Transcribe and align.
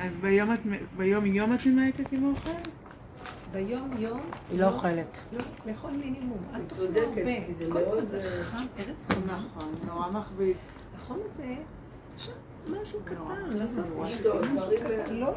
אז 0.00 0.18
ביום 0.20 0.52
את- 0.52 0.60
ביום 0.96 1.26
יום 1.26 1.54
את 1.54 1.66
ממעטת 1.66 2.12
עם 2.12 2.24
האוכל? 2.26 2.50
ביום 3.52 3.90
יום, 3.98 4.20
היא 4.50 4.60
לא 4.60 4.68
אוכלת. 4.68 5.18
לא, 5.32 5.42
לאכול 5.66 5.90
מינימום. 5.90 6.38
אל 6.54 6.62
תאכלו 6.62 6.86
צודקת, 6.86 7.02
הרבה. 7.06 7.46
כי 7.46 7.54
זה 7.54 7.64
קודם 7.72 7.90
כל 7.90 8.04
זה 8.04 8.16
אה, 8.18 8.42
חם, 8.44 8.64
ארץ 8.78 9.06
חמה. 9.12 9.44
נכון, 9.56 9.74
נורא 9.86 10.10
מכביד. 10.10 10.56
החום 10.96 11.18
הזה, 11.24 11.54
עכשיו, 12.14 12.34
משהו. 12.80 13.00
קטן, 13.04 13.56
לעשות 13.58 13.84
משהו 13.98 14.30
קטן. 14.78 15.14
לא, 15.14 15.30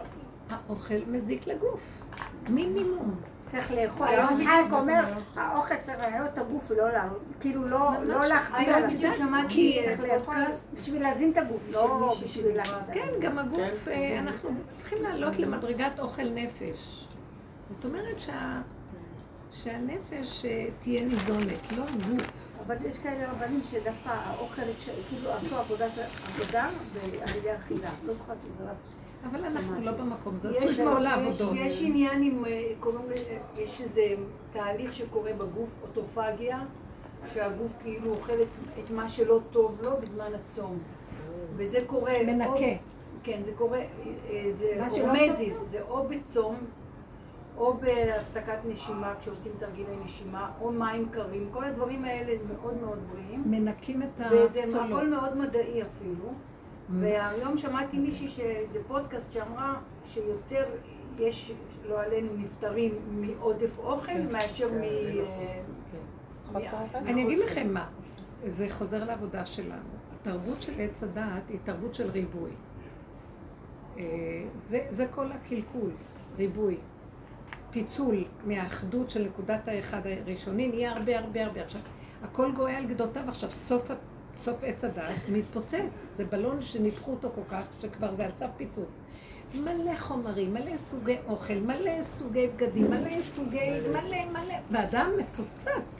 האוכל 0.49 0.99
מזיק 1.07 1.47
לגוף. 1.47 2.03
מינימום. 2.49 3.15
צריך 3.53 3.71
לאכול. 3.71 4.07
היום 4.07 4.27
היום 4.27 4.41
יצחק 4.41 4.73
אומר, 4.73 5.03
האוכל 5.35 5.75
צריך 5.81 5.99
להעלות 5.99 6.29
את 6.33 6.37
הגוף. 6.37 6.71
כאילו 7.39 7.67
לא 7.67 7.91
לא 8.03 8.23
עליו. 8.23 8.89
בדיוק 8.89 9.15
שמעתי 9.15 9.49
כי 9.49 9.81
צריך 9.85 9.99
לאכול 9.99 10.35
פודקאסט 10.35 10.67
בשביל 10.73 11.01
להזין 11.03 11.31
את 11.31 11.37
הגוף, 11.37 11.61
לא 11.71 12.15
בשביל 12.23 12.63
כן. 12.93 13.09
גם 13.19 13.39
הגוף, 13.39 13.87
אה, 13.87 14.19
אנחנו 14.19 14.49
צריכים 14.67 15.03
לעלות 15.03 15.39
למדרגת 15.39 15.99
אוכל 15.99 16.29
נפש. 16.29 17.07
זאת 17.69 17.85
אומרת 17.85 18.19
שה... 18.19 18.61
שהנפש 19.51 20.45
אה, 20.45 20.65
תהיה 20.79 21.05
ניזונת, 21.05 21.71
לא 21.77 21.85
גוף. 21.85 22.55
אבל 22.67 22.75
יש 22.85 22.97
כאלה 22.97 23.31
רבנים 23.31 23.61
שדווקא 23.71 24.09
האוכל, 24.09 24.61
כאילו 25.09 25.31
עשו 25.31 25.57
עבודה 25.57 25.87
ב- 25.87 25.99
על 27.21 27.37
ידי 27.37 27.55
אכילה. 27.55 27.89
לא 28.05 28.13
זוכרת 28.13 28.37
איזה 28.49 28.63
רב. 28.63 29.02
אבל 29.31 29.45
אנחנו 29.45 29.81
לא 29.81 29.91
במקום, 29.91 30.37
זה 30.37 30.49
יש 30.49 30.55
עשו 30.57 30.69
את 30.81 30.85
לו- 30.85 30.91
כל 30.93 31.01
יש- 31.05 31.11
העבודות. 31.11 31.51
יש 31.55 31.81
עניין 31.81 32.23
עם, 32.23 32.45
אה, 32.45 32.51
קוראים 32.79 33.09
לזה, 33.09 33.37
יש 33.57 33.81
איזה 33.81 34.01
תהליך 34.51 34.93
שקורה 34.93 35.33
בגוף, 35.33 35.69
אוטופגיה, 35.81 36.59
שהגוף 37.33 37.71
כאילו 37.79 38.11
אוכל 38.11 38.33
את- 38.79 38.91
מה 38.91 39.09
שלא 39.09 39.39
טוב 39.51 39.77
לו 39.83 39.91
בזמן 40.01 40.31
הצום. 40.35 40.77
וזה 41.55 41.77
קורה... 41.87 42.13
מנקה. 42.25 42.53
כן, 43.23 43.41
זה 43.45 43.51
קורה, 43.55 43.79
אה, 44.29 44.45
זה 44.51 44.85
הורמזיס, 44.89 45.63
זה 45.67 45.81
או 45.89 46.07
בצום, 46.09 46.55
או 47.57 47.73
בהפסקת 47.73 48.57
נשימה, 48.65 49.13
כשעושים 49.21 49.51
תרגילי 49.59 49.91
נשימה, 50.05 50.51
או 50.61 50.71
מים 50.71 51.09
קרים, 51.11 51.49
כל 51.53 51.63
הדברים 51.63 52.03
האלה 52.05 52.33
מאוד 52.53 52.77
מאוד 52.81 52.99
בריאים. 53.11 53.43
מנקים 53.45 54.03
את 54.03 54.07
וזה 54.31 54.59
הפסולות. 54.59 54.85
הכל 54.91 55.07
מאוד 55.09 55.37
מדעי 55.37 55.81
אפילו. 55.81 56.33
והיום 56.89 57.57
שמעתי 57.57 57.99
מישהי 57.99 58.27
שזה 58.27 58.79
פודקאסט 58.87 59.33
שאמרה 59.33 59.75
שיותר 60.05 60.65
יש, 61.19 61.51
לא 61.89 62.01
עלינו, 62.01 62.29
נפטרים 62.37 62.95
מעודף 63.11 63.77
אוכל 63.77 64.19
מאשר 64.31 64.71
מ... 64.71 64.83
אה, 64.83 65.61
חוסר 66.45 66.81
אוכל? 66.81 66.97
אני 66.97 67.23
אגיד 67.23 67.37
לכם 67.37 67.73
מה, 67.73 67.89
זה 68.45 68.67
חוזר 68.69 69.03
לעבודה 69.03 69.45
שלנו. 69.45 69.89
התרבות 70.13 70.61
של 70.61 70.73
עץ 70.77 71.03
הדעת 71.03 71.49
היא 71.49 71.59
תרבות 71.63 71.95
של 71.95 72.09
ריבוי. 72.09 72.51
אה, 73.97 74.03
זה, 74.65 74.85
זה 74.89 75.07
כל 75.07 75.31
הקלקול, 75.31 75.91
ריבוי. 76.37 76.77
פיצול 77.71 78.23
מהאחדות 78.45 79.09
של 79.09 79.23
נקודת 79.23 79.67
האחד 79.67 80.01
הראשוני 80.05 80.67
נהיה 80.67 80.91
הרבה 80.91 81.19
הרבה 81.19 81.45
הרבה. 81.45 81.61
עכשיו, 81.61 81.81
הכל 82.23 82.51
גואה 82.51 82.77
על 82.77 82.85
גדותיו 82.85 83.23
עכשיו, 83.27 83.51
סוף, 83.51 83.91
סוף 84.37 84.57
עץ 84.63 84.83
הדעת 84.83 85.29
מתפוצץ. 85.29 86.11
זה 86.15 86.25
בלון 86.25 86.61
שניפחו 86.61 87.11
אותו 87.11 87.29
כל 87.35 87.41
כך, 87.49 87.67
שכבר 87.81 88.13
זה 88.15 88.25
על 88.25 88.31
סף 88.33 88.49
פיצוץ. 88.57 88.99
מלא 89.55 89.95
חומרים, 89.97 90.53
מלא 90.53 90.77
סוגי 90.77 91.17
אוכל, 91.27 91.53
מלא 91.53 92.01
סוגי 92.03 92.47
בגדים, 92.47 92.89
מלא 92.91 93.21
סוגי, 93.21 93.59
מלא 93.91 94.25
מלא, 94.31 94.55
ואדם 94.71 95.11
מפוצץ. 95.19 95.97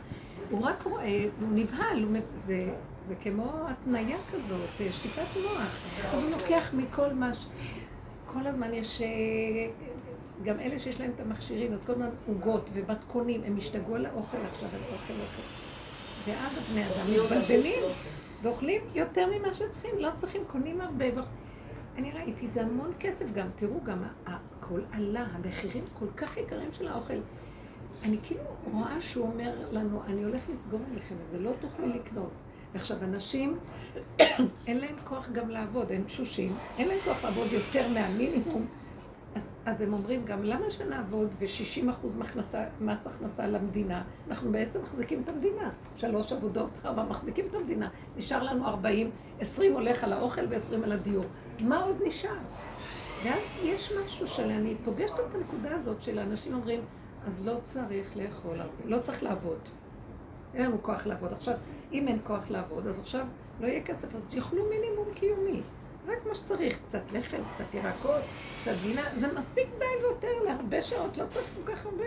הוא 0.50 0.62
רק 0.62 0.84
רואה, 0.84 1.26
הוא 1.42 1.50
נבהל, 1.52 2.04
הוא, 2.04 2.12
מ- 2.12 2.36
זה, 2.36 2.70
זה 3.02 3.16
כמו 3.16 3.52
התניה 3.68 4.18
כזאת, 4.32 4.70
אה, 4.82 4.92
שטיפת 4.92 5.38
מוח. 5.44 5.80
אז 6.14 6.22
הוא 6.24 6.30
לוקח 6.32 6.74
מכל 6.74 7.14
מה 7.14 7.34
ש... 7.34 7.46
כל 8.26 8.48
הזמן 8.48 8.74
יש... 8.74 9.02
אה, 9.02 9.08
גם 10.44 10.60
אלה 10.60 10.80
שיש 10.80 11.00
להם 11.02 11.12
את 11.16 11.20
המכשירים, 11.20 11.74
אז 11.74 11.86
כל 11.86 11.92
הזמן 11.92 12.10
עוגות 12.28 12.70
ומתכונים, 12.74 13.42
הם 13.46 13.58
השתגעו 13.58 13.96
על 13.96 14.06
האוכל 14.06 14.38
עכשיו, 14.52 14.70
על 14.74 14.82
אוכל 14.94 15.14
אוכל. 15.14 15.42
ואז 16.28 16.58
הבני 16.58 16.84
אדם 16.86 17.06
מתבלבלים 17.24 17.84
ואוכלים 18.44 18.82
יותר 18.96 19.28
ממה 19.38 19.54
שצריכים, 19.54 20.00
לא 20.00 20.10
צריכים, 20.16 20.42
קונים 20.48 20.82
הרבה. 20.82 21.06
ו... 21.16 21.20
אני 21.98 22.12
ראיתי, 22.12 22.48
זה 22.48 22.62
המון 22.62 22.92
כסף 23.00 23.32
גם, 23.34 23.48
תראו, 23.56 23.84
גם 23.84 24.04
הכל 24.26 24.82
עלה, 24.92 25.26
המחירים 25.34 25.84
כל 26.00 26.08
כך 26.18 26.38
יקרים 26.38 26.74
של 26.74 26.88
האוכל. 26.88 27.14
אני 28.04 28.18
כאילו 28.24 28.42
רואה 28.72 29.02
שהוא 29.02 29.26
אומר 29.26 29.54
לנו, 29.72 30.02
אני 30.08 30.24
הולך 30.24 30.50
לסגור 30.50 30.80
עליכם 30.92 31.16
את 31.26 31.32
זה, 31.32 31.40
לא 31.40 31.52
תוכלו 31.60 31.88
לקנות. 31.88 32.32
ועכשיו, 32.74 32.98
אנשים, 33.04 33.58
אין 34.68 34.78
להם 34.80 34.96
כוח 35.04 35.30
גם 35.30 35.50
לעבוד, 35.50 35.92
הם 35.92 36.04
תשושים, 36.04 36.54
אין 36.78 36.88
להם 36.88 37.00
כוח 37.06 37.26
לעבוד 37.26 37.48
יותר 37.52 37.88
מהמינימום. 37.88 38.66
אז, 39.36 39.50
אז 39.66 39.82
הם 39.82 39.94
אומרים 39.94 40.26
גם, 40.26 40.44
למה 40.44 40.70
שנעבוד 40.70 41.30
ו-60 41.40 41.90
אחוז 41.90 42.18
מס 42.82 43.08
הכנסה 43.08 43.48
למדינה? 43.48 44.04
אנחנו 44.28 44.52
בעצם 44.52 44.82
מחזיקים 44.82 45.22
את 45.24 45.30
המדינה. 45.30 45.70
שלוש 45.96 46.34
עבודות, 46.34 46.70
ארבע, 46.86 47.04
מחזיקים 47.04 47.46
את 47.50 47.56
המדינה. 47.56 47.90
נשאר 48.18 48.44
לנו 48.44 48.66
40, 48.66 49.12
20 49.40 49.74
הולך 49.74 50.04
על 50.04 50.14
האוכל 50.14 50.42
ו-20 50.50 50.84
על 50.84 50.92
הדיור. 50.92 51.26
מה 51.60 51.84
עוד 51.84 51.98
נשאר? 52.06 52.38
ואז 53.24 53.44
יש 53.64 53.94
משהו 54.06 54.28
שאני 54.28 54.76
פוגשת 54.84 55.14
את 55.14 55.36
הנקודה 55.36 55.76
הזאת 55.76 56.02
של 56.02 56.20
האנשים 56.20 56.54
אומרים, 56.54 56.82
אז 57.26 57.46
לא 57.46 57.58
צריך 57.64 58.18
לאכול 58.18 58.60
הרבה, 58.60 58.86
לא 58.86 59.00
צריך 59.00 59.24
לעבוד. 59.24 59.60
אין 60.54 60.66
לנו 60.66 60.84
כוח 60.84 61.06
לעבוד. 61.06 61.34
עכשיו, 61.34 61.54
אם 61.94 62.08
אין 62.08 62.20
כוח 62.24 62.50
לעבוד, 62.50 62.88
אז 62.88 63.00
עכשיו 63.00 63.26
לא 63.60 63.68
יהיה 63.68 63.84
כסף, 63.84 64.16
אז 64.16 64.34
יאכלו 64.36 64.64
מינימום 64.70 65.08
קיומי. 65.14 65.62
רק 66.08 66.26
מה 66.26 66.36
שצריך, 66.36 66.78
קצת 66.88 67.12
לחם, 67.12 67.42
קצת 67.56 67.74
ירקות, 67.74 68.22
קצת 68.62 68.72
גינה, 68.84 69.02
זה 69.14 69.38
מספיק 69.38 69.68
די 69.80 69.86
ויותר 70.04 70.44
להרבה 70.46 70.82
שעות, 70.82 71.18
לא 71.18 71.26
צריך 71.26 71.48
כל 71.56 71.72
כך 71.72 71.86
הרבה. 71.86 72.06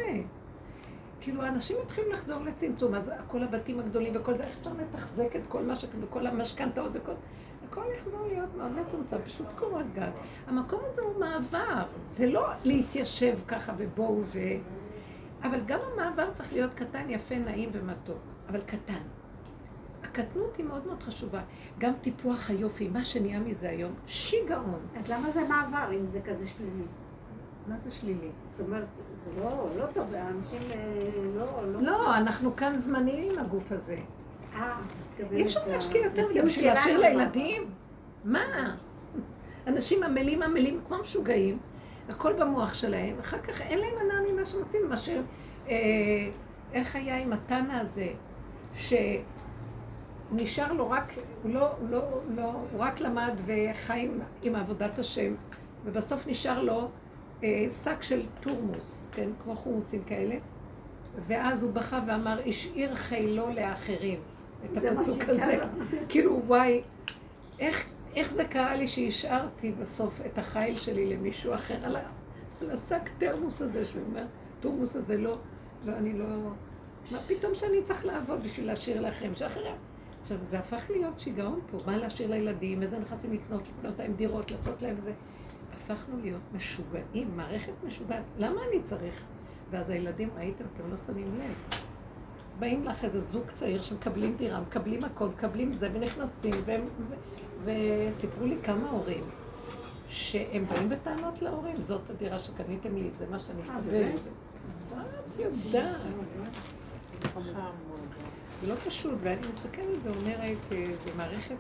כאילו, 1.20 1.42
האנשים 1.42 1.76
מתחילים 1.84 2.12
לחזור 2.12 2.44
לצמצום, 2.44 2.94
אז 2.94 3.10
כל 3.26 3.42
הבתים 3.42 3.80
הגדולים 3.80 4.12
וכל 4.16 4.34
זה, 4.34 4.44
איך 4.44 4.54
אפשר 4.58 4.70
לתחזק 4.78 5.36
את 5.36 5.46
כל 5.48 5.62
מה 5.62 5.76
ש... 5.76 5.84
וכל 6.00 6.26
המשכנתאות 6.26 6.90
וכל... 6.94 7.12
הכל 7.68 7.84
יחזור 7.96 8.26
להיות 8.26 8.54
מאוד 8.56 8.72
מצומצם, 8.72 9.16
פשוט 9.24 9.46
קורת 9.58 9.94
גג. 9.94 10.10
המקום 10.46 10.80
הזה 10.84 11.02
הוא 11.02 11.20
מעבר, 11.20 11.82
זה 12.02 12.26
לא 12.26 12.46
להתיישב 12.64 13.38
ככה 13.48 13.72
ובואו 13.78 14.22
ו... 14.24 14.38
אבל 15.42 15.60
גם 15.66 15.78
המעבר 15.92 16.30
צריך 16.32 16.52
להיות 16.52 16.74
קטן, 16.74 17.10
יפה, 17.10 17.34
נעים 17.38 17.70
ומתוק, 17.72 18.18
אבל 18.48 18.60
קטן. 18.60 19.02
הקטנות 20.10 20.56
היא 20.56 20.66
מאוד 20.66 20.86
מאוד 20.86 21.02
חשובה. 21.02 21.40
גם 21.78 21.92
טיפוח 22.00 22.50
היופי, 22.50 22.88
מה 22.88 23.04
שנהיה 23.04 23.40
מזה 23.40 23.70
היום, 23.70 23.92
שיגעון. 24.06 24.80
אז 24.96 25.08
למה 25.08 25.30
זה 25.30 25.40
מעבר 25.48 25.92
אם 25.92 26.06
זה 26.06 26.20
כזה 26.20 26.48
שלילי? 26.48 26.84
מה 27.66 27.78
זה 27.78 27.90
שלילי? 27.90 28.28
זאת 28.48 28.60
אומרת, 28.66 28.84
זה 29.16 29.30
לא 29.40 29.68
לא 29.76 29.86
טוב, 29.94 30.14
האנשים 30.14 30.58
אה, 30.70 30.76
לא... 31.36 31.72
לא... 31.72 31.80
לא, 31.82 32.16
אנחנו 32.16 32.56
כאן 32.56 32.74
זמניים 32.74 33.32
עם 33.32 33.38
הגוף 33.38 33.72
הזה. 33.72 33.98
אה, 34.56 34.76
אי 35.32 35.42
אפשר 35.44 35.60
ל- 35.66 35.72
להשקיע 35.72 36.04
יותר 36.04 36.22
למציאות 36.26 36.46
בשביל 36.46 36.66
להשאיר. 36.66 36.98
לילדים? 37.00 37.62
מה? 38.24 38.74
אנשים 39.66 40.02
עמלים 40.02 40.42
עמלים 40.42 40.80
כמו 40.88 40.98
משוגעים, 40.98 41.58
הכל 42.08 42.32
במוח 42.32 42.74
שלהם, 42.74 43.18
אחר 43.20 43.38
כך 43.38 43.60
אין 43.60 43.78
להם 43.78 43.94
הנאה 44.00 44.32
ממה 44.32 44.46
שהם 44.46 44.58
עושים, 44.60 44.80
מאשר... 44.88 45.20
אה, 45.68 45.74
איך 46.72 46.96
היה 46.96 47.18
עם 47.18 47.32
התנא 47.32 47.72
הזה, 47.72 48.08
שנשאר 50.30 50.72
לו 50.72 50.90
רק, 50.90 51.12
הוא 51.42 51.54
לא, 51.54 51.68
לא, 51.90 52.02
לא, 52.28 52.52
הוא 52.72 52.80
רק 52.80 53.00
למד 53.00 53.40
וחי 53.46 54.00
עם, 54.00 54.20
עם 54.42 54.54
עבודת 54.54 54.98
השם, 54.98 55.34
ובסוף 55.84 56.26
נשאר 56.26 56.62
לו 56.62 56.88
אה, 57.44 57.66
שק 57.70 58.02
של 58.02 58.26
תורמוס, 58.40 59.10
כן, 59.12 59.30
כמו 59.42 59.56
חומוסים 59.56 60.04
כאלה, 60.04 60.34
ואז 61.18 61.62
הוא 61.62 61.72
בכה 61.72 62.00
ואמר, 62.06 62.40
השאיר 62.46 62.94
חילו 62.94 63.48
לאחרים. 63.54 64.20
את 64.64 64.76
הפסוק 64.76 65.22
הזה. 65.22 65.56
לו. 65.56 65.66
כאילו, 66.08 66.42
וואי, 66.46 66.82
איך, 67.58 67.90
איך 68.14 68.30
זה 68.30 68.44
קרה 68.44 68.76
לי 68.76 68.86
שהשארתי 68.86 69.72
בסוף 69.72 70.20
את 70.26 70.38
החיל 70.38 70.76
שלי 70.76 71.06
למישהו 71.06 71.54
אחר 71.54 71.74
על, 71.82 71.96
על 72.60 72.70
השק 72.70 73.10
תרמוס 73.18 73.62
הזה, 73.62 73.84
שהוא 73.84 74.02
אומר, 74.08 74.24
תורמוס 74.60 74.96
הזה 74.96 75.16
לא, 75.16 75.38
לא, 75.84 75.92
אני 75.92 76.12
לא... 76.12 76.26
מה 77.10 77.18
פתאום 77.18 77.54
שאני 77.54 77.82
צריך 77.82 78.04
לעבוד 78.04 78.42
בשביל 78.44 78.66
להשאיר 78.66 79.00
לאחרים? 79.00 79.34
שאחרים... 79.34 79.74
עכשיו, 80.26 80.42
זה 80.42 80.58
הפך 80.58 80.90
להיות 80.90 81.20
שיגעון 81.20 81.60
פה, 81.70 81.78
מה 81.86 81.96
להשאיר 81.96 82.30
לילדים, 82.30 82.82
איזה 82.82 82.98
נכסים 82.98 83.32
לקנות, 83.32 83.68
לקנות 83.78 83.98
להם 83.98 84.12
דירות, 84.12 84.50
לעשות 84.50 84.82
להם 84.82 84.96
זה. 84.96 85.12
הפכנו 85.74 86.16
להיות 86.22 86.40
משוגעים, 86.52 87.36
מערכת 87.36 87.72
משוגעת. 87.86 88.22
למה 88.38 88.60
אני 88.68 88.82
צריך? 88.82 89.24
ואז 89.70 89.90
הילדים, 89.90 90.28
ראיתם, 90.36 90.64
אתם 90.74 90.90
לא 90.90 90.96
שמים 90.96 91.38
לב. 91.38 91.80
באים 92.58 92.84
לך 92.84 93.04
איזה 93.04 93.20
זוג 93.20 93.50
צעיר 93.50 93.82
שמקבלים 93.82 94.36
דירה, 94.36 94.60
מקבלים 94.60 95.04
הכל, 95.04 95.28
מקבלים 95.28 95.72
זה, 95.72 95.88
ונכנסים, 95.92 96.54
והם, 96.64 96.84
ו, 96.84 97.14
וסיפרו 97.64 98.46
לי 98.46 98.56
כמה 98.62 98.90
הורים, 98.90 99.24
שהם 100.08 100.64
באים 100.68 100.88
בטענות 100.88 101.42
להורים, 101.42 101.82
זאת 101.82 102.10
הדירה 102.10 102.38
שקניתם 102.38 102.96
לי, 102.96 103.10
זה 103.18 103.26
מה 103.30 103.38
שאני 103.38 103.62
אה. 103.68 103.80
באמת? 103.80 104.14
וזה. 104.14 104.30
את 105.28 105.38
יודעת. 105.38 105.96
זה 108.60 108.66
לא 108.66 108.74
פשוט, 108.74 109.18
ואני 109.20 109.48
מסתכלת 109.50 109.98
ואומרת, 110.02 110.72
אה, 110.72 110.86
זו 111.04 111.10
מערכת, 111.16 111.56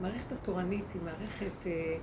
מערכת 0.00 0.32
התורנית 0.32 0.84
היא 0.94 1.02
מערכת 1.02 1.66
אה, 1.66 1.96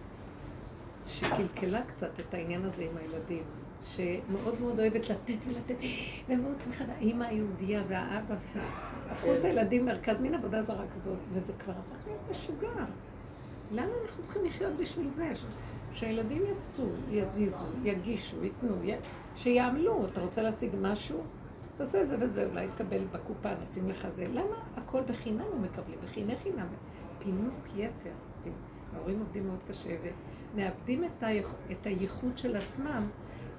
שקלקלה 1.08 1.82
קצת 1.82 2.20
את 2.20 2.34
העניין 2.34 2.66
הזה 2.66 2.84
עם 2.84 2.98
הילדים, 2.98 3.44
שמאוד 3.86 4.62
מאוד 4.62 4.80
אוהבת 4.80 5.10
לתת 5.10 5.46
ולתת, 5.48 5.76
ומאוד 6.30 6.62
שמחה, 6.62 6.84
האימא 6.98 7.24
היהודייה 7.24 7.84
והאבא, 7.88 8.36
הפכו 9.10 9.36
את 9.36 9.46
הילדים 9.46 9.86
מרכז, 9.86 10.20
מין 10.20 10.34
עבודה 10.34 10.62
זרה 10.62 10.86
כזאת, 10.96 11.18
וזה 11.34 11.54
כבר 11.54 11.74
הפך 11.74 12.08
להיות 12.08 12.22
משוגע. 12.30 12.86
למה 13.72 13.92
אנחנו 14.04 14.24
צריכים 14.24 14.46
לחיות 14.46 14.74
בשביל 14.78 15.10
זה? 15.10 15.32
שהילדים 15.94 16.46
יעשו, 16.46 16.86
יזיזו, 17.12 17.66
יגישו, 17.84 18.44
ייתנו, 18.44 18.84
י... 18.84 18.92
שיעמלו. 19.36 20.06
אתה 20.06 20.22
רוצה 20.22 20.42
להשיג 20.42 20.72
משהו? 20.82 21.24
תעשה 21.80 22.04
זה 22.04 22.16
וזה, 22.20 22.46
אולי 22.46 22.68
תקבל 22.68 23.06
בקופה, 23.12 23.50
נשים 23.62 23.90
לך 23.90 24.10
זה. 24.10 24.28
למה 24.28 24.56
הכל 24.76 25.02
בחינם 25.02 25.46
הם 25.54 25.62
מקבלים? 25.62 26.00
בחיני 26.04 26.36
חינם. 26.36 26.68
פינוק 27.20 27.56
יתר. 27.76 28.12
ההורים 28.96 29.20
עובדים 29.20 29.48
מאוד 29.48 29.64
קשה 29.68 29.96
ומאבדים 30.54 31.04
את, 31.04 31.24
היכ... 31.24 31.54
את 31.72 31.86
הייחוד 31.86 32.38
של 32.38 32.56
עצמם 32.56 33.08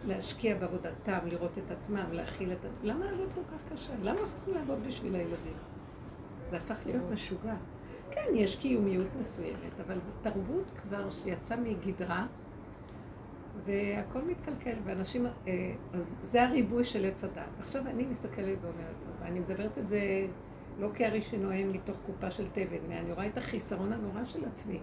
להשקיע 0.07 0.57
בעבודתם, 0.59 1.19
לראות 1.25 1.59
את 1.59 1.71
עצמם, 1.71 2.05
להכיל 2.13 2.53
את... 2.53 2.59
למה 2.83 3.05
לעבוד 3.05 3.33
כל 3.35 3.57
כך 3.57 3.73
קשה? 3.73 3.93
למה 4.03 4.21
אנחנו 4.21 4.35
צריכים 4.35 4.55
לעבוד 4.55 4.79
בשביל 4.87 5.15
הילדים? 5.15 5.57
זה 6.51 6.57
הפך 6.57 6.81
להיות 6.87 7.05
משוגע. 7.13 7.57
כן, 8.11 8.27
יש 8.35 8.57
קיומיות 8.57 9.09
מסוימת, 9.21 9.81
אבל 9.87 10.01
זו 10.01 10.11
תרבות 10.21 10.71
כבר 10.83 11.11
שיצאה 11.11 11.57
מגדרה, 11.57 12.27
והכל 13.71 14.23
מתקלקל, 14.23 14.75
ואנשים, 14.85 15.27
אה, 15.27 15.73
אז 15.93 16.15
זה 16.23 16.43
הריבוי 16.43 16.85
של 16.85 17.05
עץ 17.05 17.25
הדת. 17.25 17.59
עכשיו 17.59 17.87
אני 17.87 18.03
מסתכלת 18.03 18.59
ואומרת, 18.63 19.05
ואני 19.21 19.41
מדברת 19.41 19.79
את 19.79 19.89
זה 19.89 20.01
לא 20.79 20.91
כארי 20.95 21.23
שנואם 21.23 21.73
מתוך 21.73 21.99
קופה 22.07 22.31
של 22.31 22.49
תבן, 22.49 22.93
אני 22.93 23.13
רואה 23.13 23.27
את 23.27 23.39
החיסרון 23.39 23.93
הנורא 23.93 24.25
של 24.25 24.45
עצמי. 24.45 24.81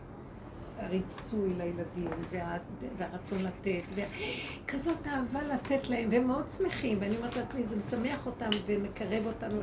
הריצוי 0.80 1.54
לילדים, 1.54 2.10
וה, 2.32 2.58
והרצון 2.98 3.44
לתת, 3.44 3.84
וכזאת 3.96 5.08
אהבה 5.08 5.44
לתת 5.44 5.90
להם, 5.90 6.10
והם 6.12 6.28
מאוד 6.28 6.50
שמחים, 6.50 6.98
ואני 7.02 7.18
אומרת 7.18 7.36
לעצמי, 7.36 7.66
זה 7.66 7.76
משמח 7.76 8.26
אותם 8.26 8.50
ומקרב 8.66 9.26
אותנו. 9.26 9.62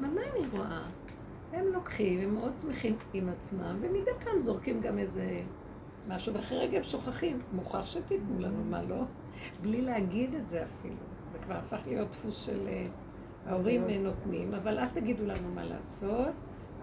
מה, 0.00 0.08
מה 0.10 0.20
אני 0.20 0.48
רואה? 0.52 0.82
הם 1.52 1.66
לוקחים, 1.72 2.20
הם 2.20 2.34
מאוד 2.34 2.52
שמחים 2.58 2.96
עם 3.12 3.28
עצמם, 3.28 3.76
ומדי 3.80 4.10
פעם 4.24 4.40
זורקים 4.40 4.80
גם 4.80 4.98
איזה 4.98 5.36
משהו, 6.08 6.34
ואחרי 6.34 6.58
רגע 6.58 6.76
הם 6.76 6.82
שוכחים. 6.84 7.40
מוכרח 7.52 7.86
שתיתנו 7.86 8.38
לנו, 8.38 8.64
מה 8.64 8.82
לא? 8.82 9.02
בלי 9.62 9.82
להגיד 9.82 10.34
את 10.34 10.48
זה 10.48 10.64
אפילו. 10.64 10.94
זה 11.32 11.38
כבר 11.38 11.54
הפך 11.54 11.82
להיות 11.86 12.10
דפוס 12.10 12.44
של 12.46 12.68
אה, 12.68 12.86
ההורים 13.46 13.90
אה, 13.90 13.98
נותנים, 13.98 14.54
אבל 14.54 14.78
אל 14.78 14.88
תגידו 14.88 15.26
לנו 15.26 15.48
מה 15.54 15.64
לעשות, 15.64 16.30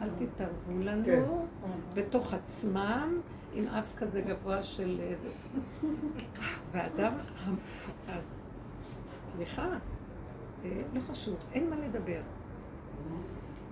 אל 0.01 0.10
תתערבו 0.10 0.80
לנו 0.83 1.45
בתוך 1.94 2.33
עצמם, 2.33 3.21
עם 3.54 3.68
אף 3.68 3.95
כזה 3.98 4.21
גבוה 4.21 4.63
של 4.63 4.98
איזה... 5.00 5.27
והאדם, 6.72 7.13
ה- 7.13 7.50
ה- 8.12 8.19
סליחה, 9.31 9.68
אה, 10.65 10.81
לא 10.94 11.01
חשוב, 11.01 11.36
אין 11.54 11.69
מה 11.69 11.75
לדבר. 11.75 12.22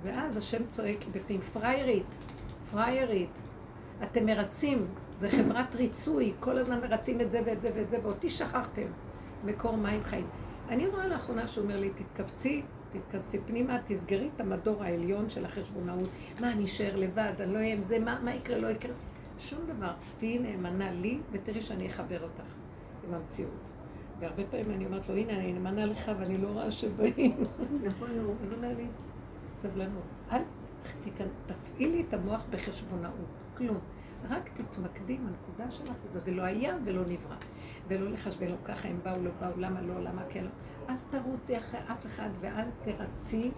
ואז 0.01 0.38
השם 0.38 0.65
צועק 0.67 0.97
בפנים, 1.11 1.41
פריירית, 1.41 2.23
פריירית, 2.71 3.43
אתם 4.03 4.25
מרצים, 4.25 4.88
זה 5.15 5.29
חברת 5.29 5.75
ריצוי, 5.75 6.33
כל 6.39 6.57
הזמן 6.57 6.81
מרצים 6.81 7.21
את 7.21 7.31
זה 7.31 7.41
ואת 7.45 7.61
זה 7.61 7.71
ואת 7.75 7.89
זה, 7.89 7.99
ואותי 8.03 8.29
שכחתם, 8.29 8.88
מקור 9.44 9.77
מים 9.77 10.03
חיים. 10.03 10.27
אני 10.69 10.88
רואה 10.88 11.07
לאחרונה 11.07 11.47
שהוא 11.47 11.63
אומר 11.63 11.79
לי, 11.79 11.89
תתכווצי, 11.89 12.61
תתכנסי 12.89 13.39
פנימה, 13.45 13.77
תסגרי 13.85 14.29
את 14.35 14.41
המדור 14.41 14.83
העליון 14.83 15.29
של 15.29 15.45
החשבונאות. 15.45 16.09
מה, 16.41 16.51
אני 16.51 16.65
אשאר 16.65 16.95
לבד, 16.95 17.33
אני 17.39 17.53
לא 17.53 17.57
אהיה 17.57 17.73
עם 17.73 17.83
זה, 17.83 17.99
מה, 17.99 18.19
מה 18.23 18.35
יקרה, 18.35 18.57
לא 18.57 18.67
יקרה. 18.67 18.94
שום 19.39 19.59
דבר. 19.67 19.91
תהיי 20.17 20.39
נאמנה 20.39 20.91
לי, 20.91 21.19
ותראי 21.31 21.61
שאני 21.61 21.88
אחבר 21.88 22.23
אותך 22.23 22.53
עם 23.07 23.13
המציאות. 23.13 23.69
והרבה 24.19 24.43
פעמים 24.43 24.71
אני 24.71 24.85
אומרת 24.85 25.09
לו, 25.09 25.15
הנה, 25.15 25.33
אני 25.33 25.53
נאמנה 25.53 25.85
לך 25.85 26.11
ואני 26.19 26.38
לא 26.38 26.47
רואה 26.47 26.71
שבאים. 26.71 27.38
נכון, 27.83 28.09
נו. 28.11 28.33
אז 28.41 28.53
הוא 28.53 28.57
אומר 28.57 28.75
לי, 28.75 28.88
סבלנות. 29.51 30.03
אל 30.31 30.41
תפעילי 31.45 32.03
את 32.07 32.13
המוח 32.13 32.45
בחשבונאות, 32.50 33.13
כלום. 33.57 33.80
רק 34.30 34.50
תתמקדי 34.54 35.13
עם 35.13 35.27
הנקודה 35.27 35.71
שלך 35.71 35.95
וזהו, 36.09 36.21
ולא 36.25 36.44
היה 36.44 36.75
ולא 36.86 37.01
נברא. 37.01 37.36
ולא 37.88 38.12
לחשבן 38.12 38.48
לו 38.48 38.57
ככה, 38.63 38.88
הם 38.88 39.00
באו, 39.04 39.24
לא 39.24 39.31
באו, 39.39 39.51
למה 39.57 39.81
לא, 39.81 40.04
למה 40.04 40.21
כן 40.30 40.44
לא. 40.44 40.50
אל 40.89 40.95
תרוצי 41.09 41.57
אחרי 41.57 41.80
אף 41.92 42.06
אחד 42.06 42.30
ואל 42.39 42.65
תרצי, 42.81 43.51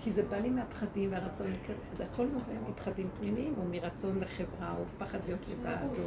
כי 0.00 0.12
זה 0.12 0.22
בא 0.22 0.36
לי 0.36 0.50
מהפחדים 0.50 1.12
והרצון 1.12 1.46
לקרב. 1.46 1.76
זה 1.92 2.04
הכל 2.04 2.26
נובע 2.26 2.70
מפחדים 2.70 3.08
פנימיים, 3.20 3.54
או 3.58 3.62
מרצון 3.70 4.18
לחברה, 4.18 4.74
או 4.78 4.84
פחד 4.98 5.18
להיות 5.24 5.46
לבד, 5.48 5.98
או, 5.98 6.02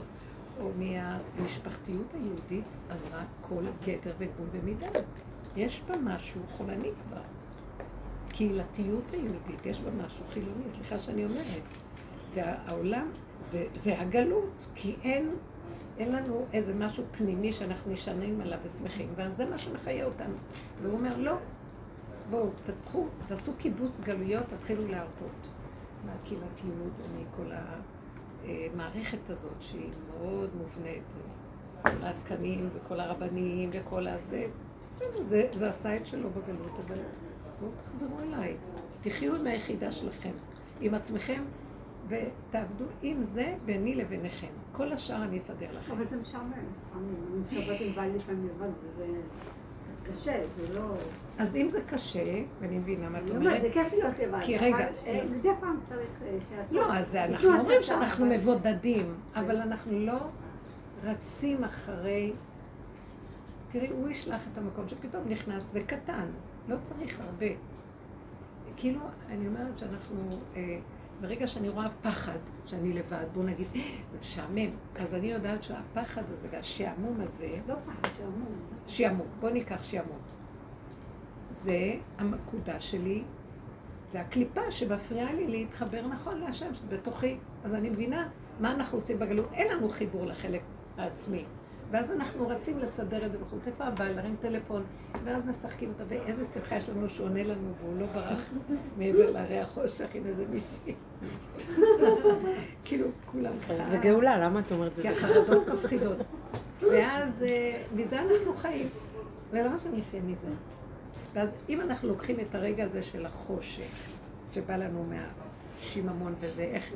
או 0.64 0.72
מהמשפחתיות 0.78 2.14
היהודית 2.14 2.66
עברה 2.90 3.24
כל 3.42 3.64
גדר 3.86 4.14
וגבול 4.18 4.48
ומידה. 4.52 4.88
יש 5.56 5.82
בה 5.88 5.96
משהו 5.98 6.42
חולני 6.50 6.92
כבר. 7.08 7.22
קהילתיות 8.30 9.04
היהודית, 9.12 9.66
יש 9.66 9.82
בה 9.82 9.92
משהו 10.06 10.26
חילוני, 10.34 10.70
סליחה 10.70 11.00
שאני 11.00 11.26
אומרת. 11.26 11.79
והעולם, 12.34 13.12
זה, 13.40 13.66
זה 13.76 14.02
הגלות, 14.02 14.68
כי 14.76 14.96
אין, 15.04 15.36
אין 15.98 16.12
לנו 16.12 16.46
איזה 16.54 16.76
משהו 16.76 17.04
פנימי 17.12 17.52
שאנחנו 17.52 17.92
נשענים 17.92 18.42
עליו 18.42 18.60
ושמחים, 18.64 19.10
ואז 19.16 19.38
זה 19.38 19.46
מה 19.50 19.58
שמחיה 19.58 20.06
אותנו. 20.06 20.36
והוא 20.82 20.94
אומר, 20.94 21.18
לא, 21.18 21.36
בואו, 22.30 22.50
תתחו, 22.64 23.08
תעשו 23.28 23.54
קיבוץ 23.58 24.00
גלויות, 24.00 24.48
תתחילו 24.48 24.88
להרפות 24.88 25.48
מהקהילתיות 26.06 27.00
ומכל 27.00 27.52
המערכת 28.46 29.30
הזאת 29.30 29.62
שהיא 29.62 29.90
מאוד 30.08 30.50
מובנית. 30.56 31.04
כל 31.82 32.04
העסקנים 32.04 32.70
וכל 32.74 33.00
הרבנים 33.00 33.70
וכל 33.74 34.08
הזה, 34.08 34.48
זה, 35.14 35.48
זה 35.54 35.70
עשה 35.70 35.96
את 35.96 36.08
שלו 36.08 36.30
בגלות, 36.30 36.80
אבל 36.86 36.98
בואו 37.60 37.72
תחזרו 37.78 38.20
אליי, 38.20 38.58
תחיו 39.02 39.36
עם 39.36 39.48
היחידה 39.48 39.92
שלכם, 39.92 40.32
עם 40.82 40.94
עצמכם, 40.94 41.44
ותעבדו 42.10 42.86
עם 43.02 43.24
זה 43.24 43.56
ביני 43.66 43.96
לביניכם. 43.96 44.48
כל 44.72 44.94
השאר 44.94 45.24
אני 45.24 45.38
אסדר 45.38 45.68
לכם. 45.74 45.92
אבל 45.92 46.08
זה 46.08 46.18
משעמם. 46.18 46.52
לפעמים. 46.52 47.16
אני 47.28 47.62
משבת 47.62 47.82
עם 47.82 47.96
בעלי 47.96 48.14
לפעמים 48.14 48.48
לבד, 48.48 48.70
וזה 48.84 49.06
זה 50.06 50.14
קשה, 50.14 50.42
זה 50.56 50.80
לא... 50.80 50.94
אז 51.38 51.56
אם 51.56 51.70
זה 51.70 51.82
קשה, 51.88 52.42
ואני 52.60 52.78
מבינה 52.78 53.10
מה 53.10 53.18
את 53.18 53.24
אומרת, 53.24 53.42
אומרת, 53.42 53.62
זה 53.62 53.70
כיף 53.74 53.94
להיות 53.94 54.20
לבד. 54.20 54.40
כי 54.42 54.58
רגע, 54.58 54.78
אה, 54.78 55.24
לא. 55.24 55.38
מדי 55.38 55.50
פעם 55.60 55.80
צריך 55.84 56.10
אה, 56.22 56.38
שיעשו. 56.50 56.76
לא, 56.76 56.94
אז 56.94 57.16
אנחנו 57.16 57.58
אומרים 57.58 57.84
שאנחנו 57.84 58.26
מבודדים, 58.26 59.16
אבל 59.36 59.62
אנחנו 59.62 60.00
לא 60.00 60.18
רצים 61.04 61.64
אחרי... 61.64 62.34
תראי, 63.68 63.90
הוא 63.90 64.10
ישלח 64.10 64.42
את 64.52 64.58
המקום 64.58 64.88
שפתאום 64.88 65.24
נכנס 65.28 65.72
וקטן, 65.74 66.26
לא 66.68 66.76
צריך 66.84 67.20
הרבה. 67.26 67.46
כאילו, 68.76 69.00
אני 69.30 69.48
אומרת 69.48 69.78
שאנחנו, 69.78 70.30
אה, 70.56 70.80
ברגע 71.22 71.48
שאני 71.48 71.70
רואה 71.70 71.88
פחד, 72.02 72.38
שאני 72.66 72.94
לבד, 72.94 73.26
בואו 73.34 73.46
נגיד, 73.46 73.68
"אה, 73.76 73.82
זה 74.12 74.18
משעמם, 74.20 74.70
אז 74.96 75.14
אני 75.14 75.28
יודעת 75.28 75.64
שהפחד 75.64 76.24
הזה 76.32 76.48
והשעמום 76.52 77.22
הזה, 77.22 77.58
לא 77.68 77.76
פחד, 77.86 78.10
שעמום. 78.18 78.56
שעמום, 78.88 79.28
בואו 79.40 79.54
ניקח 79.54 79.84
שעמום. 79.84 80.18
זה 81.52 81.94
הנקודה 82.18 82.80
שלי, 82.80 83.24
זה 84.10 84.22
הקליפה 84.22 84.72
שמפריעה 84.72 85.34
לי 85.34 85.48
להתחבר 85.48 86.08
נכון 86.08 86.38
להשם 86.40 86.74
שבתוכי. 86.74 87.38
אז 87.64 87.76
אני 87.76 87.90
מבינה 87.90 88.30
מה 88.60 88.72
אנחנו 88.72 88.98
עושים 88.98 89.20
בגלות. 89.20 89.50
אין 89.54 89.78
לנו 89.78 89.90
חיבור 89.90 90.26
לחלק 90.26 90.62
העצמי. 90.98 91.46
ואז 91.92 92.12
אנחנו 92.12 92.48
רצים 92.48 92.80
לסדר 92.80 93.26
את 93.26 93.32
זה 93.32 93.38
בחוץ. 93.38 93.68
איפה 93.68 93.84
הבעל? 93.84 94.16
להרים 94.16 94.36
טלפון, 94.42 94.84
ואז 95.24 95.46
משחקים 95.46 95.90
אותה, 95.90 96.04
ואיזה 96.08 96.46
שמחה 96.46 96.76
יש 96.76 96.90
לנו 96.90 97.10
שהוא 97.10 97.26
עונה 97.26 97.44
לנו, 97.44 97.72
והוא 97.82 98.00
לא 98.00 98.06
ברח 98.06 98.50
מעבר 98.98 99.32
להרי 99.32 99.60
החושך 99.60 100.16
עם 100.16 100.26
איזה 100.26 100.46
מישהי. 100.50 100.96
כאילו, 102.86 103.08
כולם 103.32 103.54
ככה. 103.60 103.86
זה 103.86 103.98
גאולה, 103.98 104.40
למה 104.40 104.60
את 104.60 104.72
אומרת 104.72 105.00
את 105.00 105.04
כי 105.04 105.14
זה? 105.14 105.28
החרדות 105.28 105.68
מפחידות. 105.68 106.18
ואז 106.82 107.44
אה, 107.44 107.84
מזה 107.96 108.22
אנחנו 108.22 108.54
חיים. 108.54 108.90
ולמה 109.52 109.80
שאני 109.80 110.02
אחיה 110.02 110.22
מזה? 110.22 110.48
ואז 111.34 111.50
אם 111.70 111.82
אנחנו 111.82 112.08
לוקחים 112.08 112.40
את 112.40 112.56
הרגע 112.56 112.84
הזה 112.84 113.04
של 113.04 113.26
החושך, 113.26 114.10
שבא 114.54 114.76
לנו 114.76 115.06
מהשיממון 115.10 116.34
וזה, 116.40 116.64
איך 116.64 116.94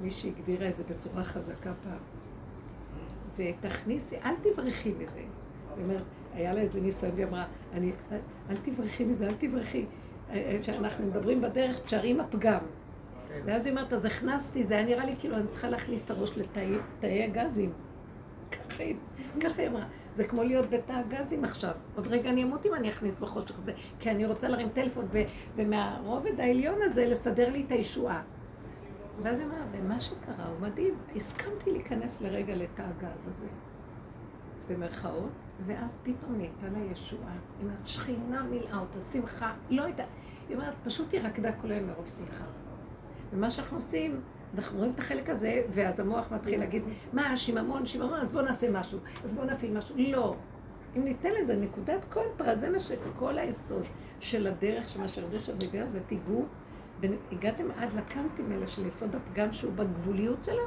מישהי 0.00 0.32
הגדירה 0.36 0.68
את 0.68 0.76
זה 0.76 0.82
בצורה 0.90 1.22
חזקה 1.22 1.72
פעם, 1.82 1.98
ותכניסי, 3.36 4.16
אל 4.24 4.34
תברחי 4.42 4.92
מזה. 4.98 5.18
היא 5.76 5.84
אומרת, 5.84 6.04
היה 6.34 6.52
לה 6.52 6.60
איזה 6.60 6.80
ניסיון, 6.80 7.12
והיא 7.14 7.26
אמרה, 7.26 7.44
אני, 7.72 7.92
אל 8.50 8.56
תברחי 8.56 9.04
מזה, 9.04 9.26
אל 9.26 9.34
תברחי. 9.34 9.86
אה, 10.30 10.34
אה, 10.34 10.58
כשאנחנו 10.60 11.06
מדברים 11.06 11.40
בדרך, 11.40 11.80
תשארי 11.80 12.10
עם 12.10 12.20
הפגם. 12.20 12.58
ואז 13.44 13.66
היא 13.66 13.70
אומרת, 13.70 13.92
אז 13.92 14.04
הכנסתי, 14.04 14.64
זה 14.64 14.74
היה 14.74 14.86
נראה 14.86 15.04
לי 15.04 15.16
כאילו 15.16 15.36
אני 15.36 15.46
צריכה 15.48 15.68
להכניס 15.68 16.04
את 16.04 16.10
הראש 16.10 16.38
לתאי 16.38 16.76
תאי 17.00 17.22
הגזים. 17.22 17.72
ככה 18.50 18.82
היא, 18.82 19.68
אמרה. 19.68 19.84
זה 20.12 20.24
כמו 20.24 20.42
להיות 20.42 20.70
בתא 20.70 20.92
הגזים 20.92 21.44
עכשיו. 21.44 21.72
עוד 21.96 22.06
רגע 22.06 22.30
אני 22.30 22.42
אמות 22.42 22.66
אם 22.66 22.74
אני 22.74 22.88
אכניס 22.88 23.14
בחושך 23.20 23.58
הזה, 23.58 23.72
כי 24.00 24.10
אני 24.10 24.26
רוצה 24.26 24.48
להרים 24.48 24.68
טלפון, 24.68 25.08
ומהרובד 25.56 26.40
העליון 26.40 26.82
הזה 26.82 27.06
לסדר 27.06 27.50
לי 27.50 27.64
את 27.66 27.72
הישועה. 27.72 28.22
ואז 29.22 29.38
היא 29.38 29.46
אומרת, 29.46 29.66
ומה 29.72 30.00
שקרה 30.00 30.46
הוא 30.46 30.60
מדהים. 30.60 30.94
הסכמתי 31.16 31.70
להיכנס 31.70 32.20
לרגע 32.20 32.54
לתא 32.54 32.82
הגז 32.82 33.28
הזה, 33.28 33.46
במרכאות, 34.68 35.32
ואז 35.66 35.98
פתאום 36.02 36.36
נהייתה 36.36 36.66
לה 36.72 36.78
ישועה. 36.78 37.32
היא 37.32 37.66
אומרת, 37.66 37.86
שכינה 37.86 38.42
מילאה 38.42 38.78
אותה, 38.78 39.00
שמחה, 39.00 39.52
לא 39.70 39.82
הייתה... 39.82 40.02
היא 40.48 40.56
אומרת, 40.56 40.74
פשוט 40.84 41.12
היא 41.12 41.20
רקדה 41.20 41.52
כל 41.52 41.70
היום 41.70 41.86
מרוב 41.86 42.06
שמחה. 42.06 42.44
ומה 43.32 43.50
שאנחנו 43.50 43.76
עושים, 43.76 44.20
אנחנו 44.54 44.78
רואים 44.78 44.92
את 44.92 44.98
החלק 44.98 45.30
הזה, 45.30 45.62
ואז 45.70 46.00
המוח 46.00 46.32
מתחיל 46.32 46.60
להגיד, 46.60 46.82
מה, 47.12 47.36
שיממון, 47.36 47.86
שיממון, 47.86 48.18
אז 48.18 48.32
בואו 48.32 48.44
נעשה 48.44 48.70
משהו, 48.70 48.98
אז 49.24 49.34
בואו 49.34 49.46
נפעיל 49.46 49.78
משהו. 49.78 49.94
לא. 49.98 50.36
אם 50.96 51.04
ניתן 51.04 51.30
לזה 51.42 51.56
נקודת 51.56 52.04
קונטרה, 52.04 52.54
זה 52.54 52.70
מה 52.70 52.78
שכל 52.78 53.38
היסוד 53.38 53.84
של 54.20 54.46
הדרך, 54.46 54.88
שמה 54.88 55.08
שהרדושה 55.08 55.52
דיבר, 55.52 55.86
זה 55.86 56.00
תיגעו, 56.00 56.44
והגעתם 57.00 57.70
עד 57.76 57.88
לקאנטים 57.94 58.52
האלה 58.52 58.66
של 58.66 58.86
יסוד 58.86 59.16
הפגם 59.16 59.52
שהוא 59.52 59.72
בגבוליות 59.72 60.44
שלו, 60.44 60.64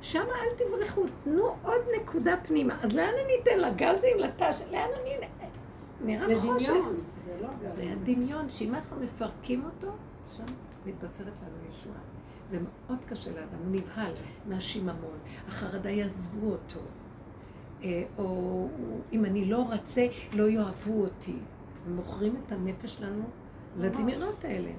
שם 0.00 0.20
אל 0.20 0.66
תברחו, 0.66 1.02
תנו 1.24 1.56
עוד 1.62 1.80
נקודה 2.00 2.36
פנימה. 2.42 2.78
אז 2.82 2.96
לאן 2.96 3.12
אני 3.24 3.32
אתן? 3.42 3.58
לגזים, 3.58 4.18
לתש, 4.18 4.62
לאן 4.70 4.88
אני... 5.02 5.26
נראה 6.00 6.28
זה 6.28 6.40
חושך. 6.40 6.70
דמיון, 6.70 6.96
זה 7.14 7.36
לא 7.40 7.48
זה. 7.62 7.92
הדמיון, 7.92 8.48
שאם 8.48 8.74
אנחנו 8.74 9.00
מפרקים 9.00 9.64
אותו, 9.64 9.92
שם 10.28 10.44
מתבצרת 10.86 11.32
לנו 11.42 11.70
ישועה. 11.70 11.96
ומאוד 12.50 13.04
קשה 13.04 13.30
לאדם, 13.30 13.58
הוא 13.64 13.70
נבהל 13.70 14.12
מהשיממון, 14.46 15.18
החרדה 15.48 15.90
יעזבו 15.90 16.50
אותו. 16.50 16.80
אה, 17.82 18.02
או 18.18 18.68
אם 19.12 19.24
אני 19.24 19.44
לא 19.44 19.58
רוצה, 19.72 20.06
לא 20.32 20.48
יאהבו 20.48 21.00
אותי. 21.00 21.36
מוכרים 21.88 22.36
את 22.46 22.52
הנפש 22.52 22.94
שלנו 22.94 23.22
לדמיונות 23.78 24.44
האלה. 24.44 24.70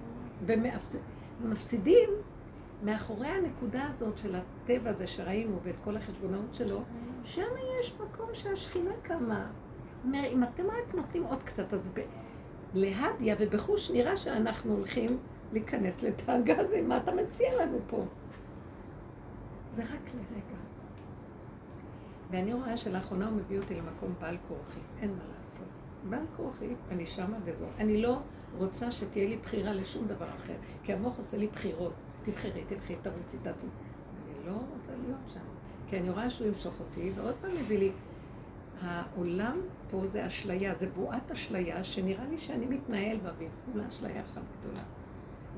ומפס- 0.47 0.97
ומפסידים 1.41 2.09
מאחורי 2.83 3.27
הנקודה 3.27 3.83
הזאת 3.87 4.17
של 4.17 4.35
הטבע 4.35 4.89
הזה 4.89 5.07
שראינו 5.07 5.59
ואת 5.63 5.79
כל 5.83 5.97
החשבונאות 5.97 6.53
שלו, 6.55 6.81
שם 7.23 7.41
יש 7.79 7.93
מקום 7.99 8.29
שהשכינה 8.33 8.91
קמה. 9.01 9.47
אומר, 10.03 10.25
אם 10.31 10.43
אתם 10.43 10.63
רק 10.67 10.95
נותנים 10.95 11.23
עוד 11.23 11.43
קצת, 11.43 11.73
אז 11.73 11.89
ב... 11.93 11.99
להדיה 12.73 13.35
ובחוש 13.39 13.91
נראה 13.91 14.17
שאנחנו 14.17 14.73
הולכים 14.73 15.17
להיכנס 15.53 16.03
הגזים, 16.27 16.89
מה 16.89 16.97
אתה 16.97 17.11
מציע 17.15 17.65
לנו 17.65 17.77
פה? 17.87 18.05
זה 19.73 19.83
רק 19.83 20.09
לרגע. 20.15 20.55
ואני 22.31 22.53
רואה 22.53 22.77
שלאחרונה 22.77 23.27
הוא 23.27 23.37
מביא 23.37 23.59
אותי 23.59 23.75
למקום 23.75 24.13
בעל 24.21 24.37
כורחי, 24.47 24.79
אין 25.01 25.09
מה 25.11 25.23
לעשות. 25.37 25.67
בעל 26.09 26.25
כורחי, 26.37 26.75
אני 26.91 27.05
שמה 27.05 27.37
וזהו. 27.45 27.67
אני 27.77 28.01
לא 28.01 28.17
רוצה 28.57 28.91
שתהיה 28.91 29.29
לי 29.29 29.37
בחירה 29.37 29.73
לשום 29.73 30.07
דבר 30.07 30.35
אחר, 30.35 30.55
כי 30.83 30.93
המוח 30.93 31.17
עושה 31.17 31.37
לי 31.37 31.47
בחירות. 31.47 31.93
תבחרי, 32.23 32.63
תלכי, 32.67 32.95
תרוצי, 33.01 33.37
תעשי. 33.37 33.65
אני 33.65 34.47
לא 34.47 34.51
רוצה 34.51 34.91
להיות 35.03 35.19
שם, 35.27 35.39
כי 35.87 35.99
אני 35.99 36.09
רואה 36.09 36.29
שהוא 36.29 36.47
ימשוך 36.47 36.79
אותי, 36.79 37.11
ועוד 37.15 37.35
פעם 37.41 37.51
מביא 37.55 37.79
לי, 37.79 37.91
העולם 38.81 39.61
פה 39.89 40.07
זה 40.07 40.27
אשליה, 40.27 40.73
זה 40.73 40.87
בועת 40.89 41.31
אשליה, 41.31 41.83
שנראה 41.83 42.25
לי 42.25 42.37
שאני 42.37 42.65
מתנהל 42.65 43.17
בה, 43.17 43.31
והיא 43.37 43.49
כולה 43.65 43.87
אשליה 43.87 44.21
אחת 44.21 44.41
גדולה. 44.59 44.83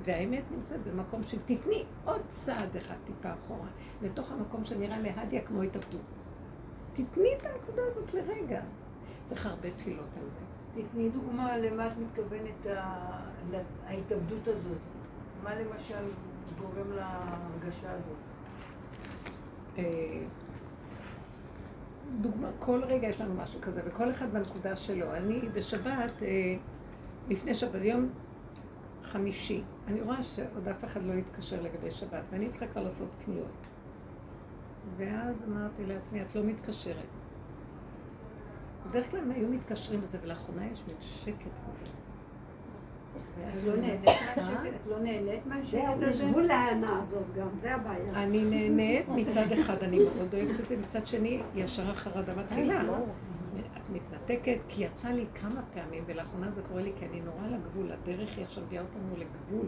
והאמת 0.03 0.43
נמצאת 0.51 0.83
במקום 0.83 1.23
של 1.23 1.37
תתני 1.45 1.83
עוד 2.05 2.21
צעד 2.29 2.75
אחד 2.77 2.95
טיפה 3.05 3.33
אחורה, 3.33 3.67
לתוך 4.01 4.31
המקום 4.31 4.65
שנראה 4.65 4.99
להדיה 4.99 5.41
כמו 5.41 5.61
התאבדות. 5.61 6.01
תתני 6.93 7.29
את 7.37 7.45
הנקודה 7.45 7.81
הזאת 7.87 8.13
לרגע. 8.13 8.61
צריך 9.25 9.45
הרבה 9.45 9.71
תפילות 9.71 10.17
על 10.21 10.29
זה. 10.29 10.39
תתני 10.77 11.09
דוגמה 11.09 11.57
למה 11.57 11.87
את 11.87 11.91
מתכוונת 11.97 12.67
ההתאבדות 13.85 14.47
הזאת. 14.47 14.77
מה 15.43 15.55
למשל 15.55 16.05
גורם 16.61 16.91
להרגשה 16.91 17.91
הזאת? 17.91 18.17
אה, 19.77 20.23
דוגמה, 22.21 22.47
כל 22.59 22.83
רגע 22.83 23.07
יש 23.07 23.21
לנו 23.21 23.33
משהו 23.33 23.61
כזה, 23.61 23.81
וכל 23.85 24.11
אחד 24.11 24.33
בנקודה 24.33 24.75
שלו. 24.75 25.13
אני 25.13 25.41
בשבת, 25.53 26.11
אה, 26.21 26.55
לפני 27.27 27.53
שבת, 27.53 27.81
יום 27.81 28.09
חמישי, 29.03 29.63
אני 29.87 30.01
רואה 30.01 30.23
שעוד 30.23 30.67
אף 30.67 30.83
אחד 30.83 31.03
לא 31.03 31.13
יתקשר 31.13 31.61
לגבי 31.61 31.91
שבת, 31.91 32.23
ואני 32.31 32.49
צריכה 32.49 32.67
כבר 32.67 32.83
לעשות 32.83 33.09
קניות. 33.25 33.51
ואז 34.97 35.43
אמרתי 35.47 35.85
לעצמי, 35.85 36.21
את 36.21 36.35
לא 36.35 36.43
מתקשרת. 36.43 37.26
בדרך 38.89 39.11
כלל 39.11 39.19
הם 39.19 39.31
היו 39.31 39.47
מתקשרים 39.47 40.01
לזה, 40.01 40.17
ולאחרונה 40.23 40.65
יש 40.65 40.83
מין 40.87 40.95
שקט 40.99 41.51
כזה. 41.71 41.85
את 43.57 43.63
לא 43.63 43.75
נהנית 43.75 44.03
מהשקט? 44.05 44.75
את 44.81 44.87
לא 44.87 44.99
נהנית 44.99 45.45
מהשקט 45.45 45.71
זהו, 45.71 46.01
יש 46.01 46.09
הזה? 46.09 46.25
גבול 46.29 46.43
להנאה 46.43 46.99
הזאת 46.99 47.33
גם, 47.35 47.47
זה 47.57 47.75
הבעיה. 47.75 48.23
אני 48.23 48.45
נהנית, 48.45 49.09
מצד 49.09 49.51
אחד 49.51 49.83
אני 49.83 49.99
מאוד 49.99 50.33
אוהבת 50.33 50.59
את 50.59 50.67
זה, 50.67 50.77
מצד 50.77 51.07
שני, 51.07 51.41
ישר 51.55 51.89
החרדה 51.89 52.35
מתחילה. 52.35 52.81
את 53.77 53.89
מתנתקת, 53.89 54.57
כי 54.67 54.83
יצא 54.83 55.09
לי 55.09 55.25
כמה 55.35 55.61
פעמים, 55.73 56.03
ולאחרונה 56.07 56.51
זה 56.51 56.61
קורה 56.61 56.81
לי, 56.81 56.91
כי 56.95 57.05
אני 57.05 57.21
נורא 57.21 57.47
לגבול, 57.47 57.91
הדרך 57.91 58.37
היא 58.37 58.45
עכשיו 58.45 58.63
מביאה 58.63 58.81
אותנו 58.81 59.17
לגבול. 59.17 59.65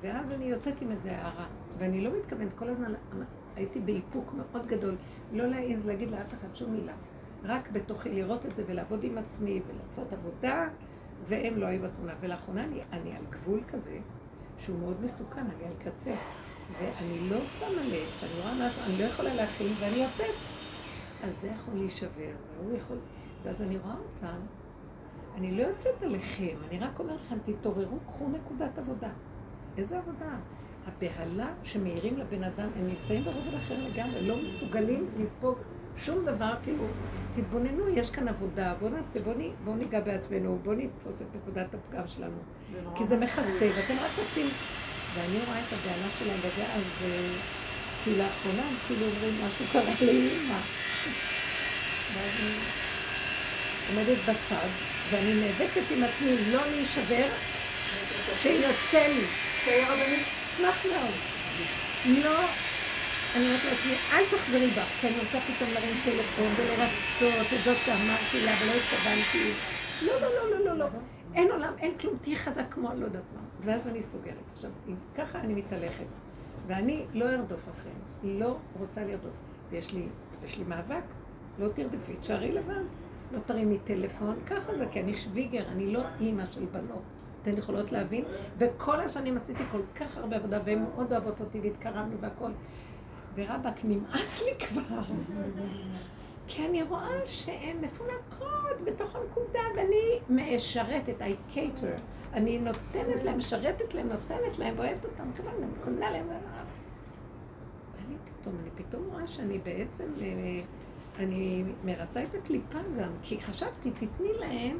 ואז 0.00 0.32
אני 0.32 0.44
יוצאת 0.44 0.80
עם 0.80 0.90
איזה 0.90 1.12
הערה, 1.12 1.46
ואני 1.78 2.04
לא 2.04 2.10
מתכוונת, 2.18 2.52
כל 2.52 2.68
הזמן 2.68 2.92
הייתי 3.56 3.80
באיפוק 3.80 4.34
מאוד 4.34 4.66
גדול, 4.66 4.96
לא 5.32 5.46
להעז 5.46 5.86
להגיד 5.86 6.10
לאף 6.10 6.34
אחד 6.34 6.54
שום 6.54 6.72
מילה. 6.72 6.92
רק 7.44 7.70
בתוכי 7.70 8.12
לראות 8.12 8.46
את 8.46 8.56
זה 8.56 8.64
ולעבוד 8.66 9.04
עם 9.04 9.18
עצמי 9.18 9.62
ולעשות 9.66 10.12
עבודה, 10.12 10.68
והם 11.24 11.56
לא 11.56 11.66
היו 11.66 11.82
בתמונה. 11.82 12.12
ולאחרונה 12.20 12.64
אני, 12.64 12.80
אני 12.92 13.16
על 13.16 13.24
גבול 13.30 13.62
כזה, 13.68 13.98
שהוא 14.58 14.78
מאוד 14.78 15.04
מסוכן, 15.04 15.40
אני 15.40 15.64
על 15.64 15.74
קצה. 15.84 16.14
ואני 16.80 17.30
לא 17.30 17.44
שמה 17.44 17.82
לב, 17.84 18.08
שאני 18.20 18.40
רואה 18.42 18.66
משהו, 18.66 18.82
אני 18.86 18.98
לא 18.98 19.04
יכולה 19.04 19.34
להכיל, 19.34 19.72
ואני 19.80 19.96
יוצאת. 19.96 20.34
אז 21.22 21.40
זה 21.40 21.48
יכול 21.48 21.74
להישבר, 21.74 22.32
והוא 22.56 22.76
יכול... 22.76 22.98
ואז 23.44 23.62
אני 23.62 23.78
רואה 23.78 23.94
אותם, 23.94 24.40
אני 25.34 25.52
לא 25.52 25.62
יוצאת 25.62 26.02
עליכם, 26.02 26.56
אני 26.68 26.78
רק 26.78 26.98
אומרת 26.98 27.20
לכם, 27.20 27.38
תתעוררו, 27.44 27.98
קחו 28.06 28.28
נקודת 28.28 28.78
עבודה. 28.78 29.10
איזה 29.76 29.98
עבודה? 29.98 30.38
הבהלה 30.86 31.52
שמאירים 31.62 32.18
לבן 32.18 32.44
אדם, 32.44 32.68
הם 32.76 32.86
נמצאים 32.86 33.22
ברובד 33.22 33.54
אחר 33.54 33.74
לגמרי, 33.88 34.26
לא 34.26 34.36
מסוגלים 34.44 35.10
לספוג 35.18 35.58
שום 35.98 36.24
דבר, 36.24 36.54
כאילו, 36.62 36.84
תתבוננו, 37.34 37.88
יש 37.88 38.10
כאן 38.10 38.28
עבודה, 38.28 38.74
בואו 38.80 38.90
נעשה, 38.90 39.20
בואו 39.20 39.36
בוא 39.64 39.76
ניגע 39.76 40.00
בעצמנו, 40.00 40.58
בואו 40.62 40.76
נתפוס 40.76 41.22
את 41.22 41.26
נקודת 41.36 41.74
הפגם 41.74 42.06
שלנו. 42.06 42.38
כי 42.94 43.04
זה 43.06 43.16
מכסה, 43.16 43.68
ואתם 43.76 43.94
רק 43.94 44.10
רוצים... 44.18 44.46
ואני 45.14 45.38
רואה 45.46 45.58
את 45.58 45.72
הבהלה 45.72 46.08
שלהם 46.18 46.38
בזה, 46.38 46.64
אז 46.64 46.82
כי 48.04 48.10
לאחרונה 48.18 48.62
הם 48.62 48.74
כאילו 48.86 49.06
אומרים 49.06 49.34
משהו 49.46 49.66
קרה 49.72 50.06
לאמא. 50.06 50.60
ואז 52.14 52.30
אני 52.40 53.96
עומדת 53.96 54.18
בצד, 54.22 54.68
ואני 55.10 55.34
נאבקת 55.34 55.90
עם 55.96 56.04
עצמי 56.04 56.52
לא 56.52 56.60
להישבר, 56.70 57.26
שיוצא 58.42 59.06
לי. 59.08 59.24
אשמח 60.54 60.86
מאוד. 60.86 61.14
לא, 62.24 62.40
אני 63.36 63.44
אומרת 63.44 63.64
לעצמי, 63.64 63.92
אל 64.12 64.24
תחזרי 64.30 64.66
בך, 64.66 65.00
כי 65.00 65.06
אני 65.06 65.16
רוצה 65.18 65.38
פתאום 65.40 65.70
להרים 65.74 65.96
טלפון 66.04 66.50
ולרצות 66.56 67.52
את 67.52 67.64
זאת 67.64 67.76
שאמרתי 67.76 68.38
לה 68.46 68.52
ולא 68.60 68.72
התכוונתי. 68.80 69.52
לא, 70.06 70.20
לא, 70.20 70.34
לא, 70.34 70.58
לא, 70.58 70.64
לא, 70.64 70.78
לא. 70.78 70.86
אין 71.34 71.50
עולם, 71.50 71.72
אין 71.78 71.98
כלום, 71.98 72.16
תהיי 72.20 72.36
חזק 72.36 72.64
כמו 72.70 72.90
אני 72.90 73.00
לא 73.00 73.04
יודעת 73.04 73.22
מה. 73.34 73.40
ואז 73.60 73.88
אני 73.88 74.02
סוגרת. 74.02 74.50
עכשיו, 74.52 74.70
אם 74.88 74.94
ככה 75.14 75.40
אני 75.40 75.54
מתהלכת, 75.54 76.04
ואני 76.66 77.06
לא 77.14 77.24
ארדוף 77.24 77.68
אחריהם, 77.68 77.98
לא 78.22 78.56
רוצה 78.78 79.04
לרדוף. 79.04 79.36
ויש 79.70 79.92
לי, 79.94 80.08
אז 80.34 80.44
יש 80.44 80.58
לי 80.58 80.64
מאבק, 80.64 81.04
לא 81.58 81.68
תרדפי, 81.68 82.16
תשארי 82.16 82.52
לבד. 82.52 82.84
לא 83.32 83.38
תרימי 83.38 83.78
טלפון, 83.84 84.36
ככה 84.46 84.74
זה, 84.74 84.86
כי 84.86 85.00
אני 85.00 85.14
שוויגר, 85.14 85.68
אני 85.68 85.92
לא 85.92 86.00
אימא 86.20 86.44
של 86.50 86.64
בנות. 86.64 87.02
אתן 87.42 87.58
יכולות 87.58 87.92
להבין? 87.92 88.24
וכל 88.58 89.00
השנים 89.00 89.36
עשיתי 89.36 89.62
כל 89.72 89.80
כך 89.94 90.18
הרבה 90.18 90.36
עבודה, 90.36 90.58
והן 90.64 90.82
מאוד 90.82 91.12
אוהבות 91.12 91.40
אותי 91.40 91.60
והתקרבנו 91.60 92.20
והכל. 92.20 92.50
ורבאק, 93.34 93.84
נמאס 93.84 94.42
לי 94.42 94.66
כבר. 94.66 95.00
כי 96.46 96.66
אני 96.66 96.82
רואה 96.82 97.26
שהן 97.26 97.76
מפונקות 97.80 98.82
בתוך 98.84 99.16
הנקודה, 99.16 99.60
ואני 99.76 100.18
משרתת, 100.30 101.20
I 101.20 101.54
cater. 101.54 102.00
אני 102.32 102.58
נותנת 102.58 103.24
להם, 103.24 103.38
משרתת 103.38 103.94
להם, 103.94 104.08
נותנת 104.08 104.58
להם, 104.58 104.74
ואוהבת 104.76 105.04
אותם, 105.04 105.32
כמובן, 105.36 105.52
אני 105.62 105.72
קונה 105.84 106.10
להם. 106.10 106.26
ואני 106.28 108.16
פתאום, 108.24 108.54
אני 108.62 108.70
פתאום 108.74 109.02
רואה 109.12 109.26
שאני 109.26 109.58
בעצם, 109.58 110.04
אה, 110.22 110.60
אני 111.18 111.64
מרצה 111.84 112.22
את 112.22 112.34
הקליפה 112.34 112.78
גם, 112.98 113.12
כי 113.22 113.40
חשבתי, 113.40 113.90
תתני 113.90 114.32
להם, 114.38 114.78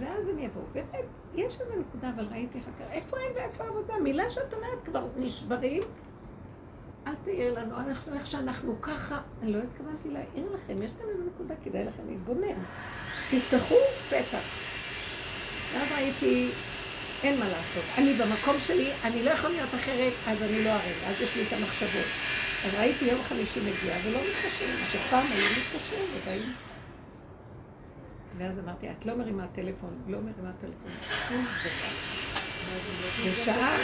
ואז 0.00 0.28
הם 0.28 0.38
יבואו. 0.38 0.64
באמת, 0.72 1.04
יש 1.34 1.60
איזו 1.60 1.74
נקודה, 1.74 2.10
אבל 2.10 2.24
ראיתי 2.30 2.58
אחר 2.58 2.70
כך, 2.78 2.90
איפה 2.90 3.16
הם 3.16 3.32
ואיפה 3.34 3.64
העבודה? 3.64 3.94
מילה 4.02 4.30
שאת 4.30 4.54
אומרת 4.54 4.84
כבר 4.84 5.06
נשברים, 5.16 5.82
אל 7.06 7.14
תעיר 7.24 7.54
לנו, 7.54 7.76
אנחנו 7.76 8.14
איך 8.14 8.26
שאנחנו 8.26 8.80
ככה. 8.80 9.20
אני 9.42 9.52
לא 9.52 9.58
התכוונתי 9.58 10.08
להעיר 10.10 10.52
לכם, 10.54 10.82
יש 10.82 10.90
כאן 10.98 11.06
איזו 11.08 11.22
נקודה, 11.34 11.54
כדאי 11.64 11.84
לכם 11.84 12.02
להתבונן. 12.08 12.58
תפתחו 13.30 13.74
פתח. 14.08 14.44
ואז 15.72 15.92
ראיתי 15.96 16.48
אין 17.22 17.38
מה 17.38 17.48
לעשות. 17.48 17.84
אני 17.98 18.14
במקום 18.14 18.56
שלי, 18.66 18.90
אני 19.04 19.24
לא 19.24 19.30
יכול 19.30 19.50
להיות 19.50 19.74
אחרת, 19.74 20.12
אז 20.28 20.42
אני 20.42 20.64
לא 20.64 20.70
הרגע, 20.70 21.08
אז 21.08 21.20
יש 21.22 21.36
לי 21.36 21.42
את 21.42 21.52
המחשבות. 21.52 22.10
אז 22.66 22.74
ראיתי 22.78 23.04
יום 23.04 23.22
חמישי 23.28 23.60
מגיע 23.60 23.96
ולא 24.04 24.18
מתקשרים, 24.18 24.70
מה 24.80 24.86
שפעם 24.92 25.26
היו 25.30 25.44
מתקשרים 25.50 26.08
ובאים. 26.14 26.52
ואז 28.38 28.58
אמרתי, 28.58 28.90
את 28.90 29.06
לא 29.06 29.16
מרימה 29.16 29.46
טלפון, 29.54 30.02
לא 30.08 30.18
מרימה 30.18 30.52
טלפון, 30.60 30.90
שום 31.28 31.44
דבר. 31.64 32.16
בשעה 33.26 33.76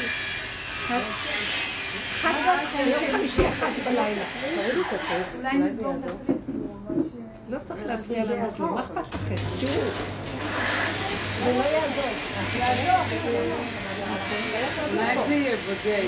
לא 7.49 7.59
צריך 7.65 7.87
להפריע 7.87 8.25
לנו 8.25 8.49
כלום, 8.57 8.75
מה 8.75 8.81
אכפת 8.81 9.15
לכם? 9.15 9.35
תראו, 9.61 9.73
זה 11.45 11.53
לא 11.53 11.63
יעזור. 11.63 12.05
אולי 14.93 15.17
זה 15.29 15.35
יהיה 15.35 15.57
בודד. 15.57 16.07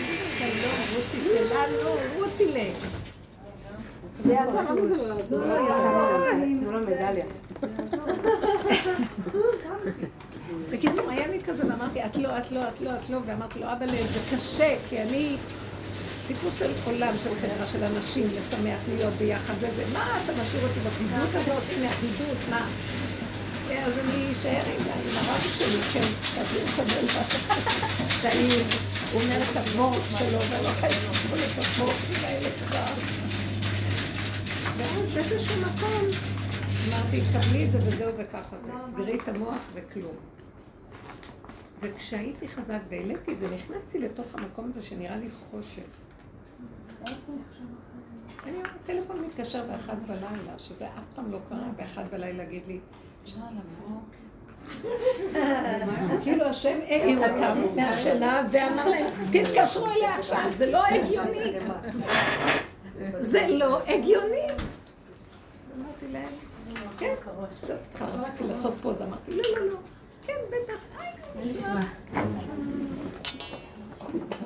רותי 0.96 1.20
שלנו, 1.20 1.90
רותי 2.18 2.46
ל... 2.46 2.58
זה 4.24 4.32
יעזור, 4.32 4.60
למה 4.60 4.86
זה 4.86 4.96
לא 4.96 5.14
יעזור? 5.14 5.38
לא 5.38 5.54
יעזור. 6.90 7.24
בקיצור, 10.70 11.10
היה 11.10 11.26
לי 11.26 11.42
כזה, 11.44 11.66
ואמרתי, 11.66 12.04
את 12.04 12.16
לא, 12.16 12.38
את 12.38 12.52
לא, 12.52 12.68
את 12.68 12.80
לא, 12.80 12.90
את 12.90 13.10
לא, 13.10 13.18
ואמרתי 13.26 13.58
לו, 13.58 13.66
אבל 13.72 13.86
זה 13.88 14.36
קשה, 14.36 14.76
כי 14.88 15.02
אני 15.02 15.36
טיפוס 16.26 16.58
של 16.58 16.72
עולם, 16.84 17.14
של 17.22 17.34
חברה, 17.34 17.66
של 17.66 17.84
אנשים, 17.84 18.26
לשמח, 18.26 18.80
להיות 18.88 19.14
ביחד, 19.14 19.54
זה 19.60 19.68
זה, 19.76 19.84
מה 19.92 20.20
אתה 20.24 20.32
משאיר 20.42 20.62
אותי 20.68 20.80
בבדידות 20.80 21.34
הזאת, 21.34 21.62
הנה 21.76 21.90
הבדידות, 21.90 22.38
מה? 22.50 22.68
אז 23.86 23.98
אני 23.98 24.32
אשאר 24.32 24.62
עם 24.66 24.80
עם 24.80 25.16
הרב 25.16 25.40
שלי, 25.40 25.80
כן, 25.92 26.08
תביא 26.34 26.62
לקבל 26.62 27.06
טעים, 28.22 28.66
הוא 29.12 29.22
אומר 29.22 29.36
את 29.36 29.56
המורק 29.56 30.02
שלו, 30.18 30.38
ואני 30.50 30.64
לא 30.64 30.68
יכולה 30.68 30.88
לסבול 30.88 31.38
את 31.38 31.64
המורקים 31.64 32.24
האלה 32.24 32.48
כבר. 32.50 32.94
ואז 34.76 35.14
באיזשהו 35.14 35.60
מקום 35.60 36.08
אמרתי, 36.88 37.20
קבלי 37.32 37.64
את 37.64 37.72
זה 37.72 37.78
וזהו 37.82 38.12
וככה 38.18 38.56
זה, 38.58 38.70
סגרי 38.86 39.14
את 39.14 39.28
המוח 39.28 39.58
וכלום. 39.74 40.16
וכשהייתי 41.80 42.48
חזק 42.48 42.80
והעליתי 42.88 43.32
את 43.32 43.40
זה, 43.40 43.46
נכנסתי 43.54 43.98
לתוך 43.98 44.26
המקום 44.34 44.70
הזה 44.70 44.82
שנראה 44.82 45.16
לי 45.16 45.28
חושך. 45.50 46.03
אני 48.46 48.58
הטלפון 48.64 49.20
מתקשר 49.26 49.64
באחת 49.66 49.96
בלילה, 50.06 50.58
שזה 50.58 50.86
אף 50.86 51.14
פעם 51.14 51.32
לא 51.32 51.38
קרה, 51.48 51.68
באחת 51.76 52.04
בלילה 52.12 52.44
להגיד 52.44 52.66
לי, 52.66 52.80
אפשר 53.24 53.38
לבוא? 53.38 54.00
כאילו 56.22 56.44
השם 56.44 56.78
העיר 56.86 57.18
אותם 57.18 57.60
מהשינה 57.76 58.46
ואמר 58.50 58.88
להם, 58.88 59.06
תתקשרו 59.32 59.86
אליה 59.86 60.14
עכשיו, 60.14 60.52
זה 60.56 60.66
לא 60.66 60.86
הגיוני. 60.86 61.52
זה 63.18 63.46
לא 63.48 63.80
הגיוני. 63.86 64.46
אמרתי 65.76 66.08
להם, 66.12 66.28
כן, 66.98 67.14
קצת 67.82 68.06
רציתי 68.14 68.44
לעשות 68.44 68.74
פוזה, 68.82 69.04
אמרתי, 69.04 69.36
לא, 69.36 69.42
לא, 69.56 69.66
לא, 69.66 69.76
כן, 70.26 70.38
בטח, 70.50 70.80
נשמע. 71.44 71.80
לא 72.14 72.20
לימדתי 74.14 74.18
אותה. 74.18 74.36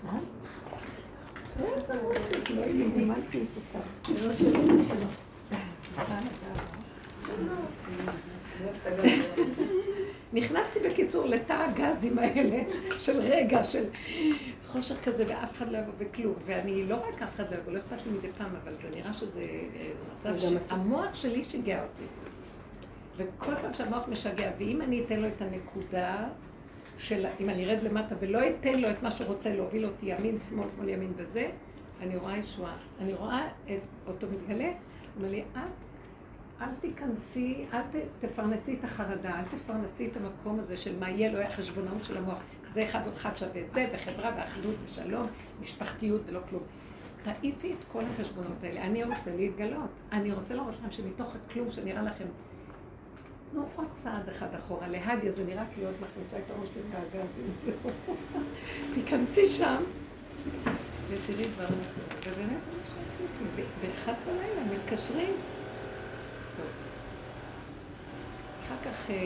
זה 0.00 0.08
לא 0.10 0.10
שלי, 0.10 0.14
זה 0.14 0.14
שלו. 0.14 1.49
נכנסתי 10.32 10.78
בקיצור 10.90 11.26
לתא 11.26 11.52
הגזים 11.52 12.18
האלה 12.18 12.62
של 13.00 13.20
רגע, 13.20 13.64
של 13.64 13.84
חושך 14.66 15.04
כזה, 15.04 15.24
ואף 15.28 15.52
אחד 15.52 15.72
לא 15.72 15.78
יבוא 15.78 15.92
בכלום. 15.98 16.34
ואני 16.46 16.86
לא 16.86 16.94
רק 16.94 17.22
אף 17.22 17.34
אחד 17.34 17.52
לא 17.52 17.56
יבוא, 17.56 17.72
לא 17.72 17.78
אכפת 17.78 18.06
לי 18.06 18.12
מדי 18.12 18.28
פעם, 18.38 18.56
אבל 18.64 18.72
זה 18.82 18.96
נראה 18.96 19.12
שזה 19.12 19.40
אה, 19.40 19.90
מצב 20.16 20.34
שהמוח 20.38 21.14
שלי 21.14 21.44
שיגע 21.44 21.82
אותי. 21.82 22.02
וכל 23.16 23.54
פעם 23.54 23.74
שהמוח 23.74 24.08
משגע, 24.08 24.50
ואם 24.58 24.82
אני 24.82 25.04
אתן 25.04 25.20
לו 25.20 25.28
את 25.28 25.42
הנקודה 25.42 26.28
של, 27.00 27.26
אם 27.40 27.50
אני 27.50 27.64
ארד 27.64 27.82
למטה 27.82 28.14
ולא 28.20 28.38
אתן 28.48 28.80
לו 28.80 28.90
את 28.90 29.02
מה 29.02 29.10
שרוצה 29.10 29.54
להוביל 29.54 29.86
אותי 29.86 30.06
ימין, 30.06 30.38
שמאל, 30.38 30.68
שמאל, 30.68 30.88
ימין 30.88 31.12
וזה, 31.16 31.50
אני 32.00 32.16
רואה 32.16 32.38
ישועה. 32.38 32.76
אני 33.00 33.14
רואה 33.14 33.48
את 33.66 33.80
אותו 34.06 34.26
מתגלה, 34.30 34.70
אומר 35.16 35.30
לי, 35.30 35.42
את 35.52 35.70
אל 36.60 36.68
תיכנסי, 36.80 37.64
אל 37.72 37.82
ת, 37.82 38.24
תפרנסי 38.24 38.76
את 38.78 38.84
החרדה, 38.84 39.38
אל 39.38 39.44
תפרנסי 39.44 40.06
את 40.06 40.16
המקום 40.16 40.58
הזה 40.58 40.76
של 40.76 40.98
מה 40.98 41.10
יהיה, 41.10 41.32
לא 41.32 41.38
יהיה 41.38 41.50
חשבונאות 41.50 42.04
של 42.04 42.16
המוח. 42.16 42.38
זה 42.68 42.84
אחד 42.84 43.04
עוד 43.04 43.14
אחד 43.14 43.36
שווה 43.36 43.64
זה, 43.64 43.86
וחברה 43.94 44.30
ואחדות 44.36 44.74
ושלום, 44.84 45.26
משפחתיות 45.62 46.20
ולא 46.26 46.40
כלום. 46.48 46.62
תעיפי 47.22 47.72
את 47.72 47.84
כל 47.92 48.04
החשבונות 48.04 48.64
האלה. 48.64 48.82
אני 48.82 49.04
רוצה 49.04 49.36
להתגלות. 49.36 49.90
אני 50.12 50.32
רוצה 50.32 50.54
לראות 50.54 50.74
לכם 50.74 50.90
שמתוך 50.90 51.36
הכלום 51.36 51.70
שנראה 51.70 52.02
לכם, 52.02 52.24
תנו 53.52 53.64
עוד 53.76 53.86
צעד 53.92 54.28
אחד 54.28 54.54
אחורה. 54.54 54.88
להדיה 54.88 55.30
זה 55.30 55.44
נראה 55.44 55.64
כאילו 55.74 55.90
את 55.90 55.94
מכניסה 56.00 56.36
את 56.38 56.50
הראש 56.50 56.68
בתאגזים, 56.68 57.52
זהו. 57.56 57.90
תיכנסי 58.94 59.48
שם, 59.48 59.82
ותראי 61.08 61.48
דבר 61.54 61.64
נכון. 61.64 62.02
ובאמת 62.18 62.62
זה 62.64 62.70
מה 62.70 62.84
שעשיתי. 62.86 63.62
באחד 63.80 64.12
בלילה 64.26 64.74
מתקשרים. 64.74 65.34
טוב. 66.56 66.66
אחר 68.66 68.74
כך, 68.84 69.10
אה, 69.10 69.16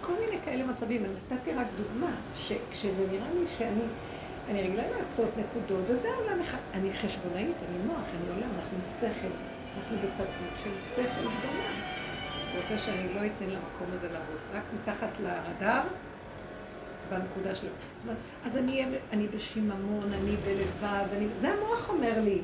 כל 0.00 0.12
מיני 0.20 0.42
כאלה 0.44 0.64
מצבים. 0.64 1.04
אני 1.04 1.12
נתתי 1.32 1.52
רק 1.52 1.66
דוגמה, 1.76 2.10
שכשזה 2.36 3.06
נראה 3.12 3.28
לי 3.34 3.46
שאני, 3.58 3.84
אני 4.48 4.62
רגילה 4.62 4.90
לעשות 4.98 5.28
נקודות, 5.36 5.84
וזה 5.88 6.08
עולם 6.14 6.40
אחד. 6.40 6.58
אני 6.74 6.92
חשבונאית, 6.92 7.56
אני 7.68 7.78
מוח, 7.86 8.06
אני 8.20 8.28
עולם, 8.34 8.50
אנחנו 8.56 8.78
שכל. 9.00 9.28
אנחנו 9.76 9.96
בתרבות 9.96 10.58
של 10.64 10.70
שכל 10.94 11.20
גדולה. 11.20 11.83
רוצה 12.56 12.78
שאני 12.78 13.14
לא 13.14 13.20
אתן 13.26 13.50
למקום 13.50 13.86
הזה 13.92 14.08
לרוץ, 14.08 14.48
רק 14.54 14.62
מתחת 14.80 15.20
לרדאר, 15.20 15.82
בנקודה 17.10 17.54
שלו. 17.54 17.68
זאת 17.98 18.02
אומרת, 18.02 18.18
אז 18.44 18.56
אני, 18.56 18.84
אני 19.12 19.28
בשיממון, 19.28 20.12
אני 20.12 20.36
בלבד, 20.36 21.06
אני... 21.12 21.26
זה 21.36 21.52
המוח 21.52 21.88
אומר 21.88 22.20
לי. 22.20 22.42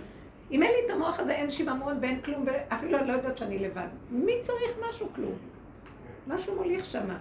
אם 0.51 0.63
אין 0.63 0.71
לי 0.71 0.87
את 0.87 0.91
המוח 0.91 1.21
הזה, 1.21 1.33
אין 1.33 1.51
שיממון 1.51 1.99
ואין 2.03 2.21
כלום, 2.21 2.45
ואפילו 2.47 2.99
אני 2.99 3.09
לא 3.09 3.13
יודעת 3.13 3.39
שאני 3.39 3.59
לבד. 3.59 3.89
מי 4.11 4.33
צריך 4.43 4.73
משהו? 4.89 5.09
כלום. 5.15 5.35
משהו 6.27 6.57
מוליך 6.57 6.85
שמה. 6.85 7.19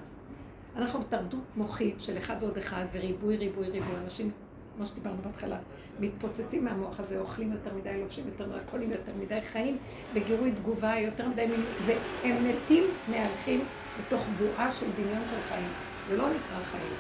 אנחנו 0.76 1.00
בתרבות 1.00 1.40
מוחית 1.56 2.02
של 2.02 2.18
אחד 2.18 2.36
ועוד 2.40 2.58
אחד, 2.58 2.86
וריבוי, 2.94 3.38
ריבוי, 3.38 3.70
ריבוי. 3.70 3.96
אנשים, 4.04 4.32
כמו 4.80 4.88
שדיברנו 4.88 5.22
בהתחלה, 5.22 5.58
מתפוצצים 6.00 6.66
מהמוח 6.66 7.00
הזה, 7.00 7.20
אוכלים 7.20 7.52
יותר 7.52 7.74
מדי, 7.74 8.02
לובשים 8.02 8.28
יותר 8.28 8.48
מדי, 8.48 8.60
קונים 8.72 8.92
יותר 8.92 9.12
מדי, 9.20 9.42
חיים 9.42 9.78
בגירוי 10.14 10.52
תגובה 10.52 10.96
יותר 11.00 11.28
מדי, 11.28 11.46
והם 11.86 12.50
מתים, 12.50 12.84
מהלכים 13.08 13.66
בתוך 14.00 14.28
בועה 14.38 14.72
של 14.72 14.86
דמיון 14.92 15.24
של 15.30 15.42
חיים. 15.42 15.70
זה 16.08 16.18
לא 16.18 16.30
נקרא 16.30 16.60
חיים. 16.60 16.94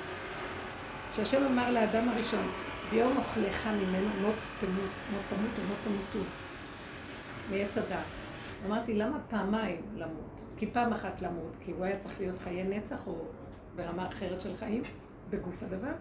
כשהשם 1.11 1.45
אמר 1.45 1.71
לאדם 1.71 2.09
הראשון, 2.09 2.51
ביום 2.91 3.17
אוכלך 3.17 3.67
ממנו 3.67 4.09
לא 4.21 4.29
תמות, 4.59 4.91
לא 5.13 5.19
תמות 5.29 5.51
לא 5.69 5.75
תמותו, 5.83 6.29
מעץ 7.49 7.77
הדת. 7.77 7.97
אמרתי, 8.65 8.93
למה 8.93 9.19
פעמיים 9.29 9.81
למות? 9.95 10.41
כי 10.57 10.67
פעם 10.67 10.91
אחת 10.91 11.21
למות, 11.21 11.55
כי 11.59 11.71
הוא 11.71 11.85
היה 11.85 11.97
צריך 11.97 12.19
להיות 12.19 12.39
חיי 12.39 12.63
נצח 12.63 13.07
או 13.07 13.15
ברמה 13.75 14.07
אחרת 14.07 14.41
של 14.41 14.55
חיים, 14.55 14.83
בגוף 15.29 15.63
הדבר. 15.63 15.91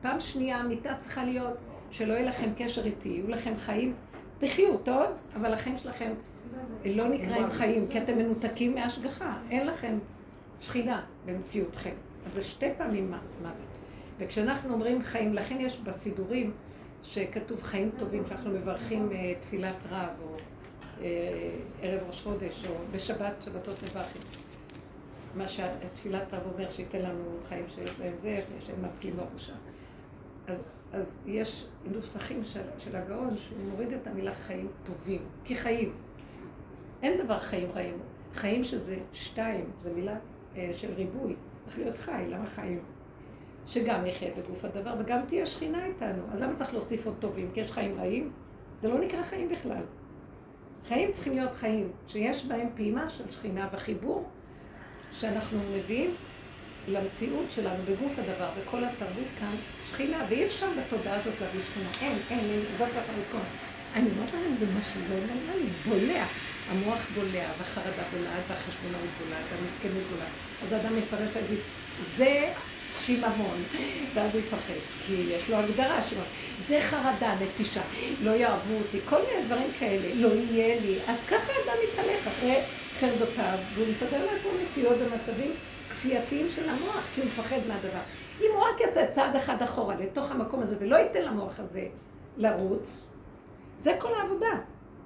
פעם 0.00 0.20
שנייה 0.20 0.56
המיטה 0.56 0.94
צריכה 0.94 1.24
להיות 1.24 1.56
שלא 1.90 2.12
יהיה 2.12 2.26
לכם 2.28 2.50
קשר 2.56 2.84
איתי, 2.84 3.08
יהיו 3.08 3.28
לכם 3.28 3.52
חיים, 3.56 3.94
תחיו, 4.38 4.78
טוב, 4.78 5.06
אבל 5.36 5.52
החיים 5.52 5.78
שלכם 5.78 6.12
לא 6.84 7.08
נקראים 7.08 7.50
חיים, 7.50 7.88
כי 7.88 7.98
אתם 7.98 8.18
מנותקים 8.18 8.74
מהשגחה, 8.74 9.38
אין 9.50 9.66
לכם 9.66 9.98
שכינה 10.60 11.04
במציאותכם. 11.26 11.94
אז 12.26 12.32
זה 12.32 12.42
שתי 12.42 12.66
פעמים 12.78 13.10
מוות. 13.42 13.54
וכשאנחנו 14.18 14.72
אומרים 14.72 15.02
חיים, 15.02 15.34
לכן 15.34 15.56
יש 15.60 15.78
בסידורים 15.78 16.52
שכתוב 17.02 17.62
חיים 17.62 17.90
טובים, 17.98 18.26
שאנחנו 18.26 18.50
מברכים 18.50 19.12
אה, 19.12 19.32
תפילת 19.40 19.76
רב, 19.90 20.08
או 20.22 20.36
אה, 21.02 21.06
ערב 21.82 22.00
ראש 22.06 22.22
חודש, 22.22 22.64
או 22.68 22.74
בשבת, 22.92 23.42
שבתות 23.44 23.76
מברכים. 23.82 24.22
מה 25.34 25.48
שתפילת 25.48 26.34
רב 26.34 26.42
אומר, 26.54 26.70
שייתן 26.70 26.98
לנו 26.98 27.24
חיים 27.48 27.64
שיש 27.68 27.90
להם 28.00 28.12
זה, 28.18 28.40
שהם 28.60 28.76
מפלים 28.84 29.16
בראשה. 29.16 29.52
אז, 30.50 30.62
אז 30.92 31.22
יש 31.26 31.66
נוסחים 31.84 32.44
של, 32.44 32.60
של 32.78 32.96
הגאון 32.96 33.36
שהוא 33.36 33.58
מוריד 33.70 33.92
את 33.92 34.06
המילה 34.06 34.32
חיים 34.32 34.68
טובים, 34.84 35.22
כי 35.44 35.56
חיים. 35.56 35.92
אין 37.02 37.24
דבר 37.24 37.38
חיים 37.38 37.70
רעים. 37.74 37.98
חיים 38.34 38.64
שזה 38.64 38.96
שתיים, 39.12 39.70
זו 39.82 39.90
מילה 39.94 40.16
אה, 40.56 40.70
של 40.76 40.94
ריבוי. 40.94 41.34
צריך 41.66 41.78
להיות 41.78 41.98
חי, 41.98 42.24
למה 42.28 42.46
חיים? 42.46 42.82
שגם 43.66 44.06
יחיה 44.06 44.30
בגוף 44.38 44.64
הדבר 44.64 44.94
וגם 44.98 45.20
תהיה 45.26 45.46
שכינה 45.46 45.86
איתנו. 45.86 46.22
אז 46.32 46.42
למה 46.42 46.54
צריך 46.54 46.72
להוסיף 46.72 47.06
עוד 47.06 47.14
טובים? 47.18 47.50
כי 47.54 47.60
יש 47.60 47.72
חיים 47.72 47.94
רעים? 47.94 48.32
זה 48.82 48.88
לא 48.88 49.00
נקרא 49.00 49.22
חיים 49.22 49.48
בכלל. 49.48 49.82
חיים 50.88 51.12
צריכים 51.12 51.34
להיות 51.34 51.54
חיים, 51.54 51.92
שיש 52.06 52.46
בהם 52.46 52.68
פעימה 52.74 53.10
של 53.10 53.30
שכינה 53.30 53.68
וחיבור 53.72 54.28
שאנחנו 55.12 55.58
מביאים, 55.58 56.10
למציאות 56.88 57.50
שלנו 57.50 57.82
בגוף 57.84 58.12
הדבר, 58.18 58.48
וכל 58.56 58.84
התרבות 58.84 59.30
כאן 59.40 59.54
שכינה, 59.90 60.24
ואי 60.28 60.46
אפשר 60.46 60.66
בתודעה 60.78 61.14
הזאת 61.14 61.34
להביא 61.40 61.60
שכינה. 61.70 62.10
אין, 62.10 62.18
אין, 62.30 62.50
אין, 62.50 62.60
זאת 62.78 62.88
לא 62.94 63.00
המקום. 63.16 63.44
אני 63.94 64.08
אומרת 64.16 64.32
להם, 64.34 64.54
זה 64.58 64.66
משהו 64.66 65.00
לא 65.10 65.16
נורמלי, 65.16 65.68
בולע. 65.88 66.24
המוח 66.70 67.06
בולע, 67.14 67.46
והחרדה 67.58 68.02
בולעת, 68.12 68.42
והחשבונאות 68.48 69.10
בולעת, 69.18 69.44
והמסכנות 69.50 70.04
בולעת. 70.10 70.32
אז 70.66 70.72
האדם 70.72 70.98
יפרש 70.98 71.30
ויגיד, 71.34 71.58
זה 72.16 72.52
שיממון, 73.04 73.62
ואז 74.14 74.34
הוא 74.34 74.40
יפחד, 74.40 74.80
כי 75.06 75.12
יש 75.12 75.50
לו 75.50 75.56
הגדרה 75.56 76.02
שיממון. 76.02 76.26
זה 76.58 76.80
חרדה, 76.80 77.34
נטישה, 77.40 77.80
לא 78.22 78.30
יאהבו 78.30 78.74
אותי, 78.78 78.98
כל 79.04 79.18
מיני 79.28 79.46
דברים 79.46 79.70
כאלה, 79.78 80.14
לא 80.14 80.28
יהיה 80.28 80.80
לי. 80.80 80.98
אז 81.08 81.16
ככה 81.28 81.52
האדם 81.52 81.78
מתהלך 81.92 82.26
אחרי 82.26 82.56
חרדותיו, 83.00 83.58
והוא 83.74 83.86
מסדר 83.92 84.24
לעצמו 84.24 84.50
מציאות 84.64 84.96
במצבים 84.98 85.52
כפייתיים 86.00 86.48
של 86.48 86.68
המוח, 86.68 87.10
כי 87.14 87.20
הוא 87.20 87.28
מפחד 87.28 87.56
מהדבר. 87.68 88.00
אם 88.40 88.46
הוא 88.54 88.62
רק 88.62 88.80
יעשה 88.80 89.06
צעד 89.06 89.36
אחד 89.36 89.62
אחורה 89.62 89.94
לתוך 89.94 90.30
המקום 90.30 90.60
הזה, 90.60 90.76
ולא 90.80 90.96
ייתן 90.96 91.22
למוח 91.22 91.60
הזה 91.60 91.86
לרוץ, 92.36 93.02
זה 93.76 93.96
כל 93.98 94.14
העבודה. 94.14 94.46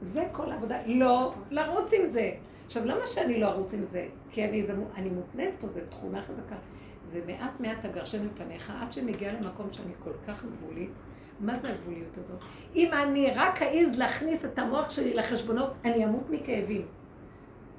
זה 0.00 0.24
כל 0.32 0.52
העבודה. 0.52 0.78
לא 0.86 1.34
לרוץ 1.50 1.92
עם 1.92 2.04
זה. 2.04 2.30
עכשיו, 2.66 2.84
למה 2.84 3.06
שאני 3.06 3.40
לא 3.40 3.46
ארוץ 3.46 3.74
עם 3.74 3.82
זה? 3.82 4.06
כי 4.30 4.44
אני, 4.44 4.62
זה, 4.62 4.74
אני 4.96 5.10
מותנית 5.10 5.54
פה, 5.60 5.68
זו 5.68 5.80
תכונה 5.88 6.22
חזקה. 6.22 6.56
זה 7.04 7.20
מעט 7.26 7.60
מעט 7.60 7.84
אגרשן 7.84 8.26
מפניך, 8.26 8.72
עד 8.80 8.92
שמגיעה 8.92 9.32
למקום 9.32 9.72
שאני 9.72 9.92
כל 10.04 10.12
כך 10.26 10.44
גבולית. 10.44 10.90
מה 11.40 11.58
זה 11.58 11.70
הגבוליות 11.70 12.18
הזאת? 12.18 12.38
אם 12.76 12.92
אני 12.92 13.30
רק 13.34 13.62
אעז 13.62 13.98
להכניס 13.98 14.44
את 14.44 14.58
המוח 14.58 14.90
שלי 14.90 15.14
לחשבונות, 15.14 15.70
אני 15.84 16.04
אמות 16.04 16.30
מכאבים. 16.30 16.86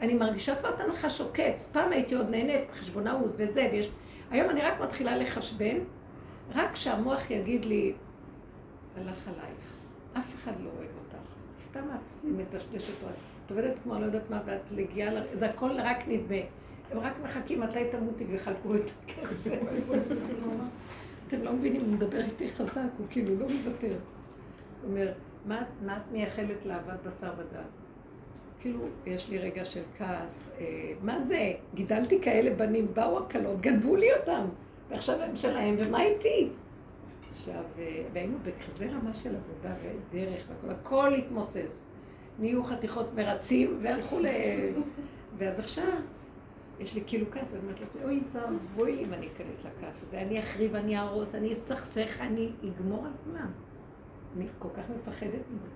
אני 0.01 0.13
מרגישה 0.13 0.55
כבר 0.55 0.69
את 0.69 0.79
הנחש 0.79 1.21
עוקץ. 1.21 1.69
פעם 1.71 1.91
הייתי 1.91 2.15
עוד 2.15 2.29
נהנית 2.29 2.69
בחשבונאות 2.69 3.31
וזה, 3.38 3.69
ויש... 3.71 3.91
היום 4.31 4.49
אני 4.49 4.62
רק 4.62 4.81
מתחילה 4.81 5.17
לחשבן, 5.17 5.77
רק 6.55 6.75
שהמוח 6.75 7.31
יגיד 7.31 7.65
לי, 7.65 7.93
הלך 8.97 9.27
עלייך. 9.27 9.73
אף 10.17 10.36
אחד 10.36 10.51
לא 10.63 10.69
אוהב 10.77 10.89
אותך. 11.05 11.29
סתם 11.58 11.84
את 11.95 12.23
מדשדשת, 12.23 12.93
את 13.45 13.51
עובדת 13.51 13.79
כמו 13.84 13.99
לא 13.99 14.05
יודעת 14.05 14.29
מה, 14.29 14.41
ואת 14.45 14.71
מגיעה, 14.71 15.13
ל... 15.13 15.23
זה 15.34 15.49
הכל 15.49 15.71
רק 15.71 16.08
נדמה. 16.08 16.36
הם 16.91 16.99
רק 16.99 17.13
מחכים 17.23 17.60
מתי 17.60 17.79
תמותי 17.91 18.25
ויחלקו 18.25 18.75
את 18.75 18.91
הכסף. 19.03 19.60
אתם 21.27 21.41
לא 21.41 21.53
מבינים, 21.53 21.81
הוא 21.81 21.93
מדבר 21.93 22.19
איתי 22.19 22.47
חזק, 22.51 22.81
הוא 22.97 23.08
כאילו 23.10 23.39
לא 23.39 23.47
מוותר. 23.49 23.95
הוא 24.81 24.91
אומר, 24.91 25.12
מה 25.45 25.97
את 25.97 26.12
מייחלת 26.12 26.65
לאהבת 26.65 27.03
בשר 27.05 27.34
ודם? 27.38 27.85
כאילו, 28.65 28.80
יש 29.06 29.30
לי 29.30 29.38
רגע 29.38 29.65
של 29.65 29.84
כעס. 29.97 30.56
אה, 30.60 30.93
מה 31.01 31.25
זה? 31.25 31.54
גידלתי 31.73 32.21
כאלה 32.21 32.56
בנים, 32.56 32.88
באו 32.93 33.19
הקלות, 33.19 33.62
גנבו 33.62 33.95
לי 33.95 34.08
אותם, 34.19 34.45
ועכשיו 34.89 35.21
הם 35.21 35.36
שלהם, 35.36 35.75
ומה 35.78 36.04
איתי? 36.04 36.49
עכשיו, 37.30 37.63
אה, 37.80 38.04
והיינו 38.13 38.38
בכזה 38.43 38.88
רמה 38.91 39.13
של 39.13 39.36
עבודה 39.36 39.75
ודרך 39.82 40.43
והכל, 40.49 40.69
הכל 40.69 41.13
התמוסס. 41.13 41.86
נהיו 42.39 42.63
חתיכות 42.63 43.13
מרצים 43.13 43.80
והלכו 43.82 44.19
ל... 44.19 44.25
ואז 45.38 45.60
עכשיו, 45.60 45.93
יש 46.80 46.95
לי 46.95 47.04
כאילו 47.08 47.25
כעס, 47.32 47.54
ואני 47.54 47.63
אומרת 47.63 47.80
לעצמי, 47.80 48.04
אוי 48.04 48.23
ואבוי 48.32 48.95
לי 48.95 49.04
אם 49.04 49.13
אני 49.13 49.28
אכנס 49.28 49.65
לכעס 49.65 50.04
הזה, 50.04 50.21
אני 50.21 50.39
אחריב, 50.39 50.75
אני 50.75 50.97
אהרוס, 50.97 51.36
אני 51.36 51.54
אסכסך, 51.54 52.21
אני 52.21 52.51
אגמור 52.63 53.06
על 53.06 53.12
כולם. 53.23 53.51
אני 54.36 54.47
כל 54.60 54.69
כך 54.78 54.89
מפחדת 54.89 55.41
מזה. 55.56 55.67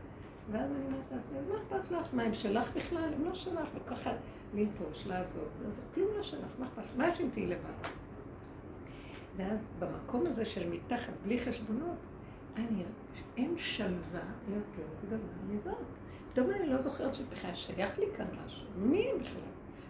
ואז 0.52 0.72
אני 0.72 0.86
אומרת 0.86 1.12
לעצמי, 1.12 1.38
אז 1.38 1.46
מה 1.48 1.56
אכפת 1.58 1.92
לך? 1.92 2.14
מה, 2.14 2.24
הם 2.24 2.34
שלך 2.34 2.76
בכלל? 2.76 3.14
הם 3.14 3.26
לא 3.26 3.34
שלך, 3.34 3.70
וככה 3.76 4.12
לנטוש, 4.54 5.08
לעזוב, 5.08 5.48
לעזוב, 5.64 5.86
כלום 5.94 6.08
לא 6.18 6.24
שלך, 6.24 6.56
מה 6.60 6.66
אכפת 6.66 6.84
לך? 6.84 6.92
מה 6.98 7.08
יש 7.08 7.22
אם 7.22 7.30
תהיי 7.32 7.46
לבד? 7.46 7.90
ואז 9.38 9.68
במקום 9.80 10.26
הזה 10.26 10.46
של 10.46 10.70
מתחת, 10.70 11.14
בלי 11.24 11.40
חשבונות, 11.40 11.98
אני, 12.56 12.84
אין 13.38 13.54
שלווה 13.58 14.22
יותר 14.48 14.84
גדולה 15.02 15.24
מזאת. 15.50 15.78
פתאום 16.34 16.50
אני 16.50 16.68
לא 16.68 16.78
זוכרת 16.78 17.16
שבכלל 17.16 17.54
שייך 17.54 18.00
לי 18.00 18.06
כאן 18.18 18.26
משהו, 18.46 18.68
מי 18.78 19.10
הם 19.10 19.20
בכלל? 19.20 19.42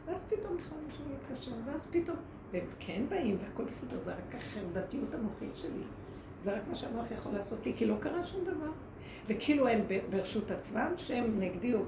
ואז 0.06 0.24
פתאום 0.24 0.58
בכלל 0.58 0.78
מישהו 0.88 1.04
מתקשר, 1.14 1.52
ואז 1.66 1.88
פתאום, 1.92 2.18
והם 2.52 2.66
כן 2.80 3.02
באים 3.10 3.38
והכל 3.42 3.64
בסדר, 3.64 4.00
זה 4.00 4.14
רק 4.14 4.36
החרדתיות 4.36 5.16
המוחית 5.16 5.58
שלי. 5.58 5.84
זה 6.42 6.58
רק 6.58 6.62
מה 6.68 6.76
שהמוח 6.76 7.12
יכול 7.12 7.32
לעשות 7.32 7.66
לי, 7.66 7.74
כי 7.78 7.86
לא 7.86 7.96
קרה 8.00 8.26
שום 8.26 8.44
דבר. 8.44 8.72
וכאילו 9.30 9.68
הם 9.68 9.82
ברשות 10.10 10.52
עצמם, 10.52 10.94
שהם 10.98 11.40
נגדי 11.40 11.74
או... 11.74 11.80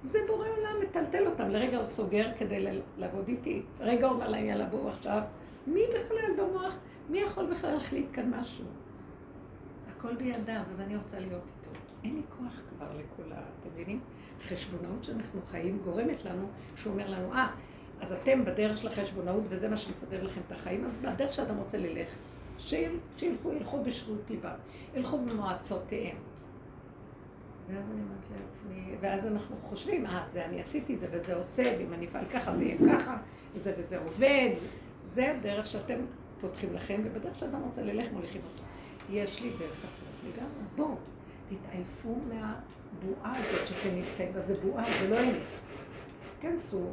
זה 0.00 0.18
בורא 0.26 0.48
עולם, 0.48 0.74
מטלטל 0.82 1.26
אותם. 1.26 1.48
לרגע 1.48 1.76
הוא 1.76 1.86
סוגר 1.86 2.30
כדי 2.38 2.80
לעבוד 2.98 3.28
איתי. 3.28 3.62
רגע 3.80 4.06
הוא 4.06 4.14
אומר 4.14 4.28
להם, 4.28 4.46
יאללה, 4.46 4.66
בואו 4.66 4.88
עכשיו. 4.88 5.22
מי 5.66 5.82
בכלל 5.88 6.32
במוח? 6.38 6.78
מי 7.08 7.18
יכול 7.18 7.46
בכלל 7.46 7.72
להחליט 7.72 8.06
כאן 8.12 8.30
משהו? 8.40 8.64
הכל 9.88 10.16
בידיו, 10.16 10.62
אז 10.72 10.80
אני 10.80 10.96
רוצה 10.96 11.18
להיות 11.18 11.52
איתו. 11.58 11.70
אין 12.04 12.14
לי 12.16 12.22
כוח 12.38 12.62
כבר 12.68 12.86
לכל 12.86 13.32
ה... 13.32 13.40
אתם 13.60 13.68
מבינים? 13.74 14.00
החשבונאות 14.40 15.04
שאנחנו 15.04 15.40
חיים 15.46 15.78
גורמת 15.84 16.24
לנו, 16.24 16.46
שהוא 16.76 16.92
אומר 16.92 17.10
לנו, 17.10 17.32
אה, 17.32 17.50
אז 18.00 18.12
אתם 18.12 18.44
בדרך 18.44 18.76
של 18.76 18.88
החשבונאות, 18.88 19.42
וזה 19.48 19.68
מה 19.68 19.76
שמסדר 19.76 20.24
לכם 20.24 20.40
את 20.46 20.52
החיים, 20.52 20.84
אז 20.84 20.92
בדרך 21.02 21.32
שאדם 21.32 21.56
רוצה 21.56 21.78
ללך, 21.78 22.16
שילכו, 22.58 23.52
ילכו 23.52 23.82
בשרות 23.84 24.30
ליבם, 24.30 24.56
ילכו 24.94 25.18
במועצותיהם. 25.18 26.16
ואז 27.68 27.84
אני 27.90 28.02
אומרת 28.02 28.42
לעצמי, 28.44 28.96
ואז 29.00 29.26
אנחנו 29.26 29.56
חושבים, 29.62 30.06
אה, 30.06 30.24
זה 30.30 30.44
אני 30.44 30.60
עשיתי 30.60 30.96
זה 30.96 31.06
וזה 31.10 31.36
עושה, 31.36 31.62
ואם 31.78 31.92
אני 31.92 32.06
אפעל 32.06 32.24
ככה 32.24 32.56
זה 32.56 32.64
יהיה 32.64 32.76
ככה, 32.92 33.16
וזה 33.54 33.74
וזה 33.78 33.98
עובד. 33.98 34.50
זה 35.06 35.30
הדרך 35.30 35.66
שאתם 35.66 35.98
פותחים 36.40 36.74
לכם, 36.74 37.00
ובדרך 37.04 37.34
שאדם 37.34 37.62
רוצה 37.62 37.82
ללך 37.82 38.12
מוליכים 38.12 38.40
אותו. 38.52 38.62
יש 39.10 39.42
לי 39.42 39.50
דרך 39.50 39.84
אחרת 39.84 40.34
לגמרי. 40.34 40.62
בואו, 40.76 40.94
תתעייפו 41.48 42.16
מהבועה 42.28 43.32
הזאת 43.36 43.66
שאתם 43.66 43.94
נמצאים 43.94 44.32
בה, 44.32 44.40
זה 44.40 44.60
בועה, 44.60 44.84
זה 45.00 45.10
לא 45.10 45.20
אמת. 45.20 45.42
כנסו, 46.40 46.84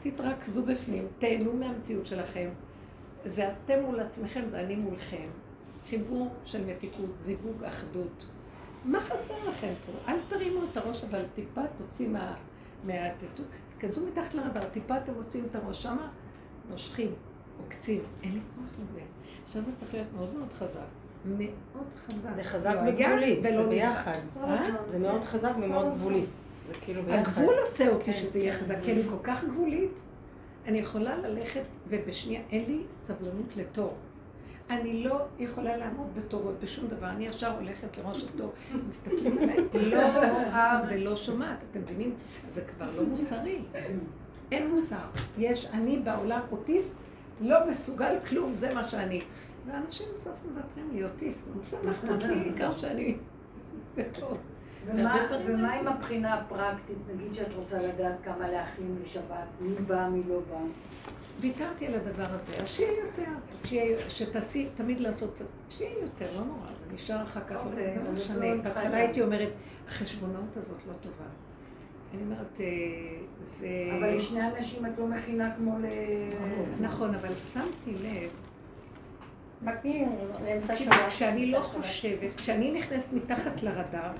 תתרכזו 0.00 0.62
בפנים, 0.62 1.06
תהנו 1.18 1.52
מהמציאות 1.52 2.06
שלכם. 2.06 2.48
זה 3.24 3.48
אתם 3.52 3.82
מול 3.82 4.00
עצמכם, 4.00 4.48
זה 4.48 4.60
אני 4.60 4.76
מולכם. 4.76 5.26
חיבור 5.88 6.28
של 6.44 6.66
מתיקות, 6.66 7.10
זיווג, 7.18 7.64
אחדות. 7.64 8.26
מה 8.86 9.00
חסר 9.00 9.34
לכם 9.48 9.72
פה? 9.86 10.12
אל 10.12 10.16
תרימו 10.28 10.60
את 10.72 10.76
הראש, 10.76 11.04
אבל 11.04 11.24
טיפה 11.34 11.60
תוציא 11.76 12.08
מה... 12.08 12.34
מה... 12.84 12.92
תכנסו 13.78 14.06
מתחת 14.06 14.34
לרדאר, 14.34 14.68
טיפה 14.68 14.96
אתם 14.96 15.14
מוציאים 15.14 15.46
את 15.50 15.56
הראש 15.56 15.82
שמה, 15.82 16.08
נושכים, 16.70 17.14
עוקצים. 17.62 18.00
אין 18.22 18.32
לי 18.32 18.40
כוח 18.54 18.70
לזה. 18.84 19.00
עכשיו 19.42 19.62
זה 19.62 19.76
צריך 19.76 19.94
להיות 19.94 20.08
מאוד 20.16 20.34
מאוד 20.34 20.52
חזק. 20.52 20.86
מאוד 21.24 21.94
חזק. 21.96 22.34
זה 22.34 22.44
חזק 22.44 22.74
לא 22.74 22.90
וגבולי, 22.90 23.40
ולא 23.44 23.62
זה. 23.62 23.68
ביחד. 23.68 24.18
אה? 24.42 24.62
זה 24.90 24.98
מאוד 24.98 25.24
חזק 25.24 25.52
ומאוד 25.62 25.94
גבולי. 25.94 26.24
זה 26.68 26.74
כאילו 26.80 27.02
ביחד. 27.02 27.18
הגבול 27.18 27.54
עושה 27.60 27.88
אותי 27.88 28.04
כן, 28.04 28.12
שזה 28.12 28.38
יהיה 28.38 28.52
כן. 28.52 28.64
חזק, 28.64 28.76
כי 28.82 28.92
אני 28.92 29.02
כל 29.10 29.18
כך 29.22 29.44
גבולית. 29.44 30.00
אני 30.66 30.78
יכולה 30.78 31.16
ללכת, 31.16 31.62
ובשנייה, 31.88 32.40
אין 32.50 32.64
לי 32.66 32.82
סבלנות 32.96 33.56
לתור. 33.56 33.94
אני 34.70 35.04
לא 35.04 35.24
יכולה 35.38 35.76
לעמוד 35.76 36.06
בתורות 36.14 36.54
בשום 36.60 36.86
דבר, 36.86 37.06
אני 37.06 37.26
ישר 37.26 37.54
הולכת 37.58 37.98
לראש 37.98 38.24
התור, 38.24 38.52
מסתכלים 38.88 39.38
עליי, 39.38 39.56
לא 39.74 40.06
רואה 40.06 40.82
ולא 40.90 41.16
שומעת, 41.16 41.64
אתם 41.70 41.80
מבינים? 41.80 42.14
זה 42.48 42.62
כבר 42.62 42.86
לא 42.96 43.02
מוסרי. 43.04 43.58
אין 44.52 44.70
מוסר. 44.70 44.96
יש, 45.38 45.66
אני 45.66 45.98
בעולם 45.98 46.40
אוטיסט, 46.52 46.96
לא 47.40 47.70
מסוגל 47.70 48.16
כלום, 48.28 48.56
זה 48.56 48.74
מה 48.74 48.84
שאני. 48.84 49.22
ואנשים 49.66 50.06
בסוף 50.14 50.34
מוותרים 50.52 50.90
לי, 50.92 51.04
אוטיסט, 51.04 51.46
בסדר, 51.60 51.90
אכפת 51.90 52.22
לי, 52.22 52.40
העיקר 52.40 52.72
שאני 52.72 53.16
בטוב. 53.96 54.38
ומה, 54.86 55.72
עם 55.72 55.88
הבחינה 55.88 56.34
הפרקטית? 56.34 56.96
נגיד 57.14 57.34
שאת 57.34 57.54
רוצה 57.56 57.82
לדעת 57.82 58.14
כמה 58.24 58.50
להכין 58.50 58.96
לשבת, 59.02 59.46
מי 59.60 59.74
בא, 59.74 60.08
מי 60.08 60.22
לא 60.28 60.40
בא. 60.50 60.58
ויתרתי 61.40 61.86
על 61.86 61.94
הדבר 61.94 62.26
הזה, 62.28 62.52
אז 62.62 62.68
שיהיה 62.68 63.00
יותר, 63.06 63.30
אז 63.54 63.66
שיהיה, 63.66 64.10
שתעשי, 64.10 64.68
תמיד 64.74 65.00
לעשות 65.00 65.34
קצת, 65.34 65.44
שיהיה 65.68 65.98
יותר, 66.02 66.36
לא 66.36 66.44
נורא, 66.44 66.66
זה 66.74 66.94
נשאר 66.94 67.22
אחר 67.22 67.40
כך, 67.48 67.56
אוקיי, 67.66 67.96
לא 68.04 68.12
משנה. 68.12 68.54
לא 68.54 68.62
בהתחלה. 68.62 68.96
הייתי 68.96 69.22
אומרת, 69.22 69.50
החשבונאות 69.88 70.56
הזאת 70.56 70.76
לא 70.88 70.92
טובה. 70.92 71.24
אני 72.14 72.22
אומרת, 72.22 72.60
אה, 72.60 72.66
זה... 73.40 73.68
אבל 73.98 74.16
לשני 74.16 74.48
אנשים 74.48 74.86
את 74.86 74.90
לא 74.98 75.06
מכינה 75.06 75.54
כמו 75.56 75.78
ל... 75.78 75.84
נכון, 76.80 77.14
אבל 77.14 77.34
שמתי 77.52 77.94
לב, 78.02 78.30
כשאני 81.08 81.50
לא 81.50 81.60
חושבת, 81.60 82.34
כשאני 82.36 82.70
נכנסת 82.70 83.04
מתחת 83.12 83.62
לרדאר, 83.62 84.12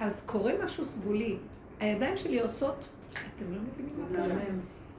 אז 0.00 0.22
קורה 0.26 0.52
משהו 0.64 0.84
סגולי. 0.84 1.36
הידיים 1.80 2.16
שלי 2.16 2.40
עושות, 2.40 2.86
אתם 3.12 3.54
לא 3.54 3.58
מבינים 3.62 3.94
מה 3.98 4.18
קרה. 4.18 4.34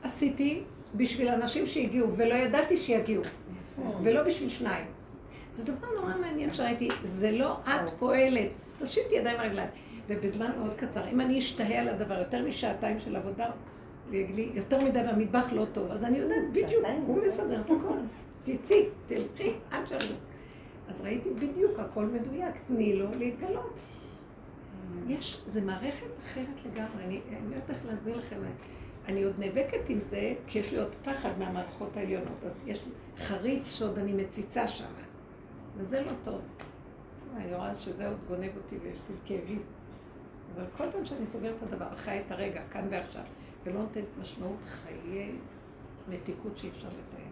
עשיתי 0.04 0.64
בשביל 0.96 1.28
אנשים 1.28 1.66
שהגיעו, 1.66 2.14
ולא 2.18 2.34
ידעתי 2.34 2.78
שיגיעו, 2.78 3.24
ולא 4.04 4.24
בשביל 4.24 4.50
שניים. 4.50 4.86
זה 5.52 5.64
דבר 5.64 5.88
נורא 6.02 6.18
מעניין 6.22 6.54
שראיתי, 6.54 6.90
זה 7.04 7.32
לא 7.32 7.58
את 7.64 7.90
פועלת, 7.90 8.50
תושיטי 8.80 9.16
ידיים 9.16 9.38
ורגליים. 9.40 9.70
ובזמן 10.08 10.52
מאוד 10.60 10.74
קצר, 10.74 11.08
אם 11.12 11.22
אני 11.22 11.40
אשתהה 11.40 11.80
על 11.80 11.90
הדבר 11.90 12.20
יותר 12.20 12.46
משעתיים 12.46 13.00
של 13.00 13.16
עבודה, 13.16 13.46
הוא 13.46 14.16
יגיד 14.16 14.36
לי, 14.36 14.50
יותר 14.54 14.84
מדי 14.84 15.00
במטבח 15.12 15.54
לא 15.54 15.66
טוב, 15.66 15.92
אז 15.92 16.04
אני 16.04 16.18
יודעת 16.18 16.52
בדיוק, 16.52 16.86
הוא 17.08 17.26
מסדר 17.26 17.62
את 17.62 17.66
הכל. 17.66 17.98
תצאי, 18.44 18.86
תלכי, 19.06 19.54
עד 19.72 19.88
שאני... 19.88 20.06
אז 20.88 21.02
ראיתי 21.02 21.30
בדיוק, 21.30 21.80
הכל 21.80 22.06
מדויק, 22.06 22.56
תני 22.68 22.96
לו 22.96 23.06
להתגלות. 23.18 23.84
יש, 25.08 25.42
זה 25.46 25.62
מערכת 25.62 26.08
אחרת 26.20 26.62
לגמרי, 26.66 27.04
אני 27.04 27.22
אני 27.30 27.50
לא 27.50 27.56
יודעת 27.56 27.70
איך 27.70 27.86
להסביר 27.86 28.18
לכם, 28.18 28.36
אני 29.08 29.24
עוד 29.24 29.40
נאבקת 29.40 29.90
עם 29.90 30.00
זה, 30.00 30.34
כי 30.48 30.60
יש 30.60 30.72
לי 30.72 30.78
עוד 30.80 30.96
פחד 31.04 31.30
מהמערכות 31.40 31.98
העליונות, 31.98 32.44
אז 32.46 32.64
יש 32.66 32.86
לי 32.86 32.92
חריץ 33.18 33.72
שעוד 33.72 33.98
אני 34.00 34.14
מציצה 34.14 34.68
שם, 34.68 34.86
וזה 35.78 36.02
לא 36.02 36.12
טוב. 36.24 36.42
אני 37.38 37.56
רואה 37.56 37.76
שזה 37.76 38.08
עוד 38.08 38.18
גונב 38.28 38.58
אותי 38.58 38.78
ויש 38.84 39.00
לי 39.10 39.16
כאבים. 39.26 39.62
אבל 40.56 40.64
כל 40.78 40.92
פעם 40.92 41.06
שאני 41.06 41.26
סוגרת 41.26 41.56
את 41.58 41.74
הדבר, 41.74 41.96
חי 41.96 42.22
את 42.26 42.32
הרגע, 42.32 42.62
כאן 42.72 42.88
ועכשיו, 42.92 43.22
ולא 43.66 43.80
נותנת 43.80 44.04
משמעות 44.22 44.58
חיי 44.66 45.32
מתיקות 46.10 46.58
שאי 46.58 46.70
אפשר 46.70 46.88
לתאר. 46.88 47.24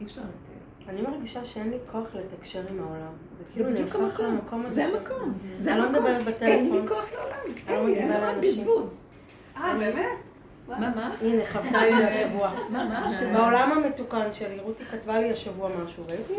אי 0.00 0.04
אפשר 0.04 0.20
לתאר. 0.20 0.88
אני 0.92 1.02
מרגישה 1.02 1.44
שאין 1.44 1.70
לי 1.70 1.76
כוח 1.90 2.14
לתקשר 2.14 2.62
עם 2.70 2.80
העולם. 2.80 3.12
זה 3.32 3.44
כאילו 3.44 3.70
נהפך 3.70 4.20
למקום 4.20 4.66
הזה. 4.66 4.74
זה 4.74 4.98
המקום, 4.98 5.34
זה 5.58 5.72
אני 5.72 5.80
לא 5.80 5.86
המקום. 5.86 6.04
מדברת 6.04 6.42
אין 6.42 6.72
לי. 6.72 6.88
כוח 6.88 7.12
לעולם, 7.12 7.54
לא 7.68 7.72
אין 7.74 7.86
לי, 7.86 8.14
רק 8.14 8.20
לאנשים. 8.22 8.50
בזבוז. 8.64 9.08
אה, 9.56 9.78
באמת? 9.78 10.31
מה, 10.80 10.92
מה? 10.96 11.10
הנה, 11.20 11.46
חוותה 11.46 11.84
לי 11.84 12.04
השבוע. 12.04 12.52
מה, 12.68 12.84
מה? 12.84 13.06
בעולם 13.32 13.72
המתוקן 13.72 14.34
שלי, 14.34 14.58
רותי 14.60 14.84
כתבה 14.84 15.20
לי 15.20 15.30
השבוע 15.30 15.70
משהו, 15.84 16.04
והייתי 16.08 16.34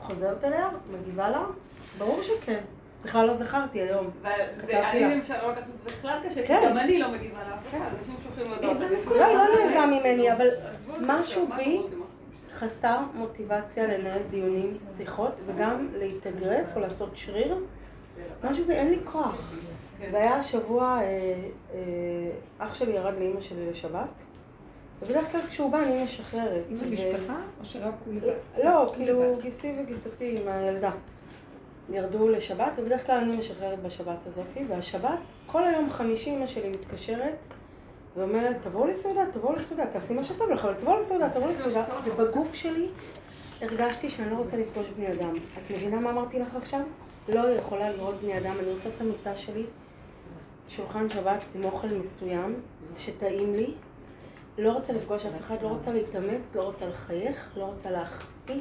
חוזרת 0.00 0.44
אליה, 0.44 0.68
מגיבה 0.92 1.30
לה, 1.30 1.44
ברור 1.98 2.22
שכן. 2.22 2.60
בכלל 3.04 3.26
לא 3.26 3.34
זכרתי 3.34 3.80
היום. 3.80 4.10
כתבתי 4.58 4.76
ואני. 4.76 5.14
למשל 5.16 5.34
לא 5.42 5.52
לקחת 5.52 5.64
בכלל 5.84 6.18
קשה, 6.24 6.42
כי 6.42 6.48
כן. 6.48 6.60
גם 6.70 6.78
אני 6.78 6.98
לא 6.98 7.12
מגיבה 7.12 7.38
לאף 7.50 7.68
אחד, 7.70 7.78
אנשים 7.98 8.14
שולחים 8.22 8.52
הודעות. 8.52 8.76
לא, 9.16 9.24
היא 9.24 9.36
לא 9.36 9.44
נהנתה 9.58 9.86
ממני, 9.86 10.32
אבל 10.32 10.48
משהו 11.00 11.48
בי? 11.56 11.80
חסר 12.52 12.98
מוטיבציה 13.14 13.86
לנהל 13.86 14.20
דיונים, 14.30 14.70
שיחות, 14.96 15.32
וגם 15.46 15.88
להתאגרף 15.98 16.76
או 16.76 16.80
לעשות 16.80 17.10
שריר. 17.14 17.56
משהו 18.44 18.64
בי, 18.64 18.72
אין 18.72 18.90
לי 18.90 18.98
כוח. 19.04 19.52
והיה 20.12 20.34
השבוע, 20.34 20.98
אה, 21.00 21.34
אה, 21.74 21.78
אח 22.58 22.74
שלי 22.74 22.92
ירד 22.92 23.14
לאימא 23.18 23.40
שלי 23.40 23.70
לשבת, 23.70 24.22
ובדרך 25.02 25.32
כלל 25.32 25.40
כשהוא 25.40 25.72
בא 25.72 25.78
אני 25.82 26.04
משחררת. 26.04 26.64
עם 26.68 26.76
ו- 26.78 26.84
המשפחה, 26.84 27.36
או 27.60 27.64
שרק 27.64 27.94
הוא 28.06 28.14
לבד? 28.14 28.32
לא, 28.64 28.92
כאילו. 28.96 29.38
גיסי 29.42 29.74
וגיסתי 29.78 30.38
עם 30.40 30.48
הילדה. 30.48 30.90
ירדו 31.92 32.28
לשבת, 32.28 32.72
ובדרך 32.76 33.06
כלל 33.06 33.18
אני 33.18 33.36
משחררת 33.36 33.82
בשבת 33.82 34.26
הזאת, 34.26 34.46
והשבת, 34.68 35.18
כל 35.46 35.64
היום 35.64 35.90
חמישי 35.90 36.30
אמא 36.36 36.46
שלי 36.46 36.68
מתקשרת 36.68 37.36
ואומרת, 38.16 38.56
תבואו 38.62 38.86
לסעודה, 38.86 39.22
תבואו 39.32 39.56
לסעודה, 39.56 39.86
תעשי 39.86 40.14
מה 40.14 40.24
שטוב 40.24 40.50
לך, 40.50 40.64
אבל 40.64 40.74
תבואו 40.74 41.00
לסעודה, 41.00 41.30
תבואו 41.30 41.48
לסעודה. 41.48 41.84
ובגוף 42.04 42.54
שלי 42.54 42.88
הרגשתי 43.60 44.10
שאני 44.10 44.30
לא 44.30 44.36
רוצה 44.36 44.56
לפגוש 44.56 44.86
בני 44.96 45.12
אדם. 45.12 45.34
את 45.36 45.70
מבינה 45.70 46.00
מה 46.00 46.10
אמרתי 46.10 46.38
לך 46.38 46.56
עכשיו? 46.56 46.80
לא 47.28 47.40
יכולה 47.50 47.90
לראות 47.90 48.14
בני 48.14 48.38
אדם, 48.38 48.54
אני 48.60 48.72
רוצה 48.72 48.88
את 48.96 49.00
המיטה 49.00 49.36
שלי, 49.36 49.64
שולחן 50.70 51.08
שבת 51.08 51.40
עם 51.54 51.64
אוכל 51.64 51.88
מסוים, 51.88 52.60
שטעים 52.98 53.54
לי. 53.54 53.74
לא 54.58 54.72
רוצה 54.72 54.92
לפגוש 54.92 55.26
אף 55.26 55.40
אחד, 55.40 55.62
לא 55.62 55.68
רוצה 55.68 55.92
להתאמץ, 55.92 56.54
לא 56.54 56.62
רוצה 56.62 56.86
לחייך, 56.86 57.50
לא 57.56 57.64
רוצה 57.64 57.90
להחטיא. 57.90 58.60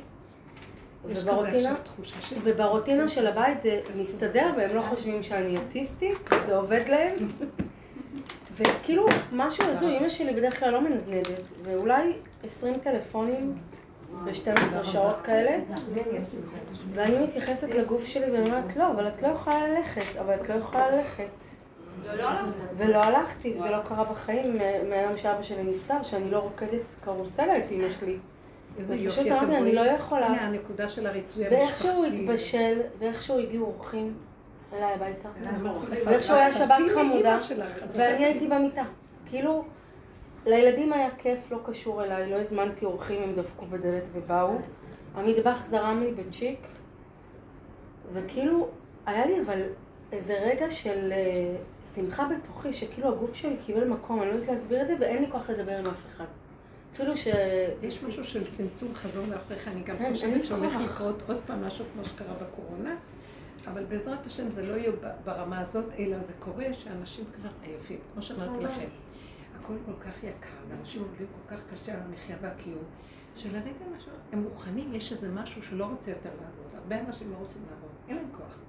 וברוטינה, 1.06 1.76
של... 2.22 2.36
וברוטינה 2.44 3.08
של 3.08 3.28
הבית 3.28 3.62
זה 3.62 3.80
מסתדר, 3.96 4.54
והם 4.58 4.76
לא 4.76 4.82
חושבים 4.82 5.24
שאני 5.24 5.58
אוטיסטית, 5.58 6.18
זה 6.46 6.58
עובד 6.58 6.84
להם. 6.88 7.32
וכאילו, 8.58 9.06
משהו 9.32 9.64
הזוי, 9.66 9.98
אמא 9.98 10.10
שלי 10.10 10.34
בדרך 10.34 10.60
כלל 10.60 10.70
לא 10.70 10.82
מנדנדת, 10.82 11.42
ואולי 11.64 12.14
20 12.44 12.80
טלפונים 12.80 13.58
ב-12 14.26 14.84
שעות 14.84 15.22
כאלה, 15.24 15.60
ואני 16.94 17.24
מתייחסת 17.24 17.74
לגוף 17.74 18.06
שלי 18.06 18.32
ואני 18.32 18.50
אומרת, 18.50 18.76
לא, 18.76 18.92
אבל 18.92 19.08
את 19.08 19.22
לא 19.22 19.28
יכולה 19.28 19.68
ללכת, 19.68 20.18
אבל 20.20 20.34
את 20.34 20.50
לא 20.50 20.54
יכולה 20.54 20.92
ללכת. 20.92 21.60
ולא 22.78 23.04
הלכתי, 23.04 23.54
וזה 23.54 23.70
לא 23.70 23.78
קרה 23.88 24.04
בחיים 24.04 24.58
מהיום 24.90 25.18
שאבא 25.18 25.42
שלי 25.42 25.64
נפטר, 25.64 26.04
שאני 26.04 26.32
לא 26.32 26.40
רוקדת 26.40 26.82
קרוסלה 27.02 27.58
את 27.58 27.72
אמא 27.72 27.90
שלי. 27.90 28.18
איזה 28.78 28.96
יופי, 28.96 29.22
אתם 29.22 29.32
אמרתי, 29.32 29.58
אני? 29.58 29.76
לא 29.76 29.82
יכולה. 29.82 30.26
הנה 30.28 30.42
הנקודה 30.42 30.90
של 30.90 31.08
הריצוי 31.08 31.46
המשפחתי. 31.46 31.66
ואיכשהו 31.66 32.06
התבשל, 32.06 32.82
ואיכשהו 33.00 33.40
הגיעו 33.40 33.66
אורחים 33.66 34.14
אליי 34.74 34.94
הביתה. 34.94 35.30
לך, 35.42 36.06
ואיכשהו 36.06 36.36
היה 36.36 36.54
שבת 36.54 36.72
תפילי 36.72 36.90
חמודה, 36.90 37.38
ואני? 37.92 38.26
הייתי 38.26 38.48
במיטה. 38.48 38.84
כאילו, 39.26 39.64
לילדים 40.46 40.94
היה 40.94 41.10
כיף, 41.18 41.52
לא 41.52 41.58
קשור 41.66 42.04
אליי, 42.04 42.30
לא 42.30 42.36
הזמנתי 42.36 42.86
אורחים, 42.86 43.24
הם 43.24 43.34
דפקו 43.36 43.66
בדלת 43.66 44.08
ובאו. 44.14 44.52
המטבח 45.16 45.66
זרם 45.66 46.00
לי 46.00 46.12
בצ'יק, 46.12 46.60
וכאילו, 48.14 48.68
היה 49.06 49.26
לי 49.26 49.42
אבל 49.42 49.62
איזה 50.12 50.34
רגע 50.34 50.72
של 50.72 51.12
אה, 51.12 51.56
שמחה 52.00 52.28
בתוכי, 52.28 52.74
שכאילו 52.74 53.14
הגוף 53.14 53.36
שלי 53.36 53.58
קיבל 53.66 53.88
מקום, 53.88 54.22
אני 54.22 54.30
לא 54.30 54.36
יודעת 54.36 54.50
להסביר 54.50 54.82
את 54.82 54.88
זה, 54.88 54.96
ואין 55.00 55.24
לי 55.24 55.32
כוח 55.32 55.50
לדבר 55.50 55.78
עם 55.78 55.86
אף 55.86 56.06
אחד. 56.06 56.26
אפילו 56.94 57.18
ש... 57.18 57.28
יש 57.84 58.04
משהו 58.04 58.24
של 58.24 58.48
צמצום 58.48 58.96
חזור 58.96 59.26
לאחריך, 59.28 59.68
אני 59.68 59.82
גם 59.82 59.98
כן, 59.98 60.14
חושבת 60.14 60.46
שהולך. 60.46 60.74
לקרות 60.86 61.24
עוד 61.28 61.38
פעם 61.48 61.68
משהו 61.68 61.86
כמו 61.94 62.06
שקרה 62.06 62.34
בקורונה, 62.34 62.96
אבל 63.68 63.86
בעזרת 63.86 64.26
השם 64.26 64.52
זה 64.52 64.64
לא 64.64 64.74
יהיה 64.78 64.92
ברמה 65.24 65.60
הזאת, 65.60 65.86
אלא 66.00 66.20
זה 66.20 66.34
קורה 66.40 66.74
שאנשים 66.74 67.26
כבר 67.36 67.50
עייפים, 67.64 68.00
כמו 68.14 68.22
שאמרתי 68.22 68.64
לכם. 68.64 68.88
הכל 69.60 69.74
כל 69.86 70.10
כך 70.10 70.24
יקר, 70.24 70.50
ואנשים 70.70 71.02
עובדים 71.02 71.28
כל 71.28 71.56
כך 71.56 71.62
קשה 71.74 71.94
על 71.94 72.00
המחיה 72.06 72.36
והקיום, 72.42 72.84
שלרגע 73.36 73.72
הם 74.32 74.44
מוכנים, 74.44 74.94
יש 74.94 75.12
איזה 75.12 75.32
משהו 75.32 75.64
שלא 75.64 75.86
רוצה 75.86 76.12
יותר 76.12 76.30
לעבוד. 76.30 76.80
הרבה 76.84 77.00
אנשים 77.00 77.32
לא 77.32 77.36
רוצים 77.36 77.62
לעבוד, 77.70 77.90
אין 78.08 78.16
להם 78.16 78.28
כוח. 78.38 78.60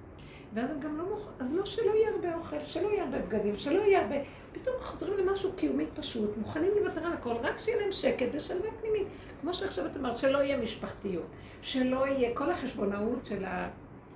ואז 0.53 0.69
הם 0.71 0.79
גם 0.79 0.97
לא 0.97 1.03
מוכנים, 1.09 1.35
אז 1.39 1.53
לא 1.53 1.65
שלא 1.65 1.91
יהיה 1.91 2.09
הרבה 2.09 2.35
אוכל, 2.35 2.55
שלא 2.65 2.87
יהיה 2.87 3.03
הרבה 3.03 3.19
בגדים, 3.19 3.57
שלא 3.57 3.81
יהיה 3.81 4.01
הרבה... 4.01 4.15
פתאום 4.51 4.75
חוזרים 4.79 5.17
למשהו 5.17 5.51
קיומי 5.55 5.85
פשוט, 5.95 6.37
מוכנים 6.37 6.71
לוותר 6.81 7.05
על 7.05 7.13
הכל, 7.13 7.33
רק 7.41 7.59
שיהיה 7.59 7.81
להם 7.81 7.91
שקט 7.91 8.27
ושלווה 8.33 8.69
פנימית. 8.81 9.07
כמו 9.41 9.53
שעכשיו 9.53 9.85
את 9.85 9.97
אמרת, 9.97 10.17
שלא 10.17 10.37
יהיה 10.37 10.57
משפחתיות, 10.57 11.25
שלא 11.61 12.07
יהיה 12.07 12.35
כל 12.35 12.51
החשבונאות 12.51 13.25
של 13.25 13.45
ה... 13.45 13.69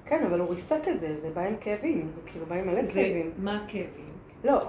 כן, 0.05 0.23
אבל 0.25 0.39
הוא 0.39 0.49
ריסק 0.49 0.87
את 0.87 0.99
זה, 0.99 1.15
זה 1.21 1.29
בא 1.29 1.41
עם 1.41 1.55
כאבים, 1.61 2.09
זה 2.09 2.21
כאילו 2.25 2.45
בא 2.45 2.55
עם 2.55 2.67
מלא 2.67 2.81
כאבים. 2.81 3.31
מה 3.37 3.63
הכאבים? 3.63 4.09
לא, 4.43 4.61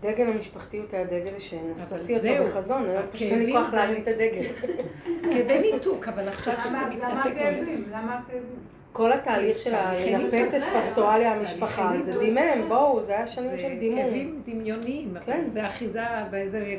דגל 0.00 0.26
המשפחתיות 0.26 0.92
היה 0.92 1.04
דגל 1.04 1.38
שנשאתי 1.38 2.16
אותו 2.16 2.44
בחזון, 2.44 2.88
היום 2.88 3.02
פשוט 3.12 3.28
אין 3.28 3.42
לי 3.42 3.52
כוח 3.52 3.74
להרים 3.74 4.02
את 4.02 4.08
הדגל. 4.08 4.52
כאבי 5.32 5.72
ניתוק, 5.72 6.08
אבל 6.08 6.28
עכשיו 6.28 6.54
שזה 6.60 6.68
למה 6.68 6.82
למה 6.82 6.94
מתנתק 6.94 7.36
והולך. 7.36 7.58
הכאבים? 7.58 7.84
למה 7.90 8.18
הכאבים? 8.18 8.75
כל 8.96 9.12
התהליך 9.12 9.58
של 9.58 9.70
תהליכי 9.70 10.12
לנפץ 10.12 10.54
את 10.54 10.62
ניתוק. 10.62 10.82
פסטורליה 10.82 11.32
המשפחה, 11.32 11.92
זה. 12.04 12.18
דימם, 12.18 12.68
בואו, 12.68 13.02
זה 13.02 13.12
היה 13.12 13.26
שנים 13.26 13.50
זה 13.50 13.58
של 13.58 13.78
דימום. 13.78 14.04
כאבים 14.04 14.42
דמיוניים, 14.44 15.14
כן. 15.24 15.44
זה 15.44 15.66
אחיזה 15.66 16.04
באיזה 16.30 16.76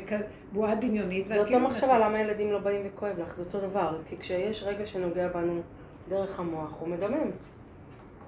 בועה 0.52 0.74
דמיונית. 0.74 1.28
זה 1.28 1.40
אותו 1.40 1.60
מחשבה 1.60 1.98
למה 1.98 2.20
ילדים 2.20 2.52
לא 2.52 2.58
באים 2.58 2.80
וכואב 2.84 3.18
לך, 3.18 3.36
זה 3.36 3.42
אותו 3.42 3.60
דבר. 3.60 3.98
כי 4.08 4.16
כשיש 4.18 4.62
רגע 4.62 4.86
שנוגע 4.86 5.28
בנו 5.28 5.60
דרך 6.08 6.40
המוח, 6.40 6.76
הוא 6.80 6.88
מדמם. 6.88 7.30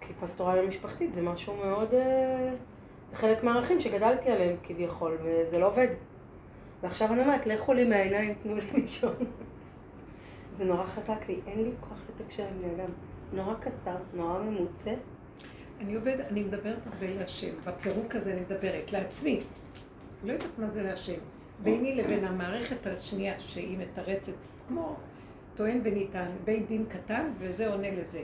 כי 0.00 0.12
פסטורליה 0.20 0.62
משפחתית 0.62 1.12
זה 1.12 1.22
משהו 1.22 1.56
מאוד... 1.64 1.94
אה, 1.94 2.50
זה 3.10 3.16
חלק 3.16 3.44
מהערכים 3.44 3.80
שגדלתי 3.80 4.30
עליהם 4.30 4.56
כביכול, 4.62 5.18
וזה 5.22 5.58
לא 5.58 5.66
עובד. 5.66 5.88
ועכשיו 6.82 7.12
אני 7.12 7.22
אומרת, 7.22 7.46
לכו 7.46 7.72
לי 7.72 7.84
מהעיניים, 7.84 8.34
תנו 8.42 8.54
לי 8.54 8.62
לישון. 8.74 9.14
זה 10.58 10.64
נורא 10.64 10.82
חזק 10.82 11.28
לי, 11.28 11.40
אין 11.46 11.64
לי 11.64 11.70
כוח 11.80 11.98
לתקשר 12.08 12.42
עם 12.42 12.62
בני 12.62 12.74
אדם. 12.74 13.09
נורא 13.32 13.54
קצר, 13.54 13.96
נורא 14.14 14.38
ממוצה. 14.38 14.94
אני 15.80 15.94
עובדת, 15.94 16.32
אני 16.32 16.42
מדברת 16.42 16.86
הרבה 16.86 17.14
להשם. 17.14 17.54
בפירוק 17.64 18.14
הזה 18.14 18.32
אני 18.32 18.40
מדברת 18.40 18.92
לעצמי. 18.92 19.40
לא 20.24 20.32
יודעת 20.32 20.58
מה 20.58 20.66
זה 20.66 20.82
להשם. 20.82 21.18
ביני 21.62 21.94
לבין 21.94 22.24
המערכת 22.24 22.86
השנייה, 22.86 23.40
שהיא 23.40 23.78
מתרצת, 23.78 24.32
כמו 24.68 24.96
טוען 25.54 25.80
וניתן, 25.84 26.30
בית 26.44 26.66
דין 26.66 26.84
קטן, 26.88 27.30
וזה 27.38 27.72
עונה 27.72 27.90
לזה. 27.90 28.22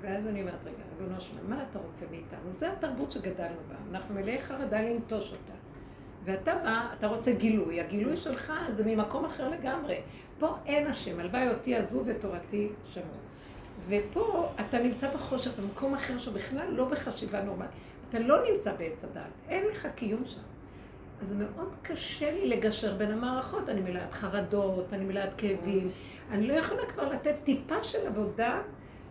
ואז 0.00 0.26
אני 0.26 0.40
אומרת, 0.40 0.64
רגע, 0.64 0.82
ריבונו 0.98 1.20
שלם, 1.20 1.50
מה 1.50 1.64
אתה 1.70 1.78
רוצה 1.78 2.04
מאיתנו? 2.10 2.52
זה 2.52 2.72
התרבות 2.72 3.12
שגדלנו 3.12 3.60
בה. 3.68 3.74
אנחנו 3.90 4.14
מלאי 4.14 4.38
חרדה 4.40 4.82
לנטוש 4.82 5.32
אותה. 5.32 5.52
ואתה 6.24 6.54
בא, 6.54 6.88
אתה 6.98 7.06
רוצה 7.06 7.32
גילוי. 7.32 7.80
הגילוי 7.80 8.16
שלך 8.16 8.52
זה 8.68 8.84
ממקום 8.86 9.24
אחר 9.24 9.48
לגמרי. 9.48 10.00
פה 10.38 10.54
אין 10.66 10.86
השם, 10.86 11.20
הלוואי 11.20 11.48
אותי 11.48 11.74
עזבו 11.74 12.02
ותורתי 12.06 12.68
שמעו. 12.84 13.06
ופה 13.88 14.48
אתה 14.60 14.78
נמצא 14.78 15.14
בחושך, 15.14 15.58
במקום 15.58 15.94
אחר 15.94 16.18
שבכלל 16.18 16.66
לא 16.70 16.84
בחשיבה 16.84 17.42
נורמלית. 17.42 17.70
אתה 18.08 18.18
לא 18.18 18.36
נמצא 18.50 18.72
בעץ 18.76 19.04
הדעת, 19.04 19.32
אין 19.48 19.66
לך 19.66 19.88
קיום 19.94 20.24
שם. 20.24 20.40
אז 21.20 21.28
זה 21.28 21.34
מאוד 21.36 21.74
קשה 21.82 22.30
לי 22.30 22.48
לגשר 22.48 22.96
בין 22.96 23.10
המערכות. 23.10 23.68
אני 23.68 23.80
מלאת 23.80 24.12
חרדות, 24.12 24.92
אני 24.92 25.04
מלאת 25.04 25.34
כאבים. 25.34 25.88
אני 26.30 26.46
לא 26.46 26.52
יכולה 26.52 26.86
כבר 26.86 27.08
לתת 27.08 27.34
טיפה 27.44 27.82
של 27.82 28.06
עבודה 28.06 28.60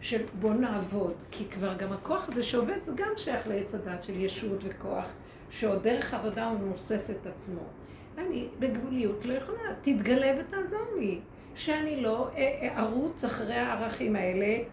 של 0.01 0.23
בוא 0.39 0.53
נעבוד. 0.53 1.23
כי 1.31 1.45
כבר 1.45 1.73
גם 1.73 1.91
הכוח 1.91 2.27
הזה 2.27 2.43
שעובד 2.43 2.81
זה 2.81 2.91
גם 2.95 3.11
שייך 3.17 3.47
לעץ 3.47 3.75
הדעת 3.75 4.03
של 4.03 4.19
ישות 4.19 4.63
וכוח, 4.63 5.13
שעוד 5.49 5.83
דרך 5.83 6.13
העבודה 6.13 6.47
הוא 6.49 6.59
מבוסס 6.59 7.09
את 7.09 7.25
עצמו. 7.25 7.61
אני 8.17 8.47
בגבוליות 8.59 9.25
לא 9.25 9.33
יכולה, 9.33 9.73
תתגלה 9.81 10.31
ותעזור 10.39 10.85
לי. 10.99 11.19
שאני 11.55 12.01
לא 12.01 12.29
אה, 12.35 12.41
אה, 12.61 12.79
ארוץ 12.79 13.23
אחרי 13.23 13.55
הערכים 13.55 14.15
האלה, 14.15 14.63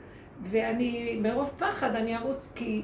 ואני, 0.41 1.19
מרוב 1.23 1.51
פחד 1.59 1.97
אני 1.97 2.17
ארוץ 2.17 2.49
כי 2.55 2.83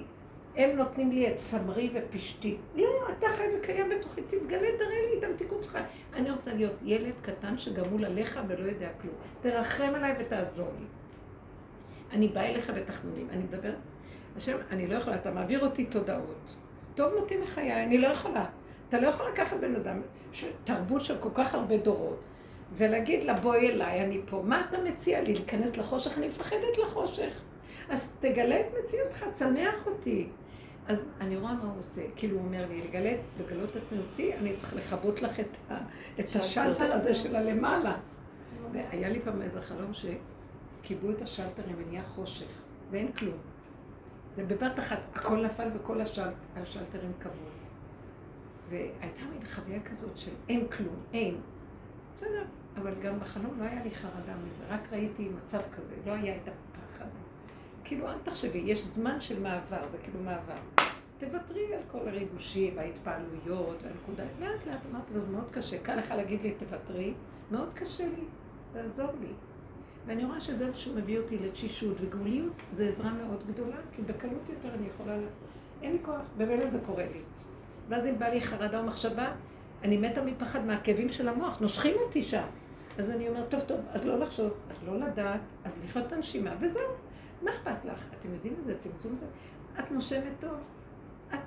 הם 0.57 0.77
נותנים 0.77 1.11
לי 1.11 1.31
את 1.31 1.39
סמרי 1.39 1.91
ופשתי. 1.95 2.57
לא, 2.75 2.89
אתה 3.19 3.29
חי 3.29 3.45
וקיים 3.59 3.91
בתוכי, 3.91 4.23
תתגלה, 4.23 4.69
תראה 4.79 5.11
לי 5.11 5.19
את 5.19 5.25
המתיקות 5.25 5.65
שלך. 5.65 5.79
אני 6.15 6.31
רוצה 6.31 6.55
להיות 6.55 6.73
ילד 6.83 7.15
קטן 7.23 7.59
שגמול 7.59 8.05
עליך 8.05 8.41
ולא 8.49 8.67
יודע 8.69 8.89
כלום. 9.01 9.15
תרחם 9.41 9.93
עליי 9.95 10.15
ותעזור 10.19 10.69
לי. 10.81 10.87
אני 12.13 12.29
באה 12.29 12.51
אליך 12.51 12.71
בתחנונים, 12.71 13.31
אני 13.31 13.43
מדברת, 13.43 13.75
השם, 14.37 14.57
אני 14.71 14.87
לא 14.87 14.95
יכולה, 14.95 15.17
אתה 15.17 15.31
מעביר 15.31 15.65
אותי 15.67 15.85
תודעות. 15.85 16.57
טוב 16.95 17.15
מותי 17.21 17.37
מחיי, 17.37 17.85
אני 17.85 17.99
לא 17.99 18.07
יכולה. 18.07 18.45
אתה 18.89 19.01
לא 19.01 19.07
יכול 19.09 19.27
לקחת 19.29 19.57
בן 19.61 19.75
אדם. 19.75 20.01
תרבות 20.65 21.05
של 21.05 21.19
כל 21.19 21.29
כך 21.35 21.55
הרבה 21.55 21.77
דורות, 21.77 22.21
ולהגיד 22.77 23.25
לה, 23.25 23.35
בואי 23.35 23.71
אליי, 23.71 24.01
אני 24.01 24.21
פה. 24.27 24.43
מה 24.47 24.63
אתה 24.69 24.79
מציע 24.81 25.21
לי? 25.21 25.35
להיכנס 25.35 25.77
לחושך? 25.77 26.19
אני 26.19 26.27
מפחדת 26.27 26.79
לחושך. 26.83 27.41
אז 27.89 28.13
תגלה 28.21 28.61
את 28.61 28.67
מציאותך, 28.83 29.25
צמח 29.33 29.87
אותי. 29.87 30.29
אז 30.87 31.03
אני 31.21 31.37
רואה 31.37 31.55
מה 31.55 31.63
הוא 31.63 31.79
עושה. 31.79 32.03
כאילו 32.17 32.37
הוא 32.37 32.45
אומר 32.45 32.67
לי, 32.69 32.83
לגלות, 32.83 33.21
לגלות 33.41 33.77
את 33.77 33.83
תנועתי, 33.89 34.35
אני 34.35 34.57
צריך 34.57 34.75
לכבות 34.77 35.23
לך 35.23 35.41
את, 35.41 35.57
ה, 35.71 35.79
את 36.21 36.25
השלטר 36.37 36.93
הזה 36.93 37.15
של 37.15 37.37
הלמעלה. 37.37 37.97
והיה 38.73 39.09
לי 39.09 39.21
פעם 39.21 39.43
איזה 39.43 39.63
חלום 39.63 39.91
שכיבו 39.93 41.11
את 41.11 41.23
השלטרים 41.23 41.77
ונהיה 41.79 42.03
חושך, 42.03 42.61
ואין 42.91 43.13
כלום. 43.13 43.39
זה 44.37 44.45
בבת 44.45 44.79
אחת, 44.79 45.07
הכל 45.15 45.45
נפל 45.45 45.69
וכל 45.75 46.01
השל, 46.01 46.29
השלטרים 46.57 47.13
קבעו. 47.19 47.35
והייתה 48.69 49.25
מין 49.33 49.47
חוויה 49.47 49.81
כזאת 49.83 50.17
של 50.17 50.31
אין 50.49 50.69
כלום, 50.69 50.97
אין. 51.13 51.37
בסדר, 52.17 52.45
אבל 52.77 52.95
גם 53.03 53.21
בחלום 53.21 53.59
לא 53.59 53.65
היה 53.65 53.85
לי 53.85 53.91
חרדה 53.91 54.35
מזה, 54.47 54.65
רק 54.69 54.93
ראיתי 54.93 55.29
מצב 55.29 55.61
כזה, 55.77 55.95
לא 56.07 56.13
היה 56.13 56.37
את 56.37 56.49
הפחד. 56.49 57.07
כאילו, 57.85 58.09
אל 58.09 58.19
תחשבי, 58.23 58.59
יש 58.59 58.85
זמן 58.85 59.21
של 59.21 59.43
מעבר, 59.43 59.89
זה 59.91 59.99
כאילו 59.99 60.21
מעבר. 60.25 60.85
תוותרי 61.19 61.75
על 61.75 61.81
כל 61.91 62.09
הריגושים, 62.09 62.79
ההתפעלויות, 62.79 63.83
והנקודה. 63.83 64.25
לאט 64.41 64.67
לאט 64.67 64.81
אמרתי 64.91 65.15
לו, 65.15 65.21
זה 65.21 65.31
מאוד 65.31 65.51
קשה. 65.51 65.79
קל 65.79 65.95
לך 65.97 66.11
להגיד 66.11 66.43
לי, 66.43 66.55
תוותרי, 66.59 67.15
מאוד 67.51 67.75
קשה 67.75 68.05
לי, 68.05 68.25
תעזור 68.73 69.11
לי. 69.21 69.33
ואני 70.07 70.25
רואה 70.25 70.41
שזה 70.41 70.75
שהוא 70.75 70.97
מביא 70.97 71.19
אותי 71.19 71.39
לתשישות 71.39 71.97
וגאוליות, 72.01 72.53
זה 72.73 72.89
עזרה 72.89 73.13
מאוד 73.13 73.45
גדולה, 73.47 73.77
כי 73.93 74.03
בקלות 74.03 74.49
יותר 74.49 74.75
אני 74.75 74.87
יכולה... 74.87 75.17
אין 75.83 75.93
לי 75.93 75.99
כוח, 76.03 76.21
במילא 76.37 76.67
זה 76.67 76.81
קורה 76.87 77.05
לי. 77.05 77.21
ואז 77.89 78.07
אם 78.07 78.19
בא 78.19 78.27
לי 78.27 78.41
חרדה 78.41 78.81
או 78.81 78.85
מחשבה, 78.85 79.33
אני 79.83 79.97
מתה 79.97 80.23
מפחד 80.23 80.65
מהכאבים 80.65 81.09
של 81.09 81.29
המוח, 81.29 81.61
נושכים 81.61 81.95
אותי 82.05 82.23
שם. 82.23 82.45
אז 82.99 83.11
אני 83.11 83.29
אומרת, 83.29 83.51
טוב, 83.51 83.61
טוב, 83.61 83.81
אז 83.91 84.05
לא 84.05 84.19
לחשוב, 84.19 84.53
אז 84.71 84.85
לא 84.85 84.99
לדעת, 84.99 85.41
אז 85.65 85.79
לחיות 85.85 86.07
את 86.07 86.13
הנשימה, 86.13 86.51
וזהו. 86.61 86.83
מה 87.43 87.51
אכפת 87.51 87.85
לך? 87.85 88.07
אתם 88.19 88.33
יודעים 88.33 88.55
איזה 88.59 88.79
צמצום 88.79 89.17
זה? 89.17 89.27
את 89.79 89.93
נושמת 89.93 90.33
טוב. 90.41 90.59
את, 91.35 91.39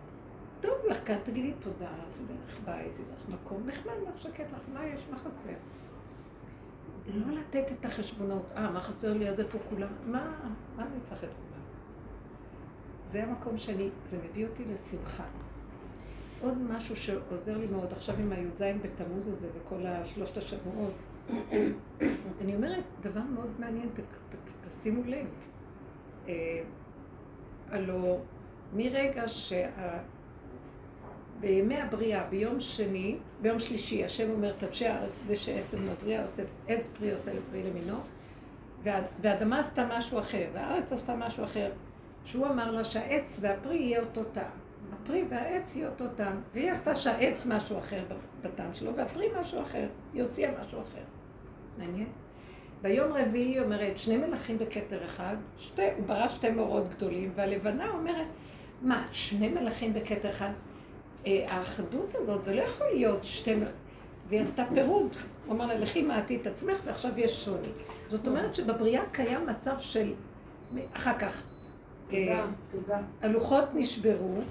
טוב 0.61 0.73
לך 0.89 1.07
כאן, 1.07 1.17
תגידי 1.23 1.53
תודה, 1.59 1.91
זה 2.07 2.23
דרך 2.23 2.59
בית, 2.65 2.95
זה 2.95 3.03
דרך 3.03 3.29
מקום, 3.29 3.63
נחמד 3.65 3.93
לך, 4.07 4.21
שקט 4.21 4.51
לך, 4.55 4.61
מה 4.73 4.85
יש, 4.85 5.07
מה 5.11 5.17
חסר? 5.17 5.53
לא 7.13 7.33
לתת 7.33 7.71
את 7.71 7.85
החשבונות, 7.85 8.51
אה, 8.55 8.71
מה 8.71 8.81
חסר 8.81 9.13
לי, 9.13 9.29
אז 9.29 9.39
איפה 9.39 9.59
כולם? 9.69 9.89
מה, 10.05 10.51
מה 10.75 10.83
אני 10.83 11.01
צריך 11.03 11.23
את 11.23 11.29
כולם? 11.29 11.61
זה 13.05 13.23
המקום 13.23 13.57
שאני, 13.57 13.89
זה 14.05 14.23
מביא 14.23 14.47
אותי 14.47 14.65
לשמחה. 14.65 15.23
עוד 16.41 16.57
משהו 16.57 16.95
שעוזר 16.95 17.57
לי 17.57 17.67
מאוד 17.67 17.93
עכשיו 17.93 18.15
עם 18.19 18.31
הי"ז 18.31 18.61
בתמוז 18.81 19.27
הזה 19.27 19.47
וכל 19.55 19.85
השלושת 19.85 20.37
השבועות. 20.37 20.93
אני 22.41 22.55
אומרת, 22.55 22.83
דבר 23.01 23.21
מאוד 23.21 23.51
מעניין, 23.59 23.89
ת, 23.89 23.99
ת, 23.99 24.35
תשימו 24.67 25.03
לב. 25.05 25.27
אה, 26.27 26.63
הלו, 27.69 28.19
מרגע 28.73 29.27
שה... 29.27 29.67
בימי 31.39 31.81
הבריאה, 31.81 32.23
ביום 32.29 32.59
שני, 32.59 33.17
ביום 33.41 33.59
שלישי, 33.59 34.05
השם 34.05 34.29
אומר, 34.29 34.53
תבשי 34.57 34.87
הארץ 34.87 35.11
דשא 35.27 35.57
עשב 35.57 35.81
מזריע, 35.91 36.21
עושה 36.21 36.43
עץ 36.67 36.87
פרי, 36.87 37.11
עושה 37.11 37.33
לפרי 37.33 37.63
למינו, 37.63 37.97
והאדמה 39.21 39.59
עשתה 39.59 39.87
משהו 39.97 40.19
אחר, 40.19 40.45
והארץ 40.53 40.91
עשתה 40.91 41.15
משהו 41.15 41.43
אחר, 41.43 41.71
שהוא 42.25 42.47
אמר 42.47 42.71
לה 42.71 42.83
שהעץ 42.83 43.39
והפרי 43.41 43.75
יהיה 43.75 43.99
אותו 43.99 44.23
טעם. 44.23 44.51
הפרי 44.93 45.25
והעץ 45.29 45.75
יהיה 45.75 45.89
אותו 45.89 46.05
טעם, 46.15 46.41
והיא 46.53 46.71
עשתה 46.71 46.95
שהעץ 46.95 47.45
משהו 47.45 47.77
אחר 47.77 48.03
בטעם 48.41 48.73
שלו, 48.73 48.95
והפרי 48.95 49.27
משהו 49.39 49.61
אחר, 49.61 49.87
היא 50.13 50.23
הוציאה 50.23 50.51
משהו 50.61 50.81
אחר. 50.81 51.01
מעניין? 51.77 52.07
ביום 52.81 53.13
רביעי 53.13 53.45
היא 53.45 53.61
אומרת, 53.61 53.97
שני 53.97 54.17
מלכים 54.17 54.57
בכתר 54.57 55.05
אחד, 55.05 55.35
שתי, 55.57 55.81
הוא 55.97 56.05
ברא 56.05 56.27
שתי 56.27 56.49
מאורות 56.49 56.89
גדולים, 56.89 57.31
והלבנה 57.35 57.89
אומרת, 57.89 58.27
מה, 58.81 59.07
שני 59.11 59.49
מלכים 59.49 59.93
בכתר 59.93 60.29
אחד? 60.29 60.49
אה, 61.27 61.45
האחדות 61.47 62.15
הזאת, 62.15 62.45
זה 62.45 62.55
לא 62.55 62.61
יכול 62.61 62.87
להיות 62.93 63.23
שתי... 63.23 63.55
והיא 64.29 64.41
עשתה 64.41 64.63
פירוד. 64.73 65.15
הוא 65.45 65.55
אמר 65.55 65.65
לה, 65.65 65.79
לכי 65.79 66.01
מעטי 66.01 66.35
את 66.35 66.47
עצמך, 66.47 66.77
ועכשיו 66.85 67.19
יש 67.19 67.45
שוני. 67.45 67.67
זאת 68.07 68.27
אומרת 68.27 68.55
שבבריאה 68.55 69.03
קיים 69.11 69.45
מצב 69.45 69.75
של... 69.79 70.13
אחר 70.93 71.19
כך. 71.19 71.43
תודה, 72.09 72.45
תודה. 72.71 72.99
הלוחות 73.21 73.65
נשברו 73.73 74.41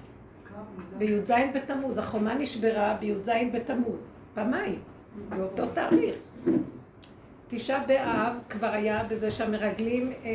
בי"ז 0.98 1.32
בתמוז, 1.54 1.98
החומה 1.98 2.34
נשברה 2.34 2.96
בי"ז 3.00 3.30
בתמוז, 3.52 4.20
פעמיים, 4.34 4.78
באותו 5.28 5.66
תאריך. 5.66 6.16
תשעה 7.48 7.84
באב 7.86 8.36
כבר 8.48 8.66
היה 8.66 9.04
בזה 9.04 9.30
שהמרגלים 9.30 10.12
אה, 10.12 10.28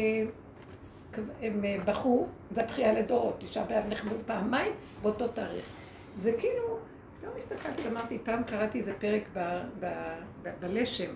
הם 1.42 1.66
אה, 1.66 1.78
בכו, 1.86 2.28
זה 2.52 2.64
בכייה 2.64 2.94
לדורות, 2.94 3.36
תשעה 3.40 3.64
באב 3.64 3.84
נחבאו 3.90 4.18
פעמיים 4.26 4.72
באותו 5.02 5.28
תאריך. 5.28 5.66
זה 6.18 6.32
כאילו, 6.38 6.80
פתאום 7.20 7.34
הסתכלתי 7.38 7.82
ואמרתי, 7.82 8.18
פעם 8.24 8.44
קראתי 8.44 8.78
איזה 8.78 8.94
פרק 8.94 9.30
בלשם, 10.60 11.12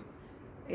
אה, 0.70 0.74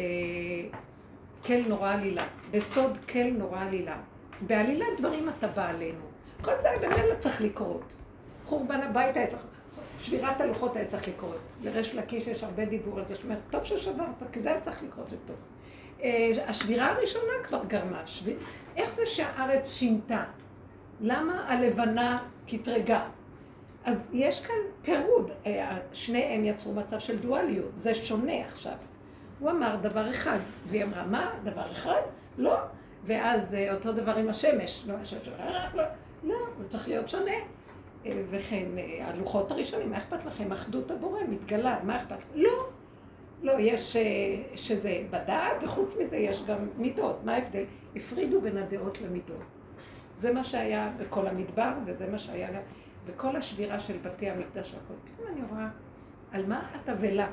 כל 1.45 1.61
נורא 1.67 1.93
עלילה, 1.93 2.27
בסוד 2.51 2.97
כל 2.97 3.29
נורא 3.31 3.61
עלילה. 3.61 3.97
בעלילת 4.41 4.87
דברים 4.97 5.29
אתה 5.29 5.47
בא 5.47 5.69
עלינו. 5.69 6.03
כל 6.43 6.51
זה 6.61 6.69
באמת 6.81 7.05
לא 7.09 7.15
צריך 7.19 7.41
לקרות. 7.41 7.95
חורבן 8.45 8.81
הבית 8.81 9.17
היה 9.17 9.27
צריך, 9.27 9.41
שבירת 10.01 10.41
הלוחות 10.41 10.75
היה 10.75 10.85
צריך 10.85 11.07
לקרות. 11.07 11.37
לריש 11.63 11.95
לקיש 11.95 12.27
יש 12.27 12.43
הרבה 12.43 12.65
דיבור 12.65 12.99
על 12.99 13.05
זה, 13.07 13.13
זאת 13.13 13.23
אומרת, 13.23 13.37
טוב 13.49 13.63
ששברת, 13.63 14.23
כי 14.31 14.41
זה 14.41 14.51
היה 14.51 14.61
צריך 14.61 14.83
לקרות, 14.83 15.09
זה 15.09 15.15
טוב. 15.25 15.35
אה, 16.03 16.31
השבירה 16.47 16.91
הראשונה 16.91 17.33
כבר 17.43 17.63
גרמה. 17.65 18.01
שביר... 18.05 18.37
איך 18.77 18.93
זה 18.93 19.05
שהארץ 19.05 19.77
שינתה? 19.77 20.23
למה 21.01 21.45
הלבנה 21.47 22.23
קטרגה? 22.47 23.07
אז 23.85 24.09
יש 24.13 24.45
כאן 24.45 24.55
פירוד, 24.81 25.31
אה, 25.45 25.77
שניהם 25.93 26.45
יצרו 26.45 26.73
מצב 26.73 26.99
של 26.99 27.19
דואליות, 27.19 27.71
זה 27.75 27.95
שונה 27.95 28.45
עכשיו. 28.45 28.75
הוא 29.39 29.51
אמר 29.51 29.75
דבר 29.75 30.09
אחד, 30.09 30.37
והיא 30.67 30.83
אמרה, 30.83 31.05
מה? 31.05 31.31
דבר 31.43 31.71
אחד? 31.71 32.01
לא. 32.37 32.57
ואז 33.03 33.55
אה, 33.55 33.73
אותו 33.73 33.91
דבר 33.91 34.15
עם 34.15 34.29
השמש. 34.29 34.83
לא, 34.87 34.93
השמש 34.93 35.27
לא, 35.75 35.83
לא, 36.23 36.35
זה 36.59 36.69
צריך 36.69 36.87
להיות 36.87 37.09
שונה. 37.09 37.31
אה, 38.05 38.21
וכן, 38.29 38.65
הלוחות 39.01 39.51
הראשונים, 39.51 39.89
מה 39.89 39.97
אכפת 39.97 40.25
לכם? 40.25 40.51
אחדות 40.51 40.91
הבורא 40.91 41.19
מתגלה, 41.29 41.79
מה 41.83 41.95
אכפת? 41.95 42.17
לא. 42.35 42.69
לא, 43.43 43.53
יש 43.59 43.97
שזה 44.55 45.03
בדעת, 45.09 45.63
וחוץ 45.63 45.97
מזה 45.99 46.17
יש 46.17 46.43
גם 46.47 46.57
מידות. 46.77 47.23
מה 47.23 47.33
ההבדל? 47.35 47.63
הפרידו 47.95 48.41
בין 48.41 48.57
הדעות 48.57 49.01
למידות. 49.01 49.43
זה 50.17 50.33
מה 50.33 50.43
שהיה 50.43 50.91
בכל 50.97 51.27
המדבר, 51.27 51.71
וזה 51.85 52.07
מה 52.11 52.19
שהיה 52.19 52.51
גם... 52.51 52.61
וכל 53.05 53.35
השבירה 53.35 53.79
של 53.79 53.97
בתי 53.97 54.29
המקדש 54.29 54.73
והכל. 54.73 54.93
פתאום 55.03 55.27
אני 55.27 55.41
רואה 55.49 55.67
על 56.31 56.45
מה 56.45 56.61
את 56.75 56.89
אבלה, 56.89 57.27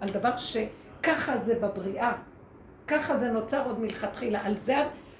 על 0.00 0.08
דבר 0.08 0.36
שככה 0.36 1.38
זה 1.38 1.58
בבריאה, 1.60 2.12
ככה 2.86 3.18
זה 3.18 3.30
נוצר 3.30 3.66
עוד 3.66 3.80
מלכתחילה, 3.80 4.46
על 4.46 4.56
זה, 4.56 4.76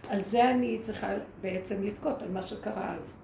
על 0.09 0.23
זה 0.23 0.51
אני 0.51 0.79
צריכה 0.79 1.09
בעצם 1.41 1.83
לבכות, 1.83 2.23
על 2.23 2.31
מה 2.31 2.43
שקרה 2.43 2.95
אז. 2.95 3.24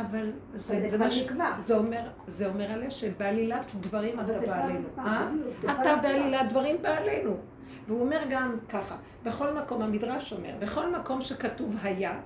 אבל 0.00 0.32
זה, 0.52 0.88
זה, 0.88 0.98
מה 0.98 1.10
ש... 1.10 1.28
זה 1.58 1.76
אומר, 1.76 2.08
זה 2.26 2.46
אומר 2.46 2.72
עליה 2.72 2.90
שבעלילת 2.90 3.70
דברים 3.80 4.20
אתה 4.20 4.32
בא 4.46 4.64
עלינו. 4.64 4.88
אה? 4.98 5.28
אתה 5.64 5.96
בעלילת 6.02 6.48
דברים 6.48 6.82
בא 6.82 6.88
עלינו. 6.88 7.36
והוא 7.86 8.00
אומר 8.00 8.20
גם 8.30 8.56
ככה, 8.68 8.96
בכל 9.24 9.54
מקום, 9.54 9.82
המדרש 9.82 10.32
אומר, 10.32 10.52
בכל 10.58 10.92
מקום 10.96 11.20
שכתוב 11.20 11.76
היה, 11.82 12.20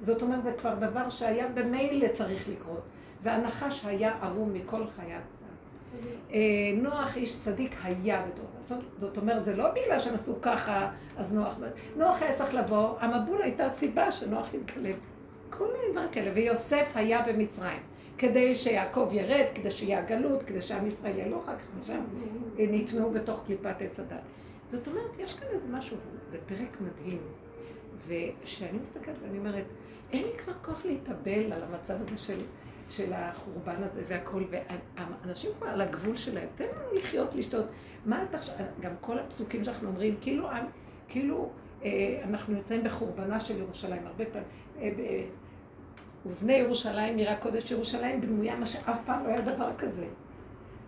זאת 0.00 0.22
אומרת, 0.22 0.44
זה 0.44 0.52
כבר 0.52 0.74
דבר 0.74 1.10
שהיה 1.10 1.48
במילא 1.48 2.08
צריך 2.08 2.48
לקרות. 2.48 2.82
והנחש 3.22 3.84
היה 3.84 4.12
ערום 4.22 4.52
מכל 4.52 4.86
חיית 4.96 5.38
אה, 6.32 6.38
נוח 6.76 7.16
איש 7.16 7.36
צדיק 7.38 7.76
היה 7.82 8.22
בדור. 8.22 8.78
זאת 8.98 9.16
אומרת, 9.16 9.44
זה 9.44 9.56
לא 9.56 9.70
בגלל 9.70 9.98
שהם 9.98 10.14
עשו 10.14 10.40
ככה, 10.42 10.90
אז 11.16 11.34
נוח... 11.34 11.58
נוח 11.96 12.22
היה 12.22 12.34
צריך 12.34 12.54
לבוא, 12.54 12.94
המבול 13.00 13.42
הייתה 13.42 13.68
סיבה 13.68 14.12
שנוח 14.12 14.54
יתגלה. 14.54 14.90
כל 15.50 15.66
מיני 15.72 15.92
דברים 15.92 16.08
כאלה. 16.12 16.30
ויוסף 16.34 16.92
היה 16.94 17.22
במצרים. 17.22 17.80
כדי 18.18 18.54
שיעקב 18.54 19.08
ירד, 19.12 19.44
כדי 19.54 19.70
שיהיה 19.70 19.98
הגלות, 19.98 20.42
כדי 20.42 20.62
שעם 20.62 20.86
ישראל 20.86 21.16
יהיה 21.16 21.28
לו 21.28 21.40
אחר 21.42 21.56
כך, 21.56 21.64
ושם 21.80 22.00
נטמעו 22.58 23.10
בתוך 23.10 23.42
קליפת 23.46 23.82
עץ 23.82 24.00
הדת. 24.00 24.20
זאת 24.68 24.88
אומרת, 24.88 25.18
יש 25.18 25.34
כאן 25.34 25.48
איזה 25.48 25.68
משהו, 25.68 25.96
זה 26.28 26.38
פרק 26.46 26.80
מדהים. 26.80 27.18
וכשאני 28.06 28.78
מסתכלת 28.78 29.14
ואני 29.22 29.38
אומרת, 29.38 29.64
אין 30.12 30.22
לי 30.22 30.38
כבר 30.38 30.52
כוח 30.64 30.84
להתאבל 30.84 31.52
על 31.52 31.62
המצב 31.62 31.94
הזה 32.00 32.16
של, 32.16 32.40
של 32.88 33.12
החורבן 33.12 33.82
הזה 33.82 34.02
והכל, 34.06 34.42
ואנשים 34.50 35.50
כבר 35.58 35.68
על 35.68 35.80
הגבול 35.80 36.16
שלהם, 36.16 36.48
תן 36.54 36.64
לנו 36.64 36.94
לחיות, 36.96 37.34
לשתות. 37.34 37.66
מה 38.06 38.22
אתה 38.22 38.38
חושב, 38.38 38.52
גם 38.80 38.92
כל 39.00 39.18
הפסוקים 39.18 39.64
שאנחנו 39.64 39.88
אומרים, 39.88 40.16
כאילו, 40.20 40.48
כאילו 41.08 41.50
אנחנו 42.24 42.54
נמצאים 42.54 42.84
בחורבנה 42.84 43.40
של 43.40 43.58
ירושלים, 43.58 44.06
הרבה 44.06 44.24
פעמים. 44.24 44.48
אה, 44.80 45.24
ובני 46.26 46.52
ירושלים 46.52 47.16
עיר 47.16 47.30
הקודש 47.30 47.70
ירושלים 47.70 48.20
בנויה 48.20 48.56
מה 48.56 48.66
שאף 48.66 48.98
פעם 49.04 49.24
לא 49.24 49.28
היה 49.28 49.40
דבר 49.40 49.70
כזה. 49.78 50.06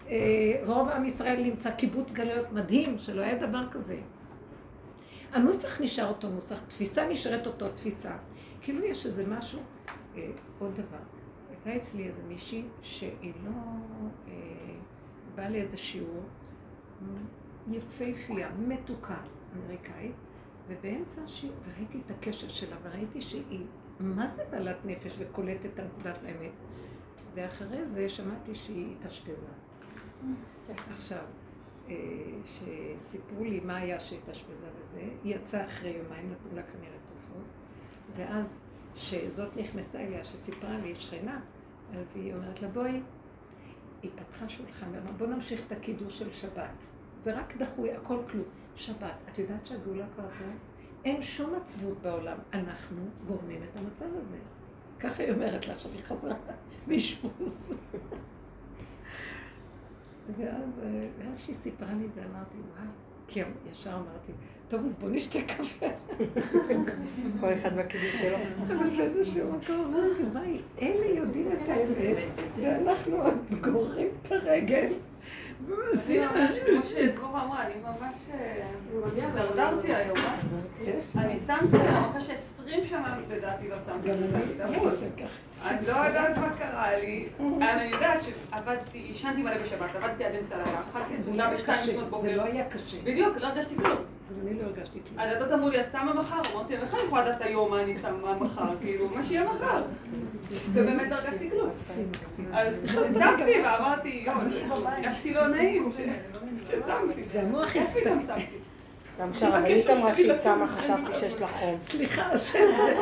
אה, 0.09 0.61
רוב 0.67 0.89
עם 0.89 1.05
ישראל 1.05 1.43
נמצא 1.43 1.71
קיבוץ 1.71 2.13
גלויות 2.13 2.53
מדהים, 2.53 2.99
שלא 2.99 3.21
היה 3.23 3.47
דבר 3.47 3.69
כזה. 3.71 4.01
הנוסח 5.33 5.81
נשאר 5.81 6.09
אותו 6.09 6.29
נוסח, 6.29 6.59
תפיסה 6.59 7.09
נשארת 7.09 7.47
אותו 7.47 7.69
תפיסה. 7.69 8.17
כאילו 8.61 8.85
יש 8.85 9.07
איזה 9.07 9.29
משהו, 9.29 9.61
אה, 10.17 10.27
עוד 10.59 10.75
דבר. 10.75 10.99
הייתה 11.51 11.77
אצלי 11.77 12.07
איזה 12.07 12.23
מישהי 12.29 12.63
שהיא 12.83 13.33
לא 13.45 13.51
אה, 14.29 14.33
באה 15.35 15.49
לאיזה 15.49 15.77
שיעור 15.77 16.23
יפהפייה, 17.71 18.51
מתוקה, 18.59 19.17
אמריקאית, 19.57 20.13
ובאמצע 20.69 21.23
השיעור, 21.23 21.57
וראיתי 21.65 22.01
את 22.07 22.11
הקשר 22.11 22.49
שלה, 22.49 22.77
וראיתי 22.83 23.21
שהיא 23.21 23.65
מה 24.01 24.29
זה 24.29 24.43
בעלת 24.51 24.77
נפש 24.85 25.17
וקולטת 25.19 25.67
את 25.67 25.79
הנקודת 25.79 26.19
האמת. 26.25 26.53
ואחרי 27.35 27.87
זה 27.87 28.09
שמעתי 28.09 28.55
שהיא 28.55 28.97
התאשפזה. 28.97 29.47
עכשיו, 30.91 31.25
אה, 31.89 31.95
שסיפרו 32.45 33.45
לי 33.45 33.61
מה 33.61 33.77
היה 33.77 34.01
שהתאשפזה 34.01 34.67
וזה, 34.79 35.01
היא 35.25 35.35
יצאה 35.35 35.65
אחרי 35.65 35.91
יומיים, 35.91 36.33
נתנו 36.33 36.57
לה 36.57 36.63
כנראה 36.63 36.97
תרופות, 37.09 37.45
ואז 38.17 38.61
שזאת 38.95 39.57
נכנסה 39.57 40.01
אליה, 40.01 40.25
שסיפרה 40.25 40.79
לי, 40.79 40.95
שכנה, 40.95 41.41
אז 41.93 42.17
היא 42.17 42.35
אומרת 42.35 42.63
לה, 42.63 42.69
בואי, 42.69 43.01
היא 44.03 44.11
פתחה 44.17 44.49
שולחן, 44.49 44.87
ואמרה, 44.93 45.13
בוא 45.13 45.27
נמשיך 45.27 45.67
את 45.67 45.73
הקידוש 45.73 46.19
של 46.19 46.33
שבת. 46.33 46.87
זה 47.21 47.39
רק 47.39 47.57
דחוי, 47.57 47.93
הכל 47.93 48.19
כלום. 48.31 48.47
שבת, 48.77 49.15
את 49.33 49.39
יודעת 49.39 49.67
שהגאולה 49.67 50.07
כבר 50.15 50.29
פה? 50.39 50.45
אין 51.05 51.23
שום 51.23 51.55
עצבות 51.55 52.03
בעולם. 52.03 52.39
אנחנו 52.53 53.03
גורמים 53.27 53.63
את 53.63 53.79
המצב 53.79 54.07
הזה. 54.17 54.37
ככה 55.01 55.23
היא 55.23 55.33
אומרת 55.33 55.67
לה, 55.67 55.75
עכשיו 55.75 55.93
היא 55.93 56.05
חזרה 56.05 56.35
מאשפוז. 56.89 57.81
ואז, 60.39 60.81
אה, 60.85 61.09
ואז 61.19 61.41
שהיא 61.41 61.57
סיפרה 61.57 61.95
לי 61.95 62.07
את 62.07 62.15
זה, 62.15 62.21
אמרתי, 62.21 62.57
וואו, 62.57 62.93
כי 63.29 63.41
ישר 63.73 63.91
אמרתי, 63.91 64.33
טוב, 64.69 64.85
אז 64.85 64.97
בוא 64.97 65.09
נשתה 65.11 65.39
קפה. 65.43 65.87
כל 67.41 67.55
אחד 67.55 67.77
בקידוש 67.77 68.15
שלו. 68.15 68.37
אבל 68.67 68.97
באיזשהו 68.97 69.53
מקום 69.53 69.95
אמרתי, 69.95 70.23
וואי, 70.23 70.61
אלה 70.83 71.19
יודעים 71.19 71.53
את 71.53 71.69
האמת, 71.69 72.29
ואנחנו 72.57 73.17
עוד 73.17 73.35
גוררים 73.61 74.09
את 74.23 74.33
הרגל. 74.33 74.93
כמו 75.67 76.83
שדרורה 76.89 77.45
אמרה, 77.45 77.67
אני 77.67 77.75
ממש 77.83 78.17
דרדרתי 79.35 79.95
היום, 79.95 80.19
אני 81.17 81.41
צמתי 81.41 81.77
היום 81.77 82.05
אחרי 82.05 82.21
שעשרים 82.21 82.87
שנה 82.87 83.17
לדעתי 83.31 83.69
לא 83.69 83.77
צמתי. 83.83 84.11
אני. 84.11 85.87
לא 85.87 85.97
יודעת 85.97 86.39
מה 86.39 86.51
קרה 86.59 86.99
לי, 86.99 87.29
אני 87.61 87.85
יודעת 87.85 88.21
שעבדתי, 88.25 88.99
עישנתי 88.99 89.43
מלא 89.43 89.59
בשבת, 89.59 89.97
עבדתי 89.97 90.25
עד 90.25 90.35
אמצע 90.35 90.57
הלילה, 90.57 90.81
אכלתי 90.91 91.17
סעודה 91.17 91.51
בשתיים 91.55 91.81
לפנות 91.89 92.11
בוקר. 92.11 92.23
זה 92.23 92.37
לא 92.37 92.43
היה 92.43 92.69
קשה. 92.71 92.97
בדיוק, 93.05 93.37
לא 93.37 93.47
הרגשתי 93.47 93.77
כלום. 93.77 93.99
אני 94.43 94.59
לא 94.59 94.65
הרגשתי 94.65 94.99
כלום. 95.09 95.19
הדתות 95.21 95.53
אמרו 95.53 95.69
לי, 95.69 95.81
את 95.81 95.89
צמה 95.89 96.15
מחר? 96.15 96.41
אמרתי, 96.55 96.77
איך 96.77 96.95
אני 96.95 97.03
יכולה 97.03 97.25
לדעת 97.25 97.43
היום 97.43 97.71
מה 97.71 97.83
אני 97.83 97.99
צמה 97.99 98.35
מחר? 98.41 98.77
כאילו, 98.81 99.09
מה 99.09 99.23
שיהיה 99.23 99.45
מחר. 99.45 99.83
ובאמת 100.73 101.11
לא 101.11 101.15
הרגשתי 101.15 101.51
כלום. 101.51 101.69
אז 102.53 102.85
צמתי 103.15 103.61
ואמרתי, 103.65 104.25
יואו, 104.27 104.87
הרגשתי 104.87 105.35
לא 105.35 105.47
נעים 105.47 105.93
שצמתי. 106.69 107.23
זה 107.33 107.43
המוח 107.43 107.77
הסתכל. 107.77 108.11
גם 109.21 109.33
כשהרבנית 109.33 109.91
אמרה 109.91 110.15
שהיא 110.15 110.37
צמה, 110.39 110.69
חשבתי 110.69 111.15
שיש 111.15 111.41
לה 111.41 111.47
חום. 111.47 111.81
סליחה, 111.81 112.23
השם 112.23 112.67
זה... 112.77 112.97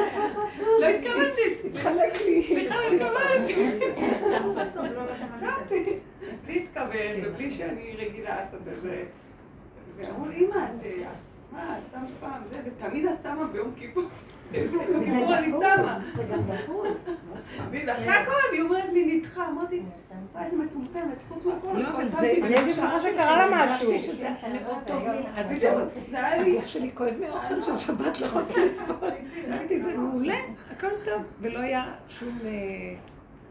לא 0.80 0.86
התכוונתי. 0.86 1.68
התחלק 1.72 2.20
לי. 2.26 2.42
סליחה, 2.48 2.74
לא 2.74 2.94
התכוונתי. 2.94 3.78
צמתי. 5.40 5.98
בלי 6.46 6.54
להתכוון 6.60 7.24
ובלי 7.24 7.50
שאני 7.50 7.96
רגילה 7.98 8.36
לעשות 8.36 8.60
את 8.68 8.82
זה. 8.82 9.02
ואמרו 9.98 10.26
לי, 10.26 10.36
אמא, 10.36 10.56
את... 10.56 10.86
מה, 11.52 11.78
את 11.78 11.82
צמת 11.92 12.10
פעם? 12.20 12.42
זה, 12.50 12.60
ותמיד 12.64 13.06
את 13.06 13.18
צמה 13.18 13.46
ביום 13.46 13.72
כיפור. 13.76 14.04
אמרו, 14.54 15.34
אני 15.34 15.52
צמה. 15.58 15.98
זה 16.14 16.22
גם 16.32 16.40
בחו"ל. 16.48 16.88
ואחרי 17.70 18.14
הכל 18.14 18.32
היא 18.52 18.62
אומרת 18.62 18.92
לי, 18.92 19.16
נדחה. 19.16 19.48
אמרתי, 19.48 19.82
וואי, 20.32 20.44
איזה 20.44 20.56
מטומטמת, 20.56 21.18
חוץ 21.28 21.44
מהכל. 21.44 21.66
לא, 21.74 21.88
אבל 21.88 22.08
זה... 22.08 22.18
אני 22.18 22.56
הייתי 22.56 22.72
שמחה 22.72 23.00
שקרה 23.00 23.46
לה 23.46 23.66
משהו. 23.66 23.88
זה 24.20 24.28
היה 26.12 26.42
לי... 26.42 26.52
הגוף 26.52 26.66
שלי 26.66 26.90
כואב 26.94 27.14
מאוכל 27.20 27.62
של 27.62 27.78
שבת, 27.78 28.20
לא 28.20 28.26
יכולתי 28.26 28.60
לסבול. 28.64 29.10
אמרתי, 29.48 29.82
זה 29.82 29.96
מעולה, 29.96 30.38
הכל 30.70 30.90
טוב. 31.04 31.22
ולא 31.40 31.58
היה 31.58 31.92
שום... 32.08 32.38
אה, 32.44 32.50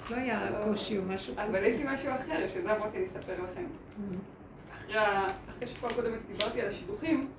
לא 0.10 0.16
היה 0.16 0.50
קושי 0.64 0.98
או 0.98 1.04
משהו 1.04 1.34
כזה. 1.34 1.44
אבל 1.44 1.66
יש 1.66 1.80
לי 1.80 1.94
משהו 1.94 2.12
אחר, 2.12 2.48
שזה 2.48 2.76
אמרתי, 2.76 2.98
אני 2.98 3.06
אספר 3.06 3.34
לכם. 3.44 3.64
אחרי 4.90 5.68
שפעם 5.68 5.94
קודמת 5.94 6.20
דיברתי 6.28 6.62
על 6.62 6.68
השידוכים, 6.68 7.30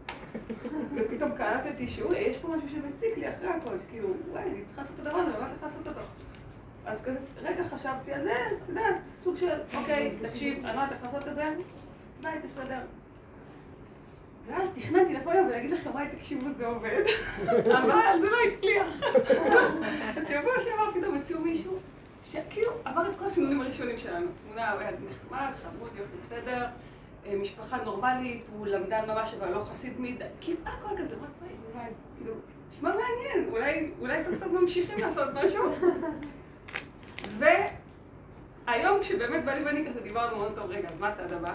ופתאום 0.95 1.33
קלטתי 1.37 1.89
שיש 1.89 2.39
פה 2.39 2.49
משהו 2.49 2.69
שמציק 2.69 3.19
לי 3.19 3.29
אחרי 3.31 3.49
הכל, 3.49 3.77
כאילו, 3.91 4.09
וואי, 4.31 4.43
אני 4.43 4.65
צריכה 4.67 4.83
לעשות 4.83 4.97
את 5.01 5.07
הדבר 5.07 5.19
הזה, 5.19 5.31
ממש 5.31 5.51
צריכה 5.51 5.67
לעשות 5.67 5.89
אותו. 5.89 6.01
אז 6.87 7.03
כזה, 7.03 7.19
רגע 7.43 7.63
חשבתי 7.63 8.13
על 8.13 8.25
זה, 8.25 8.33
את 8.33 8.69
יודעת, 8.69 8.95
סוג 9.23 9.37
של, 9.37 9.59
אוקיי, 9.77 10.15
תקשיב, 10.23 10.67
אני 10.67 10.77
לא 10.77 10.83
יודעת 10.83 10.93
איך 10.93 11.03
לעשות 11.03 11.29
את 11.29 11.35
זה, 11.35 11.45
די, 12.21 12.29
תסתדר. 12.45 12.81
ואז 14.47 14.75
תכננתי 14.75 15.15
לבוא 15.15 15.33
היום 15.33 15.47
ולהגיד 15.47 15.71
לכם, 15.71 15.91
וואי, 15.91 16.07
תקשיבו, 16.19 16.47
זה 16.59 16.67
עובד, 16.67 17.03
אבל 17.65 18.21
זה 18.25 18.31
לא 18.31 18.37
הצליח. 18.49 18.89
אז 20.17 20.29
שבוע 20.29 20.53
שעבר 20.65 20.93
פתאום 21.01 21.17
הציעו 21.17 21.41
מישהו, 21.41 21.79
שכאילו 22.31 22.71
עבר 22.85 23.11
את 23.11 23.17
כל 23.17 23.25
הסינונים 23.25 23.61
הראשונים 23.61 23.97
שלנו. 23.97 24.27
תמונה, 24.45 24.73
הוא 24.73 24.81
היה 24.81 24.91
נחמד, 24.91 25.51
חמוד, 25.63 25.91
יופי, 25.97 26.17
בסדר. 26.27 26.67
משפחה 27.37 27.77
נורמלית, 27.85 28.47
הוא 28.53 28.67
למדן 28.67 29.05
ממש, 29.09 29.35
אבל 29.35 29.53
לא 29.53 29.61
חסיד 29.61 30.01
מדי, 30.01 30.25
כאילו 30.41 30.59
הכל 30.65 30.95
כזה, 30.99 31.17
וואי, 31.17 31.85
כאילו, 32.17 32.35
נשמע 32.73 32.91
מעניין, 32.91 33.49
אולי, 33.51 33.91
אולי 34.01 34.25
סוף 34.25 34.35
סוף 34.35 34.53
ממשיכים 34.53 34.99
לעשות 34.99 35.29
משהו. 35.35 35.73
והיום 37.39 39.01
כשבאמת 39.01 39.45
בא 39.45 39.53
לי 39.53 39.65
ואני 39.65 39.87
כזה 39.89 40.01
דיברנו 40.01 40.37
מאוד 40.37 40.53
טוב, 40.55 40.71
רגע, 40.71 40.89
אז 40.89 41.01
מה 41.01 41.09
הצעד 41.09 41.33
הבא? 41.33 41.55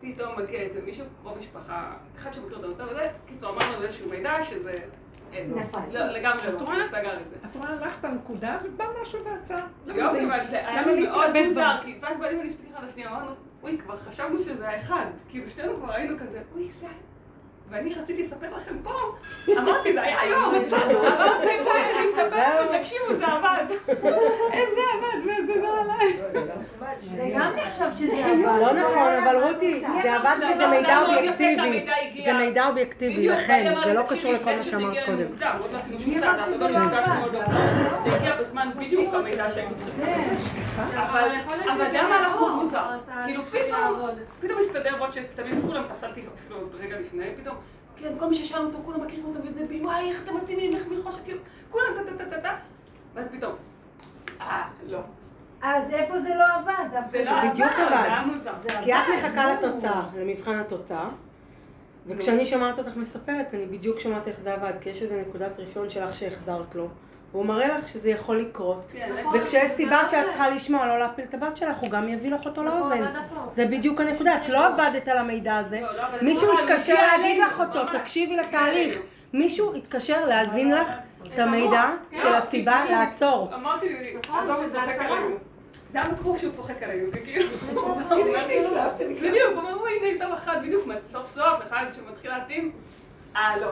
פתאום 0.00 0.38
מגיע 0.38 0.60
איזה 0.60 0.82
מישהו, 0.82 1.06
קרוב 1.22 1.38
משפחה, 1.38 1.92
אחד 2.16 2.32
שמכיר 2.32 2.56
אותנו 2.56 2.74
טוב 2.74 2.88
וזה, 2.90 3.08
קיצור 3.26 3.50
אמרנו 3.50 3.82
איזשהו 3.82 4.10
מידע 4.10 4.42
שזה... 4.42 4.72
נפל. 5.48 5.78
לא, 5.92 6.06
לגמרי 6.06 6.48
את 6.48 6.60
לא, 6.60 6.66
רואה? 6.66 6.88
סגר 6.88 7.20
את 7.20 7.30
זה. 7.30 7.36
את 7.50 7.56
רואה, 7.56 7.68
הלכת 7.68 8.00
בנקודה 8.02 8.56
ובא 8.64 8.84
משהו 9.02 9.20
זה 9.42 9.54
היה 9.54 10.82
למה 10.82 10.92
לי 10.92 11.06
מאוד 11.06 11.18
להתאבד 11.18 11.44
מוזר? 11.46 11.76
כי 11.84 11.98
ואז 12.02 12.18
בא 12.18 12.28
לי 12.28 12.36
ואני 12.36 12.48
מסתכל 12.48 12.76
על 12.76 12.84
השנייה, 12.84 13.10
אמרנו, 13.10 13.30
אוי, 13.62 13.78
כבר 13.78 13.96
חשבנו 13.96 14.40
שזה 14.44 14.68
האחד. 14.68 15.06
כאילו, 15.30 15.50
שנינו 15.50 15.76
כבר 15.76 15.92
היינו 15.92 16.18
כזה, 16.18 16.42
אוי, 16.54 16.70
זה... 16.72 16.88
ואני 17.72 17.94
רציתי 17.94 18.22
לספר 18.22 18.46
לכם 18.56 18.74
פה, 18.82 18.92
אמרתי, 19.58 19.92
זה 19.92 20.02
היה 20.02 20.20
היום. 20.20 20.44
אמרתי, 20.54 20.74
אני 21.44 22.10
אספר 22.10 22.26
לכם, 22.66 22.78
תקשיבו, 22.78 23.14
זה 23.14 23.26
עבד. 23.26 23.64
איזה 24.52 24.80
עבד, 24.94 25.42
וזה 25.44 25.54
לא 25.62 25.80
עליי. 25.80 26.18
זה 27.16 27.30
גם 27.34 27.52
נחשב 27.56 27.84
שזה 27.98 28.26
עבד. 28.26 28.60
לא 28.60 28.72
נכון, 28.72 29.12
אבל 29.12 29.36
רותי, 29.42 29.84
זה 30.02 30.16
עבד 30.16 30.36
לא, 30.40 30.46
וזה 30.46 30.62
לא, 30.62 30.70
מידע 30.70 31.00
לא, 31.00 31.06
אובייקטיבי. 31.06 31.86
זה 32.24 32.32
מידע 32.32 32.66
אובייקטיבי, 32.66 33.28
לכן, 33.28 33.74
זה 33.84 33.94
לא 33.94 34.02
קשור 34.08 34.32
לכל 34.32 34.50
מה 34.50 34.58
זה 34.58 34.64
שאמרת 34.64 34.96
קודם. 35.06 35.26
לא 36.20 36.30
אנחנו 36.30 36.58
לא 36.58 36.68
לא 36.68 36.80
לא. 36.80 37.28
זה 38.04 38.16
הגיע 38.16 38.36
בזמן 38.36 38.70
בדיוק 38.78 39.14
המידע 39.14 39.50
שהיינו 39.50 39.74
צריכים. 39.76 40.04
אבל 40.76 41.28
אבל 41.72 41.90
זה 41.90 42.00
היה 42.00 42.08
מהלך 42.08 42.34
מאוד 42.36 42.52
מוזר. 42.52 42.82
כאילו 43.24 43.42
פתאום, 43.46 44.08
פתאום 44.40 44.58
הסתדר 44.58 44.98
עוד 44.98 45.12
שתמיד 45.12 45.58
כולם 45.66 45.82
פסלתי 45.88 46.20
אפילו 46.20 46.60
רגע 46.80 46.96
לפני, 47.00 47.24
פתאום, 47.40 47.56
כן, 48.02 48.12
כל 48.18 48.28
מי 48.28 48.34
ששאלנו 48.34 48.66
אותו, 48.68 48.78
כולם 48.84 49.04
מכירים 49.06 49.24
אותו 49.24 49.38
וזה, 49.44 49.66
בי, 49.66 49.80
וואי, 49.80 50.08
איך 50.08 50.22
אתם 50.22 50.36
מתאימים, 50.36 50.74
איך 50.74 50.86
מלחוש, 50.86 51.14
כאילו, 51.24 51.38
כולם 51.70 51.86
טה 51.96 52.10
טה 52.10 52.24
טה 52.24 52.30
טה 52.30 52.40
טה, 52.40 52.56
ואז 53.14 53.26
פתאום, 53.32 53.52
אה, 54.40 54.64
לא. 54.86 54.98
אז 55.62 55.90
איפה 55.90 56.20
זה 56.20 56.34
לא 56.34 56.44
עבד? 56.54 57.00
זה 57.10 57.24
לא 57.24 57.30
עבד. 57.30 57.56
זה 57.56 58.02
היה 58.02 58.22
מוזר. 58.26 58.52
כי 58.84 58.94
את 58.94 58.98
מחכה 59.16 59.54
לתוצאה, 59.54 60.02
למבחן 60.16 60.58
התוצאה. 60.58 61.08
וכשאני 62.06 62.44
שומעת 62.44 62.78
אותך 62.78 62.96
מספרת, 62.96 63.54
אני 63.54 63.66
בדיוק 63.66 63.98
שומעת 63.98 64.28
איך 64.28 64.40
זה 64.40 64.54
עבד, 64.54 64.72
כי 64.80 64.90
יש 64.90 65.02
איזו 65.02 65.14
נקודת 65.28 65.58
רפיון 65.58 65.90
שלך 65.90 66.14
שהחזרת 66.14 66.74
לו, 66.74 66.88
והוא 67.32 67.46
מראה 67.46 67.78
לך 67.78 67.88
שזה 67.88 68.10
יכול 68.10 68.40
לקרות. 68.40 68.92
כן, 68.92 69.12
נכון. 69.20 69.40
וכשיש 69.40 69.70
סיבה 69.70 70.02
נכון. 70.02 70.10
שאת 70.10 70.28
צריכה 70.28 70.50
לשמוע 70.50 70.86
לא 70.86 70.98
להפיל 70.98 71.24
את 71.24 71.34
הבת 71.34 71.56
שלך, 71.56 71.76
הוא 71.80 71.90
גם 71.90 72.08
יביא 72.08 72.30
לך 72.30 72.46
אותו 72.46 72.62
נכון, 72.62 72.80
לאוזן. 72.80 73.04
זה 73.54 73.66
בדיוק 73.66 74.00
הנקודה, 74.00 74.36
את 74.42 74.48
לא 74.48 74.66
עבדת 74.66 75.08
על 75.08 75.18
המידע 75.18 75.56
הזה. 75.56 75.80
לא, 75.80 75.96
לא, 75.96 76.02
מישהו 76.22 76.58
התקשר 76.58 77.06
להגיד 77.06 77.38
לך 77.38 77.60
אותו. 77.60 77.98
תקשיבי 77.98 78.36
לתהליך. 78.36 78.98
מישהו 79.32 79.74
התקשר 79.74 80.26
להאזין 80.26 80.72
לך 80.74 80.88
את 81.34 81.38
המידע 81.38 81.80
המוח, 81.80 82.00
כן. 82.10 82.18
של 82.18 82.34
הסיבה 82.34 82.82
כאילו, 82.84 82.98
לעצור. 82.98 83.50
אמרתי 83.54 84.14
נכון, 84.26 84.50
עזוב. 84.50 84.70
זה 85.92 86.00
היה 86.00 86.16
כמו 86.22 86.38
שהוא 86.38 86.52
צוחק 86.52 86.82
עלינו, 86.82 87.10
זה 87.12 87.20
כאילו... 87.20 87.48
בדיוק, 89.22 89.52
הוא 89.54 89.70
אומר, 89.70 89.88
הנה 89.88 90.06
איתם 90.06 90.32
אחד, 90.32 90.58
בדיוק, 90.62 90.88
סוף 91.10 91.34
סוף, 91.34 91.62
אחד 91.68 91.84
שמתחיל 91.96 92.30
להתאים, 92.30 92.72
אה, 93.36 93.56
לא. 93.60 93.68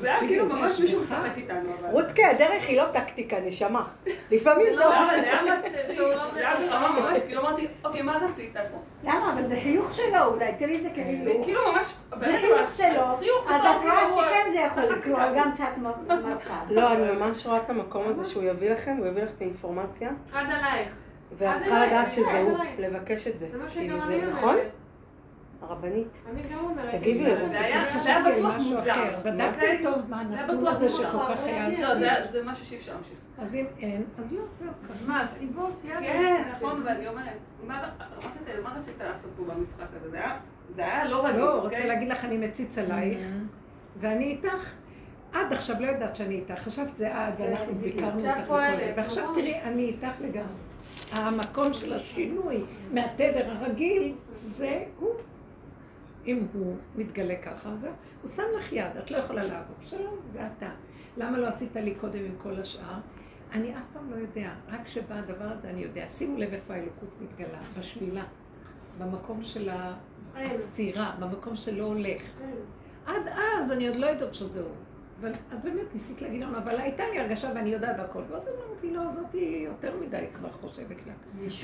זה 0.00 0.10
היה 0.10 0.18
כאילו 0.18 0.46
ממש 0.46 0.80
מישהו. 0.80 1.02
משחק 1.02 1.30
איתנו, 1.36 1.68
אבל... 1.80 1.88
רותקה, 1.90 2.30
הדרך 2.30 2.68
היא 2.68 2.76
לא 2.78 2.84
טקטיקה, 2.92 3.36
נשמה. 3.40 3.84
לפעמים 4.30 4.66
לא, 4.74 4.86
עובד. 4.86 4.96
אבל 4.96 5.20
זה 5.20 5.26
היה 5.26 5.42
מצחיק, 5.58 5.96
זה 6.34 6.48
היה 6.48 6.68
ברמה 6.68 7.00
ממש, 7.00 7.18
כאילו 7.22 7.40
אמרתי, 7.40 7.66
אוקיי, 7.84 8.02
מה 8.02 8.18
רצית 8.22 8.56
פה? 8.72 8.78
למה? 9.04 9.32
אבל 9.32 9.44
זה 9.44 9.56
חיוך 9.62 9.94
שלו 9.94 10.24
אולי, 10.24 10.52
תראי 10.58 10.76
את 10.76 10.82
זה 10.82 10.90
כחיוך. 10.90 11.44
כאילו 11.44 11.60
ממש... 11.72 11.86
זה 12.20 12.36
חיוך 12.40 12.72
שלו, 12.76 13.02
אז 13.48 13.62
את 13.64 13.84
רואה 13.84 14.06
כאילו, 14.06 14.16
שכן 14.16 14.50
זה 14.52 14.58
יכול 14.58 14.82
לקרות. 14.82 15.20
גם 15.36 15.52
כשאת 15.54 15.78
מרפה. 15.78 16.54
לא, 16.70 16.92
אני 16.92 17.12
ממש 17.12 17.46
רואה 17.46 17.58
את 17.58 17.70
המקום 17.70 18.08
הזה 18.08 18.24
שהוא 18.24 18.42
יביא 18.42 18.70
לכם, 18.70 18.96
הוא 18.98 19.06
יביא 19.06 19.22
לך 19.22 19.30
את 19.36 19.40
האינפורמציה, 19.40 20.10
עד 20.32 20.46
עלייך. 20.46 20.88
ואת 21.32 21.62
צריכה 21.62 21.86
לדעת 21.86 22.12
שזה 22.12 22.40
הוא, 22.40 22.58
לבקש 22.78 23.26
את 23.26 23.38
זה. 23.38 23.46
זה 23.52 23.58
מה 23.58 23.68
כאילו, 23.68 24.00
שגם 24.00 24.08
אני 24.08 24.22
נכון? 24.22 24.56
הרבנית. 25.62 26.18
אני 26.32 26.42
גם 26.52 26.64
אומרת. 26.64 26.94
היה 27.52 27.86
חשבתי 27.86 28.30
על 28.32 28.42
משהו 28.46 28.70
מוזר. 28.70 28.90
אחר. 28.92 29.16
בדקתם? 29.24 29.66
טוב 29.82 29.98
מה 30.08 30.20
הנתון 30.20 30.66
הזה 30.66 30.82
מוזר. 30.84 30.88
שכל 30.88 31.18
כך 31.34 31.44
היה... 31.44 31.68
לא, 31.68 31.98
זה 31.98 32.12
היה- 32.12 32.32
זה 32.32 32.42
משהו 32.44 32.66
שאי 32.66 32.76
אפשר 32.76 32.92
להמשיך. 32.92 33.12
אז 33.38 33.54
אם 33.54 33.64
אין, 33.78 34.04
אז 34.18 34.32
לא, 34.32 34.40
זהו. 34.58 34.70
ככה. 34.88 35.04
מה, 35.08 35.20
הסיבות? 35.20 35.82
יאללה. 35.84 36.00
כן, 36.12 36.42
נכון, 36.52 36.82
ואני 36.86 37.08
אומרת, 37.08 37.36
מה 37.66 37.88
רצית 38.78 38.98
לעשות 39.00 39.30
פה 39.36 39.42
במשחק 39.44 39.86
הזה? 40.00 40.18
זה 40.76 40.82
היה- 40.84 41.04
לא 41.04 41.26
רגיל, 41.26 41.40
לא, 41.40 41.54
אוקיי? 41.62 41.76
רוצה 41.78 41.86
להגיד 41.88 42.08
לך, 42.08 42.24
אני 42.24 42.36
מציץ 42.36 42.78
עלייך, 42.78 43.22
ואני 44.00 44.24
איתך. 44.24 44.74
עד 45.32 45.52
עכשיו 45.52 45.76
לא 45.80 45.86
ידעת 45.86 46.14
שאני 46.16 46.34
איתך, 46.34 46.54
חשבת 46.58 46.96
זה 46.96 47.08
את, 47.12 47.34
ואנחנו 47.38 47.74
ביקרנו 47.74 48.20
שאת 48.20 48.28
אותך 48.36 48.44
וכל 48.44 48.60
זה. 48.80 48.92
ועכשיו 48.96 49.22
נכון. 49.22 49.34
תראי, 49.34 49.60
אני 49.62 49.82
איתך 49.82 50.20
לגמרי. 50.20 50.52
המקום 51.12 51.72
של 51.72 51.92
השינוי 51.92 52.62
מהתדר 52.92 53.50
הרגיל, 53.50 54.14
זה 54.44 54.82
הוא. 54.98 55.10
אם 56.26 56.46
הוא 56.52 56.76
מתגלה 56.96 57.36
ככה, 57.36 57.76
זה, 57.76 57.90
הוא 58.22 58.30
שם 58.30 58.42
לך 58.56 58.72
יד, 58.72 58.96
את 58.98 59.10
לא 59.10 59.16
יכולה 59.16 59.44
לעבור. 59.44 59.76
שלום, 59.84 60.16
זה 60.30 60.46
אתה. 60.46 60.70
למה 61.16 61.38
לא 61.38 61.46
עשית 61.46 61.76
לי 61.76 61.94
קודם 61.94 62.24
עם 62.24 62.34
כל 62.38 62.60
השאר? 62.60 62.98
אני 63.52 63.78
אף 63.78 63.84
פעם 63.92 64.10
לא 64.10 64.16
יודע, 64.16 64.52
רק 64.68 64.84
כשבא 64.84 65.14
הדבר 65.14 65.44
הזה 65.44 65.70
אני 65.70 65.80
יודע. 65.80 66.08
שימו 66.08 66.38
לב 66.38 66.52
איפה 66.52 66.74
האלוקות 66.74 67.08
מתגלה, 67.20 67.58
בשלילה, 67.76 68.24
במקום 68.98 69.42
של 69.42 69.68
העצירה, 70.34 71.16
במקום 71.20 71.56
שלא 71.56 71.84
הולך. 71.84 72.32
עד 73.06 73.22
אז 73.58 73.72
אני 73.72 73.86
עוד 73.88 73.96
לא 73.96 74.06
יודעת 74.06 74.34
שזה 74.34 74.60
הוא. 74.60 74.70
אבל 75.20 75.32
את 75.32 75.62
באמת 75.64 75.92
ניסית 75.92 76.22
להגיד 76.22 76.42
לנו, 76.42 76.58
אבל 76.58 76.76
הייתה 76.80 77.08
לי 77.08 77.18
הרגשה 77.18 77.52
ואני 77.54 77.70
יודעת 77.70 78.00
הכל. 78.00 78.22
ועוד 78.28 78.42
אמרתי, 78.48 78.90
לא, 78.90 79.10
זאתי 79.10 79.62
יותר 79.66 80.00
מדי 80.00 80.26
כבר 80.34 80.50
חושבת 80.50 81.06
לה. 81.06 81.12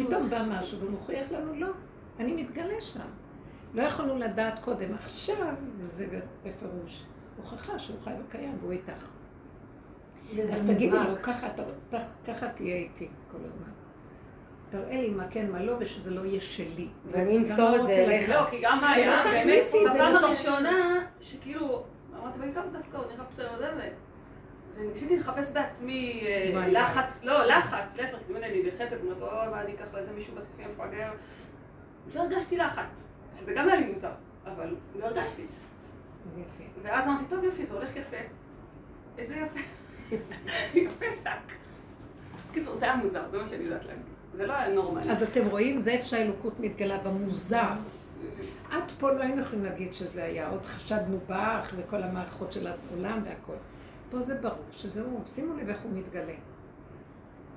פתאום 0.07 0.31
בא 0.31 0.43
משהו 0.49 0.81
ומוכיח 0.81 1.33
לנו, 1.33 1.55
לא, 1.55 1.69
אני 2.19 2.43
מתגלה 2.43 2.81
שם. 2.81 3.09
לא 3.77 3.83
יכולנו 3.83 4.19
לדעת 4.19 4.59
קודם, 4.59 4.95
עכשיו 4.95 5.55
זה 5.79 6.07
בפירוש. 6.45 7.05
הוכחה 7.37 7.79
שהוא 7.79 8.01
חי 8.01 8.11
וקיים 8.25 8.59
והוא 8.61 8.73
איתך. 8.73 9.09
אז 10.53 10.71
תגידי 10.71 10.97
לו, 10.97 11.23
ככה, 12.27 12.49
תהיה 12.55 12.77
איתי 12.77 13.09
כל 13.33 13.39
הזמן. 13.45 13.69
תראה 14.71 15.01
לי 15.01 15.11
מה 15.11 15.29
כן, 15.31 15.51
מה 15.51 15.63
לא, 15.63 15.77
ושזה 15.81 16.11
לא 16.11 16.25
יהיה 16.25 16.41
שלי. 16.41 16.89
ואני 17.05 17.37
אמסור 17.37 17.71
לא 17.71 17.77
את 17.77 17.83
זה 17.85 17.93
אליך. 17.93 18.29
לא, 18.29 18.51
כי 18.51 18.61
גם 18.63 18.85
היה, 18.85 19.23
באמת, 19.25 19.63
את 19.67 19.73
זה 19.73 19.79
בפעם 19.95 20.17
הראשונה, 20.17 21.07
שכאילו, 21.21 21.85
אמרתי, 22.21 22.39
ואיתם 22.41 22.61
דווקא 22.73 22.97
הוא 22.97 23.13
נראה 23.13 23.25
בסדר 23.31 23.53
וזה, 23.55 23.71
ו- 23.77 24.81
וניסיתי 24.81 25.17
לחפש 25.17 25.51
בעצמי 25.51 26.23
אה, 26.27 26.69
לחץ, 26.69 27.21
לא, 27.25 27.45
לחץ, 27.45 27.97
להפך, 27.97 28.19
תמיד 28.27 28.43
אני 28.43 28.63
נלחצת, 28.63 28.97
אומרת, 29.03 29.23
אוי, 29.23 29.49
מה 29.51 29.61
אני 29.61 29.75
אקח 29.75 29.95
לאיזה 29.95 30.13
מישהו 30.13 30.35
בסופי 30.35 30.63
מפגר. 30.73 31.11
לא 32.15 32.21
הרגשתי 32.21 32.57
לחץ, 32.57 33.13
שזה 33.37 33.53
גם 33.57 33.69
היה 33.69 33.81
לי 33.81 33.87
מוזר, 33.87 34.11
אבל 34.45 34.75
לא 34.99 35.05
הרגשתי. 35.05 35.43
זה 36.35 36.41
יפה. 36.41 36.65
ואז 36.83 37.05
אמרתי, 37.05 37.25
טוב 37.29 37.45
יופי, 37.45 37.67
זה 37.67 37.75
הולך 37.75 37.97
יפה. 37.97 38.17
איזה 39.19 39.35
יפה. 39.37 39.61
יפה 40.75 41.07
טק. 41.23 41.53
בקיצור, 42.51 42.79
זה 42.79 42.85
היה 42.85 42.97
מוזר, 42.97 43.23
זה 43.31 43.39
מה 43.39 43.47
שאני 43.47 43.65
יודעת 43.65 43.85
להגיד. 43.85 44.03
זה 44.37 44.47
לא 44.47 44.53
היה 44.53 44.75
נורמלי. 44.75 45.11
אז 45.11 45.23
אתם 45.23 45.47
רואים, 45.47 45.81
זה 45.81 45.91
איפה 45.91 46.07
שהאלוקות 46.07 46.61
מתגלה 46.61 46.99
במוזר. 46.99 47.73
עד 48.71 48.91
פה 48.99 49.11
לא 49.11 49.23
היינו 49.23 49.41
יכולים 49.41 49.65
להגיד 49.65 49.95
שזה 49.95 50.25
היה, 50.25 50.49
עוד 50.49 50.67
חשדנו 50.67 51.19
בך 51.29 51.73
וכל 51.77 52.03
המערכות 52.03 52.53
של 52.53 52.67
העולם 52.67 53.23
והכל. 53.25 53.57
פה 54.11 54.23
זה 54.23 54.35
ברור 54.35 54.65
שזה 54.71 55.03
הוא, 55.03 55.21
שימו 55.27 55.55
לב 55.55 55.69
איך 55.69 55.81
הוא 55.81 55.93
מתגלה. 55.95 56.35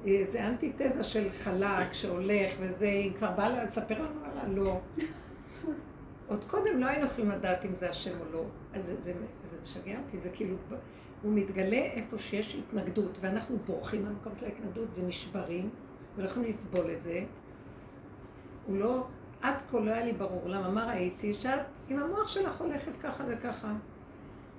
אה, 0.08 0.22
זה 0.24 0.48
אנטיתזה 0.48 1.04
של 1.04 1.32
חלק 1.32 1.94
שהולך 1.94 2.52
וזה, 2.60 2.86
היא 2.86 3.14
כבר 3.14 3.32
באה 3.32 3.64
לספר 3.64 4.02
לנו 4.02 4.22
עליה, 4.26 4.44
לא. 4.56 4.80
עוד 6.30 6.44
קודם 6.44 6.80
לא 6.80 6.86
היינו 6.86 7.06
יכולים 7.06 7.32
לדעת 7.32 7.66
אם 7.66 7.78
זה 7.78 7.90
השם 7.90 8.20
או 8.20 8.26
לא. 8.32 8.44
אז 8.74 8.86
זה, 8.86 9.02
זה, 9.02 9.14
זה 9.44 9.58
משגע 9.64 10.00
אותי, 10.00 10.20
זה 10.20 10.30
כאילו, 10.30 10.56
הוא 11.22 11.34
מתגלה 11.34 11.78
איפה 11.78 12.18
שיש 12.18 12.56
התנגדות, 12.56 13.18
ואנחנו 13.22 13.58
בורחים 13.66 14.04
מהמקום 14.04 14.34
של 14.40 14.46
ההתנגדות 14.46 14.88
ונשברים, 14.96 15.70
ולא 16.16 16.26
יכולים 16.26 16.50
לסבול 16.50 16.92
את 16.92 17.02
זה. 17.02 17.24
הוא 18.68 18.78
לא, 18.78 19.08
עד 19.42 19.62
כה 19.72 19.80
לא 19.80 19.92
היה 19.92 20.06
לי 20.06 20.14
ברור. 20.14 20.42
למה? 20.46 20.70
מה 20.70 20.86
ראיתי? 20.86 21.34
שאת 21.34 21.60
עם 21.90 21.98
המוח 21.98 22.28
שלך 22.28 22.62
הולכת 22.62 22.98
ככה 22.98 23.24
וככה. 23.28 23.74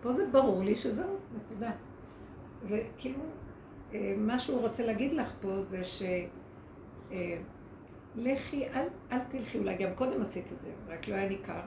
פה 0.00 0.12
זה 0.12 0.26
ברור 0.32 0.64
לי 0.64 0.76
שזהו, 0.76 1.16
נקודה. 1.36 1.70
וכאילו, 2.64 3.22
אה, 3.94 4.14
מה 4.16 4.38
שהוא 4.38 4.60
רוצה 4.60 4.86
להגיד 4.86 5.12
לך 5.12 5.32
פה 5.40 5.60
זה 5.60 5.84
ש... 5.84 6.02
לכי, 8.16 8.68
אל, 8.68 8.86
אל 9.12 9.18
תלכי, 9.18 9.58
אולי 9.58 9.76
גם 9.76 9.94
קודם 9.94 10.22
עשית 10.22 10.52
את 10.52 10.61
זה, 10.61 10.72
רק 10.88 11.08
לא 11.08 11.14
היה 11.14 11.28
ניכר. 11.28 11.61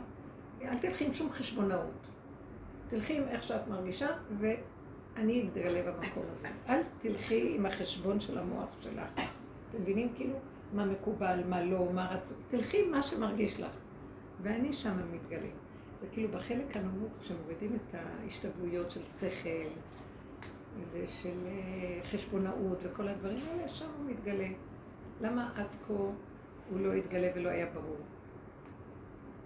אל 0.61 0.77
תלכי 0.77 1.05
עם 1.05 1.13
שום 1.13 1.29
חשבונאות. 1.29 2.07
תלכי 2.89 3.17
עם 3.17 3.23
איך 3.27 3.43
שאת 3.43 3.67
מרגישה, 3.67 4.07
ואני 4.39 5.43
אתגלה 5.43 5.91
במקום 5.91 6.23
הזה. 6.31 6.47
אל 6.69 6.81
תלכי 6.99 7.55
עם 7.55 7.65
החשבון 7.65 8.19
של 8.19 8.37
המוח 8.37 8.75
שלך. 8.81 9.09
אתם 9.69 9.81
מבינים 9.81 10.13
כאילו 10.15 10.35
מה 10.73 10.85
מקובל, 10.85 11.39
מה 11.49 11.63
לא, 11.63 11.87
מה 11.93 12.07
רצו? 12.11 12.35
תלכי 12.47 12.83
עם 12.85 12.91
מה 12.91 13.03
שמרגיש 13.03 13.59
לך. 13.59 13.79
ואני 14.41 14.73
שם 14.73 14.97
מתגלה. 15.11 15.49
זה 16.01 16.07
כאילו 16.11 16.29
בחלק 16.31 16.77
הנמוך, 16.77 17.17
כשמורידים 17.21 17.75
את 17.75 17.95
ההשתבלויות 17.95 18.91
של 18.91 19.03
שכל 19.03 19.49
ושל 20.91 21.47
אה, 21.47 21.99
חשבונאות 22.03 22.77
וכל 22.83 23.07
הדברים 23.07 23.39
האלה, 23.51 23.67
שם 23.67 23.85
הוא 23.97 24.11
מתגלה. 24.11 24.47
למה 25.21 25.51
עד 25.55 25.75
כה 25.87 25.93
הוא 26.73 26.81
לא 26.81 26.93
התגלה 26.93 27.27
ולא 27.35 27.49
היה 27.49 27.65
ברור? 27.73 27.97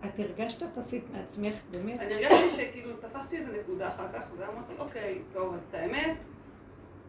את 0.05 0.19
הרגשת 0.19 0.63
את 0.63 0.77
עשית 0.77 1.03
מעצמך, 1.13 1.55
באמת? 1.71 1.99
אני 1.99 2.13
הרגשתי 2.13 2.49
שכאילו 2.55 2.91
תפסתי 2.97 3.37
איזה 3.37 3.51
נקודה 3.61 3.87
אחר 3.87 4.05
כך, 4.13 4.21
ואמרתי, 4.37 4.73
אוקיי, 4.79 5.19
טוב, 5.33 5.53
אז 5.53 5.61
את 5.69 5.73
האמת, 5.73 6.17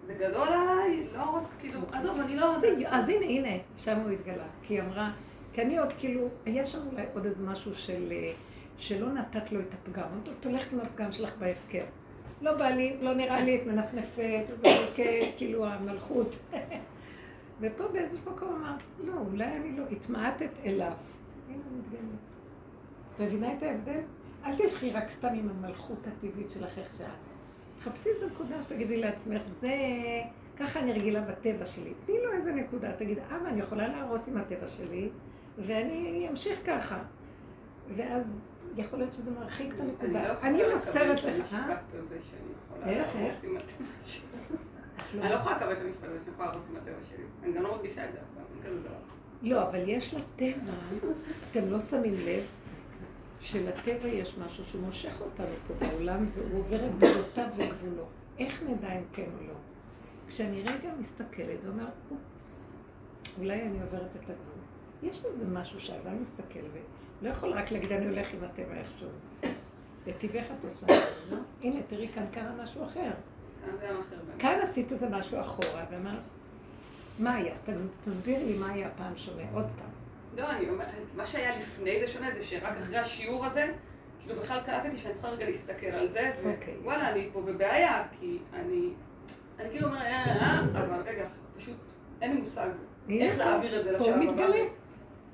זה 0.06 0.14
גדול 0.14 0.48
עליי, 0.48 1.06
לא 1.12 1.22
רק, 1.22 1.42
כאילו, 1.60 1.80
עזוב, 1.92 2.20
אני 2.20 2.36
לא... 2.36 2.54
אז 2.56 2.64
אז 2.86 3.08
הנה, 3.08 3.26
הנה, 3.26 3.62
שם 3.76 3.98
הוא 3.98 4.10
התגלה. 4.10 4.44
כי 4.62 4.74
היא 4.74 4.82
אמרה, 4.82 5.10
כי 5.52 5.62
אני 5.62 5.78
עוד 5.78 5.92
כאילו, 5.98 6.28
היה 6.46 6.66
שם 6.66 6.78
אולי 6.92 7.02
עוד 7.14 7.26
איזה 7.26 7.44
משהו 7.44 7.74
של, 7.74 8.08
אה, 8.12 8.32
שלא 8.78 9.12
נתת 9.12 9.52
לו 9.52 9.60
את 9.60 9.74
הפגם. 9.74 10.02
אמרתי 10.12 10.30
לו, 10.30 10.36
את 10.40 10.46
הולכת 10.46 10.72
עם 10.72 10.80
הפגם 10.80 11.12
שלך 11.12 11.36
בהפקר. 11.38 11.84
לא 12.42 12.52
בא 12.52 12.68
לי, 12.68 12.96
לא 13.00 13.14
נראה 13.14 13.44
לי, 13.44 13.56
את 13.56 13.66
מנפנפת, 13.66 14.44
כאילו 15.36 15.66
המלכות. 15.66 16.38
ופה 17.60 17.88
באיזשהו 17.88 18.32
מקום 18.32 18.48
אמרת, 18.48 18.82
לא, 19.04 19.12
אולי 19.30 19.56
אני 19.56 19.76
לא, 19.76 19.84
התמעטת 19.90 20.58
אליו. 20.64 20.92
הנה 21.48 21.62
הוא 21.70 21.78
מתגלה. 21.78 22.00
את 23.14 23.20
מבינה 23.20 23.52
את 23.52 23.62
ההבדל? 23.62 24.00
אל 24.44 24.56
תלכי 24.56 24.90
רק 24.90 25.10
סתם 25.10 25.28
עם 25.34 25.48
המלכות 25.48 26.06
הטבעית 26.06 26.50
שלך 26.50 26.78
איך 26.78 26.94
שאת. 26.98 27.06
תחפשי 27.76 28.08
איזה 28.08 28.26
נקודה 28.26 28.62
שתגידי 28.62 28.96
לעצמך, 28.96 29.42
זה... 29.42 29.72
ככה 30.56 30.80
אני 30.80 30.92
רגילה 30.92 31.20
בטבע 31.20 31.64
שלי. 31.64 31.92
תני 32.06 32.16
לו 32.24 32.32
איזה 32.32 32.52
נקודה, 32.52 32.92
תגיד, 32.92 33.18
אבא, 33.18 33.48
אני 33.48 33.60
יכולה 33.60 33.88
להרוס 33.88 34.28
עם 34.28 34.36
הטבע 34.36 34.66
שלי, 34.68 35.10
ואני 35.58 36.26
אמשיך 36.30 36.60
ככה. 36.66 36.98
ואז 37.96 38.52
יכול 38.76 38.98
להיות 38.98 39.12
שזה 39.12 39.30
מרחיק 39.30 39.74
את 39.74 39.80
אני 39.80 39.88
לא 39.88 39.92
הנקודה. 39.92 40.32
יכולה 40.32 40.48
אני 40.48 40.58
לקבל 40.58 40.72
מוסרת 40.72 41.18
את 41.18 41.24
לך, 41.24 41.54
המשפט? 41.54 41.82
הזה 41.92 42.18
שאני 42.30 42.52
יכולה 42.64 42.92
להרוס? 42.92 43.44
עם 43.44 43.56
הטבע 43.56 43.86
שלי. 44.02 44.56
אני 45.20 45.30
לא 45.30 45.34
יכולה 45.34 45.56
לקבל 45.56 45.72
את 45.72 45.78
המשפט 45.84 46.04
הזה 46.04 46.18
שאני 46.24 46.32
יכולה 46.34 46.48
להרוס 46.48 46.64
עם 46.68 46.72
הטבע 46.72 47.02
שלי. 47.08 47.24
אני 47.42 47.52
גם 47.52 47.62
לא 47.62 47.76
מרגישה 47.76 48.08
את 48.08 48.12
זה 48.12 48.18
אף 48.18 48.24
פעם, 48.34 48.44
אין 48.54 48.72
כזה 48.72 48.80
דבר. 48.80 48.98
לא, 49.42 49.62
אבל 49.62 49.88
יש 49.88 50.14
לטבע, 50.14 50.72
אתם 51.50 51.70
לא 51.70 51.80
שמים 51.80 52.14
לב, 52.14 52.42
שלטבע 53.40 54.08
יש 54.08 54.38
משהו 54.38 54.64
שהוא 54.64 54.82
מושך 54.82 55.20
אותנו 55.20 55.54
פה 55.66 55.74
בעולם, 55.74 56.24
והוא 56.34 56.58
עובר 56.58 56.86
את 56.86 56.94
גבולותיו 56.96 57.46
וגבולו. 57.56 58.04
איך 58.38 58.62
נדע 58.62 58.92
אם 58.98 59.04
כן 59.12 59.28
או 59.40 59.46
לא? 59.46 59.54
כשאני 60.28 60.62
רגע 60.62 60.90
מסתכלת 60.98 61.58
ואומרת, 61.64 61.92
אופס, 62.10 62.84
אולי 63.38 63.62
אני 63.62 63.82
עוברת 63.82 64.16
את 64.16 64.22
הגבול. 64.22 64.58
יש 65.02 65.24
לזה 65.24 65.46
משהו 65.46 65.80
שהאדם 65.80 66.22
מסתכל 66.22 66.60
ולא 67.22 67.28
יכול 67.28 67.52
רק 67.52 67.70
להגיד, 67.70 67.92
אני 67.92 68.06
הולך 68.06 68.34
עם 68.34 68.44
הטבע 68.44 68.74
איכשהו. 68.74 69.08
בטבעך 70.06 70.46
את 70.58 70.64
עושה 70.64 70.86
את 70.86 71.28
זה, 71.28 71.34
לא? 71.36 71.40
הנה, 71.62 71.82
תראי, 71.86 72.08
כאן 72.08 72.24
קרה 72.32 72.52
משהו 72.62 72.84
אחר. 72.84 73.10
כאן 74.38 74.58
עשית 74.62 74.92
איזה 74.92 75.08
משהו 75.08 75.40
אחורה, 75.40 75.84
ואמרת, 75.90 76.18
מה 77.18 77.34
היה? 77.34 77.54
תס- 77.54 77.88
תסבירי 78.04 78.44
לי 78.44 78.58
מה 78.58 78.72
היה 78.72 78.88
פעם 78.98 79.16
שונה, 79.16 79.42
עוד 79.54 79.64
פעם. 79.76 79.88
לא, 80.36 80.50
אני 80.50 80.68
אומרת, 80.68 80.88
מה 81.16 81.26
שהיה 81.26 81.56
לפני 81.58 82.00
זה 82.00 82.12
שונה, 82.12 82.26
זה 82.34 82.44
שרק 82.44 82.76
אחרי 82.80 82.98
השיעור 82.98 83.46
הזה, 83.46 83.66
כאילו 84.22 84.40
בכלל 84.40 84.60
קלטתי 84.66 84.98
שאני 84.98 85.12
צריכה 85.14 85.28
רגע 85.28 85.44
להסתכל 85.46 85.86
על 85.86 86.08
זה, 86.12 86.30
אוקיי. 86.44 86.74
ווואלה, 86.82 87.10
אני 87.10 87.28
פה 87.32 87.40
בבעיה, 87.40 88.02
כי 88.20 88.38
אני, 88.54 88.88
אני 89.60 89.70
כאילו 89.70 89.86
אומרת, 89.88 90.02
אה, 90.02 90.24
אה, 90.40 90.60
אבל 90.60 91.02
רגע, 91.06 91.24
פשוט 91.56 91.74
אין 92.22 92.34
לי 92.34 92.40
מושג 92.40 92.68
איך 93.10 93.38
להעביר 93.38 93.80
את 93.80 93.84
זה 93.84 93.90
פה 93.90 93.96
לשלב 93.98 94.14
הוא 94.14 94.22
הבא. 94.24 94.32
מתגלה. 94.32 94.64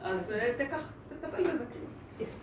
אז 0.03 0.33
אה, 0.33 0.53
תקח, 0.59 0.93
תטפל 1.09 1.43
בזה. 1.43 1.65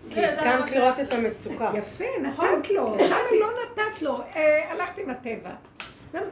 כי 0.10 0.26
הסכמת 0.26 0.72
לראות 0.72 1.00
את 1.00 1.14
המצוקה. 1.14 1.72
יפה, 1.76 2.04
נתת 2.22 2.70
לו, 2.72 2.96
שם 3.08 3.16
לא 3.40 3.48
נתת 3.64 4.02
לו, 4.02 4.22
אה, 4.36 4.72
הלכת 4.72 4.98
עם 4.98 5.10
הטבע. 5.10 5.54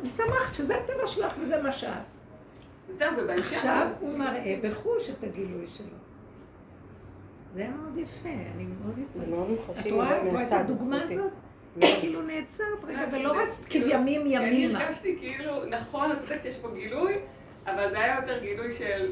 ושמחת 0.04 0.54
שזה 0.54 0.76
הטבע 0.76 1.08
שלך 1.08 1.34
וזה 1.40 1.62
מה 1.62 1.72
שאת. 1.72 1.92
זהו, 2.98 3.12
ובהמשך... 3.18 3.54
עכשיו 3.54 3.88
הוא 4.00 4.18
מראה 4.18 4.60
בחוש 4.64 5.10
את 5.10 5.24
הגילוי 5.24 5.68
שלו. 5.68 5.86
זה 7.56 7.62
היה 7.62 7.70
מאוד 7.72 7.98
יפה, 7.98 8.30
אני 8.56 8.66
מאוד 8.84 8.96
התפלאת. 9.00 9.86
את 9.88 9.92
רואה? 9.92 10.44
את. 10.48 10.52
הדוגמה. 10.52 11.04
הזאת? 11.04 11.16
מאוד. 11.16 11.90
כאילו 12.00 12.22
נעצרת 12.22 12.84
רגע 12.88 13.06
לא, 13.12 13.18
ולא 13.18 13.34
זה- 13.34 13.42
רצת 13.44 13.66
כבימים 13.66 14.24
כי 14.24 14.38
אני 14.38 14.46
ימימה. 14.56 14.80
הרגשתי 14.84 15.16
כאילו, 15.20 15.66
נכון, 15.66 16.12
את 16.12 16.20
צודקת 16.20 16.44
שיש 16.44 16.58
פה 16.58 16.68
גילוי, 16.74 17.16
אבל 17.68 17.90
זה 17.90 18.00
היה 18.00 18.16
יותר 18.16 18.40
גילוי 18.40 18.74
של 18.74 19.12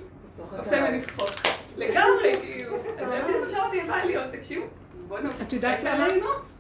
עושה 0.58 0.82
ממני 0.82 1.02
צחוק. 1.02 1.30
לגמרי, 1.78 2.34
כאילו. 2.42 2.76
אז 2.98 3.08
זה 3.10 3.22
מה 3.44 3.50
שאמרתי 3.50 3.82
לבעלי, 3.84 4.16
תקשיבו, 4.32 4.66
בוא 5.08 5.20
נעשה 5.20 5.44
את 5.44 5.54
יודעת 5.54 5.84
למה? 5.84 6.08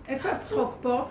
איפה 0.07 0.29
הצחוק 0.29 0.77
פה? 0.81 1.05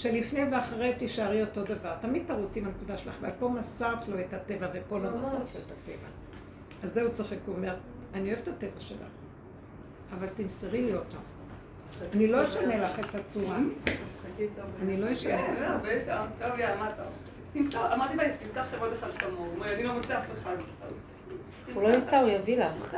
שלפני 0.00 0.44
ואחרי 0.50 0.94
תישארי 0.94 1.42
אותו 1.42 1.64
דבר. 1.64 1.94
תמיד 2.00 2.22
תרוצי 2.26 2.60
עם 2.60 2.66
הנקודה 2.66 2.96
שלך, 2.98 3.16
ואת 3.20 3.32
פה 3.38 3.48
מסרת 3.48 4.08
לו 4.08 4.20
את 4.20 4.32
הטבע, 4.32 4.66
ופה 4.74 4.98
לא 4.98 5.10
מסרת 5.10 5.32
לו 5.32 5.60
את 5.66 5.72
הטבע. 5.82 6.08
אז 6.82 6.92
זהו 6.94 7.12
צוחק, 7.12 7.36
הוא 7.46 7.56
אומר, 7.56 7.76
אני 8.14 8.28
אוהב 8.28 8.38
את 8.42 8.48
הטבע 8.48 8.80
שלך, 8.80 8.98
אבל 10.18 10.26
תמסרי 10.36 10.82
לי 10.82 10.94
אותו. 10.94 11.16
אני 12.12 12.26
לא 12.26 12.42
אשנה 12.42 12.76
לך 12.76 12.98
את 12.98 13.14
הצורה, 13.14 13.58
אני 14.82 14.96
לא 14.96 15.12
אשנה 15.12 15.36
כן, 15.36 15.54
לך. 15.54 16.08
לא, 17.74 17.94
אמרתי 17.94 18.16
לה, 18.16 18.36
תמצא 18.36 18.60
עכשיו 18.60 18.80
עוד 18.80 18.92
אחד 18.92 19.10
כמוהו, 19.10 19.44
הוא 19.44 19.54
אומר, 19.54 19.74
אני 19.74 19.82
לא 19.82 19.92
מוצא 19.92 20.18
אף 20.18 20.24
אחד. 20.32 20.56
הוא 21.74 21.82
לא 21.82 21.88
ימצא, 21.88 22.20
הוא 22.20 22.30
יביא 22.30 22.58
לך. 22.58 22.96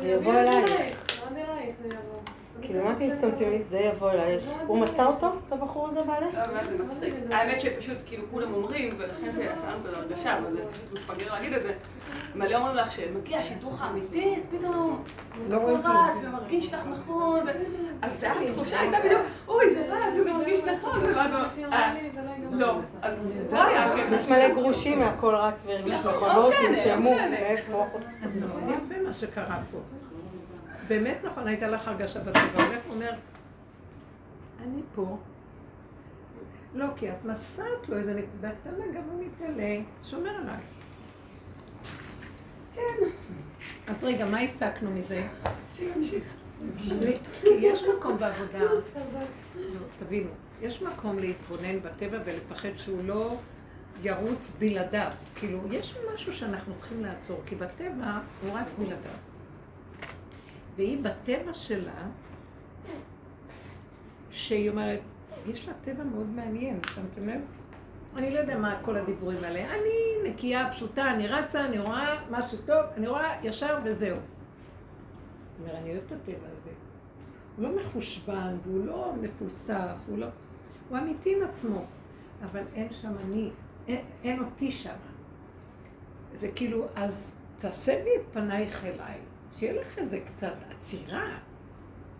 זה 0.00 0.08
יבוא 0.08 0.32
אלייך. 0.32 0.70
לא 1.24 1.36
נראה 1.36 1.58
איך 1.60 1.76
זה 1.82 1.88
יבוא. 1.88 2.20
כאילו, 2.62 2.84
מה 2.84 2.94
תצטמצמי 2.94 3.50
לי? 3.50 3.62
זה 3.70 3.78
יבוא 3.78 4.10
אלייך. 4.10 4.44
הוא 4.66 4.78
מצא 4.78 5.06
אותו? 5.06 5.26
את 5.48 5.52
הבחור 5.52 5.88
הזה 5.88 6.00
בעלך? 6.00 6.34
לא, 6.34 6.64
זה 6.76 6.84
מצחיק. 6.84 7.14
האמת 7.30 7.60
שפשוט, 7.60 7.96
כאילו, 8.06 8.24
כולם 8.30 8.54
אומרים, 8.54 8.94
ולכן 8.98 9.30
זה 9.30 9.52
עשה 9.52 9.66
לנו 9.70 9.84
כזה 9.84 9.96
הרגשה, 9.96 10.38
אבל 10.38 10.52
זה 10.52 10.62
פשוט 10.72 11.10
מפגר 11.10 11.32
להגיד 11.32 11.52
את 11.52 11.62
זה. 11.62 11.72
מלא 12.34 12.56
אומרים 12.56 12.76
לך 12.76 12.92
שמגיע 12.92 13.38
השידוך 13.38 13.82
האמיתי, 13.82 14.34
אז 14.40 14.46
פתאום 14.58 15.02
לא 15.48 15.56
הכל 15.56 15.82
כלום. 15.82 15.96
רץ 15.96 16.18
ומרגיש 16.24 16.74
לך 16.74 16.80
נכון. 16.92 17.40
אז 18.02 18.20
זה 18.20 18.32
היה 18.32 18.52
תחושה, 18.54 18.80
הייתה 18.80 18.96
בדיוק, 19.04 19.20
אוי, 19.48 19.74
זה 19.74 19.84
רץ, 19.90 20.24
זה 20.24 20.32
מרגיש 20.32 20.60
נכון. 20.64 21.00
הוא- 21.00 21.10
לא, 22.52 22.72
אז 23.02 23.20
לא 23.52 23.62
היה 23.62 23.84
הקטע. 23.84 24.14
יש 24.14 24.28
מלא 24.28 24.48
גרושים 24.54 24.98
מהכל 24.98 25.34
רץ 25.34 25.66
והרגיש 25.66 25.98
נכון, 26.00 26.14
נכון. 26.14 26.28
לא 26.28 26.34
לא 26.42 26.50
תנשמו, 26.50 27.00
משנה. 27.00 27.28
מאיפה? 27.30 27.86
אז 28.24 28.36
מאוד 28.36 28.62
יפה 28.68 28.94
מה 29.06 29.12
שקרה 29.12 29.58
פה. 29.72 29.78
באמת 30.88 31.18
נכון, 31.24 31.46
הייתה 31.46 31.66
לך 31.66 31.88
הרגשה 31.88 32.20
בטבע, 32.20 32.64
הולך 32.64 32.80
ואומר, 32.88 33.10
אני 34.62 34.82
פה. 34.94 35.18
לא, 36.74 36.86
כי 36.96 37.10
את 37.10 37.24
מסרת 37.24 37.88
לו 37.88 37.96
איזה 37.96 38.14
נקודה 38.14 38.50
קטנה, 38.50 38.84
גם 38.94 39.02
הוא 39.10 39.24
מתגלה, 39.24 39.76
שומר 40.04 40.30
עליי. 40.30 40.60
כן, 42.74 43.04
אז 43.86 44.04
רגע, 44.04 44.26
מה 44.26 44.40
הסקנו 44.40 44.90
מזה? 44.90 45.26
שימשיך. 45.76 46.24
יש 47.44 47.82
מקום 47.96 48.18
בעבודה, 48.18 48.58
לא, 48.58 48.80
תבינו, 49.98 50.30
יש 50.62 50.82
מקום 50.82 51.18
להתבונן 51.18 51.80
בטבע 51.80 52.18
ולפחד 52.24 52.76
שהוא 52.76 53.02
לא 53.04 53.36
ירוץ 54.02 54.52
בלעדיו. 54.58 55.10
כאילו, 55.34 55.58
יש 55.70 55.94
משהו 56.14 56.32
שאנחנו 56.32 56.74
צריכים 56.74 57.02
לעצור, 57.02 57.42
כי 57.46 57.54
בטבע 57.54 58.18
הוא 58.42 58.58
רץ 58.58 58.74
בלעדיו. 58.74 59.27
והיא 60.78 60.98
בטבע 61.02 61.52
שלה, 61.52 62.06
שהיא 64.30 64.70
אומרת, 64.70 65.00
יש 65.46 65.68
לה 65.68 65.74
טבע 65.74 66.04
מאוד 66.04 66.26
מעניין, 66.26 66.80
שמתם 66.94 67.28
לב? 67.28 67.40
אני 68.16 68.30
לא 68.30 68.38
יודע 68.38 68.58
מה 68.58 68.80
כל 68.82 68.96
הדיבורים 68.96 69.44
האלה. 69.44 69.74
אני 69.74 70.30
נקייה, 70.30 70.70
פשוטה, 70.70 71.10
אני 71.10 71.26
רצה, 71.28 71.64
אני 71.64 71.78
רואה 71.78 72.24
משהו 72.30 72.58
טוב, 72.66 72.84
אני 72.96 73.06
רואה 73.06 73.40
ישר 73.42 73.78
וזהו. 73.84 74.16
אומר, 75.60 75.76
אני 75.76 75.90
אוהב 75.90 76.02
את 76.06 76.12
הטבע 76.12 76.46
הזה. 76.46 76.70
הוא 77.56 77.64
לא 77.64 77.76
מחושבן, 77.76 78.56
והוא 78.64 78.86
לא 78.86 79.12
מפולסף, 79.20 80.06
הוא 80.08 80.18
לא... 80.18 80.26
הוא 80.88 80.98
אמיתי 80.98 81.36
עם 81.36 81.42
עצמו, 81.42 81.84
אבל 82.44 82.62
אין 82.74 82.92
שם 82.92 83.12
אני, 83.24 83.50
אין, 83.88 84.04
אין 84.24 84.44
אותי 84.44 84.72
שם. 84.72 84.96
זה 86.32 86.48
כאילו, 86.54 86.86
אז 86.96 87.34
תסבי 87.56 88.10
את 88.16 88.22
פנייך 88.32 88.84
אליי, 88.84 89.18
שיהיה 89.52 89.80
לך 89.80 89.98
איזה 89.98 90.20
קצת 90.20 90.54
עצירה. 90.70 91.38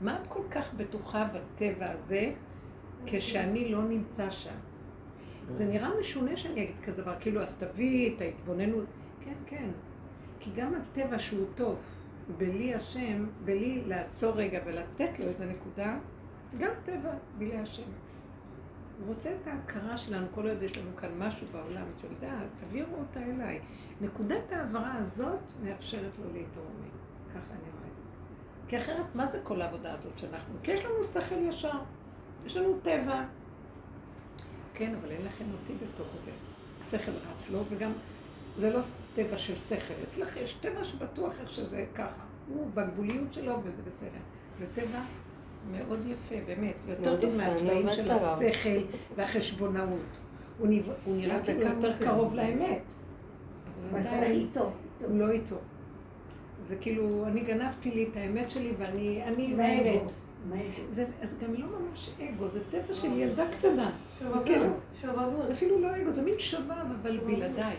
מה 0.00 0.18
את 0.22 0.26
כל 0.26 0.42
כך 0.50 0.74
בטוחה 0.74 1.28
בטבע 1.34 1.90
הזה, 1.90 2.32
כשאני 3.06 3.72
לא 3.72 3.82
נמצא 3.82 4.30
שם? 4.30 4.54
זה 5.48 5.64
נראה 5.64 5.90
משונה 6.00 6.36
שאני 6.36 6.64
אגיד 6.64 6.78
כזה 6.84 7.02
דבר, 7.02 7.14
כאילו, 7.20 7.42
אז 7.42 7.56
תביאי 7.56 8.14
את 8.14 8.20
ההתבוננות. 8.20 8.86
כן, 9.24 9.34
כן. 9.46 9.70
כי 10.40 10.50
גם 10.56 10.74
הטבע 10.74 11.18
שהוא 11.18 11.46
טוב, 11.54 11.78
בלי 12.38 12.74
השם, 12.74 13.26
בלי 13.44 13.82
לעצור 13.86 14.34
רגע 14.34 14.60
ולתת 14.66 15.20
לו 15.20 15.26
איזה 15.26 15.46
נקודה, 15.46 15.98
גם 16.58 16.70
טבע 16.84 17.12
בלי 17.38 17.58
השם. 17.58 17.90
הוא 18.98 19.14
רוצה 19.14 19.30
את 19.42 19.46
ההכרה 19.46 19.96
שלנו, 19.96 20.26
כל 20.34 20.48
עוד 20.48 20.62
יש 20.62 20.78
לנו 20.78 20.96
כאן 20.96 21.10
משהו 21.18 21.46
בעולם 21.52 21.86
של 21.98 22.08
דעת, 22.20 22.46
תעבירו 22.60 22.96
אותה 22.96 23.22
אליי. 23.22 23.60
נקודת 24.00 24.52
ההעברה 24.52 24.94
הזאת 24.94 25.52
מאפשרת 25.64 26.18
לו 26.18 26.32
להתרומם. 26.32 26.97
ככה 27.30 27.52
אני 27.52 27.70
רואה 27.72 27.88
את 27.90 27.96
זה. 27.96 28.68
כי 28.68 28.76
אחרת, 28.76 29.14
מה 29.14 29.30
זה 29.32 29.38
כל 29.42 29.62
העבודה 29.62 29.94
הזאת 29.94 30.18
שאנחנו? 30.18 30.54
כי 30.62 30.70
יש 30.72 30.84
לנו 30.84 31.04
שכל 31.04 31.34
ישר, 31.48 31.78
יש 32.46 32.56
לנו 32.56 32.78
טבע. 32.82 33.24
כן, 34.74 34.94
אבל 35.00 35.10
אין 35.10 35.24
לכם 35.26 35.44
אותי 35.60 35.72
בתוך 35.82 36.08
זה. 36.24 36.30
השכל 36.80 37.12
רץ 37.30 37.50
לו, 37.50 37.62
וגם 37.68 37.92
זה 38.58 38.70
לא 38.72 38.80
טבע 39.14 39.36
של 39.38 39.56
שכל. 39.56 39.94
אצלך 40.02 40.36
יש 40.36 40.52
טבע 40.60 40.84
שבטוח 40.84 41.40
איך 41.40 41.50
שזה 41.52 41.84
ככה. 41.94 42.22
הוא 42.48 42.70
בגבוליות 42.74 43.32
שלו 43.32 43.54
וזה 43.64 43.82
בסדר. 43.82 44.18
זה 44.58 44.66
טבע 44.74 45.00
מאוד 45.70 46.06
יפה, 46.06 46.34
באמת. 46.46 46.74
יותר 46.88 47.20
טוב 47.20 47.30
עובדת 47.30 47.94
של. 47.94 48.10
השכל 48.10 48.80
והחשבונאות. 49.16 50.18
הוא 50.58 50.68
נראה- 50.68 50.94
הוא 51.04 51.16
נראה 51.16 51.36
יותר 51.74 51.98
קרוב 52.04 52.34
לאמת. 52.34 52.92
איתו. 54.22 54.70
הוא 55.08 55.18
לא 55.18 55.30
איתו. 55.30 55.56
זה 56.68 56.76
כאילו, 56.80 57.24
אני 57.26 57.40
גנבתי 57.40 57.90
לי 57.90 58.08
את 58.10 58.16
האמת 58.16 58.50
שלי 58.50 58.72
ואני 58.78 59.22
אני. 59.26 59.54
האמת. 59.58 60.12
זה 60.90 61.04
גם 61.42 61.54
לא 61.54 61.66
ממש 61.80 62.10
אגו, 62.20 62.48
זה 62.48 62.60
טבע 62.70 62.94
של 62.94 63.12
ילדה 63.12 63.44
קטנה. 63.58 63.90
זה 64.20 64.26
כאילו, 64.44 64.66
שובבות. 65.02 65.50
אפילו 65.52 65.80
לא 65.80 65.88
אגו, 65.96 66.10
זה 66.10 66.22
מין 66.22 66.38
שובב, 66.38 66.70
אבל 67.02 67.18
בלעדיי. 67.18 67.74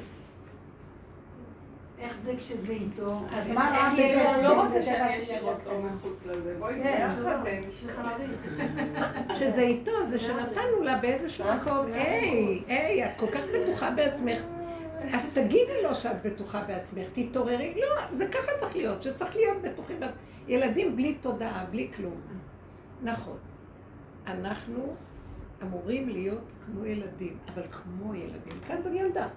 איך 2.00 2.18
זה 2.18 2.34
כשזה 2.40 2.74
איתו? 2.74 3.18
אז 3.38 3.52
מה 3.52 3.70
רע 3.78 3.94
בזה? 3.94 4.36
אני 4.36 4.44
לא 4.44 4.62
רוצה 4.62 4.74
זה 4.74 4.84
שאני 4.84 4.98
טבע 4.98 5.02
אהיה 5.02 5.16
של 5.16 5.22
ישירות 5.22 5.58
ילדה 5.66 5.72
או 5.72 5.82
מחוץ 5.82 6.26
לזה. 6.26 6.56
בואי 6.60 6.74
כן, 6.84 7.08
ביחד 7.18 7.44
זה 7.44 7.60
נשמע. 7.68 7.92
חלבי. 7.92 9.36
שזה 9.36 9.62
איתו, 9.62 9.92
זה 10.10 10.20
שנתנו 10.20 10.82
לה 10.84 10.98
באיזשהו 10.98 11.46
מקום, 11.58 11.94
היי, 11.94 12.62
היי, 12.68 13.06
את 13.06 13.12
כל 13.18 13.28
כך 13.28 13.42
בטוחה 13.54 13.92
בעצמך. 13.92 14.40
אז 15.14 15.34
תגידי 15.34 15.84
לו 15.84 15.96
שאת 15.96 16.26
בטוחה 16.26 16.64
בעצמך, 16.64 17.08
תתעוררי. 17.14 17.74
לא, 17.76 18.16
זה 18.16 18.28
ככה 18.28 18.52
צריך 18.58 18.76
להיות, 18.76 19.04
שצריך 19.04 19.36
להיות 19.36 19.62
בטוחים. 19.62 20.00
ילדים 20.48 20.96
בלי 20.96 21.14
תודעה, 21.14 21.66
בלי 21.72 21.90
כלום. 21.96 22.22
נכון. 23.02 23.38
אנחנו 24.28 24.96
אמורים 25.62 26.10
להיות 26.10 26.52
כמו 26.66 26.86
ילדים, 26.86 27.38
אבל 27.54 27.64
כמו 27.72 28.16
ילדים. 28.16 28.60
כאן 28.68 28.82
זו 28.82 28.90
ילדה. 28.90 29.28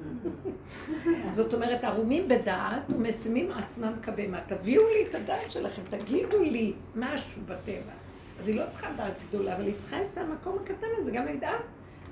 זאת 1.30 1.54
אומרת, 1.54 1.84
ערומים 1.84 2.28
בדעת 2.28 2.82
ומשימים 2.88 3.52
עצמם 3.52 3.92
כבהמה. 4.02 4.40
תביאו 4.46 4.82
לי 4.88 5.06
את 5.10 5.14
הדעת 5.14 5.50
שלכם, 5.50 5.82
תגידו 5.90 6.42
לי 6.42 6.72
משהו 6.96 7.42
בטבע. 7.42 7.92
אז 8.38 8.48
היא 8.48 8.60
לא 8.60 8.66
צריכה 8.70 8.88
דעת 8.96 9.12
גדולה, 9.28 9.56
אבל 9.56 9.66
היא 9.66 9.74
צריכה 9.78 9.96
את 10.02 10.18
המקום 10.18 10.58
הקטן 10.62 10.86
הזה, 10.98 11.10
גם 11.10 11.26
לדעת. 11.26 11.62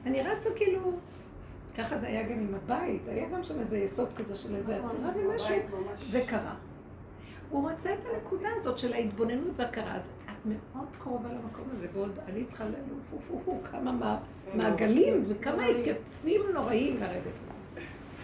אני 0.07 0.23
רצה 0.23 0.51
כאילו 0.57 0.93
ככה 1.79 1.99
זה 1.99 2.07
היה 2.07 2.23
גם 2.23 2.39
עם 2.41 2.55
הבית, 2.55 3.09
היה 3.09 3.29
גם 3.29 3.45
שם 3.45 3.61
איזה 3.61 3.79
יסוד 3.79 4.13
כזה 4.13 4.37
של 4.37 4.55
איזה 4.57 4.77
עצירה 4.85 5.11
ומשהו, 5.17 5.55
וקרה. 6.11 6.55
הוא 7.51 7.71
רצה 7.71 7.95
את 7.95 7.99
הנקודה 8.15 8.49
הזאת 8.57 8.79
של 8.79 8.93
ההתבוננות 8.93 9.53
והכרה. 9.57 9.95
אז 9.95 10.11
את 10.25 10.31
מאוד 10.47 10.89
קרובה 10.99 11.29
למקום 11.29 11.65
הזה, 11.73 11.87
ועוד 11.93 12.19
אני 12.29 12.45
צריכה 12.45 12.65
ל... 12.65 12.73
כמה 13.71 13.93
מה- 13.93 14.19
מעגלים 14.55 15.23
וכמה 15.29 15.63
היקפים 15.65 16.41
נוראים 16.55 17.01
לרדת 17.01 17.23
לזה. 17.51 17.61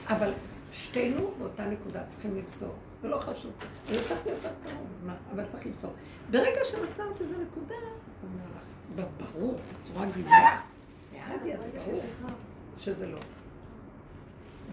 אבל 0.09 0.33
שתינו 0.73 1.31
באותה 1.39 1.67
נקודה 1.67 2.03
צריכים 2.09 2.37
למסור, 2.37 2.75
זה 3.03 3.09
לא 3.09 3.19
חשוב. 3.19 3.53
זה 3.89 3.97
לא 3.97 4.03
צריך 4.05 4.27
להיות 4.27 4.39
יותר 4.45 4.55
קרוב, 4.65 4.87
אז 4.95 5.03
מה? 5.03 5.15
אבל 5.35 5.45
צריך 5.45 5.67
למסור. 5.67 5.93
ברגע 6.31 6.61
שמסרת 6.65 7.21
איזה 7.21 7.35
נקודה, 7.39 7.75
הוא 7.75 8.31
אומר 8.31 8.45
לך, 8.57 9.31
ברור, 9.33 9.55
בצורה 9.79 10.07
גלויה, 10.07 10.61
מהדיה 11.13 11.57
זה 11.61 11.79
ברור 11.79 12.01
שזה 12.79 13.07
לא. 13.07 13.19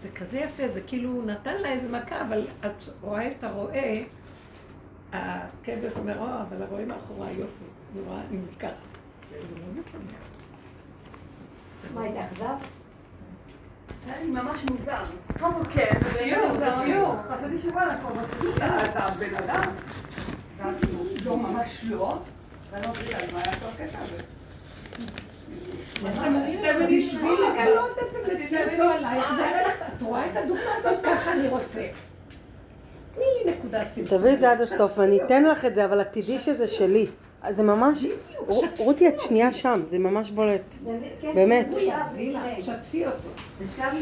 זה 0.00 0.08
כזה 0.14 0.38
יפה, 0.38 0.68
זה 0.68 0.80
כאילו 0.80 1.10
הוא 1.10 1.24
נתן 1.24 1.62
לה 1.62 1.68
איזה 1.68 1.98
מכה, 1.98 2.20
אבל 2.20 2.46
את 2.66 2.84
רואה 3.00 3.30
את 3.30 3.44
הרועה, 3.44 4.02
הכבש 5.12 5.92
אומר, 5.96 6.18
או, 6.18 6.24
אבל 6.24 6.62
הרועה 6.62 6.84
מאחורי 6.84 7.32
יופי, 7.32 7.64
אני 7.92 8.02
רואה, 8.06 8.20
אני 8.30 8.38
ככה. 8.58 8.72
זה 9.30 9.36
לא 9.36 9.82
משמח. 9.82 10.22
מה, 11.94 12.04
התאכזב? 12.04 12.54
היה 14.06 14.20
לי 14.22 14.30
ממש 14.30 14.60
מוזר. 14.70 15.04
כן, 15.74 15.90
בשיעור, 16.06 16.48
בשיעור. 16.48 17.16
חשבתי 17.22 17.58
שוואלה, 17.58 17.98
כבר 18.00 18.10
מצאתי 18.14 18.64
אתה 18.90 19.08
בן 19.18 19.34
אדם. 19.34 19.70
ואז 20.56 20.76
כאילו, 20.80 20.98
לא, 21.24 21.36
ממש 21.36 21.80
לא. 21.84 22.18
ואני 22.70 22.86
לא 22.86 22.90
מבינה, 22.92 23.18
מה 23.32 23.40
היה 23.44 23.60
כל 23.60 23.66
הקטע 23.66 23.98
הזה? 23.98 24.22
בשביל 26.02 27.32
לגלות 27.32 27.98
את 27.98 28.16
המציאותו 28.16 28.82
עלייך, 28.82 29.30
ואומר 29.30 29.66
לך, 29.66 29.82
את 29.96 30.02
רואה 30.02 30.26
את 30.26 30.36
הדוגמה 30.36 30.74
הזאת, 30.78 30.98
ככה 31.02 31.32
אני 31.32 31.48
רוצה. 31.48 31.86
תני 33.14 33.24
לי 33.44 33.52
נקודת 33.52 33.86
צמצום. 33.90 34.18
תביאי 34.18 34.34
את 34.34 34.40
זה 34.40 34.50
עד 34.50 34.60
הסוף, 34.60 34.98
ואני 34.98 35.22
אתן 35.22 35.44
לך 35.44 35.64
את 35.64 35.74
זה, 35.74 35.84
אבל 35.84 36.00
את 36.00 36.12
תדעי 36.12 36.38
שזה 36.38 36.66
שלי. 36.66 37.06
זה 37.50 37.62
ממש, 37.62 38.06
רותי, 38.78 39.08
את 39.08 39.20
שנייה 39.20 39.52
שם, 39.52 39.80
זה 39.86 39.98
ממש 39.98 40.30
בולט. 40.30 40.74
באמת. 41.34 41.66
תשתפי 42.58 43.06
אותו. 43.06 43.28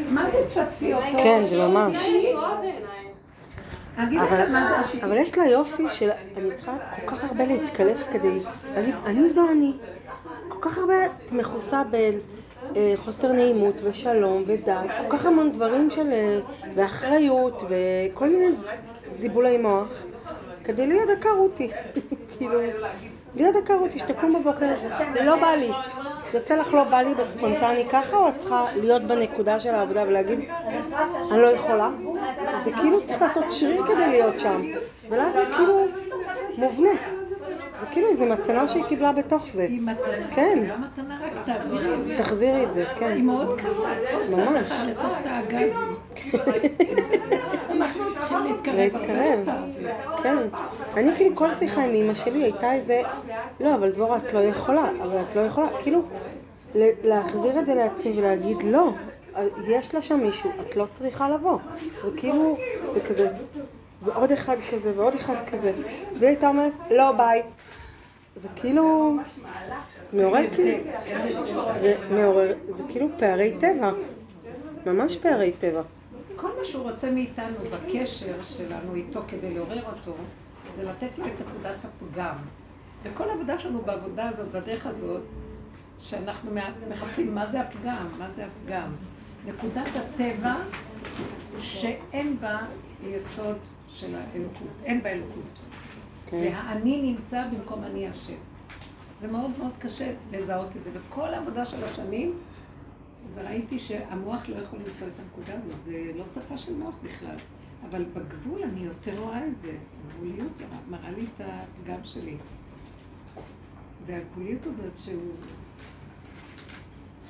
מה 0.09 0.31
זה 0.31 0.45
תשתפי 0.47 0.93
אותו? 0.93 1.17
כן, 1.23 1.41
זה 1.49 1.57
ממש. 1.67 1.97
אבל, 5.03 5.17
יש 5.17 5.37
לה 5.37 5.45
יופי 5.45 5.89
של, 5.89 6.09
אני 6.37 6.55
צריכה 6.55 6.77
כל 6.95 7.07
כך 7.07 7.23
הרבה 7.23 7.45
להתקלף 7.45 8.07
כדי 8.11 8.39
להגיד, 8.75 8.95
אני 9.05 9.29
זו 9.29 9.49
אני. 9.51 9.73
כל 10.61 10.69
כך 10.69 10.77
הרבה 10.77 11.05
את 11.05 11.31
מכוסה 11.31 11.81
בחוסר 12.73 13.31
נעימות 13.31 13.81
ושלום 13.83 14.43
ודעת, 14.45 14.89
כל 15.07 15.17
כך 15.17 15.25
המון 15.25 15.49
דברים 15.49 15.89
של, 15.89 16.11
אה, 16.11 16.39
ואחריות 16.75 17.63
וכל 17.69 18.29
מיני 18.29 18.55
זיבולי 19.19 19.57
מוח, 19.57 19.87
כדי 20.63 20.87
להיות 20.87 21.09
דקה 21.09 21.29
רותי. 21.37 21.69
כאילו, 22.37 22.59
להיות 23.35 23.55
דקה 23.55 23.75
רותי, 23.75 23.99
שתקום 23.99 24.33
בבוקר, 24.39 24.73
לא 25.23 25.35
בא 25.35 25.51
לי. 25.51 25.71
יוצא 26.33 26.55
לך 26.55 26.73
לא 26.73 26.83
בא 26.83 27.01
לי 27.01 27.15
בספונטני 27.15 27.85
ככה, 27.89 28.17
או 28.17 28.27
את 28.27 28.37
צריכה 28.37 28.65
להיות 28.75 29.01
בנקודה 29.01 29.59
של 29.59 29.69
העבודה 29.69 30.03
ולהגיד, 30.07 30.39
אני 31.31 31.41
לא 31.41 31.47
יכולה? 31.47 31.89
זה 32.65 32.71
כאילו 32.71 33.05
צריך 33.05 33.21
לעשות 33.21 33.43
שריר 33.51 33.85
כדי 33.85 34.07
להיות 34.07 34.39
שם. 34.39 34.61
ואז 35.09 35.33
זה 35.33 35.45
כאילו 35.55 35.85
מובנה. 36.57 37.20
זה 37.81 37.87
כאילו 37.91 38.07
איזו 38.07 38.25
מתנה 38.25 38.67
שהיא 38.67 38.83
קיבלה 38.83 39.11
בתוך 39.11 39.45
זה. 39.53 39.63
היא 39.63 39.81
מתנה. 39.81 40.27
כן. 40.31 40.59
לא 40.67 40.75
מתנה, 40.77 41.19
רק 41.25 41.45
תעבירי. 41.45 42.17
תחזירי 42.17 42.63
את 42.63 42.73
זה, 42.73 42.85
כן. 42.95 43.11
היא 43.11 43.23
מאוד 43.23 43.47
עוד 43.47 43.59
צעד 44.31 44.39
ממש. 44.39 44.71
לתוך 44.87 45.13
תא 45.23 45.29
הגזים. 45.29 45.95
אנחנו 47.71 48.15
צריכים 48.15 48.37
להתקרב 48.43 48.75
להתקרב. 48.75 49.49
כן. 50.23 50.37
אני 50.97 51.15
כאילו 51.15 51.35
כל 51.35 51.53
שיחה 51.53 51.83
עם 51.83 51.93
אמא 51.93 52.13
שלי 52.13 52.43
הייתה 52.43 52.73
איזה, 52.73 53.01
לא, 53.59 53.75
אבל 53.75 53.89
דבורה 53.89 54.17
את 54.17 54.33
לא 54.33 54.39
יכולה, 54.39 54.89
אבל 55.03 55.21
את 55.29 55.35
לא 55.35 55.41
יכולה, 55.41 55.67
כאילו, 55.79 56.01
להחזיר 57.03 57.59
את 57.59 57.65
זה 57.65 57.75
לעצמי 57.75 58.13
ולהגיד 58.15 58.57
לא, 58.63 58.91
יש 59.67 59.95
לה 59.95 60.01
שם 60.01 60.19
מישהו, 60.19 60.49
את 60.61 60.75
לא 60.75 60.85
צריכה 60.91 61.29
לבוא. 61.29 61.57
וכאילו, 62.05 62.57
זה 62.93 62.99
כזה, 62.99 63.27
ועוד 64.01 64.31
אחד 64.31 64.57
כזה, 64.71 64.91
ועוד 64.95 65.15
אחד 65.15 65.35
כזה. 65.51 65.71
והיא 66.19 66.27
הייתה 66.27 66.47
אומרת, 66.47 66.71
לא, 66.91 67.11
ביי. 67.11 67.41
זה 68.41 68.47
כאילו, 68.55 69.17
מעורר 70.13 70.41
כאילו, 70.55 70.77
זה 71.81 71.95
מעורר, 72.11 72.53
זה 72.77 72.83
כאילו 72.89 73.07
פערי 73.17 73.53
טבע. 73.59 73.91
ממש 74.85 75.15
פערי 75.15 75.51
טבע. 75.51 75.81
כל 76.35 76.47
מה 76.59 76.65
שהוא 76.65 76.91
רוצה 76.91 77.11
מאיתנו 77.11 77.55
בקשר 77.71 78.35
שלנו 78.43 78.95
איתו 78.95 79.21
כדי 79.27 79.53
לעורר 79.53 79.85
אותו, 79.85 80.13
זה 80.77 80.83
לתת 80.83 81.17
לו 81.17 81.25
את 81.25 81.31
נקודת 81.31 81.75
הפגם. 81.83 82.35
וכל 83.03 83.29
העבודה 83.29 83.59
שלנו 83.59 83.81
בעבודה 83.81 84.29
הזאת, 84.29 84.51
בדרך 84.51 84.87
הזאת, 84.87 85.21
שאנחנו 85.99 86.51
מחפשים 86.89 87.35
מה 87.35 87.45
זה 87.45 87.61
הפגם, 87.61 88.07
מה 88.17 88.27
זה 88.35 88.45
הפגם. 88.45 88.91
נקודת 89.45 89.87
הטבע 89.95 90.55
שאין 91.59 92.39
בה 92.39 92.57
יסוד 93.03 93.57
של 93.87 94.15
האלוקות, 94.15 94.67
אין 94.85 95.03
בה 95.03 95.09
אלוקות. 95.09 95.60
כן. 96.31 96.37
זה 96.37 96.57
האני 96.57 97.01
נמצא 97.01 97.47
במקום 97.47 97.83
אני 97.83 98.07
השם. 98.07 98.37
זה 99.19 99.27
מאוד 99.27 99.51
מאוד 99.59 99.71
קשה 99.79 100.13
לזהות 100.31 100.75
את 100.75 100.83
זה. 100.83 100.89
וכל 100.93 101.33
העבודה 101.33 101.65
של 101.65 101.83
השנים, 101.83 102.33
אז 103.25 103.37
ראיתי 103.37 103.79
שהמוח 103.79 104.49
לא 104.49 104.55
יכול 104.55 104.79
למצוא 104.79 105.07
את 105.07 105.19
הנקודה 105.19 105.53
הזאת. 105.53 105.83
זה 105.83 106.11
לא 106.15 106.25
שפה 106.25 106.57
של 106.57 106.73
מוח 106.73 106.95
בכלל. 107.03 107.35
אבל 107.89 108.05
בגבול 108.13 108.63
אני 108.63 108.81
יותר 108.81 109.19
רואה 109.19 109.47
את 109.47 109.57
זה. 109.57 109.71
הגבוליות 110.07 110.61
מראה 110.89 111.11
לי 111.11 111.23
את 111.23 111.41
הפגם 111.41 112.03
שלי. 112.03 112.37
והגבוליות 114.05 114.61
הזאת 114.65 114.97
שהוא... 114.97 115.33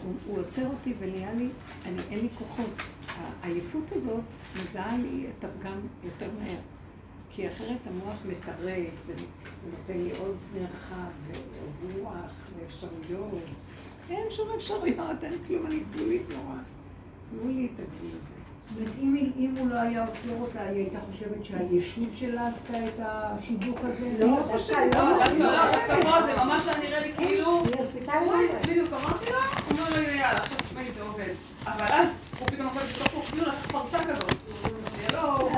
הוא, 0.03 0.13
הוא 0.27 0.39
עוצר 0.39 0.67
אותי 0.67 0.93
ונהיה 0.99 1.33
לי, 1.33 1.49
אני, 1.85 2.01
אין 2.09 2.19
לי 2.19 2.29
כוחות. 2.37 2.81
העייפות 3.41 3.91
הזאת 3.91 4.23
מזהה 4.55 4.97
לי 4.97 5.25
את 5.39 5.43
הפגם 5.43 5.79
יותר 6.03 6.29
מהר. 6.39 6.59
כי 7.35 7.47
אחרת 7.47 7.77
המוח 7.85 8.17
מקרב 8.25 8.85
ונותן 9.07 10.03
לי 10.03 10.11
עוד 10.19 10.35
מרחב 10.53 11.11
ורוח 11.83 12.31
ואפשרויות. 12.59 13.43
אין 14.09 14.25
שום 14.29 14.47
אפשרויות, 14.55 15.23
אין 15.23 15.33
כלום, 15.47 15.65
אני 15.65 15.79
גבולית 15.79 16.21
נורא. 16.29 16.55
תנו 17.29 17.51
לי 17.51 17.65
את 17.65 17.79
הגבול 17.79 18.09
הזה. 18.11 18.41
אם, 18.99 19.31
אם 19.37 19.55
הוא 19.57 19.69
לא 19.69 19.75
היה 19.75 20.05
עוצר 20.05 20.35
אותה, 20.39 20.61
היא 20.61 20.77
הייתה 20.77 20.99
חושבת 21.11 21.45
שהישות 21.45 22.09
שלה 22.15 22.47
עשתה 22.47 22.83
את 22.83 22.99
השידוך 22.99 23.79
הזה? 23.83 24.17
לא, 24.19 24.27
לא, 24.27 24.37
דווקא 24.51 24.97
לא, 24.97 25.71
דווקא 25.71 26.01
פה 26.01 26.21
זה 26.25 26.43
ממש 26.43 26.67
היה 26.67 26.89
נראה 26.89 26.99
לי 26.99 27.13
כאילו... 27.13 27.63
בדיוק 28.67 28.93
אמרתי 28.93 29.31
לה, 29.31 29.37
הוא 29.69 29.79
אומר 29.79 29.99
לי 29.99 30.05
יאללה, 30.05 30.29
עכשיו 30.29 30.57
תשמעי 30.67 30.91
זה 30.91 31.01
עובד. 31.01 31.33
אבל 31.65 31.85
אז 31.89 32.07
הוא 32.39 32.47
פתאום 32.47 32.67
נופל 32.67 32.79
בתוך 32.79 33.25
כאילו 33.29 33.45
לעשות 33.45 33.71
פרסה 33.71 33.97
כזאת. 34.05 34.35
זה 34.95 35.07
לא... 35.13 35.49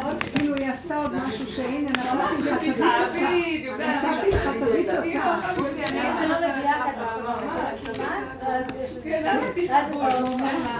עשתה 0.73 0.97
עוד 0.97 1.15
משהו 1.15 1.45
שהנה, 1.45 1.89
נתתי 2.13 2.41
לך 2.49 2.57
תביא 2.57 2.73
תוצאה. 2.73 3.77
זה 3.77 3.85
נתתי 3.87 4.31
לך 4.31 4.47
תביא 4.59 4.91
תוצאה. 4.91 5.51
זה 6.19 6.27
לא 6.27 6.39
זה 9.67 9.89
כבר 9.91 10.19
לא 10.19 10.27
אומר 10.27 10.53
לה, 10.57 10.79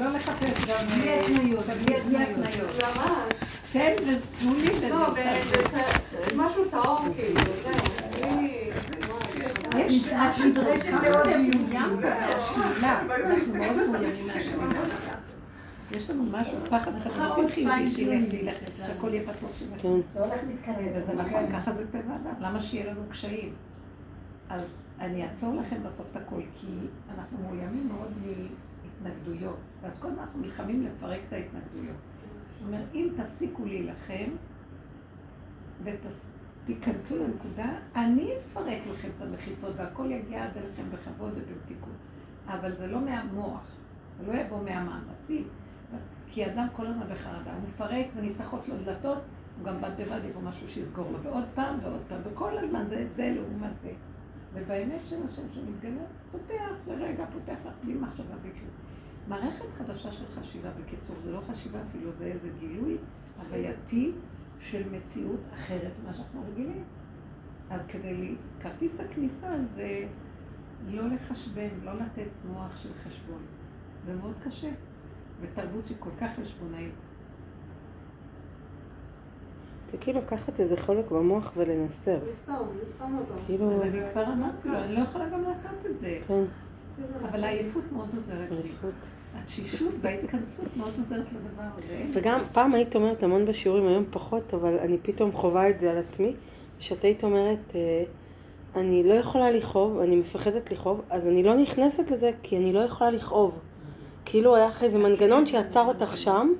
לא 0.00 0.10
לחפש 0.12 0.66
גם... 0.66 0.86
בלי 0.86 1.12
התניות, 1.12 1.64
בלי 1.66 2.22
התניות. 2.22 2.82
תן 3.72 3.92
ותנו 3.98 4.54
לי 4.54 4.70
וזהו. 4.70 4.90
לא, 4.90 5.14
משהו 6.36 6.64
טהור 6.64 6.98
כאילו, 7.16 7.40
יש 9.78 10.06
את 10.08 10.44
נדרשת 10.44 10.90
מאוד 10.90 11.26
מאוים 11.26 12.00
מהשלילה. 12.00 13.00
אנחנו 13.00 13.54
מאוד 13.54 13.76
מאוימים 13.76 14.26
מהשלילה. 14.26 15.31
יש 15.96 16.10
לנו 16.10 16.24
משהו, 16.32 16.58
פחד 16.70 16.98
חפצים 16.98 17.48
חיובי 17.48 17.90
שילך 17.90 18.32
וילך, 18.32 18.56
שהכל 18.76 19.14
יהיה 19.14 19.32
פתוח 19.32 19.50
שלכם. 19.58 19.78
כן. 19.78 20.08
זה 20.08 20.24
הולך 20.24 20.40
מתקרב. 20.48 20.86
וזה 20.96 21.14
נכון, 21.14 21.52
ככה 21.52 21.72
זה 21.72 21.90
טבע 21.90 22.12
האדם. 22.12 22.34
למה 22.40 22.62
שיהיה 22.62 22.92
לנו 22.92 23.00
קשיים? 23.10 23.54
אז 24.48 24.74
אני 25.00 25.22
אעצור 25.22 25.54
לכם 25.54 25.76
בסוף 25.86 26.06
את 26.10 26.16
הכל, 26.16 26.40
כי 26.60 26.66
אנחנו 27.14 27.38
מאוימים 27.38 27.88
מאוד 27.88 28.12
מהתנגדויות. 29.02 29.56
ואז 29.82 30.00
כל 30.00 30.08
הזמן 30.08 30.22
אנחנו 30.22 30.40
נלחמים 30.40 30.86
לפרק 30.86 31.20
את 31.28 31.32
ההתנגדויות. 31.32 31.96
זאת 32.58 32.66
אומרת, 32.66 32.86
אם 32.94 33.08
תפסיקו 33.16 33.64
להילחם 33.64 34.30
ותיכנסו 35.84 37.16
לנקודה, 37.18 37.70
אני 37.96 38.32
אפרק 38.36 38.86
לכם 38.92 39.08
את 39.16 39.22
המחיצות 39.22 39.72
והכל 39.76 40.10
יגיע 40.10 40.44
עד 40.44 40.50
אליכם 40.56 40.82
בכבוד 40.92 41.32
ובמתיקות. 41.32 41.92
אבל 42.46 42.74
זה 42.76 42.86
לא 42.86 43.00
מהמוח, 43.00 43.72
זה 44.20 44.32
לא 44.32 44.38
יבוא 44.38 44.64
מהמאמצים. 44.64 45.48
כי 46.32 46.46
אדם 46.46 46.66
כל 46.76 46.86
הזמן 46.86 47.06
בחרדה, 47.10 47.52
הוא 47.54 47.62
מפרק 47.68 48.06
ונפתחות 48.16 48.68
לו 48.68 48.74
דלתות, 48.84 49.18
הוא 49.58 49.64
גם 49.66 49.80
בד 49.80 49.90
בבד 50.00 50.20
יבוא 50.24 50.42
משהו 50.42 50.68
שיסגור 50.70 51.10
לו, 51.12 51.22
ועוד 51.22 51.44
פעם 51.54 51.78
ועוד 51.82 52.00
פעם, 52.08 52.20
וכל 52.24 52.58
הזמן 52.58 52.86
זה 52.86 53.06
זה 53.14 53.32
לעומת 53.36 53.78
זה. 53.82 53.92
ובאמת 54.54 55.00
של 55.08 55.16
השם 55.28 55.42
שמתגלה, 55.52 56.02
פותח 56.32 56.54
לרגע, 56.88 57.24
פותח 57.32 57.56
לך 57.66 57.72
בלי 57.84 57.94
מחשבה 57.94 58.34
בלי 58.42 58.50
כלום. 58.50 58.70
מערכת 59.28 59.64
חדשה 59.78 60.12
של 60.12 60.24
חשיבה, 60.26 60.68
בקיצור, 60.70 61.16
זה 61.24 61.32
לא 61.32 61.40
חשיבה 61.40 61.78
אפילו, 61.90 62.10
זה 62.18 62.24
איזה 62.24 62.48
גילוי 62.60 62.96
הווייתי 63.40 64.12
של 64.60 64.82
מציאות 64.92 65.40
אחרת 65.54 65.92
ממה 66.02 66.14
שאנחנו 66.14 66.44
רגילים. 66.52 66.84
אז 67.70 67.86
כדי, 67.86 68.14
לי- 68.14 68.36
כרטיס 68.60 69.00
הכניסה 69.00 69.62
זה 69.62 70.04
לא 70.88 71.08
לחשבן, 71.08 71.68
לא 71.84 71.92
לתת 71.94 72.28
מוח 72.52 72.76
של 72.76 72.94
חשבון. 73.04 73.42
זה 74.06 74.14
מאוד 74.14 74.34
קשה, 74.44 74.70
בתרבות 75.42 75.86
שהיא 75.86 75.96
כל 76.00 76.10
כך 76.20 76.30
חשבונאית. 76.40 76.92
זה 79.90 79.98
כאילו 79.98 80.18
לקחת 80.18 80.60
איזה 80.60 80.76
חלק 80.76 81.10
במוח 81.10 81.52
ולנסר. 81.56 82.18
לסתום, 82.28 82.68
לסתום 82.82 83.18
אותו. 83.18 83.34
כאילו, 83.46 83.72
אז 83.72 83.80
אני 83.82 84.00
כבר 84.12 84.24
אמרתי 84.24 84.68
לו, 84.68 84.78
אני 84.78 84.94
לא 84.94 85.00
יכולה 85.00 85.28
גם 85.28 85.42
לעשות 85.42 85.86
את 85.90 85.98
זה. 85.98 86.18
כן, 86.28 86.42
אבל 87.30 87.44
העייפות 87.44 87.84
מאוד 87.92 88.08
עוזרת 88.14 88.50
לי. 88.50 88.56
עייפות. 88.56 88.94
התשישות 89.34 89.94
וההתכנסות 90.00 90.76
מאוד 90.76 90.94
עוזרת 90.96 91.26
לדבר 91.32 91.68
הזה. 91.76 92.04
וגם 92.12 92.40
פעם 92.52 92.74
היית 92.74 92.96
אומרת 92.96 93.22
המון 93.22 93.46
בשיעורים, 93.46 93.88
היום 93.88 94.04
פחות, 94.10 94.54
אבל 94.54 94.78
אני 94.78 94.98
פתאום 95.02 95.32
חווה 95.32 95.70
את 95.70 95.78
זה 95.78 95.90
על 95.90 95.98
עצמי, 95.98 96.34
שאת 96.78 97.04
היית 97.04 97.24
אומרת, 97.24 97.58
אה, 97.74 98.04
אני 98.76 99.08
לא 99.08 99.14
יכולה 99.14 99.50
לכאוב, 99.50 99.98
אני 99.98 100.16
מפחדת 100.16 100.72
לכאוב, 100.72 101.02
אז 101.10 101.26
אני 101.26 101.42
לא 101.42 101.56
נכנסת 101.56 102.10
לזה 102.10 102.30
כי 102.42 102.56
אני 102.56 102.72
לא 102.72 102.80
יכולה 102.80 103.10
לכאוב. 103.10 103.58
כאילו 104.24 104.56
היה 104.56 104.68
לך 104.68 104.82
איזה 104.82 104.98
מנגנון 104.98 105.46
שעצר 105.46 105.84
אותך 105.84 106.16
שם, 106.16 106.52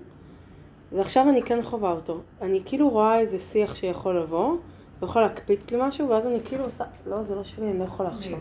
ועכשיו 0.93 1.29
אני 1.29 1.43
כן 1.43 1.63
חווה 1.63 1.93
אותו. 1.93 2.21
אני 2.43 2.63
כאילו 2.65 2.89
רואה 2.89 3.19
איזה 3.19 3.39
שיח 3.39 3.75
שיכול 3.75 4.19
לבוא, 4.19 4.57
ויכול 5.01 5.23
להקפיץ 5.23 5.71
לי 5.71 5.79
משהו, 5.81 6.09
ואז 6.09 6.27
אני 6.27 6.39
כאילו 6.45 6.65
עושה, 6.65 6.85
לא, 7.07 7.23
זה 7.23 7.35
לא 7.35 7.45
שלי, 7.45 7.71
אני 7.71 7.79
לא 7.79 7.85
יכולה 7.85 8.09
עכשיו. 8.09 8.39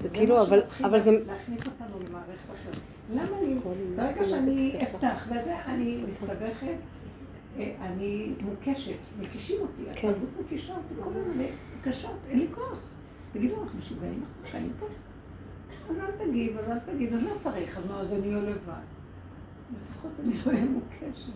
זה 0.00 0.08
כאילו, 0.08 0.42
אבל, 0.42 0.62
אבל 0.84 1.02
זה... 1.02 1.10
להכניס 1.10 1.60
אותנו 1.60 1.96
למערכת 2.08 2.30
אחרת. 2.54 2.76
למה 3.14 3.38
אני, 3.38 3.54
ברגע 3.96 4.24
שאני 4.24 4.78
אפתח 4.82 5.26
וזה, 5.26 5.56
אני 5.66 6.04
מסתבכת, 6.10 6.66
אה, 7.58 7.72
אני 7.80 8.32
מוקשת, 8.40 8.96
מקישים 9.20 9.60
אותי, 9.60 9.82
כן. 9.92 10.08
התרבות 10.08 10.28
מקישה 10.40 10.72
אותי, 10.72 11.02
כל 11.04 11.10
מיני 11.10 11.48
קשות, 11.84 12.16
אין 12.28 12.38
לי 12.38 12.46
כוח. 12.54 12.78
תגידו, 13.32 13.62
אנחנו 13.62 13.78
משוגעים, 13.78 14.22
אנחנו 14.22 14.50
חיים 14.50 14.72
פה. 14.80 14.86
אז 15.90 15.98
אל 15.98 16.26
תגיב, 16.26 16.58
אז 16.58 16.70
אל 16.70 16.78
תגיד, 16.78 17.12
אז 17.12 17.22
לא 17.22 17.30
צריך, 17.38 17.78
אז 17.78 17.86
מה, 17.86 18.00
אז 18.00 18.12
אני 18.12 18.34
אהיה 18.34 18.42
לבד. 18.42 18.82
לפחות 19.82 20.12
אני 20.18 20.34
לא 20.46 20.52
אהיה 20.52 20.64
מוקשת. 20.64 21.32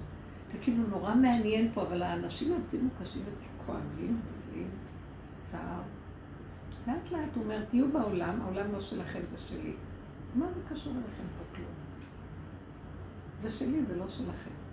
זה 0.48 0.58
כאילו 0.58 0.86
נורא 0.90 1.14
מעניין 1.14 1.70
פה, 1.74 1.82
אבל 1.82 2.02
האנשים 2.02 2.52
יוצאים 2.52 2.84
מוקשים 2.84 3.22
וכואבים, 3.22 4.20
מביאים 4.50 4.68
צער. 5.40 5.82
לאט 6.86 7.12
לאט 7.12 7.34
הוא 7.34 7.44
אומר, 7.44 7.64
תהיו 7.64 7.92
בעולם, 7.92 8.40
העולם 8.42 8.72
לא 8.72 8.80
שלכם, 8.80 9.20
זה 9.30 9.38
שלי. 9.38 9.72
מה 10.34 10.46
זה 10.54 10.60
קשור 10.74 10.92
אליכם 10.92 11.24
פה 11.38 11.56
כלום? 11.56 11.72
זה 13.42 13.50
שלי, 13.50 13.82
זה 13.82 13.96
לא 13.96 14.08
שלכם. 14.08 14.63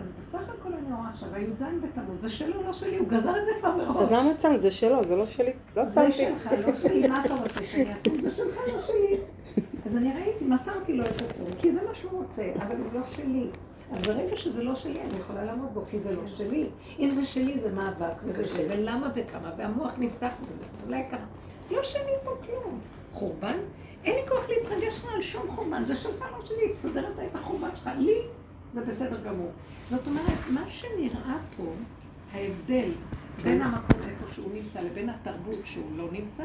אז 0.00 0.12
בסך 0.18 0.38
הכל 0.58 0.72
אני 0.72 0.94
רואה 0.94 1.08
עכשיו, 1.10 1.28
הי"ז 1.32 1.62
בתמוז, 1.82 2.20
זה 2.20 2.30
שלו, 2.30 2.62
לא 2.62 2.72
שלי, 2.72 2.96
הוא 2.96 3.08
גזר 3.08 3.36
את 3.40 3.44
זה 3.44 3.50
כבר 3.58 3.76
מראש. 3.76 3.96
אז 3.96 4.12
למה 4.12 4.34
צמת? 4.38 4.60
זה 4.62 4.70
שלו, 4.70 5.04
זה 5.04 5.16
לא 5.16 5.26
שלי. 5.26 5.52
לא 5.76 5.84
זה 5.84 5.94
צמתי. 5.94 6.12
שלך, 6.12 6.52
לא 6.66 6.74
שלי, 6.74 7.08
מה 7.08 7.24
אתה 7.24 7.34
רוצה 7.34 7.66
שאני 7.66 7.92
אעצום? 7.92 8.20
זה 8.20 8.30
שלך, 8.30 8.56
לא 8.74 8.80
שלי. 8.82 9.16
אז 9.86 9.96
אני 9.96 10.12
ראיתי, 10.12 10.44
מסרתי 10.44 10.92
לו 10.92 11.04
את 11.04 11.22
הצום, 11.22 11.46
כי 11.58 11.72
זה 11.72 11.80
מה 11.88 11.94
שהוא 11.94 12.10
רוצה, 12.12 12.52
אבל 12.56 12.76
הוא 12.76 13.00
לא 13.00 13.00
שלי. 13.04 13.46
אז 13.92 14.02
ברגע 14.02 14.36
שזה 14.36 14.62
לא 14.62 14.74
שלי, 14.74 15.00
אני 15.00 15.18
יכולה 15.18 15.44
לעמוד 15.44 15.74
בו, 15.74 15.84
כי 15.90 16.00
זה 16.00 16.14
לא 16.14 16.26
שלי. 16.26 16.68
אם 16.98 17.10
זה 17.10 17.24
שלי, 17.24 17.60
זה 17.60 17.72
מאבק, 17.72 18.14
וזה 18.24 18.44
זה, 18.44 18.66
ולמה 18.70 19.10
וכמה, 19.14 19.52
והמוח 19.56 19.92
נפתח, 19.98 20.32
אולי 20.86 21.02
ככה. 21.10 21.24
לא 21.70 21.82
שלי 21.82 22.12
פה 22.24 22.30
כלום. 22.46 22.80
חורבן? 23.12 23.56
אין 24.04 24.14
לי 24.14 24.28
כוח 24.28 24.48
להתרגש 24.48 24.98
לך 24.98 25.06
על 25.14 25.22
שום 25.22 25.48
חורבן, 25.48 25.82
זה 25.82 25.94
שלך, 25.96 26.24
לא 26.38 26.46
שלי, 26.46 26.72
תסדר 26.72 27.08
את 27.08 27.34
החורבן 27.34 27.68
שלך. 27.76 27.90
לי 27.98 28.20
זה 28.76 28.84
בסדר 28.84 29.20
גמור. 29.20 29.50
זאת 29.88 30.06
אומרת, 30.06 30.38
מה 30.50 30.68
שנראה 30.68 31.36
פה, 31.56 31.72
ההבדל 32.32 32.90
בין 33.42 33.62
המקום 33.62 34.00
איפה 34.08 34.32
שהוא 34.32 34.50
נמצא 34.54 34.80
לבין 34.80 35.08
התרבות 35.08 35.58
שהוא 35.64 35.96
לא 35.96 36.08
נמצא, 36.12 36.44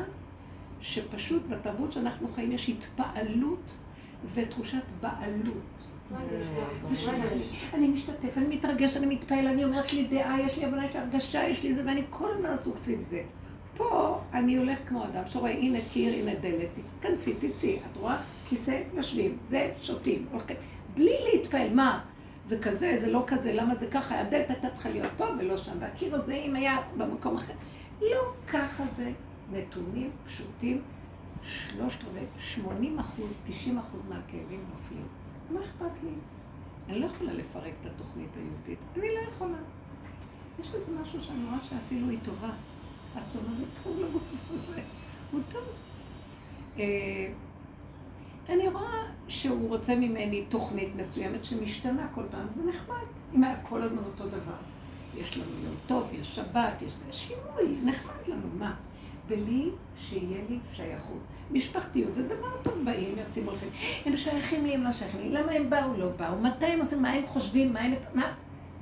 שפשוט 0.82 1.44
בתרבות 1.50 1.92
שאנחנו 1.92 2.28
חיים 2.28 2.52
יש 2.52 2.70
התפעלות 2.70 3.78
ותחושת 4.34 4.84
בעלות. 5.02 5.64
זה 6.86 6.98
שלי, 6.98 7.22
אני 7.74 7.88
משתתף, 7.88 8.38
אני 8.38 8.56
מתרגש, 8.56 8.98
אני 8.98 9.16
מתפעל, 9.16 9.48
אני 9.48 9.64
אומר, 9.64 9.86
יש 9.86 9.94
לי 9.94 10.08
דעה, 10.08 10.42
יש 10.42 10.58
לי 10.58 10.66
הבנה, 10.66 10.86
יש 10.86 10.94
לי 10.94 11.00
הרגשה, 11.00 11.48
יש 11.48 11.64
לי 11.64 11.74
זה, 11.74 11.82
ואני 11.86 12.04
כל 12.10 12.32
הזמן 12.32 12.50
עסוק 12.50 12.78
סביב 12.78 13.02
זה. 13.02 13.24
פה 13.78 14.20
אני 14.34 14.58
הולך 14.58 14.80
כמו 14.88 15.06
אדם 15.06 15.24
שרואה, 15.28 15.52
הנה 15.52 15.80
קיר, 15.94 16.14
הנה 16.14 16.36
דלת, 16.36 16.70
תיכנסי, 16.74 17.34
תצאי, 17.34 17.80
את 17.92 17.98
רואה? 17.98 18.18
כיסא, 18.50 18.82
יושבים, 18.94 19.38
זה, 19.46 19.72
שותים, 19.82 20.26
הולכים. 20.32 20.58
בלי 20.94 21.16
להתפעל, 21.34 21.74
מה? 21.74 22.11
זה 22.52 22.60
כזה, 22.60 22.98
זה 23.02 23.12
לא 23.12 23.24
כזה, 23.28 23.54
למה 23.54 23.76
זה 23.76 23.88
ככה? 23.88 24.20
הדלת 24.20 24.50
הייתה 24.50 24.70
צריכה 24.70 24.90
להיות 24.90 25.12
פה 25.18 25.26
ולא 25.40 25.58
שם, 25.58 25.72
והקיר 25.80 26.16
הזה, 26.16 26.34
אם 26.34 26.56
היה 26.56 26.78
במקום 26.98 27.38
אחר. 27.38 27.54
לא, 28.02 28.34
ככה 28.48 28.84
זה. 28.98 29.12
נתונים 29.52 30.12
פשוטים, 30.26 30.82
שלושת 31.44 32.04
רבעי, 32.04 32.24
80 32.40 33.00
אחוז, 33.00 33.34
90 33.44 33.78
אחוז 33.78 34.06
מהכאבים 34.06 34.66
נופלים. 34.70 35.08
מה 35.50 35.60
אכפת 35.60 36.04
לי? 36.04 36.10
אני 36.90 37.00
לא 37.00 37.06
יכולה 37.06 37.34
לפרק 37.34 37.74
את 37.82 37.86
התוכנית 37.86 38.30
היהודית. 38.36 38.80
אני 38.96 39.08
לא 39.16 39.30
יכולה. 39.30 39.58
יש 40.60 40.76
איזה 40.76 40.92
משהו 41.02 41.22
שאני 41.22 41.46
רואה 41.46 41.64
שאפילו 41.64 42.10
היא 42.10 42.20
טובה. 42.24 42.52
הצום 43.16 43.44
הזה 43.52 43.64
טוב 43.84 44.00
לגוף 44.00 44.34
הזה. 44.50 44.82
הוא 45.32 45.42
טוב. 45.50 45.64
אני 48.50 48.70
רואה 48.70 49.04
שהוא 49.28 49.70
רוצה 49.70 49.96
ממני 49.96 50.46
תוכנית 50.50 50.96
מסוימת 50.96 51.44
שמשתנה 51.44 52.08
כל 52.16 52.24
פעם, 52.32 52.48
זה 52.56 52.70
נחמד. 52.70 52.96
אם 53.36 53.44
היה 53.44 53.56
כל 53.70 53.82
הזמן 53.82 54.04
אותו 54.06 54.28
דבר. 54.28 54.58
יש 55.18 55.38
לנו 55.38 55.52
יום 55.64 55.76
טוב, 55.86 56.10
יש 56.20 56.36
שבת, 56.36 56.82
יש 56.82 56.94
זה 56.94 57.14
שינוי, 57.14 57.78
נחמד 57.84 58.28
לנו, 58.28 58.48
מה? 58.58 58.76
בלי 59.28 59.70
שיהיה 59.96 60.42
לי 60.50 60.60
שייכות. 60.74 61.20
משפחתיות 61.52 62.16
זה 62.16 62.28
דבר 62.28 62.62
טוב, 62.64 62.74
באים, 62.86 63.18
יוצאים, 63.18 63.46
הולכים. 63.46 63.70
הם 64.06 64.18
שייכים 64.18 64.66
לי, 64.66 64.74
הם 64.74 64.84
לא 64.84 64.92
שייכים 64.92 65.22
לי. 65.22 65.30
למה 65.30 65.52
הם 65.52 65.70
באו, 65.70 65.98
לא 65.98 66.10
באו? 66.10 66.38
מתי 66.42 66.66
הם 66.66 66.80
עושים, 66.80 67.02
מה 67.02 67.10
הם 67.10 67.28
חושבים, 67.28 67.74
מה 67.74 67.80
הם... 67.80 67.94
מה? 68.14 68.34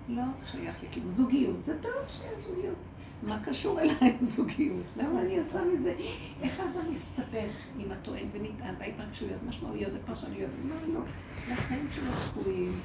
לא 0.09 0.23
שייך 0.51 0.83
לי, 0.83 0.89
כאילו 0.91 1.11
זוגיות, 1.11 1.63
זה 1.65 1.77
טוב 1.81 1.91
שיש 2.07 2.45
זוגיות. 2.47 2.75
מה 3.23 3.39
קשור 3.43 3.79
אליי 3.79 4.17
זוגיות? 4.21 4.83
למה 4.97 5.21
אני 5.21 5.39
עושה 5.39 5.61
מזה? 5.73 5.93
איך 6.41 6.59
האדם 6.59 6.91
מסתבך 6.91 7.55
עם 7.79 7.91
הטוען 7.91 8.27
ונטען 8.31 8.75
וההתרגשויות, 8.79 9.39
משמעויות 9.47 9.91
ופרשנויות? 9.95 10.51
לא, 10.65 10.93
לא. 10.93 10.99
זה 11.47 11.53
החיים 11.53 11.87
שלו 11.95 12.05
צפויים, 12.05 12.79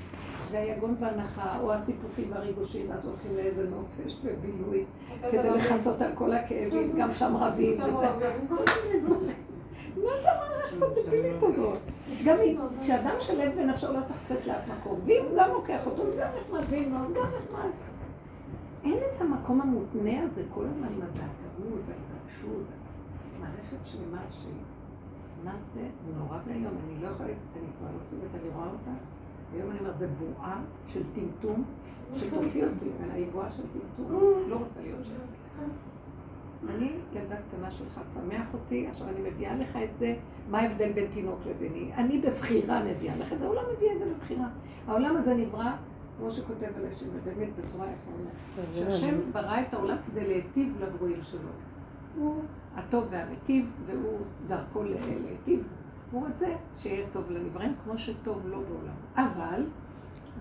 והיגון 0.50 0.94
והנחה, 1.00 1.60
או 1.60 1.72
הסיפוכים 1.72 2.32
והריגושים, 2.32 2.90
ואז 2.90 3.06
הולכים 3.06 3.36
לאיזה 3.36 3.68
נופש 3.68 4.16
ובילוי, 4.24 4.84
כדי 5.30 5.50
לכסות 5.50 6.02
על 6.02 6.10
כל 6.14 6.32
הכאבים, 6.32 6.92
גם 6.98 7.12
שם 7.12 7.36
רבים. 7.36 7.80
וזה. 7.82 9.32
מה 9.96 10.10
זה 10.22 10.28
המערכת 10.32 10.98
הדבילית 10.98 11.42
הזאת? 11.42 11.78
גם 12.24 12.36
אם, 12.44 12.56
כשאדם 12.82 13.14
שלב 13.20 13.52
בנפשו 13.56 13.92
לא 13.92 13.98
צריך 14.06 14.18
לצאת 14.24 14.46
לאף 14.46 14.68
מקום, 14.78 15.00
ואם 15.06 15.22
הוא 15.30 15.38
גם 15.38 15.50
לוקח 15.50 15.86
אותו, 15.86 16.02
אז 16.02 16.14
גם 16.18 16.28
נחמד, 16.40 16.64
ואם 16.70 16.92
לא, 16.92 16.98
אז 16.98 17.12
גם 17.12 17.22
נחמד. 17.22 17.70
אין 18.84 18.98
את 19.16 19.20
המקום 19.20 19.60
המותנה 19.60 20.22
הזה 20.22 20.42
כל 20.54 20.64
הזמן 20.66 20.86
עם 20.86 21.02
הדעתנות 21.02 21.80
וההתרגשות, 21.86 22.64
מערכת 23.40 23.76
שלמה 23.84 24.22
של 24.30 24.48
מה 25.44 25.54
זה? 25.74 25.88
נורא 26.18 26.38
ואיום, 26.46 26.72
אני 26.84 27.02
לא 27.02 27.08
יכולה, 27.08 27.28
אני 27.28 27.66
כבר 27.78 27.88
לא 27.88 28.10
צודקת, 28.10 28.34
אני 28.42 28.48
רואה 28.54 28.66
אותה, 28.66 28.90
היום 29.52 29.70
אני 29.70 29.78
אומרת, 29.78 29.98
זה 29.98 30.08
בועה 30.08 30.60
של 30.86 31.02
טמטום, 31.14 31.64
שתוציא 32.16 32.64
אותי 32.64 32.88
היא 33.14 33.26
בועה 33.32 33.52
של 33.52 33.62
טמטום, 33.62 34.12
לא 34.48 34.56
רוצה 34.56 34.80
להיות 34.80 35.04
שם. 35.04 35.14
אני 36.68 36.92
ילדה 37.12 37.36
קטנה 37.36 37.70
שלך, 37.70 38.00
תשמח 38.06 38.54
אותי, 38.54 38.86
עכשיו 38.86 39.08
אני 39.08 39.30
מביאה 39.30 39.56
לך 39.56 39.76
את 39.76 39.96
זה, 39.96 40.16
מה 40.50 40.58
ההבדל 40.58 40.92
בין 40.92 41.06
תינוק 41.10 41.38
לביני? 41.46 41.90
אני 41.94 42.18
בבחירה 42.18 42.84
מביאה 42.84 43.16
לך 43.16 43.32
את 43.32 43.38
זה, 43.38 43.44
העולם 43.44 43.62
מביא 43.76 43.92
את 43.92 43.98
זה 43.98 44.04
בבחירה. 44.14 44.46
העולם 44.86 45.16
הזה 45.16 45.34
נברא, 45.34 45.76
כמו 46.18 46.30
שכותב 46.30 46.68
על 46.76 46.86
השם, 46.92 47.06
באמת 47.24 47.48
בצורה 47.58 47.86
יפה, 47.86 48.62
שהשם 48.72 49.32
ברא 49.32 49.60
את 49.60 49.74
העולם 49.74 49.96
כדי 50.06 50.28
להיטיב 50.28 50.76
לברואים 50.80 51.22
שלו. 51.22 51.48
הוא 52.18 52.42
הטוב 52.74 53.04
והמיטיב, 53.10 53.70
והוא 53.86 54.18
דרכו 54.46 54.82
להיטיב. 54.82 55.62
הוא 56.10 56.26
רוצה 56.26 56.46
שיהיה 56.78 57.06
טוב 57.12 57.30
לנבראים 57.30 57.74
כמו 57.84 57.98
שטוב 57.98 58.46
לו 58.46 58.62
בעולם. 58.62 58.94
אבל, 59.16 59.66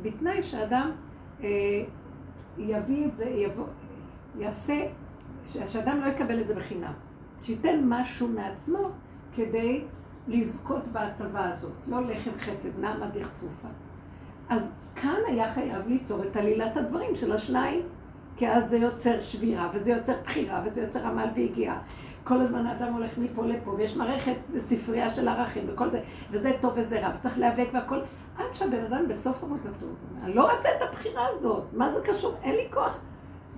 בתנאי 0.02 0.42
שאדם 0.42 0.92
אה, 1.44 1.48
יביא 2.58 3.06
את 3.06 3.18
זה, 3.18 3.26
יבוא, 3.26 3.66
יעשה, 4.38 4.88
שאדם 5.46 5.98
לא 6.02 6.06
יקבל 6.06 6.42
את 6.42 6.48
זה 6.48 6.56
בחינם. 6.56 6.94
שייתן 7.42 7.82
משהו 7.86 8.28
מעצמו 8.28 8.90
כדי 9.36 9.86
לזכות 10.28 10.88
בהטבה 10.88 11.50
הזאת. 11.50 11.88
לא 11.88 12.02
לחם 12.02 12.32
חסד, 12.38 12.80
נעמה 12.80 13.08
דכסופה. 13.08 13.68
אז 14.50 14.72
כאן 14.96 15.20
היה 15.28 15.52
חייב 15.52 15.88
ליצור 15.88 16.24
את 16.24 16.36
עלילת 16.36 16.78
הדברים 16.78 17.16
של 17.16 17.32
השניים. 17.32 17.82
כי 18.38 18.50
אז 18.50 18.70
זה 18.70 18.78
יוצר 18.78 19.20
שבירה, 19.20 19.70
וזה 19.74 19.92
יוצר 19.92 20.14
בחירה, 20.24 20.62
וזה 20.66 20.82
יוצר 20.82 21.06
עמל 21.06 21.28
והגיעה. 21.36 21.80
כל 22.24 22.42
הזמן 22.42 22.66
האדם 22.66 22.94
הולך 22.94 23.18
מפה 23.18 23.46
לפה, 23.46 23.72
ויש 23.72 23.98
מערכת 23.98 24.36
ספרייה 24.58 25.10
של 25.10 25.28
ערכים 25.28 25.64
וכל 25.68 25.90
זה, 25.90 26.02
וזה 26.32 26.52
טוב 26.62 26.74
וזה 26.76 27.00
רע, 27.00 27.12
וצריך 27.16 27.40
להיאבק 27.40 27.68
והכל, 27.74 28.00
עד 28.38 28.56
שהבן 28.56 28.84
אדם 28.86 29.08
בסוף 29.08 29.44
עבודתו, 29.44 29.86
אני 30.24 30.34
לא 30.34 30.54
רוצה 30.54 30.70
את 30.78 30.82
הבחירה 30.82 31.28
הזאת, 31.32 31.64
מה 31.74 31.94
זה 31.94 32.02
קשור? 32.02 32.36
אין 32.44 32.56
לי 32.56 32.68
כוח. 32.74 33.00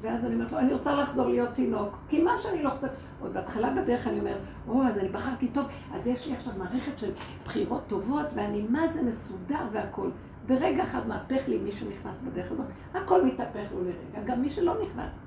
ואז 0.01 0.25
אני 0.25 0.35
אומרת 0.35 0.51
לו, 0.51 0.59
אני 0.59 0.73
רוצה 0.73 0.95
לחזור 0.95 1.27
להיות 1.27 1.49
תינוק, 1.49 1.97
כי 2.09 2.23
מה 2.23 2.37
שאני 2.37 2.63
לא 2.63 2.69
חושבת, 2.69 2.91
עוד 3.21 3.33
בהתחלה 3.33 3.69
בדרך 3.69 4.07
אני 4.07 4.19
אומרת, 4.19 4.37
או, 4.67 4.83
אז 4.83 4.97
אני 4.97 5.09
בחרתי 5.09 5.47
טוב, 5.47 5.65
אז 5.93 6.07
יש 6.07 6.27
לי 6.27 6.33
עכשיו 6.33 6.53
מערכת 6.57 6.99
של 6.99 7.11
בחירות 7.45 7.81
טובות, 7.87 8.33
ואני 8.35 8.65
מה 8.69 8.87
זה 8.87 9.03
מסודר 9.03 9.67
והכול. 9.71 10.11
ברגע 10.47 10.83
אחד 10.83 11.07
מהפך 11.07 11.47
לי 11.47 11.57
מי 11.57 11.71
שנכנס 11.71 12.19
בדרך 12.19 12.51
הזאת, 12.51 12.67
הכל 12.93 13.25
מתהפך 13.25 13.71
לו 13.73 13.83
לרגע, 13.83 14.23
גם 14.25 14.41
מי 14.41 14.49
שלא 14.49 14.75
נכנס. 14.83 15.19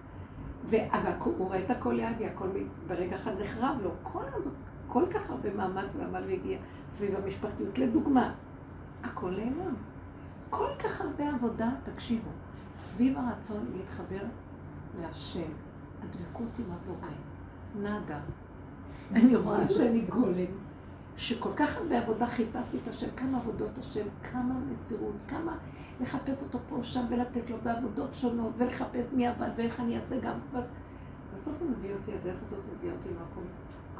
אבל 0.91 1.12
הוא 1.25 1.35
רואה 1.39 1.64
את 1.64 1.71
הכל 1.71 1.93
לידי, 1.93 2.27
הכל 2.27 2.49
ברגע 2.87 3.16
אחד 3.16 3.41
נחרב 3.41 3.77
לו. 3.83 3.91
כל, 4.03 4.25
כל 4.89 5.07
כך 5.07 5.31
הרבה 5.31 5.55
מאמץ 5.55 5.97
ועמל 5.97 6.25
והגיע 6.27 6.59
סביב 6.89 7.16
המשפחתיות. 7.16 7.79
לדוגמה, 7.79 8.35
הכל 9.03 9.31
נעלם. 9.31 9.75
כל 10.51 10.69
כך 10.79 11.01
הרבה 11.01 11.31
עבודה, 11.35 11.71
תקשיבו, 11.83 12.31
סביב 12.75 13.19
הרצון 13.19 13.66
להתחבר 13.77 14.23
להשם, 14.99 15.51
הדבקות 16.03 16.59
עם 16.59 16.64
הבורא, 16.71 17.09
נאדה. 17.75 18.21
אני 19.12 19.37
רואה 19.37 19.69
שאני 19.69 20.01
גולם, 20.01 20.47
שכל 21.19 21.51
כך 21.57 21.77
הרבה 21.77 21.99
עבודה 21.99 22.27
חיפשתי 22.27 22.77
את 22.83 22.89
השם, 22.89 23.07
כמה 23.16 23.39
עבודות 23.39 23.79
השם, 23.79 24.07
כמה 24.23 24.55
מסירות, 24.71 25.14
כמה 25.29 25.57
לחפש 26.01 26.43
אותו 26.43 26.59
פה, 26.69 26.79
שם, 26.83 27.05
ולתת 27.09 27.51
לו 27.51 27.57
בעבודות 27.62 28.14
שונות, 28.14 28.53
ולחפש 28.57 29.07
מי 29.12 29.27
עבד 29.27 29.49
ואיך 29.57 29.81
אני 29.81 29.97
אעשה 29.97 30.21
גם. 30.21 30.39
בסוף 31.35 31.55
הוא 31.61 31.71
מביא 31.71 31.95
אותי, 31.95 32.12
הדרך 32.12 32.39
הזאת 32.47 32.59
מביאה 32.77 32.95
אותי 32.95 33.09
למקום. 33.09 33.45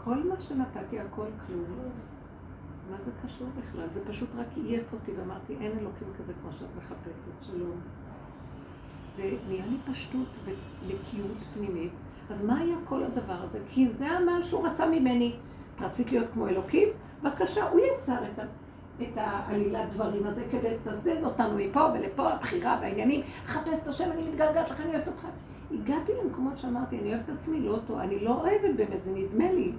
כל 0.05 0.29
מה 0.29 0.41
שנתתי, 0.41 1.01
הכל 1.01 1.27
כלום. 1.47 1.65
מה 2.91 2.97
זה 3.01 3.11
קשור 3.23 3.49
בכלל? 3.59 3.87
זה 3.93 4.05
פשוט 4.05 4.29
רק 4.37 4.47
עייף 4.57 4.93
אותי, 4.93 5.13
ואמרתי, 5.13 5.57
אין 5.61 5.79
אלוקים 5.79 6.09
כזה 6.19 6.33
כמו 6.43 6.53
שאת 6.53 6.69
מחפשת, 6.77 7.43
שלום. 7.47 7.81
ונהיה 9.17 9.67
לי 9.67 9.77
פשטות 9.85 10.39
ונקיות 10.45 11.37
פנימית. 11.55 11.93
אז 12.31 12.45
מה 12.45 12.59
היה 12.59 12.77
כל 12.85 13.03
הדבר 13.03 13.43
הזה? 13.43 13.61
כי 13.69 13.91
זה 13.91 14.07
המעל 14.11 14.43
שהוא 14.43 14.67
רצה 14.67 14.87
ממני. 14.87 15.37
רצית 15.83 16.13
להיות 16.13 16.29
כמו 16.33 16.49
אלוקים? 16.49 16.89
בבקשה, 17.23 17.69
הוא 17.69 17.81
יצר 17.81 18.19
את, 18.33 18.39
ה, 18.39 18.43
את 19.03 19.13
העלילת 19.17 19.93
דברים 19.95 20.27
הזה 20.27 20.45
כדי 20.51 20.75
לתזז 20.75 21.25
אותנו 21.25 21.57
מפה 21.57 21.87
ולפה, 21.95 22.29
הבחירה 22.29 22.79
והעניינים. 22.83 23.21
לחפש 23.45 23.79
את 23.83 23.89
השם, 23.89 24.13
אני 24.13 24.23
מתגעגעת 24.23 24.71
לך, 24.71 24.81
אני 24.81 24.91
אוהבת 24.91 25.09
אותך. 25.09 25.27
הגעתי 25.71 26.13
למקומות 26.25 26.59
שאמרתי, 26.59 26.99
אני 26.99 27.13
אוהבת 27.15 27.25
את 27.25 27.35
עצמי, 27.35 27.61
לא 27.61 27.71
אותו, 27.71 28.01
אני 28.01 28.25
לא 28.25 28.41
אוהבת 28.41 28.77
באמת, 28.77 29.03
זה 29.03 29.11
נדמה 29.15 29.53
לי. 29.53 29.73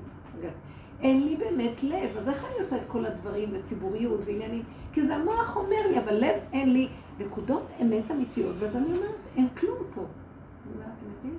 אין 1.02 1.24
לי 1.24 1.36
באמת 1.36 1.84
לב, 1.84 2.18
אז 2.18 2.30
איך 2.30 2.46
אני 2.46 2.64
עושה 2.64 2.76
את 2.76 2.82
כל 2.88 3.06
הדברים 3.06 3.50
וציבוריות 3.54 4.22
ועניינים? 4.26 4.64
כי 4.94 5.04
זה 5.04 5.16
המוח 5.16 5.58
אומר 5.58 5.88
לי, 5.92 6.00
אבל 6.00 6.14
לב 6.14 6.36
אין 6.54 6.74
לי 6.74 6.90
נקודות 7.20 7.64
אמת 7.82 8.12
אמיתיות, 8.12 8.56
ואז 8.60 8.76
אני 8.76 8.86
אומרת, 8.86 9.16
אין 9.36 9.48
כלום 9.50 9.78
פה. 9.96 10.02
אני 10.02 10.74
אומרת, 10.74 10.90
אתם 10.98 11.12
יודעים? 11.16 11.38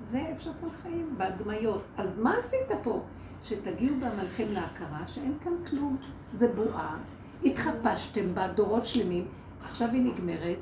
זה 0.00 0.18
איפה 0.18 0.40
שאתם 0.40 0.70
חיים, 0.70 1.14
בהדמיות. 1.16 1.82
אז 1.96 2.18
מה 2.18 2.36
עשית 2.38 2.68
פה? 2.82 3.02
שתגיעו 3.42 3.96
בעמלכם 4.00 4.46
להכרה 4.48 5.06
שאין 5.06 5.34
כאן 5.44 5.52
כלום. 5.70 5.96
זה 6.32 6.52
בועה, 6.54 6.96
התחפשתם 7.44 8.34
בה 8.34 8.48
דורות 8.48 8.86
שלמים, 8.86 9.28
עכשיו 9.64 9.88
היא 9.92 10.02
נגמרת. 10.02 10.58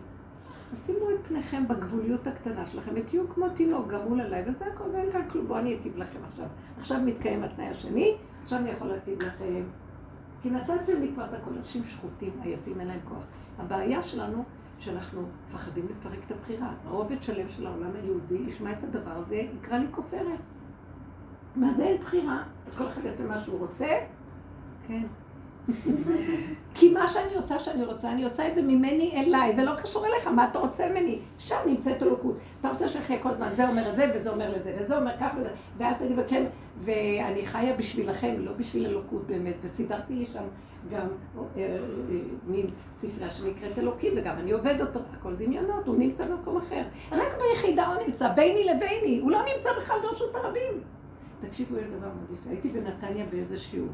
אז 0.72 0.86
שימו 0.86 1.10
את 1.10 1.26
פניכם 1.26 1.68
בגבוליות 1.68 2.26
הקטנה 2.26 2.66
שלכם, 2.66 2.92
ותהיו 2.96 3.28
כמו 3.28 3.48
תינוק 3.48 3.88
גמול 3.88 4.20
עליי, 4.20 4.42
וזה 4.46 4.66
הכל, 4.66 4.84
ואין 4.92 5.10
כאן 5.12 5.28
כלום. 5.28 5.48
בואו 5.48 5.58
אני 5.58 5.76
אטיב 5.76 5.96
לכם 5.96 6.18
עכשיו. 6.24 6.46
עכשיו 6.78 7.00
מתקיים 7.00 7.42
התנאי 7.42 7.66
השני, 7.66 8.16
עכשיו 8.42 8.58
אני 8.58 8.70
יכול 8.70 8.88
להטיב 8.88 9.22
לכם. 9.22 9.62
כי 10.42 10.50
נתתם 10.50 11.00
לי 11.00 11.10
כבר 11.14 11.24
את 11.24 11.34
הכל, 11.34 11.50
אנשים 11.56 11.84
שחוטים, 11.84 12.32
עייפים, 12.42 12.80
אין 12.80 12.88
להם 12.88 13.00
כוח. 13.08 13.24
הבעיה 13.58 14.02
שלנו, 14.02 14.44
שאנחנו 14.78 15.22
מפחדים 15.44 15.86
לפרק 15.90 16.24
את 16.26 16.30
הבחירה. 16.30 16.72
רובד 16.84 17.22
שלם 17.22 17.48
של 17.48 17.66
העולם 17.66 17.90
היהודי 18.02 18.42
ישמע 18.46 18.72
את 18.72 18.84
הדבר 18.84 19.10
הזה, 19.10 19.34
יקרא 19.34 19.78
לי 19.78 19.86
כופרת. 19.90 20.40
מה 21.56 21.72
זה 21.72 21.84
אין 21.84 21.96
בחירה? 22.00 22.42
אז 22.66 22.76
כל 22.76 22.86
אחד 22.86 23.04
יעשה 23.04 23.28
מה 23.28 23.40
שהוא 23.40 23.58
רוצה? 23.58 23.86
כן. 24.88 25.02
כי 26.74 26.92
מה 26.92 27.08
שאני 27.08 27.34
עושה 27.34 27.58
שאני 27.58 27.84
רוצה, 27.84 28.12
אני 28.12 28.24
עושה 28.24 28.48
את 28.48 28.54
זה 28.54 28.62
ממני 28.62 29.12
אליי, 29.16 29.54
ולא 29.58 29.72
קשור 29.74 30.06
אליך, 30.06 30.26
מה 30.26 30.48
אתה 30.50 30.58
רוצה 30.58 30.88
ממני? 30.88 31.18
שם 31.38 31.56
נמצאת 31.66 32.02
אלוקות. 32.02 32.36
אתה 32.60 32.68
רוצה 32.68 32.88
שנחיה 32.88 33.22
כל 33.22 33.28
הזמן, 33.28 33.50
זה 33.54 33.68
אומר 33.68 33.88
את 33.90 33.96
זה, 33.96 34.12
וזה 34.14 34.30
אומר 34.30 34.50
לזה, 34.50 34.76
וזה 34.80 34.98
אומר 34.98 35.12
כך 35.20 35.30
וזה, 35.40 35.50
ואל 35.76 35.94
תגיד, 35.94 36.18
וכן, 36.18 36.44
ואני 36.78 37.46
חיה 37.46 37.76
בשבילכם, 37.76 38.34
לא 38.38 38.52
בשביל 38.52 38.86
אלוקות 38.86 39.26
באמת, 39.26 39.54
וסידרתי 39.62 40.14
לי 40.14 40.26
שם 40.32 40.44
גם 40.90 41.06
אה, 41.38 41.62
אה, 41.62 41.78
מין 42.46 42.66
ספרייה 42.96 43.30
שנקראת 43.30 43.78
אלוקים, 43.78 44.12
וגם 44.16 44.38
אני 44.38 44.52
עובד 44.52 44.80
אותו, 44.80 45.00
הכל 45.12 45.34
דמיונות, 45.34 45.86
הוא 45.86 45.96
נמצא 45.96 46.26
במקום 46.26 46.56
אחר. 46.56 46.82
רק 47.12 47.34
ביחידה 47.40 47.86
הוא 47.86 48.06
נמצא, 48.06 48.28
ביני 48.28 48.64
לביני, 48.64 49.18
הוא 49.22 49.30
לא 49.30 49.40
נמצא 49.54 49.70
בכלל 49.78 49.96
ברשות 50.02 50.36
הרבים. 50.36 50.82
תקשיבו, 51.40 51.76
יש 51.76 51.84
דבר 51.84 52.10
יפה. 52.34 52.50
הייתי 52.50 52.68
בנתניה 52.68 53.26
באיזה 53.26 53.56
שיעור. 53.56 53.88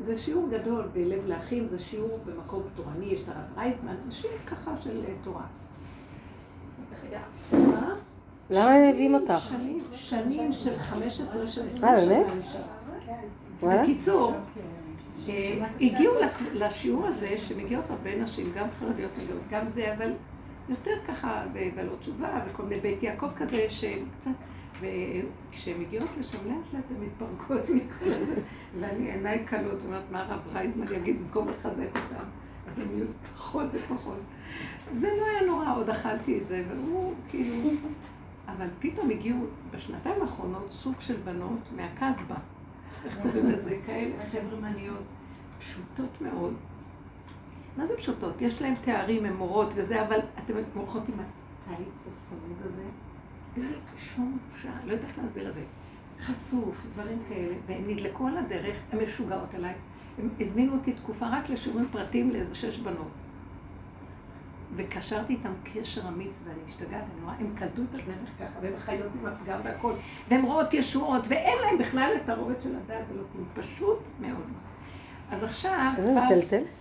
זה 0.00 0.16
שיעור 0.16 0.48
גדול 0.48 0.88
בלב 0.92 1.26
לאחים, 1.26 1.68
זה 1.68 1.78
שיעור 1.78 2.18
במקום 2.26 2.62
תורני, 2.74 3.06
יש 3.06 3.20
את 3.20 3.28
הרב 3.28 3.44
רייזמן, 3.56 3.94
זה 4.08 4.14
שיעור 4.14 4.36
ככה 4.46 4.76
של 4.76 5.00
אה, 5.08 5.14
תורה. 5.22 5.46
למה 8.50 8.70
הם 8.70 8.90
מביאים 8.90 9.14
אותך? 9.14 9.38
שנים, 9.38 9.82
שנים 9.92 10.52
של 10.52 10.78
15 10.78 11.46
של 11.46 11.68
20 11.68 11.84
אה, 11.84 12.06
באמת? 12.06 12.26
שנה. 12.52 13.82
בקיצור, 13.82 14.32
אה, 15.28 15.66
הגיעו 15.80 16.14
לשיעור 16.52 17.06
הזה 17.06 17.38
שמגיעות 17.38 17.84
הרבה 17.90 18.22
נשים, 18.22 18.52
גם 18.54 18.66
חרדיות 18.78 19.10
מגיעות, 19.18 19.42
גם 19.50 19.70
זה, 19.70 19.94
אבל 19.94 20.12
יותר 20.68 20.94
ככה 21.08 21.44
בבעלות 21.52 22.00
תשובה 22.00 22.44
וכל 22.46 22.62
מיני 22.62 22.80
בית 22.80 23.02
יעקב 23.02 23.28
כזה, 23.36 23.66
שהם 23.68 24.08
קצת... 24.18 24.30
וכשהן 24.80 25.80
מגיעות 25.80 26.08
לשם 26.18 26.38
לאט 26.46 26.72
לאט 26.72 26.84
הן 26.90 27.04
מתפרקות 27.04 27.70
מכל 27.70 28.12
הזה, 28.12 28.40
ואני 28.80 29.10
עיניי 29.10 29.46
כלות, 29.48 29.78
אומרת, 29.84 30.02
מה 30.12 30.22
הרב 30.22 30.40
רייזמן 30.52 30.86
יגיד 30.92 31.22
במקום 31.22 31.48
לחזק 31.48 31.88
אותם? 31.96 32.24
אז 32.70 32.78
הן 32.78 32.86
יהיו 32.94 33.06
פחות 33.32 33.66
ופחות. 33.72 34.20
זה 34.92 35.08
לא 35.20 35.26
היה 35.26 35.46
נורא, 35.46 35.76
עוד 35.76 35.90
אכלתי 35.90 36.38
את 36.38 36.48
זה, 36.48 36.64
והוא 36.68 37.14
כאילו... 37.28 37.70
אבל 38.48 38.66
פתאום 38.78 39.10
הגיעו 39.10 39.46
בשנתיים 39.70 40.22
האחרונות 40.22 40.72
סוג 40.72 40.94
של 41.00 41.16
בנות 41.16 41.60
מהקסבה, 41.76 42.36
איך 43.04 43.18
קוראים 43.22 43.46
לזה? 43.46 43.76
כאלה 43.86 44.14
חבר'ה 44.32 44.70
פשוטות 45.58 46.20
מאוד. 46.20 46.54
מה 47.76 47.86
זה 47.86 47.96
פשוטות? 47.96 48.42
יש 48.42 48.62
להן 48.62 48.74
תארים, 48.74 49.24
הן 49.24 49.32
מורות 49.32 49.74
וזה, 49.76 50.02
אבל 50.02 50.18
אתן 50.38 50.52
הולכות 50.74 51.08
עם 51.08 51.14
הטייץ 51.14 52.06
הסמוד 52.08 52.58
הזה. 52.64 52.82
בלי 53.56 53.66
שום 53.96 54.38
בושה, 54.48 54.70
לא 54.84 54.92
יודעת 54.92 55.08
איך 55.10 55.18
להסביר 55.18 55.48
את 55.48 55.54
זה. 55.54 55.60
חשוף, 56.20 56.86
דברים 56.92 57.18
כאלה, 57.28 57.54
והם 57.66 57.82
נדלקו 57.86 58.26
על 58.26 58.36
הדרך, 58.36 58.76
הן 58.92 59.04
משוגעות 59.04 59.54
עליי. 59.54 59.74
הם 60.18 60.28
הזמינו 60.40 60.72
אותי 60.72 60.92
תקופה 60.92 61.26
רק 61.28 61.50
לשיעורים 61.50 61.88
פרטיים 61.92 62.30
לאיזה 62.30 62.54
שש 62.54 62.78
בנות. 62.78 63.10
וקשרתי 64.76 65.32
איתם 65.32 65.52
קשר 65.64 66.08
אמיץ, 66.08 66.32
ואני 66.44 66.58
משתגעת, 66.68 67.04
אני 67.14 67.24
רואה, 67.24 67.34
הם 67.34 67.54
קלטו 67.58 67.82
את 67.82 67.94
הדרך 67.94 68.30
ככה, 68.38 68.58
והם 68.60 68.72
חיות 68.78 69.12
עם 69.20 69.26
הפגם 69.26 69.60
והכל, 69.64 69.92
והן 70.28 70.44
רואות 70.44 70.74
ישועות, 70.74 71.26
ואין 71.30 71.58
להם 71.62 71.78
בכלל 71.78 72.12
את 72.24 72.28
הרובד 72.28 72.60
של 72.60 72.76
הדעת 72.76 73.04
אלוקים, 73.14 73.44
פשוט 73.54 73.98
מאוד. 74.20 74.46
אז 75.30 75.42
עכשיו, 75.42 75.92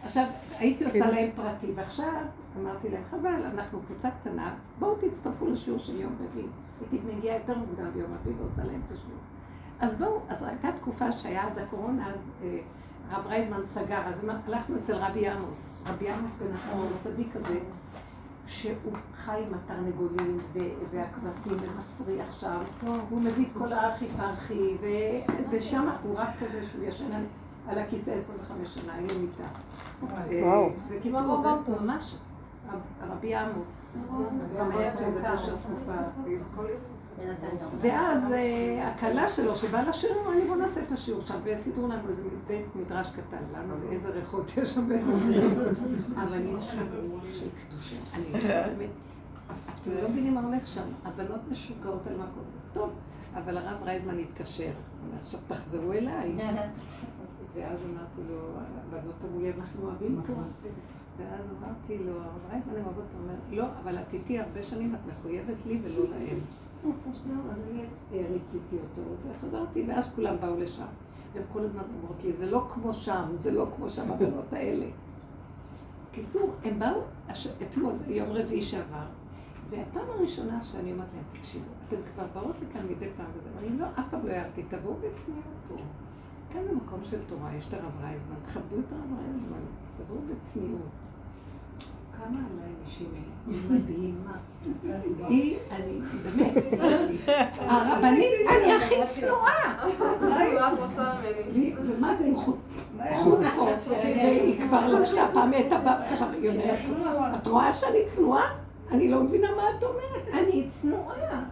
עכשיו 0.04 0.26
הייתי 0.60 0.86
עושה 0.86 1.12
להם 1.12 1.30
פרטי, 1.36 1.68
ועכשיו 1.76 2.26
אמרתי 2.62 2.90
להם, 2.90 3.04
חבל, 3.12 3.44
אנחנו 3.54 3.80
קבוצה 3.86 4.10
קטנה, 4.12 4.56
בואו 4.80 4.96
תצטרפו 5.00 5.48
לשיעור 5.48 5.80
של 5.80 6.02
יום 6.02 6.16
רביעי. 6.30 6.48
הייתי 6.92 7.16
מגיעה 7.16 7.38
יותר 7.38 7.58
מוקדם 7.58 7.92
ביום 7.94 8.12
רביעי 8.14 8.36
ועושה 8.36 8.64
להם 8.64 8.82
את 8.86 8.92
השיעור. 8.92 9.20
אז 9.80 9.96
בואו, 9.96 10.20
אז 10.30 10.44
הייתה 10.44 10.72
תקופה 10.72 11.12
שהיה 11.12 11.48
אז 11.48 11.58
הקורונה, 11.58 12.10
אז 12.10 12.20
אה, 12.44 12.60
רב 13.12 13.28
רייזמן 13.28 13.66
סגר, 13.66 14.02
אז 14.06 14.26
הלכנו 14.48 14.76
אצל 14.78 14.96
רבי 14.96 15.30
עמוס, 15.30 15.84
רבי 15.88 16.10
עמוס 16.10 16.32
בן 16.40 16.54
אחרון, 16.54 16.88
צדיק 17.04 17.34
כזה, 17.34 17.60
שהוא 18.48 18.94
חי 19.16 19.44
עם 19.48 19.54
התרנגולים 19.54 20.38
והכבשים 20.92 21.54
ומסריח 21.54 22.40
שם, 22.40 22.58
והוא 22.84 23.22
מביא 23.22 23.46
את 23.48 23.52
כל 23.58 23.74
הארכי 23.74 24.08
פרחי, 24.08 24.78
ושם 25.52 25.88
הוא 26.04 26.16
רק 26.18 26.30
כזה 26.40 26.66
שהוא 26.72 26.84
ישן 26.84 27.24
על 27.68 27.78
הכיסא 27.78 28.12
25 28.12 28.74
שנה, 28.74 28.96
אין 28.96 29.08
לו 29.08 29.20
מיטה. 29.20 29.44
וואו. 30.46 30.70
בקיצור, 30.90 31.44
זה 31.66 31.72
ממש 31.82 32.16
רבי 33.10 33.36
עמוס, 33.36 33.98
ואז 37.80 38.32
אה, 38.32 38.88
הכלה 38.88 39.30
שלו 39.30 39.56
שבאה 39.56 39.90
לשיעור, 39.90 40.22
אמרה 40.22 40.36
לי 40.36 40.48
בוא 40.48 40.56
נעשה 40.56 40.84
את 40.84 40.92
השיעור 40.92 41.22
שם, 41.22 41.36
וסידרו 41.44 41.88
לנו 41.88 42.10
איזה 42.10 42.22
בית 42.48 42.76
מדרש 42.76 43.12
קטן, 43.12 43.44
לנו 43.54 43.76
איזה 43.92 44.10
ריחות 44.10 44.58
יש 44.58 44.70
שם 44.70 44.90
באיזה 44.90 45.12
אבל 46.24 46.40
יש 46.46 46.66
שם 46.66 46.86
רוח 47.12 47.24
של 47.34 47.48
קדושה. 47.68 47.96
אני 48.14 48.26
באמת, 48.32 48.90
אתם 49.82 49.92
לא 50.02 50.10
מבינים 50.10 50.36
מה 50.36 50.42
הולך 50.42 50.68
שם. 50.68 50.82
הבנות 51.06 51.42
משוגעות 51.52 52.08
על 52.08 52.14
מקום. 52.14 52.44
טוב, 52.74 52.90
אבל 53.36 53.58
הרב 53.58 53.84
רייזמן 53.84 54.20
התקשר. 54.20 54.72
עכשיו 55.22 55.40
תחזרו 55.48 55.94
אליי. 55.94 56.36
ואז 57.56 57.80
אמרתי 57.86 58.22
לו, 58.30 58.40
הבנות 58.58 59.16
אמרו 59.26 59.42
לי, 59.42 59.52
אנחנו 59.60 59.86
אוהבים 59.86 60.22
פה. 60.28 60.34
ואז 61.18 61.46
אמרתי 61.60 61.98
לו, 61.98 62.12
הרב 62.12 62.52
רייזמן, 62.52 62.76
הם 62.76 62.86
אוהבות, 62.86 63.04
הוא 63.14 63.22
אומר, 63.22 63.34
לא, 63.52 63.66
אבל 63.84 63.98
את 63.98 64.14
איתי 64.14 64.40
הרבה 64.40 64.64
שנים, 64.64 64.96
את 64.96 65.00
מחויבת 65.08 65.66
לי 65.66 65.80
ולא 65.84 66.10
להם. 66.10 66.40
אז 67.12 67.22
אני 67.54 67.86
ריציתי 68.12 68.76
אותו, 68.76 69.02
וחזרתי, 69.30 69.86
ואז 69.88 70.14
כולם 70.16 70.36
באו 70.42 70.58
לשם. 70.58 70.86
והם 71.34 71.44
כל 71.54 71.60
הזמן 71.60 71.82
אומרות 71.96 72.24
לי, 72.24 72.34
זה 72.34 72.52
לא 72.52 72.66
כמו 72.74 72.94
שם, 72.94 73.26
זה 73.38 73.52
לא 73.52 73.68
כמו 73.76 73.90
שם 73.90 74.12
הבנות 74.12 74.54
האלה. 74.54 74.86
קיצור, 76.12 76.54
הם 76.64 76.80
באו. 76.80 77.02
אתמול, 77.62 77.94
יום 78.08 78.30
רביעי 78.32 78.62
שעבר, 78.62 79.06
והפעם 79.70 80.10
הראשונה 80.10 80.64
שאני 80.64 80.92
אומרת 80.92 81.08
להם, 81.14 81.24
תקשיבו, 81.32 81.66
אתן 81.88 81.96
כבר 82.14 82.26
באות 82.34 82.60
לכאן 82.62 82.86
מדי 82.86 83.10
פעם 83.18 83.26
וזה, 83.38 83.50
ואני 83.56 83.78
לא, 83.78 83.86
אף 84.00 84.06
פעם 84.10 84.28
לא 84.28 84.32
הערתי, 84.32 84.64
תבואו 84.64 84.94
בצניעות 84.94 85.44
פה. 85.68 85.76
כאן 86.50 86.62
במקום 86.72 87.04
של 87.04 87.24
תורה, 87.28 87.56
יש 87.56 87.68
את 87.68 87.74
הרב 87.74 87.92
רייזמן, 88.02 88.36
תכבדו 88.46 88.76
את 88.80 88.92
הרב 88.92 89.20
רייזמן, 89.20 89.62
תבואו 89.98 90.20
בצניעות. 90.30 91.03
כמה 92.28 92.40
עליי 92.40 92.74
מישהי 92.84 93.06
מדהימה. 93.70 94.38
היא, 95.28 95.58
אני, 95.72 96.00
באמת, 96.24 96.64
הרבנית, 97.58 98.32
אני 98.50 98.74
הכי 98.74 98.96
צנועה. 99.06 99.88
ומה 101.84 102.16
זה 102.18 102.26
עם 102.26 102.36
חוט 102.36 102.58
פה? 103.56 103.68
והיא 103.88 104.62
כבר 104.62 104.88
לבשה 104.88 105.28
פעם 105.34 105.52
את 105.54 105.72
הבא, 105.72 106.02
היא 106.42 106.50
אומרת, 106.50 106.80
את 107.42 107.48
רואה 107.48 107.74
שאני 107.74 108.06
צנועה? 108.06 108.54
אני 108.92 109.12
לא 109.12 109.24
מבינה 109.24 109.48
מה 109.56 109.64
את 109.78 109.84
אומרת, 109.84 110.28
אני 110.34 110.68
צנועה. 110.70 111.44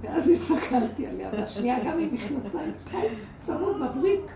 ואז 0.00 0.28
הסתכלתי 0.28 1.06
עליה, 1.06 1.30
והשנייה 1.32 1.84
גם 1.84 1.98
עם 1.98 2.08
מכנסיים 2.12 2.72
צמוד 3.38 3.76
מבריק. 3.76 4.30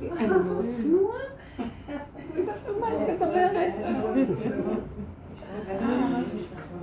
אני 0.00 0.26
מאוד 0.26 0.66
צנועה? 0.82 1.35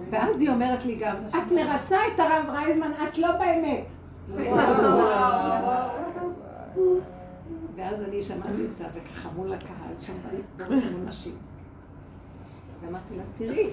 ואז 0.10 0.42
היא 0.42 0.50
אומרת 0.50 0.86
לי 0.86 0.96
גם, 0.96 1.16
את 1.30 1.52
מרצה 1.52 1.98
את 2.16 2.20
הרב 2.20 2.50
רייזמן, 2.50 2.92
את 3.08 3.18
לא 3.18 3.32
באמת. 3.32 3.86
ואז 7.76 8.02
אני 8.02 8.24
שמעתי 8.24 8.62
אותה, 8.64 8.86
וככה 8.94 9.30
מול 9.36 9.54
הקהל, 9.54 9.94
שם 10.02 10.14
מול 10.70 10.82
נשים. 11.06 11.36
ואמרתי 12.82 13.18
לה, 13.18 13.24
תראי, 13.36 13.70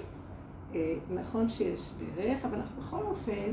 אה, 0.75 0.95
נכון 1.15 1.49
שיש 1.49 1.93
דרך, 2.17 2.45
אבל 2.45 2.55
אנחנו 2.55 2.83
בכל 2.83 3.03
אופן, 3.03 3.53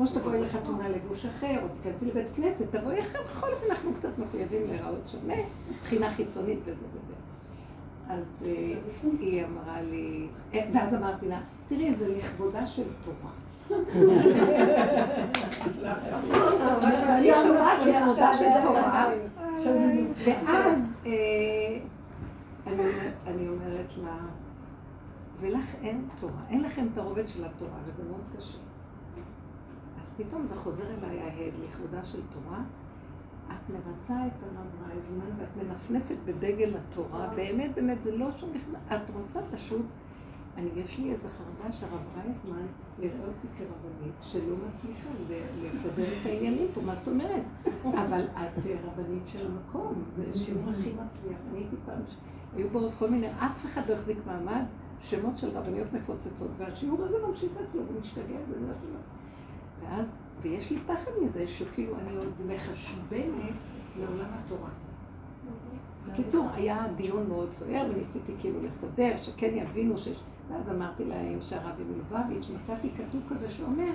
כמו 0.00 0.08
שתבואי 0.08 0.40
לחתונה 0.40 0.88
לבוש 0.88 1.26
אחר, 1.26 1.62
או 1.62 1.68
תיכנסי 1.68 2.06
לבית 2.06 2.26
כנסת, 2.34 2.76
תבואי 2.76 3.00
אחר, 3.00 3.18
בכל 3.22 3.52
אופן 3.52 3.66
אנחנו 3.70 3.94
קצת 3.94 4.18
מחויבים 4.18 4.62
להיראות 4.68 5.08
שונה, 5.08 5.34
מבחינה 5.70 6.10
חיצונית 6.10 6.58
וזה 6.64 6.86
וזה. 6.94 7.12
אז 8.08 8.46
אה, 8.46 8.74
היא 9.20 9.44
אמרה 9.44 9.82
לי, 9.82 10.26
אה, 10.54 10.68
ואז 10.72 10.94
אמרתי 10.94 11.28
לה, 11.28 11.40
תראי, 11.66 11.94
זה 11.94 12.08
לכבודה 12.08 12.66
של 12.66 12.82
תורה. 13.04 13.30
אני 17.08 17.30
שומעת 17.42 17.86
לכבודה 17.86 18.32
של 18.32 18.48
תורה, 18.62 19.10
ואז 20.24 20.98
אה, 21.06 21.12
אני 23.26 23.48
אומרת 23.48 23.92
לה, 24.04 24.16
ולך 25.40 25.74
אין 25.82 26.04
תורה, 26.20 26.42
אין 26.50 26.62
לכם 26.62 26.86
את 26.92 26.98
הרובד 26.98 27.28
של 27.28 27.44
התורה, 27.44 27.78
וזה 27.86 28.02
מאוד 28.10 28.22
קשה. 28.36 28.58
פתאום 30.24 30.46
זה 30.46 30.54
חוזר 30.54 30.82
אליי 30.82 31.20
ההד 31.20 31.52
לכבודה 31.64 32.04
של 32.04 32.20
תורה. 32.30 32.62
את 33.48 33.70
מרצה 33.70 34.26
את 34.26 34.42
הרב 34.42 34.88
רייזמן 34.88 35.30
ואת 35.38 35.64
מנפנפת 35.64 36.16
בדגל 36.24 36.72
התורה, 36.76 37.30
באמת, 37.36 37.74
באמת, 37.74 38.02
זה 38.02 38.16
לא 38.16 38.30
שום 38.30 38.50
נכנס, 38.54 38.80
את 38.94 39.10
רוצה 39.10 39.40
פשוט, 39.52 39.86
אני, 40.56 40.70
יש 40.76 40.98
לי 40.98 41.10
איזה 41.10 41.28
חרדה 41.28 41.72
שהרב 41.72 42.00
רייזמן 42.16 42.66
יראה 42.98 43.26
אותי 43.26 43.46
כרבנית 43.58 44.14
שלא 44.20 44.56
מצליחה 44.68 45.08
לסדר 45.62 46.04
את 46.04 46.26
העניינים 46.26 46.68
פה, 46.74 46.80
מה 46.80 46.94
זאת 46.94 47.08
אומרת? 47.08 47.42
אבל 47.84 48.24
את 48.34 48.64
רבנית 48.84 49.26
של 49.26 49.46
המקום, 49.46 50.04
זה 50.16 50.38
שיעור 50.38 50.70
הכי 50.70 50.90
מצליח. 50.90 51.38
אני 51.50 51.58
הייתי 51.58 51.76
פעם, 51.86 52.02
היו 52.56 52.68
באות 52.68 52.92
כל 52.98 53.10
מיני, 53.10 53.30
אף 53.30 53.64
אחד 53.64 53.86
לא 53.88 53.94
החזיק 53.94 54.18
מעמד, 54.26 54.64
שמות 55.00 55.38
של 55.38 55.48
רבניות 55.48 55.92
מפוצצות, 55.92 56.50
והשיעור 56.58 57.02
הזה 57.02 57.16
ממשיך 57.28 57.52
אצלו, 57.64 57.80
הוא 57.80 58.00
משתגע, 58.00 58.38
זה 58.48 58.54
לא 58.60 58.72
שלו. 58.80 59.19
ואז, 59.90 60.18
ויש 60.40 60.70
לי 60.70 60.78
פחד 60.86 61.10
מזה, 61.22 61.46
שכאילו 61.46 61.94
אני 61.98 62.16
עוד 62.16 62.32
מחשבנת 62.46 63.54
לעולם 63.98 64.30
התורה. 64.44 64.70
בקיצור, 66.08 66.48
היה 66.54 66.86
דיון 66.96 67.28
מאוד 67.28 67.52
סוער, 67.52 67.86
וניסיתי 67.90 68.32
כאילו 68.40 68.62
לסדר, 68.62 69.16
שכן 69.16 69.50
יבינו 69.54 69.98
שיש... 69.98 70.22
ואז 70.50 70.70
אמרתי 70.70 71.04
להם 71.04 71.40
שהרבי 71.40 71.82
מלובביץ', 71.84 72.46
מצאתי 72.54 72.90
כתוב 72.90 73.20
כזה 73.30 73.48
שאומר 73.48 73.92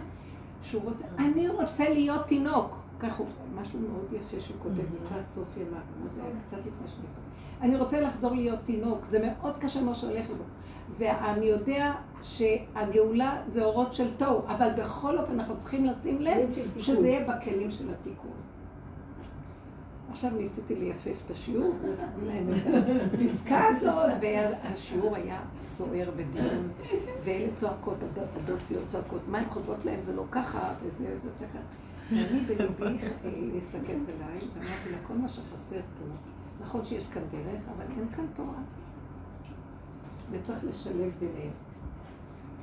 שהוא 0.62 0.82
רוצה, 0.84 1.06
אני 1.18 1.48
רוצה 1.48 1.90
להיות 1.90 2.28
תינוק. 2.28 2.85
כך 3.00 3.16
הוא, 3.18 3.28
משהו 3.56 3.80
מאוד 3.80 4.14
יפה 4.14 4.40
שהוא 4.40 4.58
כותב 4.60 4.84
לקראת 4.96 5.28
סוף 5.28 5.58
ימיו, 5.58 5.82
זה 6.06 6.24
היה 6.24 6.32
קצת 6.46 6.58
לפני 6.58 6.88
שנפטר. 6.88 7.22
אני 7.62 7.78
רוצה 7.78 8.02
לחזור 8.02 8.32
להיות 8.32 8.60
תינוק, 8.64 9.06
זה 9.06 9.28
מאוד 9.28 9.58
קשה 9.58 9.82
מה 9.82 9.96
שהולך 9.96 10.30
לו. 10.30 10.36
ואני 10.98 11.46
יודע 11.46 11.94
שהגאולה 12.22 13.42
זה 13.48 13.64
אורות 13.64 13.94
של 13.94 14.14
תוהו, 14.18 14.42
אבל 14.48 14.70
בכל 14.78 15.18
אופן 15.18 15.34
אנחנו 15.34 15.58
צריכים 15.58 15.86
לשים 15.86 16.22
לב 16.22 16.50
שזה 16.78 17.08
יהיה 17.08 17.28
בכלים 17.28 17.72
של 17.72 17.90
התיקון. 17.90 18.32
עכשיו 20.10 20.32
ניסיתי 20.38 20.76
לייפף 20.76 21.22
את 21.26 21.32
השיעור, 21.32 21.76
הפסקה 23.14 23.66
הזאת, 23.68 24.12
והשיעור 24.22 25.16
היה 25.16 25.40
סוער 25.56 26.12
בדיון, 26.16 26.70
ואלה 27.24 27.52
צועקות, 27.54 27.98
הדוסיות 28.36 28.88
צועקות, 28.88 29.22
מה 29.28 29.38
הן 29.38 29.50
חושבות 29.50 29.86
להם, 29.86 30.04
זה 30.04 30.16
לא 30.16 30.24
ככה, 30.32 30.74
וזה, 30.82 31.18
זה 31.24 31.46
ככה. 31.46 31.60
ואני 32.12 32.40
בליבי 32.40 33.54
להסתכלת 33.54 33.86
עליי, 33.86 34.40
ואמרתי 34.54 34.92
לה, 34.92 34.98
כל 35.08 35.14
מה 35.14 35.28
שחסר 35.28 35.82
פה, 35.82 36.06
נכון 36.62 36.84
שיש 36.84 37.08
כאן 37.08 37.22
דרך, 37.32 37.64
אבל 37.76 37.86
אין 37.98 38.08
כאן 38.16 38.26
תורה. 38.34 38.62
וצריך 40.32 40.64
לשלב 40.64 41.12
ביניהם. 41.20 41.52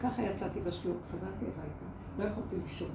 ככה 0.01 0.23
יצאתי 0.23 0.61
בשיעור, 0.61 0.97
חזרתי 1.09 1.45
הביתה, 1.45 1.87
לא 2.19 2.25
יכולתי 2.25 2.57
לישון. 2.63 2.91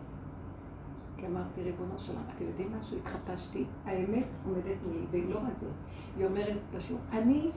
כי 1.18 1.26
אמרתי, 1.28 1.64
ריבונו 1.64 2.00
שלום, 2.00 2.24
אתם 2.36 2.46
יודעים 2.46 2.72
משהו? 2.80 2.98
התחפשתי, 2.98 3.66
האמת 3.86 4.28
עומדת 4.46 4.84
מולי, 4.86 5.06
והיא 5.12 5.30
לא 5.30 5.36
רק 5.36 5.60
זאת. 5.60 5.70
היא 6.18 6.26
אומרת 6.26 6.58
בשיעור, 6.74 7.02
אני, 7.12 7.52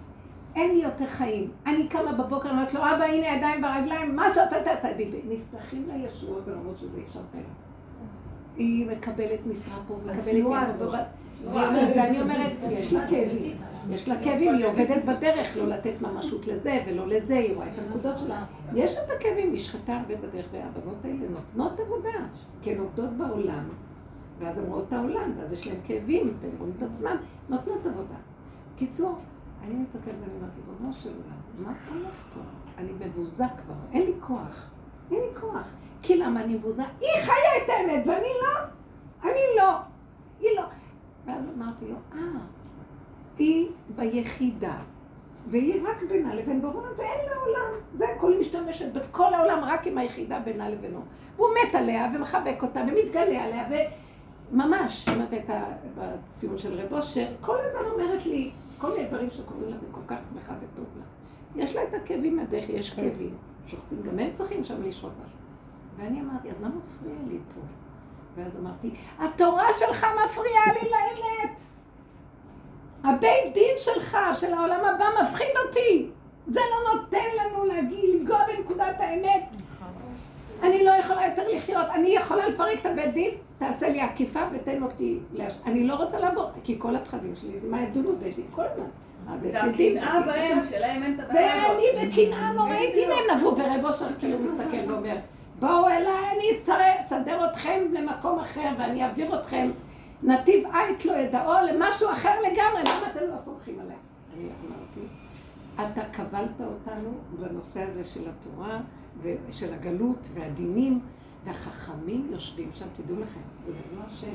אין 0.54 0.74
לי 0.74 0.82
יותר 0.82 1.06
חיים. 1.06 1.50
אני 1.66 1.88
קמה 1.88 2.12
בבוקר, 2.12 2.50
אומרת 2.50 2.74
לו, 2.74 2.80
אבא, 2.80 3.04
הנה 3.04 3.26
ידיים 3.26 3.62
ברגליים, 3.62 4.16
מה 4.16 4.34
שאתה 4.34 4.56
תעשה 4.64 4.94
בי. 4.96 5.22
נפתחים 5.28 5.88
לה 5.88 5.96
ישועות 5.96 6.44
ברמות 6.44 6.78
שזה 6.78 6.98
אפשר 7.06 7.20
לתאר. 7.20 7.69
היא 8.60 8.86
מקבלת 8.86 9.46
משרה 9.46 9.78
פה, 9.88 9.96
מקבלת 9.96 10.44
ואני 11.44 12.20
אומרת, 12.20 12.52
יש 12.70 12.92
לה 12.92 13.08
כאבים. 13.08 13.56
יש 13.90 14.08
לה 14.08 14.22
כאבים, 14.22 14.54
היא 14.54 14.66
עובדת 14.66 15.04
בדרך, 15.04 15.56
לא 15.56 15.66
לתת 15.68 15.94
ממשות 16.00 16.46
לזה 16.46 16.82
ולא 16.86 17.06
לזה, 17.06 17.38
היא 17.38 17.54
רואה 17.54 17.66
את 17.66 17.78
הנקודות 17.78 18.18
שלה. 18.18 18.44
יש 18.74 18.96
את 18.98 19.10
הכאבים, 19.10 19.52
נשחטה 19.52 19.96
הרבה 19.96 20.16
בדרך, 20.16 20.46
והבנות 20.52 21.04
האלה 21.04 21.28
נותנות 21.28 21.80
עבודה, 21.80 22.26
כי 22.62 22.72
הן 22.72 22.78
עובדות 22.78 23.10
בעולם, 23.10 23.68
ואז 24.38 24.58
הן 24.58 24.64
רואות 24.64 24.88
את 24.88 24.92
העולם, 24.92 25.32
ואז 25.38 25.52
יש 25.52 25.66
להן 25.66 25.76
כאבים, 25.84 26.36
והן 26.40 26.50
רואות 26.58 26.72
את 26.76 26.82
עצמן, 26.82 27.16
נותנות 27.48 27.86
עבודה. 27.86 28.16
קיצור, 28.76 29.18
אני 29.64 29.74
מסתכלת 29.74 30.14
ואני 30.20 30.32
אומרת, 30.36 30.50
ריבונו 30.56 30.92
של 30.92 31.08
עולם, 31.08 31.40
מה 31.58 31.72
הולך 31.88 32.24
פה? 32.34 32.40
אני 32.78 32.92
מבוזה 33.00 33.44
כבר, 33.56 33.74
אין 33.92 34.02
לי 34.02 34.14
כוח. 34.20 34.70
אין 35.10 35.20
לי 35.20 35.40
כוח. 35.40 35.72
כי 36.02 36.16
למה 36.16 36.40
אני 36.40 36.54
מבוזה? 36.54 36.82
היא 37.00 37.22
חיה 37.22 37.64
את 37.64 37.68
האמת 37.68 38.06
ואני 38.06 38.28
לא. 38.42 38.60
אני 39.22 39.40
לא. 39.56 39.76
היא 40.40 40.50
לא. 40.56 40.62
ואז 41.26 41.50
אמרתי 41.56 41.84
לו, 41.88 41.96
אה, 42.14 42.40
היא 43.38 43.68
ביחידה, 43.96 44.76
והיא 45.46 45.82
רק 45.88 46.02
בינה 46.02 46.34
לבין 46.34 46.62
בורא, 46.62 46.88
ואין 46.96 47.28
לה 47.28 47.36
עולם. 47.36 47.80
זה 47.94 48.04
הכל 48.16 48.38
משתמשת 48.40 48.92
בכל 48.92 49.34
העולם 49.34 49.58
רק 49.62 49.86
עם 49.86 49.98
היחידה 49.98 50.38
בינה 50.38 50.68
לבינו. 50.68 51.00
והוא 51.36 51.48
מת 51.50 51.74
עליה 51.74 52.10
ומחבק 52.14 52.62
אותה 52.62 52.80
ומתגלה 52.80 53.44
עליה, 53.44 53.86
וממש, 54.52 55.04
שמעת 55.04 55.34
את 55.34 55.50
הציון 55.96 56.58
של 56.58 56.74
רב 56.74 56.92
אושר, 56.92 57.26
כל 57.40 57.56
הזמן 57.60 57.90
אומרת 57.90 58.26
לי 58.26 58.50
כל 58.78 58.90
מיני 58.90 59.08
דברים 59.08 59.30
שקורים 59.30 59.70
לה 59.70 59.76
וכל 59.90 60.00
כך 60.06 60.20
שמחה 60.32 60.54
וטוב 60.60 60.86
לה. 60.98 61.04
יש 61.64 61.76
לה 61.76 61.82
את 61.82 61.94
הכאבים 61.94 62.36
מהדרך, 62.36 62.68
יש 62.68 62.90
כאבים. 62.90 63.34
שוחטים, 63.66 64.02
גם 64.02 64.18
הם 64.18 64.32
צריכים 64.32 64.64
שם 64.64 64.82
לשחוט 64.82 65.12
משהו. 65.24 65.39
ואני 65.96 66.20
אמרתי, 66.20 66.50
אז 66.50 66.60
מה 66.60 66.68
מפריע 66.68 67.18
לי 67.28 67.38
פה? 67.54 67.60
ואז 68.36 68.56
אמרתי, 68.56 68.90
התורה 69.18 69.66
שלך 69.78 70.06
מפריעה 70.24 70.64
לי 70.82 70.90
לאמת. 70.90 71.60
הבית 73.04 73.54
דין 73.54 73.74
שלך, 73.78 74.18
של 74.34 74.54
העולם 74.54 74.84
הבא, 74.84 75.06
מפחיד 75.22 75.50
אותי. 75.66 76.10
זה 76.48 76.60
לא 76.70 76.94
נותן 76.94 77.26
לנו 77.40 77.64
להגיד, 77.64 78.04
לנגוע 78.14 78.38
בנקודת 78.46 78.96
האמת. 78.98 79.56
אני 80.62 80.84
לא 80.84 80.90
יכולה 80.90 81.26
יותר 81.26 81.42
לחיות, 81.48 81.86
אני 81.94 82.08
יכולה 82.08 82.48
לפרק 82.48 82.80
את 82.80 82.86
הבית 82.86 83.14
דין, 83.14 83.30
תעשה 83.58 83.88
לי 83.88 84.00
עקיפה 84.00 84.40
ותן 84.52 84.82
אותי, 84.82 85.18
להש... 85.32 85.52
אני 85.66 85.86
לא 85.86 85.94
רוצה 85.94 86.18
לעבור, 86.18 86.50
כי 86.64 86.76
כל 86.78 86.96
הפחדים 86.96 87.34
שלי 87.34 87.60
זה 87.60 87.68
מה 87.68 87.82
ידונו 87.82 88.16
בית 88.16 88.36
דין, 88.36 88.44
כל 88.50 88.62
הזמן. 88.72 88.86
זה 89.42 89.60
הקנאה 89.62 90.20
בהם, 90.26 90.58
שלהם 90.70 91.02
אין 91.02 91.14
את 91.14 91.30
הבעיה 91.30 91.66
הזאת. 91.66 91.76
ואני 91.94 92.08
בקנאה 92.08 92.52
נוראית, 92.52 92.94
הנה 92.94 93.14
הם 93.14 93.38
נגעו, 93.38 93.56
ורב 93.58 93.84
אושר 93.84 94.06
כאילו 94.18 94.38
מסתכל 94.38 94.92
ואומר, 94.92 95.16
בואו 95.60 95.88
אליי, 95.88 96.30
אני 96.36 96.44
אסרב, 96.56 96.96
אסדר 97.00 97.50
אתכם 97.50 97.84
למקום 97.92 98.38
אחר 98.38 98.68
ואני 98.78 99.04
אעביר 99.04 99.40
אתכם 99.40 99.70
נתיב 100.22 100.66
עית 100.72 101.04
לא 101.04 101.12
ידעו 101.12 101.52
למשהו 101.68 102.10
אחר 102.10 102.40
לגמרי, 102.40 102.80
למה 102.80 103.10
אתם 103.10 103.20
לא 103.34 103.38
סומכים 103.44 103.80
עליי? 103.80 103.96
אני 104.34 104.44
אמרתי, 104.44 105.00
אתה 105.74 106.08
קבלת 106.12 106.60
אותנו 106.60 107.10
בנושא 107.40 107.82
הזה 107.82 108.04
של 108.04 108.28
התורה 108.28 108.80
ושל 109.22 109.74
הגלות 109.74 110.28
והדינים, 110.34 111.00
והחכמים 111.44 112.28
יושבים 112.30 112.68
שם, 112.72 112.86
תדעו 112.96 113.20
לכם, 113.20 113.40
זה 113.66 113.72
דבר 113.72 114.02
השם. 114.12 114.34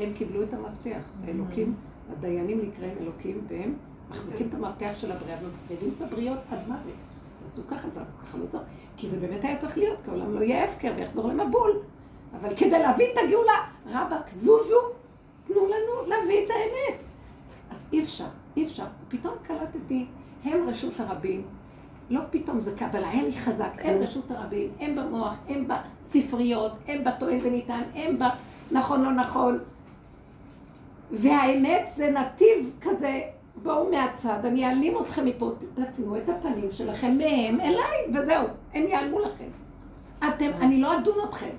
הם 0.00 0.12
קיבלו 0.12 0.42
את 0.42 0.54
המפתח, 0.54 1.10
האלוקים, 1.26 1.74
הדיינים 2.12 2.60
נקראים 2.60 2.94
אלוקים, 3.00 3.46
והם 3.48 3.74
מחזיקים 4.10 4.48
את 4.48 4.54
המפתח 4.54 4.90
של 4.94 5.12
הבריאה 5.12 5.38
ומפרידים 5.42 5.94
את 5.96 6.02
הבריות 6.02 6.38
עד 6.50 6.58
מוות. 6.68 7.13
תעשו 7.54 7.68
ככה, 7.68 7.90
זה 7.90 8.00
ככה 8.22 8.38
לא 8.38 8.46
טוב. 8.46 8.60
כי 8.96 9.08
זה 9.08 9.20
באמת 9.20 9.44
היה 9.44 9.56
צריך 9.56 9.78
להיות, 9.78 9.98
כי 10.04 10.10
העולם 10.10 10.34
לא 10.34 10.40
יהיה 10.40 10.64
הפקר 10.64 10.92
ויחזור 10.96 11.28
למבול. 11.28 11.82
אבל 12.40 12.56
כדי 12.56 12.78
להביא 12.78 13.06
את 13.12 13.18
הגאולה, 13.18 13.52
רבאק, 13.86 14.30
זוזו, 14.32 14.80
תנו 15.44 15.66
לנו 15.66 16.08
להביא 16.08 16.46
את 16.46 16.50
האמת. 16.50 17.02
אז 17.70 17.84
אי 17.92 18.02
אפשר, 18.02 18.26
אי 18.56 18.64
אפשר. 18.64 18.84
פתאום 19.08 19.34
קלטתי, 19.42 20.06
הם 20.44 20.68
רשות 20.68 21.00
הרבים, 21.00 21.46
לא 22.10 22.20
פתאום 22.30 22.60
זה 22.60 22.76
קל, 22.76 22.84
אבל 22.84 23.04
היה 23.04 23.22
לי 23.22 23.32
חזק, 23.32 23.72
הם 23.78 23.98
רשות 23.98 24.30
הרבים, 24.30 24.72
הם 24.80 24.96
במוח, 24.96 25.36
הם 25.48 25.68
בספריות, 25.68 26.72
הם 26.88 27.04
בטוען 27.04 27.40
וניתן, 27.42 27.82
הם 27.94 28.18
בנכון 28.70 29.02
לא 29.02 29.12
נכון. 29.12 29.58
והאמת 31.10 31.88
זה 31.94 32.10
נתיב 32.10 32.70
כזה, 32.80 33.20
בואו 33.64 33.90
מהצד, 33.90 34.44
אני 34.44 34.66
אעלים 34.66 34.98
אתכם 35.00 35.24
מפה, 35.24 35.52
תפנו 35.74 36.16
את 36.16 36.28
הפנים 36.28 36.70
שלכם 36.70 37.18
מהם 37.18 37.60
אליי, 37.60 38.14
וזהו, 38.14 38.46
הם 38.74 38.82
ייעלמו 38.82 39.20
לכם. 39.20 39.48
אתם, 40.28 40.50
אני 40.60 40.80
לא 40.80 40.98
אדון 40.98 41.14
אתכם, 41.28 41.50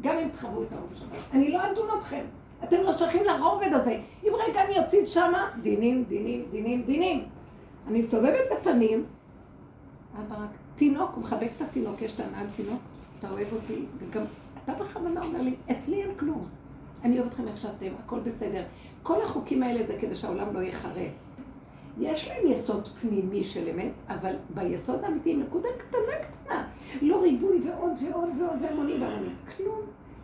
גם 0.00 0.16
אם 0.18 0.28
תחוו 0.28 0.62
את 0.62 0.72
הרוב 0.72 0.90
בשבת, 0.92 1.34
אני 1.34 1.52
לא 1.52 1.70
אדון 1.70 1.88
אתכם. 1.98 2.24
אתם 2.64 2.76
לא 2.82 2.92
שייכים 2.92 3.22
לרובד 3.24 3.72
הזה. 3.72 3.98
אם 4.24 4.32
רגע 4.46 4.64
אני 4.64 4.80
אציץ 4.80 5.14
שמה, 5.14 5.50
דינים, 5.62 6.04
דינים, 6.04 6.44
דינים, 6.50 6.82
דינים. 6.82 7.24
אני 7.88 8.00
מסובבת 8.00 8.40
את 8.46 8.58
הפנים, 8.58 9.04
אבא 10.14 10.34
רק, 10.34 10.50
תינוק, 10.74 11.14
הוא 11.14 11.22
מחבק 11.22 11.50
את 11.56 11.62
התינוק, 11.62 12.02
יש 12.02 12.12
טענה 12.12 12.40
על 12.40 12.46
תינוק, 12.56 12.80
אתה 13.18 13.30
אוהב 13.30 13.52
אותי, 13.52 13.84
וגם 13.98 14.22
אתה 14.64 14.72
בכוונה 14.72 15.20
אומר 15.22 15.40
לי, 15.40 15.54
אצלי 15.70 16.02
אין 16.02 16.14
כלום. 16.16 16.48
אני 17.04 17.18
אוהב 17.18 17.28
אתכם 17.28 17.48
איך 17.48 17.60
שאתם, 17.60 17.86
הכל 18.04 18.20
בסדר. 18.20 18.62
כל 19.02 19.22
החוקים 19.22 19.62
האלה 19.62 19.86
זה 19.86 19.96
כדי 20.00 20.14
שהעולם 20.14 20.54
לא 20.54 20.60
יחרב. 20.62 21.23
יש 21.98 22.28
להם 22.28 22.46
יסוד 22.46 22.88
פנימי 22.88 23.44
של 23.44 23.68
אמת, 23.68 23.92
אבל 24.08 24.34
ביסוד 24.54 25.04
האמיתי 25.04 25.36
נקודה 25.36 25.68
קטנה 25.78 26.16
קטנה. 26.20 26.68
לא 27.02 27.22
ריבוי 27.22 27.60
ועוד 27.64 27.92
ועוד 28.02 28.28
ועוד 28.38 28.62
והמונים 28.62 29.02
והמונים. 29.02 29.36
כלום. 29.56 29.80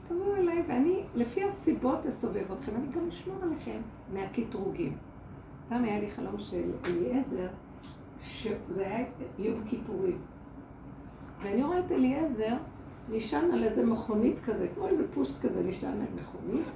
תבואו 0.08 0.36
אליי 0.36 0.64
ואני, 0.68 1.02
לפי 1.14 1.44
הסיבות 1.44 2.06
אסובב 2.06 2.52
אתכם, 2.52 2.72
אני 2.76 2.86
גם 2.88 3.08
אשמור 3.08 3.36
עליכם 3.42 3.80
מהקטרוגים. 4.12 4.96
פעם 5.68 5.84
היה 5.84 6.00
לי 6.00 6.10
חלום 6.10 6.38
של 6.38 6.70
אליעזר, 6.86 7.48
שזה 8.22 8.86
היה 8.86 9.06
יום 9.38 9.64
כיפורים. 9.64 10.18
ואני 11.42 11.62
רואה 11.62 11.78
את 11.78 11.92
אליעזר 11.92 12.56
נשען 13.08 13.50
על 13.50 13.64
איזה 13.64 13.86
מכונית 13.86 14.40
כזה, 14.40 14.68
כמו 14.74 14.86
איזה 14.86 15.08
פושט 15.12 15.40
כזה, 15.40 15.62
נשען 15.62 16.00
על 16.00 16.06
מכונית, 16.20 16.66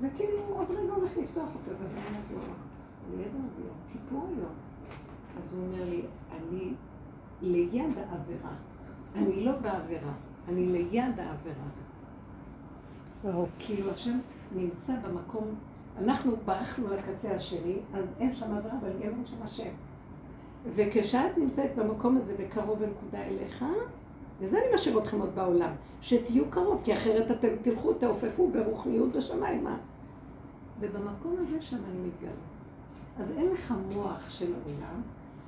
וכאילו 0.00 0.38
עוד 0.48 0.70
רגע 0.70 0.92
הולך 0.92 1.16
לפתוח 1.16 1.48
אותה, 1.54 1.70
ואני 1.70 2.00
אומרת 2.08 2.30
לו, 2.30 2.38
אליעזר 3.12 3.38
זה 3.56 3.62
יום 3.62 3.76
כיפור 3.92 4.26
היום. 4.36 4.52
אז 5.38 5.52
הוא 5.52 5.64
אומר 5.66 5.84
לי, 5.84 6.02
אני 6.30 6.72
ליד 7.42 7.98
העבירה. 7.98 8.54
אני 9.14 9.44
לא 9.44 9.52
בעבירה, 9.52 10.12
אני 10.48 10.66
ליד 10.66 11.20
העבירה. 11.20 11.66
כאילו 13.58 13.90
השם 13.90 14.18
נמצא 14.54 14.92
במקום, 15.00 15.44
אנחנו 15.98 16.36
ברחנו 16.44 16.88
לקצה 16.88 17.34
השני, 17.34 17.76
אז 17.94 18.14
אין 18.20 18.34
שם 18.34 18.54
עבירה, 18.54 18.78
אבל 18.80 18.90
אין 19.00 19.26
שם 19.26 19.42
השם. 19.42 19.70
וכשאת 20.74 21.38
נמצאת 21.38 21.76
במקום 21.76 22.16
הזה 22.16 22.34
וקרוב 22.38 22.82
לנקודה 22.82 23.22
אליך, 23.22 23.64
וזה 24.40 24.58
אני 24.58 24.74
משאיר 24.74 24.98
אתכם 24.98 25.20
עוד 25.20 25.34
בעולם, 25.34 25.70
שתהיו 26.00 26.50
קרוב, 26.50 26.80
כי 26.84 26.94
אחרת 26.94 27.30
אתם 27.30 27.48
תלכו, 27.62 27.94
תעופפו 27.94 28.50
ברוחניות 28.50 29.12
בשמיים, 29.12 29.64
מה? 29.64 29.76
ובמקום 30.80 31.36
הזה 31.40 31.62
שם 31.62 31.76
אני 31.76 32.08
מתגלה. 32.08 32.53
אז 33.18 33.30
אין 33.30 33.52
לך 33.52 33.74
מוח 33.94 34.30
של 34.30 34.52
העולם, 34.54 35.02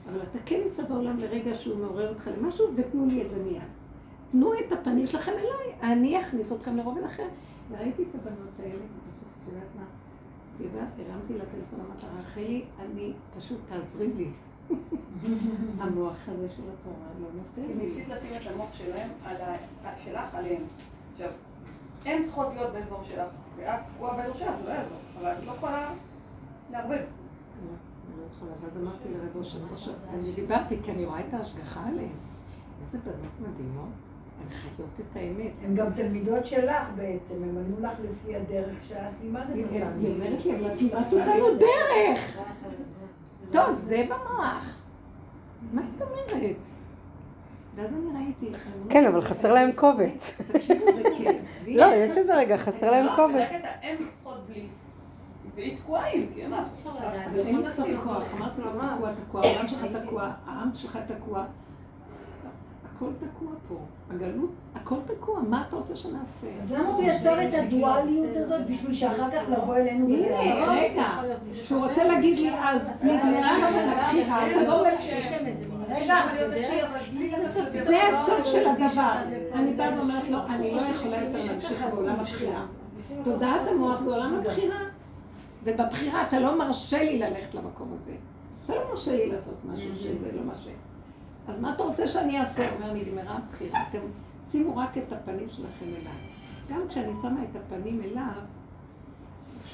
אבל 0.09 0.23
אתה 0.23 0.39
כן 0.47 0.61
נמצא 0.65 0.85
בעולם 0.85 1.19
לרגע 1.19 1.55
שהוא 1.55 1.79
מעורר 1.79 2.09
אותך 2.09 2.31
למשהו, 2.39 2.67
ותנו 2.77 3.07
לי 3.07 3.23
את 3.23 3.31
זה 3.31 3.45
מיד. 3.45 3.63
תנו 4.31 4.53
את 4.55 4.73
הפנים 4.73 5.07
שלכם 5.07 5.33
אליי, 5.33 5.93
אני 5.93 6.21
אכניס 6.21 6.53
אתכם 6.53 6.77
לרובד 6.77 7.03
אחר. 7.03 7.27
וראיתי 7.71 8.03
את 8.03 8.15
הבנות 8.15 8.61
האלה, 8.61 8.75
בסוף 9.09 9.29
את 9.43 9.49
יודעת 9.49 9.69
מה? 9.77 9.85
הרמתי 10.99 11.35
לטלפון, 11.35 11.81
אמרתי, 11.87 12.07
רחלי, 12.19 12.65
אני, 12.81 13.13
פשוט 13.37 13.59
תעזרי 13.69 14.13
לי. 14.13 14.31
המוח 15.81 16.17
הזה 16.29 16.49
של 16.57 16.63
התורה 16.63 17.07
לא 17.21 17.29
נותן 17.35 17.69
לי. 17.69 17.75
ניסית 17.75 18.09
לשים 18.09 18.31
את 18.37 18.53
המוח 18.53 18.75
שלהם. 18.75 19.09
שלך 20.05 20.35
עליהם. 20.35 20.63
עכשיו, 21.13 21.31
הן 22.05 22.25
צריכות 22.25 22.47
להיות 22.55 22.73
באזור 22.73 23.03
שלך, 23.09 23.31
ואת 23.57 23.81
תקועה 23.95 24.17
באזור 24.17 24.37
שלך, 24.37 24.51
זה 24.63 24.69
לא 24.69 24.75
יעזור, 24.75 24.99
אבל 25.21 25.33
את 25.33 25.45
לא 25.47 25.53
יכולה 25.53 25.93
לערבב. 26.71 27.05
לא, 28.17 28.23
אני 28.23 28.31
יכולה, 28.37 28.53
ואז 28.63 28.77
אמרתי 28.83 29.09
לרב 29.09 29.37
אושר, 29.37 29.59
אני 30.15 30.33
דיברתי 30.33 30.83
כי 30.83 30.91
אני 30.91 31.05
רואה 31.05 31.21
את 31.21 31.35
ההשגחה 31.35 31.81
עליהן. 31.89 32.09
איזה 32.81 32.99
בנות 32.99 33.51
מדהימות, 33.51 33.89
הן 34.43 34.49
חיות 34.49 35.01
את 35.01 35.17
האמת. 35.17 35.53
הן 35.65 35.75
גם 35.75 35.93
תלמידות 35.93 36.47
שלך 36.47 36.87
בעצם, 36.97 37.35
הן 37.35 37.57
ענו 37.59 37.77
לך 37.81 37.99
לפי 38.11 38.37
הדרך 38.37 38.77
שאת 38.89 38.99
לימדת 39.23 39.43
אותן. 39.43 39.99
היא 39.99 40.15
אומרת 40.15 40.45
לי, 40.45 40.57
אבל 40.57 40.73
את 40.73 40.83
לימדת 40.83 41.13
אותנו 41.13 41.59
דרך. 41.59 42.41
טוב, 43.51 43.75
זה 43.75 44.05
במוח. 44.09 44.79
מה 45.73 45.83
זאת 45.83 46.03
אומרת? 46.03 46.65
ואז 47.75 47.93
אני 47.93 48.25
ראיתי... 48.25 48.53
כן, 48.89 49.07
אבל 49.07 49.21
חסר 49.21 49.53
להם 49.53 49.73
קובץ. 49.73 50.41
תקשיבו, 50.53 50.85
זה 50.95 51.03
כיף. 51.17 51.37
לא, 51.67 51.85
יש 51.85 52.17
איזה 52.17 52.37
רגע, 52.37 52.57
חסר 52.57 52.91
להם 52.91 53.07
לא, 53.07 53.17
קובץ. 53.17 53.49
הן 53.83 53.97
צריכות 53.97 54.47
בלי. 54.49 54.67
והיא 55.57 55.77
תקועה 55.79 56.13
עם, 56.13 56.27
כי 56.35 56.47
ממש. 56.47 56.69
אבל 56.87 57.39
אין 57.47 57.71
כבר 57.73 58.03
כוח, 58.05 58.35
אמרתי 58.39 58.61
לו, 58.61 58.71
תקוע, 58.71 59.13
תקוע, 59.13 59.43
העולם 59.45 59.69
שלך 59.69 59.85
תקוע, 59.85 60.31
העם 60.47 60.71
שלך 60.75 60.99
תקוע. 61.07 61.45
הכל 62.97 63.07
תקוע 63.19 63.49
פה. 63.69 63.75
הגלות, 64.11 64.51
הכל 64.75 64.97
תקוע, 65.07 65.41
מה 65.49 65.65
אתה 65.69 65.77
רוצה 65.77 65.97
שנעשה? 65.97 66.47
אז 66.63 66.73
למה 66.73 66.89
הוא 66.89 67.03
יצר 67.03 67.49
את 67.49 67.55
הדואליות 67.55 68.37
הזאת 68.37 68.67
בשביל 68.67 68.95
שאחר 68.95 69.31
כך 69.31 69.43
לבוא 69.49 69.77
אלינו 69.77 70.07
הנה, 70.09 70.27
בטענות? 70.27 70.69
רגע, 70.69 71.09
שהוא 71.53 71.87
רוצה 71.87 72.05
להגיד 72.05 72.39
לי, 72.39 72.51
אז 72.59 72.89
נגמרה 73.03 73.59
לכם 73.59 73.89
הבחירה, 73.97 74.47
מין... 74.47 74.59
רגע, 75.89 76.17
זה 77.73 78.03
הסוף 78.03 78.47
של 78.47 78.69
הדבר. 78.69 79.13
אני 79.55 79.73
באה 79.73 79.91
ואומרת 79.97 80.29
לו, 80.29 80.39
אני 80.49 80.73
לא 80.75 80.81
יכולה 80.81 81.17
יותר 81.25 81.39
להמשיך 81.47 81.85
בעולם 81.91 82.21
הבחירה. 82.21 82.67
תודעת 83.25 83.61
המוח 83.69 84.01
זה 84.01 84.11
עולם 84.11 84.35
הבחירה. 84.35 84.86
ובבחירה 85.67 86.27
אתה 86.29 86.39
לא 86.41 86.59
מרשה 86.59 87.03
לי 87.03 87.19
ללכת 87.19 87.55
למקום 87.55 87.97
הזה. 88.01 88.13
אתה 88.65 88.75
לא 88.75 88.81
מרשה 88.91 89.17
לי 89.17 89.27
לעשות 89.33 89.55
משהו 89.65 89.97
שזה 89.97 90.29
לא 90.33 90.43
מה 90.43 90.55
ש... 90.55 90.69
אז 91.49 91.61
מה 91.61 91.75
אתה 91.75 91.83
רוצה 91.83 92.07
שאני 92.07 92.41
אעשה? 92.41 92.71
הוא 92.71 92.81
אומר, 92.83 92.93
נגמרה 92.93 93.37
הבחירה. 93.37 93.79
אתם 93.91 93.99
שימו 94.51 94.77
רק 94.77 94.99
את 94.99 95.13
הפנים 95.13 95.47
שלכם 95.51 95.85
אליי. 95.87 96.13
גם 96.71 96.89
כשאני 96.89 97.13
שמה 97.23 97.41
את 97.51 97.57
הפנים 97.57 98.01
אליו, 98.05 98.23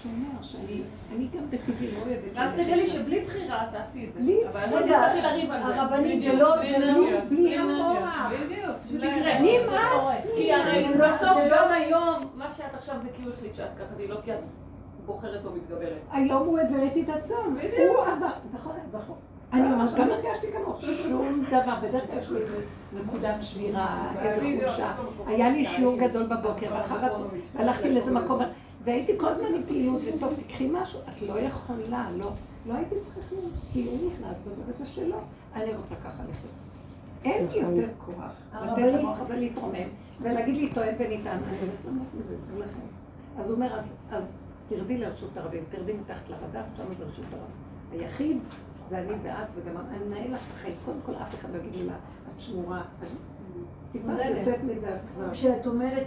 שומר 0.02 0.42
שאני 0.42 0.82
אני 1.16 1.26
גם 1.36 1.50
בטבעי 1.50 1.90
לא 1.92 1.98
אוהבת... 2.06 2.22
ואז 2.34 2.54
ללכת 2.58 2.68
תגלי 2.68 2.82
ל- 2.82 2.90
שבלי 2.90 3.20
בחירה 3.24 3.66
תעשי 3.72 4.06
את 4.08 4.12
זה. 4.12 4.20
בלי 4.20 4.48
אבל 4.48 4.60
לא 4.70 4.76
רגע, 4.76 4.92
תצטרכי 4.92 5.22
לריב 5.22 5.50
על 5.50 5.62
זה. 5.66 5.80
הרבנית 5.80 6.22
זה 6.22 6.32
לא, 6.32 6.56
זה 6.62 6.78
לא... 6.78 7.20
בלי 7.28 7.56
המוח. 7.58 8.32
בדיוק, 8.44 8.76
יקרה. 8.90 9.40
נמאס 9.40 10.26
לי. 10.26 10.32
כי 10.36 10.52
הרי 10.52 10.88
זה 10.92 10.98
לא- 10.98 11.08
בסוף 11.08 11.42
זה 11.42 11.48
לא- 11.50 11.56
גם 11.56 11.72
היום, 11.72 12.14
מה 12.36 12.46
שאת 12.56 12.74
עכשיו 12.74 12.98
זה 12.98 13.08
הוא 13.24 13.32
החליט 13.36 13.54
שאת 13.54 13.70
ככה, 13.76 13.84
היא 13.98 14.08
לא 14.08 14.16
כי 14.24 14.32
את 14.32 14.38
בוחרת 15.06 15.44
או 15.44 15.50
מתגברת. 15.52 15.98
היום 16.12 16.46
הוא 16.46 16.58
איתי 16.58 17.02
את 17.02 17.08
הצום. 17.08 17.56
בדיוק. 17.56 17.96
הוא 17.96 18.06
עבר, 18.06 18.32
נכון, 18.54 18.72
זכור. 18.90 19.16
אני 19.52 19.68
ממש 19.68 19.90
גם 19.96 20.10
הרגשתי 20.10 20.46
כמוך, 20.52 20.80
שום 20.82 21.44
דבר, 21.48 21.74
בדרך 21.82 22.06
כלל 22.06 22.18
יש 22.18 22.30
לי 22.30 22.40
נקודת 22.92 23.34
שבירה, 23.40 24.12
איזה 24.22 24.40
חולשה. 24.40 24.92
היה 25.26 25.50
לי 25.50 25.64
שיעור 25.64 25.96
גדול 25.96 26.26
בבוקר, 26.26 26.66
ואחר 26.72 27.04
הצ... 27.04 27.20
הלכתי 27.54 27.94
לאיזה 27.94 28.10
מקום, 28.10 28.40
והייתי 28.84 29.18
כל 29.18 29.28
הזמן 29.28 29.54
עם 29.54 29.62
פעילות, 29.66 30.02
וטוב, 30.04 30.34
תקחי 30.46 30.68
משהו, 30.72 31.00
את 31.08 31.22
לא 31.22 31.38
יכולה, 31.38 32.08
לא. 32.16 32.30
לא 32.66 32.74
הייתי 32.74 32.94
צריכה 33.00 33.20
כלום, 33.28 33.50
כי 33.72 33.86
הוא 33.86 34.10
נכנס 34.10 34.38
בזה 34.40 34.62
וזה 34.66 34.86
שלו. 34.86 35.16
אני 35.54 35.74
רוצה 35.74 35.94
ככה 35.94 36.22
לחיות. 36.22 36.54
אין 37.24 37.46
לי 37.52 37.60
נכון. 37.60 37.76
יותר 37.76 37.88
כוח 37.98 38.62
לתת 38.62 38.92
למוח 38.92 39.20
הזה 39.20 39.36
להתרומם 39.36 39.88
ולהגיד 40.20 40.56
לי 40.56 40.70
טוען 40.74 40.94
וניתן, 40.98 41.30
אני 41.30 41.56
הולכת 41.60 41.84
למות 41.88 42.06
מזה. 42.14 42.66
אז 43.38 43.46
הוא 43.46 43.54
אומר, 43.54 43.78
אז 44.10 44.32
תרדי 44.76 44.98
לרשות 44.98 45.36
הרבים, 45.36 45.64
תרדי 45.70 45.92
מתחת 45.92 46.28
לרדף, 46.28 46.64
שם 46.76 46.84
זה 46.98 47.04
רשות 47.04 47.24
הרבים. 47.32 47.56
היחיד 47.92 48.38
זה 48.88 48.98
אני 48.98 49.12
ואת, 49.22 49.48
וגם 49.54 49.76
אני 49.76 50.04
מנהל 50.04 50.34
לך 50.34 50.40
את 50.50 50.54
החיים. 50.56 50.76
קודם 50.84 50.98
כל 51.06 51.12
אף 51.22 51.34
אחד 51.34 51.48
לא 51.54 51.58
יגיד 51.58 51.74
לי 51.74 51.86
לה, 51.86 51.94
את 52.34 52.40
שמורה. 52.40 52.82
טיפה 53.92 54.12
את 54.14 54.36
יוצאת 54.36 54.64
מזה, 54.64 54.94
את 54.94 55.00
כבר... 55.14 55.30
כשאת 55.30 55.66
אומרת 55.66 56.06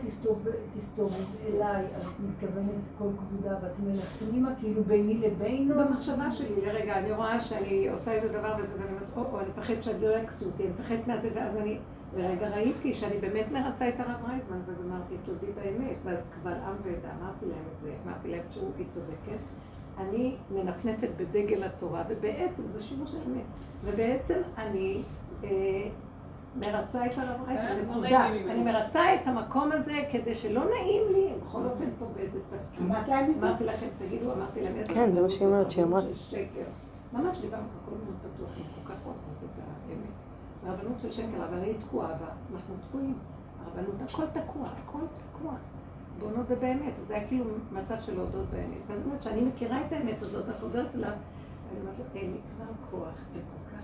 תסתובב 0.77 1.25
אליי, 1.47 1.85
אז 1.95 2.01
את 2.01 2.19
מתכוונת 2.29 2.81
כל 2.97 3.07
כבודה 3.17 3.57
ואת 3.61 3.71
אומרת 3.79 3.99
פנימה, 3.99 4.55
כאילו 4.59 4.83
ביני 4.83 5.17
לבינו? 5.17 5.75
במחשבה 5.75 6.31
שלי, 6.31 6.61
לרגע, 6.65 6.97
אני 6.97 7.11
רואה 7.11 7.39
שאני 7.39 7.89
עושה 7.89 8.11
איזה 8.11 8.27
דבר 8.27 8.55
וזה, 8.59 8.73
ואני 8.73 8.89
אומרת, 8.89 9.31
או, 9.33 9.39
אני 9.39 9.49
מפחדת 9.49 9.83
שאני 9.83 10.01
לא 10.01 10.07
יכסו 10.07 10.45
אותי, 10.45 10.63
אני 10.63 10.71
מפחדת 10.71 11.07
מהזה, 11.07 11.29
ואז 11.35 11.57
אני, 11.57 11.77
לרגע 12.15 12.49
ראיתי 12.49 12.93
שאני 12.93 13.19
באמת 13.19 13.51
מרצה 13.51 13.89
את 13.89 13.99
הרב 13.99 14.25
רייזמן, 14.27 14.59
ואז 14.65 14.81
אמרתי, 14.85 15.15
תודי 15.25 15.51
באמת, 15.55 15.97
ואז 16.03 16.23
קבל 16.35 16.53
עם 16.53 16.75
ועדה, 16.83 17.09
אמרתי 17.21 17.45
להם 17.45 17.63
את 17.75 17.79
זה, 17.81 17.93
אמרתי 18.05 18.27
להם 18.27 18.43
שהוא, 18.51 18.71
היא 18.77 18.85
צודקת. 18.87 19.39
אני 19.97 20.35
מנפנפת 20.51 21.09
בדגל 21.17 21.63
התורה, 21.63 22.03
ובעצם, 22.09 22.67
זה 22.67 22.83
שימוש 22.83 23.11
של 23.11 23.17
אמת, 23.27 23.43
ובעצם 23.83 24.41
אני 24.57 25.01
אה, 25.43 25.49
מרצה 26.55 27.05
את 27.05 27.17
הרב 27.17 27.41
רייזמן, 27.47 27.65
אה, 27.65 27.83
נקודה. 27.83 28.27
אני 28.27 28.63
מרצה 28.63 29.15
את 29.15 29.27
המקום 29.27 29.71
הזה 29.71 30.03
כדי 30.11 30.33
שלא 30.33 30.61
נעים 30.65 31.03
לי, 31.13 31.29
בכל 31.41 31.65
אופן 31.65 31.85
פה 31.99 32.05
באיזה 32.15 32.39
תפקיד. 32.39 32.85
אמרת? 32.85 33.09
אמרתי 33.39 33.63
לכם, 33.63 33.87
תגידו, 33.99 34.33
אמרתי 34.33 34.61
להם 34.61 34.75
איזה... 34.75 34.93
כן, 34.93 35.11
זה 35.15 35.21
מה 35.21 35.29
שהיא 35.29 35.47
אומרת, 35.47 35.71
שהיא 35.71 35.85
אמרה. 35.85 36.01
שקר. 36.15 36.65
ממש 37.13 37.39
דיברנו 37.39 37.63
הכל 37.83 37.95
מאוד 38.05 38.15
פתוח, 38.35 38.49
כל 38.55 38.93
כך 38.93 38.99
אוהבת. 39.05 39.64
הרבנות 40.65 40.99
של 40.99 41.11
שקר, 41.11 41.45
אבל 41.49 41.57
אני 41.57 41.73
תקועה 41.73 42.07
בה, 42.07 42.27
אנחנו 42.53 42.75
תקועים. 42.89 43.17
הרבנות, 43.65 43.95
הכל 44.01 44.25
תקוע, 44.41 44.67
הכל 44.83 44.99
תקוע. 45.13 45.53
בואו 46.19 46.31
נודה 46.31 46.55
באמת, 46.55 46.93
זה 47.01 47.15
היה 47.15 47.27
כאילו 47.27 47.45
מצב 47.71 47.95
של 48.01 48.15
להודות 48.15 48.45
באמת. 48.49 48.77
ואז 48.87 48.99
אומרת 49.05 49.23
שאני 49.23 49.43
מכירה 49.45 49.85
את 49.85 49.91
האמת 49.93 50.21
הזאת, 50.21 50.45
אני 50.45 50.53
חוזרת 50.53 50.95
אליו, 50.95 51.11
ואני 51.69 51.81
אומרת 51.81 51.97
לו, 51.99 52.05
אין 52.15 52.31
לי 52.31 52.37
כבר 52.55 52.65
כוח, 52.91 53.15
הם 53.35 53.41
כל 53.41 53.75
כך, 53.75 53.83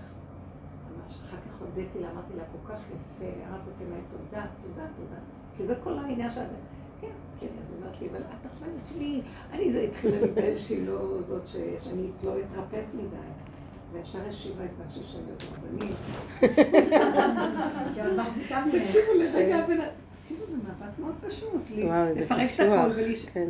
ממש 0.90 1.18
אחר 1.24 1.36
כך 1.36 1.60
הודיתי 1.60 2.00
לה, 2.00 2.10
אמרתי 2.10 2.36
לה, 2.36 2.42
כל 2.52 2.72
כך 2.72 2.80
יפה, 2.80 3.48
אמרתי 3.48 3.84
להם, 3.90 4.00
תודה, 4.10 4.46
תודה, 4.62 4.86
תודה. 4.96 5.20
כי 5.56 5.64
זה 5.64 5.74
כל 5.84 5.98
העניין 5.98 6.30
שאת... 6.30 6.46
כן, 7.00 7.08
כן, 7.40 7.46
אז 7.62 7.70
היא 7.70 7.78
אומרת 7.78 8.00
לי, 8.00 8.08
אבל 8.10 8.20
את 8.20 8.46
החלטת 8.46 8.84
שלי, 8.84 9.22
אני 9.52 9.72
זה 9.72 9.80
התחילה 9.80 10.20
להיבהל 10.20 10.56
שהיא 10.56 10.86
לא 10.86 11.22
זאת, 11.22 11.48
שאני 11.48 12.10
לא 12.24 12.32
אתרפס 12.40 12.94
מדי. 12.94 13.16
וישר 13.92 14.18
השיבה 14.28 14.64
את 14.64 14.70
מה 14.78 14.84
להיות 15.26 15.42
רבנית. 15.52 15.96
שאת 17.94 18.18
מחזיקה 18.18 18.64
ממך. 18.64 18.74
תקשיבו 18.74 19.12
לרגע, 19.18 19.58
אדם- 19.64 19.78
תקשיבו, 20.22 20.46
זה 20.46 20.56
מאבק 20.56 20.98
מאוד 20.98 21.14
פשוט, 21.26 21.62
לפרק 22.16 22.50
את. 22.50 22.72
הכל 22.72 22.90
ולש... 22.96 23.24
כן. 23.24 23.48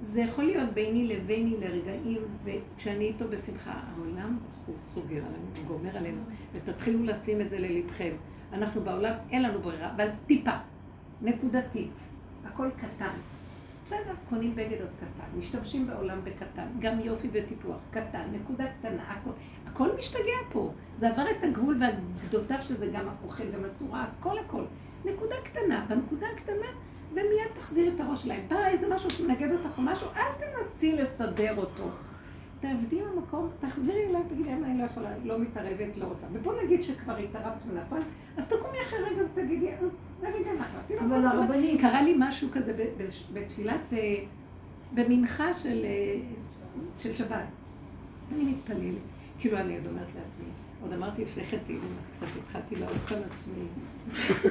זה 0.00 0.20
יכול 0.20 0.44
להיות 0.44 0.70
ביני 0.72 1.06
לביני 1.16 1.56
לרגעים, 1.60 2.18
וכשאני 2.44 3.04
איתו 3.04 3.24
בשמחה, 3.28 3.72
העולם 3.96 4.38
בחוץ 4.50 4.76
סוגר 4.84 5.16
עלינו, 5.16 5.68
גומר 5.68 5.96
עלינו, 5.96 6.20
ותתחילו 6.54 7.04
לשים 7.04 7.40
את 7.40 7.50
זה 7.50 7.58
ללבכם. 7.58 8.12
אנחנו 8.52 8.80
בעולם, 8.80 9.12
אין 9.30 9.42
לנו 9.42 9.60
ברירה, 9.60 9.92
אבל 9.96 10.08
טיפה, 10.26 10.50
נקודתית, 11.22 11.92
הכל 12.44 12.68
קטן. 12.76 13.10
בסדר, 13.84 14.14
קונים 14.28 14.54
בגד 14.54 14.80
אז 14.82 14.96
קטן, 14.96 15.38
משתמשים 15.38 15.86
בעולם 15.86 16.20
בקטן, 16.24 16.66
גם 16.78 17.00
יופי 17.00 17.28
וטיפוח, 17.32 17.76
קטן, 17.90 18.22
נקודה 18.32 18.64
קטנה, 18.78 19.02
הכל, 19.02 19.30
הכל 19.66 19.88
משתגע 19.98 20.38
פה. 20.52 20.72
זה 20.96 21.08
עבר 21.08 21.30
את 21.30 21.44
הגבול 21.44 21.78
והגדותיו 21.80 22.58
שזה 22.62 22.86
גם 22.86 23.08
האוכל, 23.08 23.50
גם 23.50 23.64
הצורה, 23.64 24.06
הכל 24.18 24.38
הכל. 24.38 24.62
נקודה 25.04 25.34
קטנה, 25.44 25.86
בנקודה 25.88 26.26
הקטנה, 26.36 26.66
ומיד 27.12 27.48
תחזירי 27.54 27.94
את 27.94 28.00
הראש 28.00 28.22
שלהם. 28.22 28.40
בא 28.48 28.66
איזה 28.66 28.94
משהו 28.94 29.10
שמנגד 29.10 29.52
אותך 29.52 29.78
או 29.78 29.82
משהו, 29.82 30.08
אל 30.16 30.32
תנסי 30.38 30.96
לסדר 30.96 31.56
אותו. 31.56 31.88
תעבדי 32.60 33.00
במקום, 33.02 33.48
תחזירי 33.60 34.06
אליי, 34.08 34.22
תגידי, 34.28 34.52
"אמא, 34.52 34.66
אני 34.66 34.78
לא 34.78 34.84
יכולה, 34.84 35.10
לא 35.24 35.38
מתערבת, 35.38 35.96
לא 35.96 36.04
רוצה. 36.06 36.26
ובוא 36.32 36.62
נגיד 36.62 36.82
שכבר 36.82 37.16
התערבת 37.16 37.62
ונפלת, 37.66 38.04
אז 38.36 38.48
תקומי 38.48 38.78
אחרי 38.80 38.98
רגע 38.98 39.22
ותגידי, 39.32 39.68
אז 39.74 39.88
לרגע. 40.22 40.50
לא 40.90 41.00
אבל 41.00 41.16
רוצה." 41.16 41.28
הרבנית- 41.30 41.80
קרה 41.80 42.02
לי 42.02 42.14
משהו 42.18 42.48
כזה 42.52 42.84
בתפילת, 43.32 43.80
אה, 43.92 44.14
במנחה 44.94 45.52
של, 45.52 45.80
אה, 45.84 46.14
של 47.00 47.14
שבת. 47.14 47.36
אני 48.34 48.44
מתפללת, 48.44 48.94
כאילו 49.38 49.58
אני 49.58 49.76
עוד 49.76 49.86
אומרת 49.86 50.06
לעצמי, 50.06 50.44
עוד 50.82 50.92
אמרתי 50.92 51.22
לפני 51.22 51.44
כן 51.44 51.56
תהילים, 51.66 51.94
אז 52.00 52.06
קצת 52.06 52.26
התחלתי 52.44 52.76
לעוף 52.76 53.12
על 53.12 53.22
עצמי. 53.34 53.64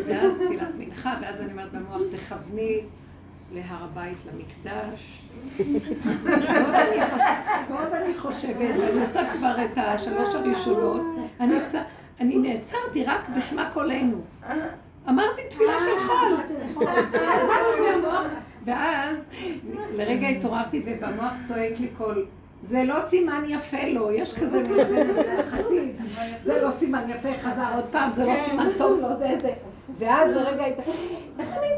ואז 0.07 0.33
תפילת 0.45 0.67
מנחה, 0.77 1.17
ואז 1.21 1.41
אני 1.41 1.51
אומרת 1.51 1.71
במוח, 1.71 2.01
תכווני 2.15 2.79
להר 3.53 3.83
הבית, 3.83 4.17
למקדש. 4.33 5.29
ועוד 5.57 6.73
אני 6.73 7.05
חוש- 7.09 7.69
ועוד 7.69 7.93
אני 7.93 8.13
חושבת, 8.17 8.55
ואני 8.79 9.01
עושה 9.01 9.33
כבר 9.33 9.55
את 9.65 9.77
השלוש 9.77 10.35
הראשונות, 10.35 11.01
אני 11.39 11.55
עושה... 11.61 11.83
אני 12.19 12.37
נעצרתי 12.37 13.03
רק 13.03 13.29
בשמה 13.37 13.69
קולנו. 13.73 14.17
אמרתי 15.09 15.41
תפילה 15.49 15.73
של 15.79 16.07
חול. 16.07 16.85
ואז 18.65 19.29
לרגע 19.93 20.27
התעוררתי 20.27 20.83
ובמוח 20.85 21.33
צועק 21.43 21.79
לי 21.79 21.87
קול, 21.97 22.25
זה 22.63 22.83
לא 22.83 23.01
סימן 23.01 23.43
יפה 23.47 23.87
לו, 23.87 24.11
יש 24.11 24.39
כזה 24.39 24.63
חסיד, 25.51 25.95
זה 26.43 26.61
לא 26.61 26.71
סימן 26.71 27.09
יפה, 27.09 27.33
חזר 27.41 27.75
עוד 27.75 27.85
פעם, 27.91 28.11
זה 28.11 28.25
לא 28.25 28.35
סימן 28.35 28.67
טוב 28.77 28.99
לו, 28.99 29.15
זה 29.15 29.37
זה. 29.41 29.53
ואז 29.97 30.29
לרגע 30.29 30.65
אני, 31.39 31.69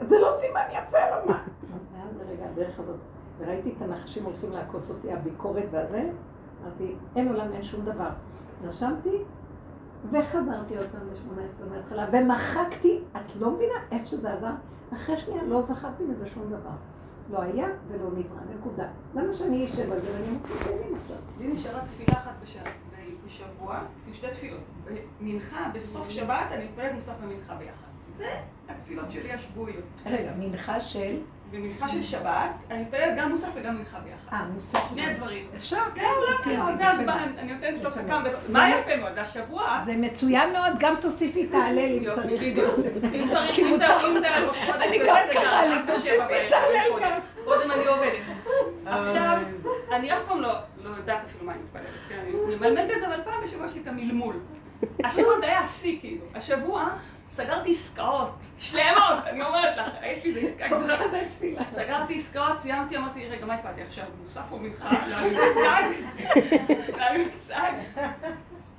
זה 0.00 0.18
לא 0.18 0.30
סימן 0.40 0.64
יפה 0.70 0.98
לו, 0.98 1.30
מה? 1.30 1.42
ואז 1.70 2.16
לרגע 2.16 2.44
הדרך 2.52 2.80
הזאת, 2.80 2.96
וראיתי 3.38 3.72
את 3.76 3.82
הנחשים 3.82 4.24
הולכים 4.24 4.52
לעקוץ 4.52 4.90
אותי, 4.90 5.12
הביקורת 5.12 5.66
והזה, 5.70 6.02
אמרתי, 6.62 6.94
אין 7.16 7.28
עולם, 7.28 7.52
אין 7.52 7.62
שום 7.62 7.84
דבר. 7.84 8.08
נרשמתי, 8.64 9.18
וחזרתי 10.10 10.76
עוד 10.78 10.86
פעם 10.92 11.00
ל-18 11.08 11.64
מההתחלה, 11.70 12.06
ומחקתי, 12.12 13.00
את 13.16 13.36
לא 13.40 13.50
מבינה 13.50 13.74
איך 13.90 14.06
שזה 14.06 14.32
עזר? 14.32 14.50
אחרי 14.92 15.18
שנייה 15.18 15.42
לא 15.42 15.62
זכרתי 15.62 16.02
מזה 16.04 16.26
שום 16.26 16.46
דבר. 16.46 16.70
לא 17.30 17.42
היה 17.42 17.66
ולא 17.88 18.04
נברא, 18.10 18.40
נקודה. 18.58 18.86
למה 19.14 19.32
שאני 19.32 19.64
אשב 19.64 19.92
על 19.92 20.00
זה 20.00 20.10
ואני 20.14 20.38
תהנים 20.64 20.96
עכשיו? 21.02 21.16
לי 21.38 21.48
נשארה 21.48 21.80
תפילה 21.86 22.12
אחת 22.18 22.32
בש- 22.42 22.56
בשבוע, 23.26 23.78
עם 24.06 24.14
שתי 24.14 24.26
תפילות. 24.32 24.60
מנחה, 25.20 25.70
בסוף 25.74 26.10
שבת 26.10 26.46
אני 26.50 26.64
מתפללת 26.64 26.92
מוסף 26.94 27.12
ומנחה 27.22 27.54
ביחד. 27.54 27.86
זה 28.16 28.28
התפילות 28.68 29.10
שלי 29.10 29.32
השבועיות. 29.32 29.84
רגע, 30.06 30.32
מנחה 30.38 30.80
של... 30.80 31.16
במנחה 31.56 31.88
של 31.88 32.02
שבת, 32.02 32.50
אני 32.70 32.82
מתפללת 32.82 33.18
גם 33.18 33.30
מוסף 33.30 33.48
וגם 33.54 33.76
מנחה 33.76 33.98
ביחד. 33.98 34.32
אה, 34.32 34.44
מוסף. 34.54 34.88
שני 34.88 35.06
הדברים. 35.06 35.46
אפשר? 35.56 35.82
כן, 35.94 36.02
לא, 36.46 36.52
לא, 36.52 36.74
זה 36.74 36.88
הזמן, 36.88 37.32
אני 37.38 37.52
נותנת 37.52 37.82
לו 37.82 37.90
כמה. 37.90 38.28
דקות. 38.28 38.40
מה 38.48 38.70
יפה 38.70 38.96
מאוד, 38.96 39.12
והשבוע... 39.16 39.78
זה 39.84 39.96
מצוין 39.96 40.52
מאוד, 40.52 40.72
גם 40.78 40.94
תוסיפי 41.00 41.46
את 41.46 41.54
ההלל 41.54 41.78
אם 41.98 42.14
צריך. 42.14 42.42
בדיוק. 42.42 42.74
אם 43.14 43.28
צריך, 43.30 43.58
אם 43.58 43.66
חודש 43.68 43.90
אני 44.82 44.98
גם 45.06 45.16
רק 45.16 45.34
בשבע 45.34 45.86
תוסיפי 45.86 46.90
קודם. 46.90 47.02
גם. 47.02 47.18
קודם 47.44 47.70
אני 47.70 47.86
עובדת. 47.86 48.12
עכשיו, 48.86 49.38
אני 49.90 50.12
אף 50.12 50.18
פעם 50.28 50.40
לא 50.40 50.52
לא 50.82 50.90
יודעת 50.96 51.24
אפילו 51.24 51.44
מה 51.44 51.52
אני 51.52 51.60
מתפללת, 51.62 51.86
כן, 52.08 52.18
אני 52.20 52.56
ממלמלת 52.56 52.90
את 52.90 53.00
זה, 53.00 53.06
אבל 53.06 53.20
פעם 53.24 53.42
בשבוע 53.44 53.66
יש 53.66 53.74
לי 53.74 53.80
את 53.82 53.86
המלמול. 53.86 54.34
השבוע 55.04 55.38
זה 55.38 55.46
היה 55.46 55.58
השיא, 55.58 56.00
כאילו. 56.00 56.24
השבוע 56.34 56.88
סגרתי 57.30 57.72
עסקאות 57.72 58.34
שלמות, 58.58 59.26
אני 59.26 59.42
אומרת 59.42 59.76
לך, 59.76 59.88
יש 60.02 60.24
לי 60.24 60.36
איזה 60.36 60.40
עסקה 60.40 60.66
גדולה. 60.76 60.98
סגרתי 61.74 62.16
עסקאות, 62.16 62.58
סיימתי, 62.58 62.96
אמרתי, 62.96 63.28
רגע, 63.28 63.46
מה 63.46 63.54
הקפדתי 63.54 63.82
עכשיו? 63.82 64.04
מוסף 64.20 64.52
או 64.52 64.58
מנחה? 64.58 65.06
לא 65.06 65.16
היה 65.16 65.28
לי 65.28 65.34
מושג. 65.34 65.82
לא 66.96 67.02
היה 67.02 67.12
לי 67.12 67.24
מושג. 67.24 67.72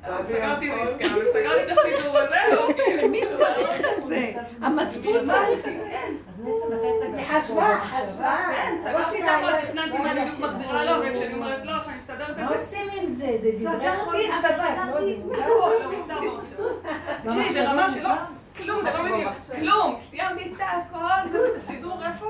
אבל 0.09 0.23
סגרתי 0.23 0.73
את 0.73 0.77
העסקה, 0.77 1.17
וסגרתי 1.17 1.63
את 1.63 1.77
הסידור 1.77 2.17
הזה, 2.17 2.35
לא, 2.51 2.69
מי 3.09 3.21
צריך 3.37 3.81
את 3.97 4.05
זה? 4.05 4.31
המצפון 4.61 5.25
צריך 5.25 5.59
את 5.59 5.63
זה. 5.63 6.47
לא 6.47 7.39
חשבה, 7.39 7.79
חשבה. 7.85 8.37
כן, 8.51 8.77
סגרתי 8.83 9.23
את 9.23 9.29
הכל, 9.29 9.67
תכננתי 9.67 9.97
מה 9.97 10.11
אני 10.11 10.21
בדיוק 10.21 10.39
מחזירה 10.39 10.85
לו, 10.85 11.03
וכשאני 11.07 11.33
אומרת 11.33 11.65
לא, 11.65 11.71
אני 11.71 11.97
מסתדרת 11.97 12.37
מה 12.37 12.43
את 12.43 12.59
זה. 12.59 12.63
עושים 12.63 12.87
עם 12.91 13.07
זה? 13.07 13.37
זה 13.37 13.69
דברי 13.69 13.97
חול 13.97 14.15
סגרתי, 14.53 15.19
אבל 15.29 15.45
לא? 15.47 15.71
סגרתי, 17.23 17.59
לא 17.59 17.63
ברמה 17.63 17.93
שלא, 17.93 18.09
כלום, 18.57 18.81
זה 18.83 18.91
לא 18.93 19.03
מדהים, 19.03 19.27
כלום, 19.55 19.95
סיימתי 19.99 20.43
את 20.55 20.61
הכל, 20.61 21.29
זהו, 21.31 21.45
את 21.45 21.55
הסידור, 21.57 22.05
איפה? 22.05 22.25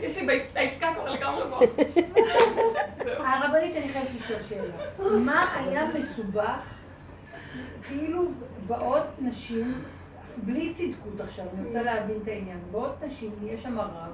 יש 0.00 0.16
לי 0.18 0.40
העסקה 0.56 0.88
כבר 0.94 1.10
לגמרי 1.10 1.44
פה. 1.50 1.58
זהו. 3.04 3.22
הרבנית, 3.24 3.76
אני 3.76 3.88
חייבת 3.88 4.08
לשאול 4.18 4.42
שאלה. 4.48 5.18
מה 5.18 5.46
היה 5.54 5.84
מסובך, 5.94 6.58
כאילו 7.88 8.22
באות 8.66 9.02
נשים, 9.18 9.82
בלי 10.36 10.74
צדקות 10.74 11.20
עכשיו, 11.20 11.44
אני 11.58 11.66
רוצה 11.66 11.82
להבין 11.82 12.18
את 12.22 12.28
העניין, 12.28 12.58
באות 12.70 13.02
נשים, 13.06 13.30
יש 13.44 13.62
שם 13.62 13.78
רב, 13.80 14.12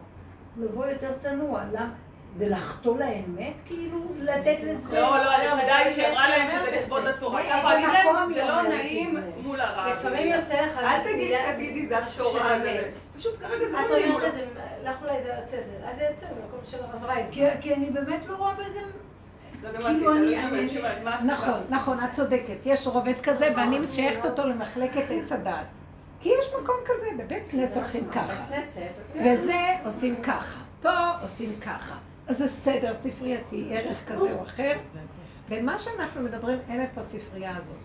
לבוא 0.56 0.86
יותר 0.86 1.12
צנוע. 1.16 1.62
למ- 1.72 1.90
זה 2.34 2.48
לחטוא 2.48 2.98
לאמת, 2.98 3.52
כאילו, 3.66 3.98
לתת 4.20 4.56
לזה... 4.62 4.94
לא, 5.00 5.08
לא, 5.18 5.24
לא, 5.24 5.30
הנקודה 5.30 5.76
היא 5.76 5.90
שאמרה 5.90 6.28
להם 6.28 6.48
שזה 6.50 6.68
את 6.68 6.82
לכבוד. 6.82 7.06
התורה. 7.06 7.42
יכול 7.44 7.70
להגיד 7.70 7.88
להם, 7.88 8.32
זה 8.32 8.44
לא 8.44 8.60
את 8.60 8.66
נעים? 8.66 9.16
מול 9.42 9.60
הרב. 9.60 9.92
לפעמים 9.98 10.32
יוצא 10.32 10.54
לך... 10.62 10.78
אל 10.78 11.00
תגיד- 11.02 11.16
מילה- 11.16 11.52
תגידי, 11.56 11.86
זה 11.86 11.96
האמת. 12.44 12.94
פשוט 13.16 13.38
כרגע 13.40 13.58
זה 13.70 13.80
את 13.80 13.90
לא 13.90 13.96
נעים. 13.96 14.14
אומרת 14.14 14.28
את 14.34 14.38
זה, 14.38 14.46
לך 14.84 14.96
אולי 15.02 15.22
זה 15.22 15.28
יוצא 15.28 15.56
זה, 15.66 15.88
אז 15.88 15.96
זה 15.96 16.02
יוצא 16.10 16.26
במקום 16.26 16.60
של 16.64 16.78
הרב 16.84 17.04
רייז. 17.04 17.26
כי 17.60 17.74
אני 17.74 17.90
באמת 17.90 18.26
לא 18.26 18.34
רואה 18.36 18.54
בזה... 18.54 18.80
נכון, 21.26 21.60
נכון, 21.70 21.98
את 22.04 22.12
צודקת. 22.12 22.56
יש 22.64 22.86
רובד 22.86 23.20
כזה, 23.22 23.48
ואני 23.56 23.78
משייכת 23.78 24.26
אותו 24.26 24.46
למחלקת 24.46 25.04
עץ 25.10 25.32
הדעת. 25.32 25.66
כי 26.20 26.28
יש 26.38 26.46
מקום 26.62 26.76
כזה, 26.84 27.06
בבית 27.24 27.42
כנסת 27.48 27.76
הולכים 27.76 28.08
ככה. 28.10 28.42
וזה 29.14 29.58
עושים 29.84 30.16
ככה. 30.22 30.58
פה 30.82 31.08
עושים 31.22 31.52
ככה. 31.60 31.94
אז 32.26 32.38
זה 32.38 32.48
סדר 32.48 32.94
ספרייתי, 32.94 33.68
ערך 33.70 34.08
כזה 34.08 34.32
או 34.32 34.42
אחר. 34.42 34.72
ומה 35.48 35.78
שאנחנו 35.78 36.22
מדברים, 36.22 36.58
אין 36.68 36.82
את 36.82 36.98
הספרייה 36.98 37.56
הזאת. 37.56 37.76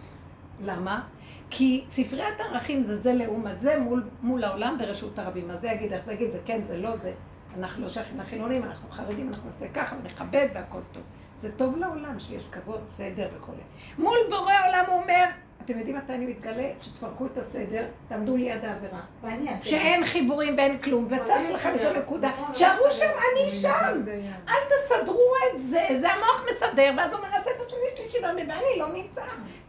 למה? 0.62 1.02
כי 1.50 1.84
ספריית 1.88 2.40
ערכים 2.40 2.84
זה 2.84 2.96
זה 2.96 3.14
לעומת 3.14 3.60
זה 3.60 3.80
מול, 3.80 4.04
מול 4.22 4.44
העולם 4.44 4.78
ברשות 4.80 5.20
הרבים. 5.20 5.52
אז 5.52 5.62
זה 5.62 5.68
יגיד 5.68 5.94
איך 5.94 6.06
זה 6.06 6.14
יגיד, 6.14 6.32
זה 6.32 6.40
כן, 6.46 6.64
זה 6.64 6.78
לא 6.78 6.98
זה. 6.98 7.14
אנחנו 7.58 7.84
לא 7.84 7.90
שייכים 7.90 8.20
לחילונים, 8.20 8.64
אנחנו 8.64 8.90
חרדים, 8.90 9.30
אנחנו 9.30 9.50
נעשה 9.50 9.66
ככה 9.74 9.96
ונכבד 10.02 10.48
והכל 10.54 10.80
טוב. 10.92 11.04
זה 11.38 11.52
טוב 11.52 11.78
לעולם 11.78 12.20
שיש 12.20 12.48
כבוד, 12.52 12.82
סדר 12.88 13.28
וכל 13.38 13.52
זה. 13.52 13.62
מול 14.04 14.18
בורא 14.30 14.54
עולם 14.68 14.84
הוא 14.88 15.02
אומר, 15.02 15.26
אתם 15.66 15.78
יודעים 15.78 15.98
מתי 15.98 16.14
אני 16.14 16.26
מתגלה? 16.26 16.70
שתפרקו 16.82 17.26
את 17.26 17.38
הסדר, 17.38 17.86
תעמדו 18.08 18.38
ליד 18.38 18.66
העבירה. 18.66 19.00
ואני 19.22 19.50
אעשה... 19.50 19.66
שאין 19.66 20.04
חיבורים 20.04 20.58
ואין 20.58 20.78
כלום, 20.78 21.06
וצץ 21.06 21.50
לכם 21.54 21.70
איזה 21.70 22.00
נקודה. 22.00 22.32
תשארו 22.52 22.92
שם, 22.92 23.06
אני 23.06 23.52
שם. 23.52 24.04
אל 24.48 24.54
תסדרו 24.70 25.34
את 25.46 25.62
זה, 25.62 25.86
זה 25.96 26.12
המוח 26.12 26.44
מסדר, 26.52 26.94
ואז 26.98 27.12
הוא 27.12 27.20
אומר, 27.20 27.38
הצד 27.38 27.52
השני 27.66 27.80
שלישי 27.96 28.18
ואני 28.24 28.80
לא 28.80 28.88
נמצא. 28.88 29.22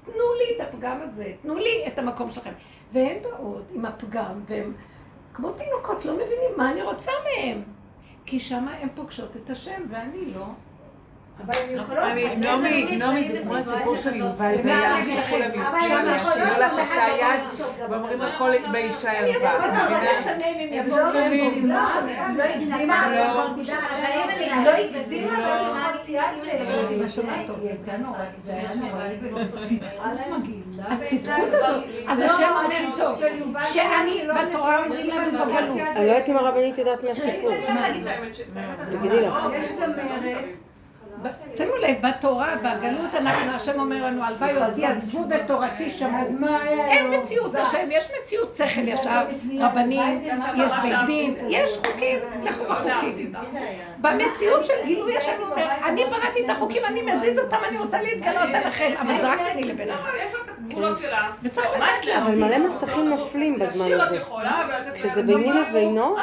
תנו 0.05 0.25
לי 0.39 0.57
את 0.57 0.69
הפגם 0.69 1.01
הזה, 1.03 1.33
תנו 1.43 1.55
לי 1.55 1.85
את 1.87 1.99
המקום 1.99 2.31
שלכם. 2.31 2.53
והן 2.93 3.17
באות 3.23 3.65
עם 3.75 3.85
הפגם, 3.85 4.41
והן 4.47 4.73
כמו 5.35 5.53
תינוקות, 5.53 6.05
לא 6.05 6.15
מבינים 6.15 6.51
מה 6.57 6.71
אני 6.71 6.83
רוצה 6.83 7.13
מהם. 7.25 7.63
כי 8.27 8.41
שמה 8.41 8.75
הן 8.75 8.89
פוגשות 8.95 9.37
את 9.37 9.51
השם, 9.51 9.83
ואני 9.91 10.35
לא. 10.35 10.47
אבל 11.45 11.55
הן 11.55 11.75
יכולות... 11.75 12.05
נעמי, 12.37 12.97
נעמי, 12.97 13.29
זה 13.33 13.41
כמו 13.43 13.57
הסיפור 13.57 13.97
של 13.97 14.17
יובל 14.17 14.57
דיין, 14.63 15.07
שהלכו 15.07 15.37
למצרים 15.39 16.05
להשאיר 16.05 16.59
לך 16.59 16.73
את 16.73 16.99
היד, 17.07 17.71
ואומרים 17.91 18.21
הכל 18.21 18.51
באישה? 18.73 19.11
משנה 20.21 20.47
אם 20.47 20.57
הם 20.61 20.87
יבואו 20.87 21.13
לא. 21.63 21.75
לא 22.37 22.43
הגזימה, 22.43 23.17
לא. 23.17 23.45
אבל 23.45 23.65
אבל 24.53 24.65
לא 24.65 24.71
הגזימה, 24.71 25.39
לא. 25.39 25.93
מוציאה 25.93 26.31
אני 26.31 26.99
זה. 26.99 27.09
שומעת 27.09 27.47
טוב. 27.47 27.57
היא 27.61 27.69
הייתה 27.71 27.97
נורא, 27.97 28.19
זה 28.39 28.53
היה 28.53 28.69
נוראי 28.81 29.15
ולא 29.23 29.41
צדקות 29.67 30.39
מגעילה. 30.39 30.95
הצדקות 30.95 31.49
הזאת, 31.53 31.85
אז 32.09 32.19
לא, 32.19 32.25
השם 32.25 32.51
אומר 32.65 32.97
טוב, 32.97 33.25
שאני 33.73 34.23
בתורה 34.49 34.87
לזה 34.87 35.03
לנו 35.05 35.39
בגלות. 35.45 35.79
אני 35.97 36.07
לא 36.07 36.13
יודעת 36.13 36.29
אם 36.29 36.37
הרבנית 36.37 36.79
יודעת 36.79 37.03
מהסיפור. 37.03 37.51
תגידי 38.91 39.21
לה. 39.21 39.47
יש 39.55 39.73
זמרת, 39.73 40.25
שימו 41.57 41.77
לב, 41.77 41.97
בתורה, 42.07 42.55
בגלות 42.57 43.15
אנחנו, 43.15 43.51
השם 43.53 43.81
אומר 43.81 44.05
לנו, 44.05 44.25
הלוואי 44.25 44.57
אותי 44.57 44.87
עזבו 44.87 45.25
ותורתי 45.31 45.91
שמעו. 45.91 46.21
אז 46.21 46.35
מה 46.41 46.59
היה? 46.63 46.87
אין 46.87 47.15
מציאות, 47.15 47.55
השם, 47.55 47.87
יש 47.91 48.09
מציאות 48.21 48.55
שכל 48.55 48.89
ישר, 48.89 49.25
רבנים, 49.61 50.23
יש 50.57 50.73
בית 50.83 50.97
דין, 51.07 51.35
יש 51.49 51.77
חוקים, 51.77 52.19
לכו 52.43 52.65
בחוקים. 52.65 53.33
במציאות 53.99 54.65
של 54.65 54.73
גילוי 54.85 55.17
השם 55.17 55.33
אומר, 55.51 55.67
אני 55.87 56.05
בראתי 56.05 56.45
את 56.45 56.51
החוקים, 56.51 56.83
אני 56.89 57.03
מזיז 57.03 57.39
אותם, 57.39 57.57
אני 57.69 57.79
רוצה 57.79 58.03
להתגלות 58.03 58.55
עליכם, 58.55 58.93
אבל 59.01 59.21
זה 59.21 59.29
רק 59.29 59.39
ביני 59.41 59.63
לבינך. 59.63 60.09
לה 60.77 60.95
שלה. 61.03 61.31
וצריך 61.43 61.67
לדעת 61.77 61.99
אצלנו? 62.01 62.27
אבל 62.27 62.35
מלא 62.35 62.59
מסכים 62.59 63.09
נופלים 63.09 63.59
בזמן 63.59 63.85
לשיר 63.85 64.03
את 64.03 64.07
הזה. 64.07 64.17
יכולה, 64.17 64.67
ואת- 64.69 64.95
כשזה 64.95 65.23
ביני 65.23 65.53
לבינו, 65.53 66.17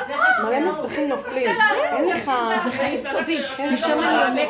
מלא 0.43 0.59
מסכים 0.59 1.09
נופלים. 1.09 1.49
אין 1.83 2.05
לך... 2.09 2.31
זה 2.63 2.71
חיים 2.71 2.99
טובים, 3.11 3.41
כן, 3.57 3.73
משם 3.73 3.99
אני 4.03 4.45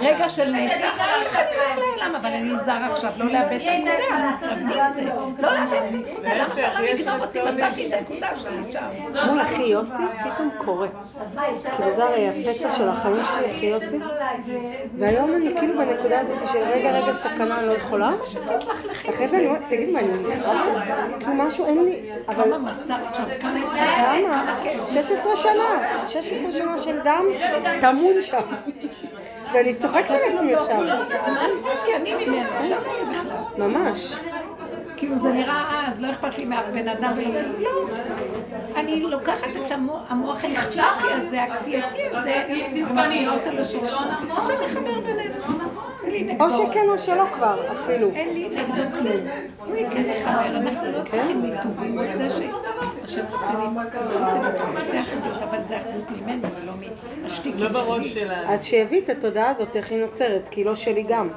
רגע 0.00 0.28
של 0.28 0.50
נצח, 0.50 1.00
אני 1.00 1.12
הולך 1.14 1.38
לעולם, 1.78 2.14
אבל 2.16 2.26
אני 2.26 2.52
נזהר 2.52 2.92
עכשיו, 2.92 3.12
לא 3.16 3.26
לאבד 3.26 3.56
את 3.56 3.66
הנקודה, 3.66 3.92
לא 5.40 5.50
לאבד 5.54 5.76
את 5.76 5.94
הנקודה, 5.94 6.34
למה 6.34 6.54
שהעולם 6.54 6.84
יגנוב 6.84 7.20
אותי, 7.20 7.38
מצאתי 7.42 7.86
את 7.86 7.92
הנקודה 7.92 8.28
שם. 8.38 8.62
מול 9.26 9.40
אחי 9.40 9.62
יוסי 9.62 10.02
פתאום 10.24 10.50
קורה. 10.64 10.88
כאילו 11.76 11.92
זה 11.92 12.04
הרי 12.04 12.28
הפצע 12.28 12.70
של 12.70 12.88
החיים 12.88 13.24
שלי, 13.24 13.56
אחי 13.56 13.66
יוסי. 13.66 13.98
והיום 14.98 15.34
אני 15.36 15.54
כאילו 15.58 15.78
בנקודה 15.78 16.20
הזאת 16.20 16.48
של 16.48 16.58
רגע 16.58 16.90
רגע 16.90 17.12
סכנה, 17.12 17.58
אני 17.58 17.66
לא 17.66 17.72
יכולה. 17.72 18.10
אחרי 19.10 19.28
זה 19.28 19.36
אני 19.36 19.46
אומרת, 19.46 19.62
תגיד 19.68 19.90
מה, 19.90 20.00
אני? 20.00 20.08
כאילו 21.20 21.34
משהו, 21.34 21.66
אין 21.66 21.84
לי... 21.84 22.10
אבל 22.28 22.44
כמה? 22.44 22.72
16 24.86 25.36
שנה. 25.36 26.06
16 26.06 26.52
שנה 26.52 26.78
של 26.78 27.00
דם 27.00 27.24
טמון 27.80 28.22
שם. 28.22 28.40
ואני 29.54 29.74
צוחקת 29.74 30.10
על 30.10 30.34
עצמי 30.34 30.54
עכשיו. 30.54 30.76
מה 30.80 31.46
עשיתי 31.46 31.96
אני 31.96 32.26
ממנו? 32.26 32.48
עכשיו 32.60 32.78
אני. 32.84 33.18
ממש. 33.58 34.14
כאילו 34.96 35.18
זה 35.18 35.28
נראה 35.28 35.84
אז, 35.88 36.00
לא 36.02 36.10
אכפת 36.10 36.38
לי 36.38 36.44
מאף 36.44 36.64
בן 36.72 36.88
אדם. 36.88 37.12
לא. 37.58 37.70
אני 38.76 39.00
לוקחת 39.00 39.48
את 39.66 39.72
המוח, 40.08 40.44
האכפתי 40.44 40.80
הזה, 41.12 41.42
הכפייתי 41.42 42.06
הזה, 42.12 42.44
ומחזירה 42.90 43.34
אותו 43.34 43.50
לשורשו. 43.52 43.96
עכשיו 44.36 44.56
נחבר 44.64 45.00
בינינו. 45.00 45.34
נגדו. 46.04 46.44
או 46.44 46.50
שכן 46.50 46.84
או 46.88 46.98
שלא 46.98 47.24
כבר, 47.32 47.72
אפילו. 47.72 48.10
אין 48.14 48.34
לי 48.34 48.48
נגדו 48.48 48.98
כלום. 48.98 49.22
הוא 49.66 49.90
כן 49.90 50.02
לחבר, 50.02 50.46
אנחנו 50.46 50.92
לא 50.92 51.04
צריכים 51.10 51.42
ניתוב. 51.42 51.82
הוא 51.82 52.04
רוצה 52.06 52.30
ש... 52.30 52.40
השם 53.10 53.24
רוצה 53.30 53.52
ניתוב, 53.52 53.76
לא 54.10 54.24
רוצה 54.24 54.38
ניתוב, 54.52 54.76
רוצה 54.80 55.00
אחדות, 55.00 55.42
אבל 55.42 55.58
זה 55.68 55.78
אחדות 55.80 56.10
ממנו 56.10 56.48
ולא 56.62 56.72
מהשתיקים 57.22 57.58
לא 57.62 57.68
בראש 57.68 58.06
שלי. 58.06 58.20
שלנו. 58.24 58.48
אז 58.52 58.64
שיביא 58.64 59.00
את 59.00 59.08
התודעה 59.08 59.50
הזאת, 59.50 59.76
איך 59.76 59.90
היא 59.90 59.98
נוצרת, 60.00 60.48
כי 60.48 60.60
היא 60.60 60.66
לא 60.66 60.76
שלי 60.76 61.02
גם. 61.02 61.28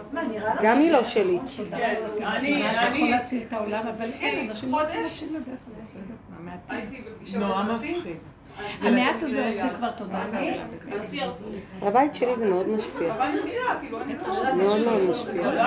גם 0.64 0.80
היא 0.80 0.92
לא 0.92 1.04
שלי. 1.04 1.40
התודעה 1.54 1.92
הזאת 1.92 2.18
זה 2.18 2.28
אני- 2.28 2.64
יכול 2.96 3.10
להציל 3.10 3.44
את 3.48 3.54
העולם, 3.54 3.88
אבל 3.88 4.10
אין, 4.22 4.50
אנשים 4.50 4.72
לא. 4.72 4.82
להקשיב 4.82 5.30
לדרך 5.32 5.48
הזאת, 5.72 5.84
לא 5.96 6.00
יודעת 6.00 6.18
מה, 6.30 6.52
מעטים. 6.52 6.78
הייתי 6.78 7.10
בפגישה 7.12 7.38
נורא. 7.38 7.64
מפחיד. 7.64 8.18
המעט 8.82 9.16
הזה 9.16 9.48
עושה 9.48 9.70
כבר 9.70 9.92
תודה 9.92 10.24
ארצות. 10.92 11.54
הבית 11.82 12.16
שלי 12.16 12.36
זה 12.36 12.46
מאוד 12.46 12.68
משפיע. 12.68 13.14
כאילו, 13.80 14.00
לא... 14.00 14.06
מאוד 14.56 14.80
מאוד 14.80 15.10
משפיע. 15.10 15.34
לא 15.34 15.54
לא. 15.54 15.64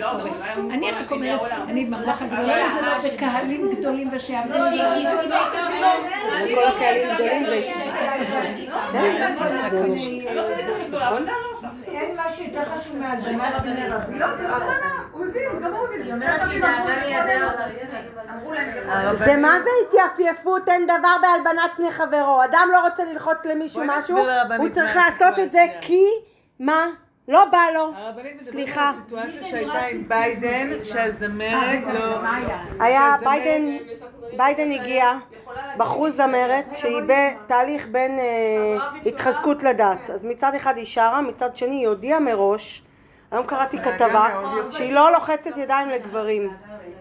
לא 0.00 0.70
אני 0.70 0.92
כל 0.92 0.98
רק 0.98 1.12
אומרת. 1.12 1.52
אני 1.68 1.84
במוח 1.84 2.22
הגדולה, 2.22 2.68
זה 2.74 2.80
לא 2.82 3.14
בקהלים 3.14 3.70
גדולים 3.70 4.08
ושיעבדו. 4.12 4.54
וכל 6.44 6.64
הקהלים 6.64 7.14
גדולים 7.14 7.44
זה... 7.44 7.62
כן, 8.00 8.24
זה 8.92 10.34
לא 10.34 10.46
זה 10.46 10.56
לא. 10.90 11.68
אין 11.86 12.16
משהו 12.26 12.44
יותר 12.44 12.62
חשוב 12.74 12.96
מהזמנת 12.96 13.62
בני 13.62 13.88
רבים. 13.88 14.18
לא, 14.18 14.36
זה 14.36 14.48
לא 14.48 14.56
הבנה, 14.56 15.02
הוא 15.12 15.26
הבין, 15.26 15.42
גם 15.62 15.74
הוא 15.74 15.86
הבין. 15.86 16.20
זה 19.24 19.36
מה 19.36 19.54
זה 19.64 19.70
התייפייפות, 19.86 20.68
אין 20.68 20.84
דבר 20.84 21.16
בהלבנת 21.22 21.70
פני 21.76 21.90
חברו. 21.90 22.29
אדם 22.44 22.68
לא 22.72 22.88
רוצה 22.88 23.04
ללחוץ 23.04 23.44
למישהו 23.44 23.82
משהו, 23.86 24.18
הוא 24.58 24.68
צריך 24.68 24.96
לעשות 24.96 25.38
את 25.38 25.52
זה. 25.52 25.64
כי, 25.80 26.04
מה? 26.60 26.86
לא 27.28 27.44
בא 27.44 27.58
לו. 27.74 27.92
הרבנית 27.96 28.34
מדברת 28.34 28.52
סליחה. 28.52 28.88
על 28.88 28.94
סיטואציה 29.04 29.44
שהייתה 29.44 29.80
עם 29.80 30.04
ביידן, 30.08 30.84
שהזמרת 30.84 31.84
לא... 31.94 32.16
היה 32.80 33.16
ביידן, 33.24 33.76
ביידן 34.36 34.72
הגיע, 34.72 35.12
בחרו 35.76 36.10
זמרת 36.10 36.64
שהיא 36.74 37.02
בתהליך 37.06 37.86
בין 37.86 38.18
אה, 38.18 38.76
התחזקות 39.06 39.62
לדת. 39.62 40.10
אז 40.10 40.24
מצד 40.24 40.54
אחד 40.54 40.76
היא 40.76 40.86
שרה, 40.86 41.22
מצד 41.22 41.56
שני 41.56 41.76
היא 41.76 41.88
הודיעה 41.88 42.20
מראש, 42.20 42.82
היום 43.30 43.46
קראתי 43.46 43.78
כתבה, 43.78 44.28
שהיא 44.70 44.92
לא 44.92 45.12
לוחצת 45.12 45.56
ידיים 45.56 45.88
לגברים. 45.88 46.50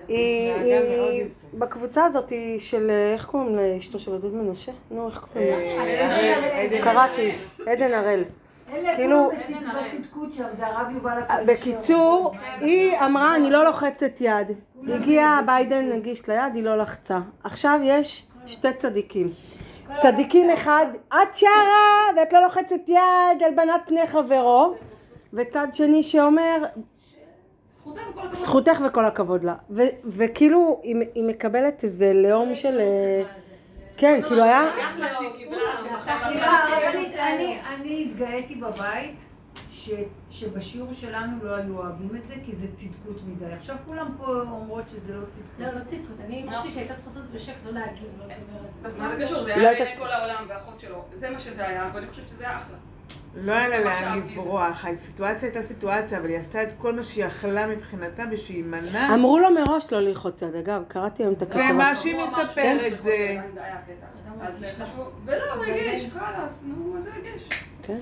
היא, 0.08 0.54
היא 0.54 1.26
בקבוצה 1.54 2.06
הזאת 2.06 2.34
של, 2.60 2.90
אה, 2.90 3.14
איך 3.14 3.26
קוראים 3.26 3.56
לאשתו 3.56 4.00
של 4.00 4.12
עודד 4.12 4.34
מנשה? 4.34 4.72
נו, 4.92 5.08
איך 5.08 5.26
קוראים 5.34 5.52
לה? 5.52 6.82
קראתי, 6.84 7.36
עדן 7.68 7.94
הראל. 7.94 8.24
כאילו- 8.96 9.32
הכהן. 11.28 11.46
בקיצור, 11.46 12.34
היא 12.62 12.98
אמרה 13.06 13.36
אני 13.36 13.50
לא 13.52 13.66
לוחצת 13.66 14.12
יד. 14.20 14.48
הגיע 14.88 15.40
ביידן 15.46 15.90
נגיש 15.90 16.28
ליד, 16.28 16.56
היא 16.56 16.64
לא 16.64 16.78
לחצה. 16.78 17.20
עכשיו 17.44 17.80
יש 17.84 18.28
שתי 18.46 18.74
צדיקים. 18.74 19.32
צדיקים 20.02 20.50
אחד, 20.50 20.86
את 21.10 21.36
שרה 21.38 21.50
ואת 22.18 22.34
לא 22.34 22.42
לוחצת 22.42 22.88
יד, 22.88 23.44
הלבנת 23.46 23.82
פני 23.88 24.08
חברו, 24.08 24.74
וצד 25.34 25.68
שני 25.74 26.04
שאומר, 26.04 26.64
זכותה 27.90 28.02
וכל 28.12 28.26
הכבוד. 28.28 28.34
זכותך 28.46 28.82
וכל 28.88 29.06
הכבוד 29.06 29.44
לה. 29.44 29.56
ו- 29.70 29.84
וכאילו 30.06 30.80
היא, 30.84 30.96
היא 31.16 31.24
מקבלת 31.24 31.84
איזה 31.84 32.14
לאום 32.14 32.56
של... 32.56 32.80
אה, 32.80 33.24
כן, 33.98 34.22
כאילו 34.28 34.44
היה... 34.44 34.62
סליחה, 36.18 36.68
אני- 37.80 38.10
התגאיתי 38.12 38.56
בבית 38.56 39.16
ש- 39.72 39.90
שבשיעור 40.30 40.94
שלנו 40.94 41.38
לא 41.44 41.56
היו 41.56 41.78
אוהבים 41.78 42.10
את 42.16 42.28
זה, 42.28 42.34
כי 42.46 42.56
זה 42.56 42.68
צדקות 42.74 43.22
מדי. 43.28 43.54
עכשיו 43.54 43.76
כולם 43.86 44.08
פה 44.18 44.26
אומרות 44.42 44.90
שזה 44.90 45.14
לא 45.16 45.22
צדקות. 45.28 45.60
לא, 45.60 45.68
לא 45.80 45.84
צדקות, 45.86 46.18
אני 46.26 46.44
אמרתי 46.44 46.70
שהייתה 46.72 46.94
צריכה 46.94 47.10
לעשות 47.10 47.24
בשקט, 47.34 47.56
לא 47.66 47.72
להגיב, 47.72 48.04
לא 48.20 48.26
לדבר 48.26 48.36
על 48.86 48.92
זה. 48.92 49.00
מה 49.00 49.16
זה 49.16 49.24
קשור? 49.26 49.44
זה 49.44 49.50
לא 49.50 49.54
היה 49.56 49.72
לעיני 49.74 49.98
כל 50.00 50.12
העולם 50.12 50.46
והאחות 50.50 50.80
שלו. 50.80 51.04
זה 51.16 51.30
מה 51.30 51.40
שזה 51.40 51.68
היה, 51.68 51.90
ואני 51.94 52.08
חושבת 52.08 52.30
שזה 52.30 52.44
היה 52.48 52.56
אחלה. 52.56 52.78
לא 53.36 53.52
היה 53.52 53.68
לה 53.68 53.80
לאן 53.80 54.22
זה. 54.26 54.32
לברוח, 54.32 54.86
הסיטואציה 54.86 55.50
הייתה 55.50 55.64
סיטואציה, 55.64 56.18
אבל 56.18 56.30
היא 56.30 56.38
עשתה 56.38 56.64
את 56.64 56.68
כל 56.78 56.94
מה 56.94 57.04
שהיא 57.04 57.26
יכלה 57.26 57.68
מבחינתה 57.68 58.26
בשביל 58.26 58.58
להימנע. 58.58 59.14
אמרו 59.14 59.40
לו 59.40 59.48
מראש 59.52 59.94
לא 59.94 60.00
ללחוץ 60.00 60.42
יד, 60.42 60.56
אגב, 60.56 60.84
קראתי 60.88 61.24
היום 61.24 61.34
את 61.34 61.42
הכתבה. 61.42 61.68
ומה 61.72 61.96
שהיא 61.96 62.16
מספרת 62.24 63.02
זה... 63.02 63.38
ולא, 65.26 65.54
הוא 65.54 65.64
הגיש, 65.64 66.12
חלאס, 66.14 66.60
נו, 66.64 66.96
הגיש. 67.16 67.50
כן. 67.84 68.00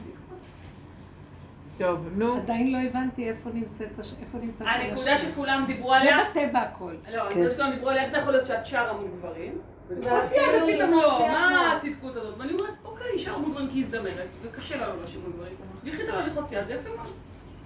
טוב, 1.77 2.07
נו. 2.15 2.35
עדיין 2.35 2.71
לא 2.71 2.77
הבנתי 2.77 3.29
איפה 3.29 3.49
נמצאת, 3.53 3.99
איפה 4.21 4.37
נמצא 4.37 4.63
כל 4.63 4.69
הנקודה. 4.69 5.17
שכולם 5.17 5.63
דיברו 5.67 5.89
זה 5.89 5.95
עליה, 5.95 6.17
בטבע 6.31 6.59
הכל. 6.59 6.93
לא, 7.13 7.29
כן. 7.29 7.39
הנקודה 7.39 7.49
שכולם 7.49 7.71
דיברו 7.71 7.89
עליה, 7.89 8.03
איך 8.03 8.11
זה 8.11 8.17
יכול 8.17 8.33
להיות 8.33 8.45
שאת 8.45 8.65
שרה 8.65 8.93
מול 8.93 9.07
גברים? 9.17 9.57
ולחוץ 9.87 10.29
כאילו, 10.31 10.67
יד 10.67 10.75
ופתאום 10.75 10.91
לא, 10.91 11.17
זה 11.17 11.27
מה 11.27 11.73
עצמו. 11.75 11.89
הצדקות 11.89 12.15
הזאת? 12.15 12.37
ואני 12.37 12.51
אומרת, 12.51 12.73
אוקיי, 12.85 13.19
שרה 13.19 13.37
מול 13.39 13.51
גברים 13.51 13.67
כי 13.69 13.77
היא 13.77 13.85
זמרת, 13.85 14.27
וקשה 14.41 14.77
לה 14.77 14.87
לא 14.87 14.93
לשיר 15.03 15.19
מול 15.19 15.31
גברים. 15.31 15.53
והיא 15.83 15.93
החליטה 15.93 16.19
לא 16.19 16.25
ללחוץ 16.25 16.51
יד, 16.51 16.67
זה 16.67 16.73
יפה 16.73 16.89
מאוד. 16.95 17.07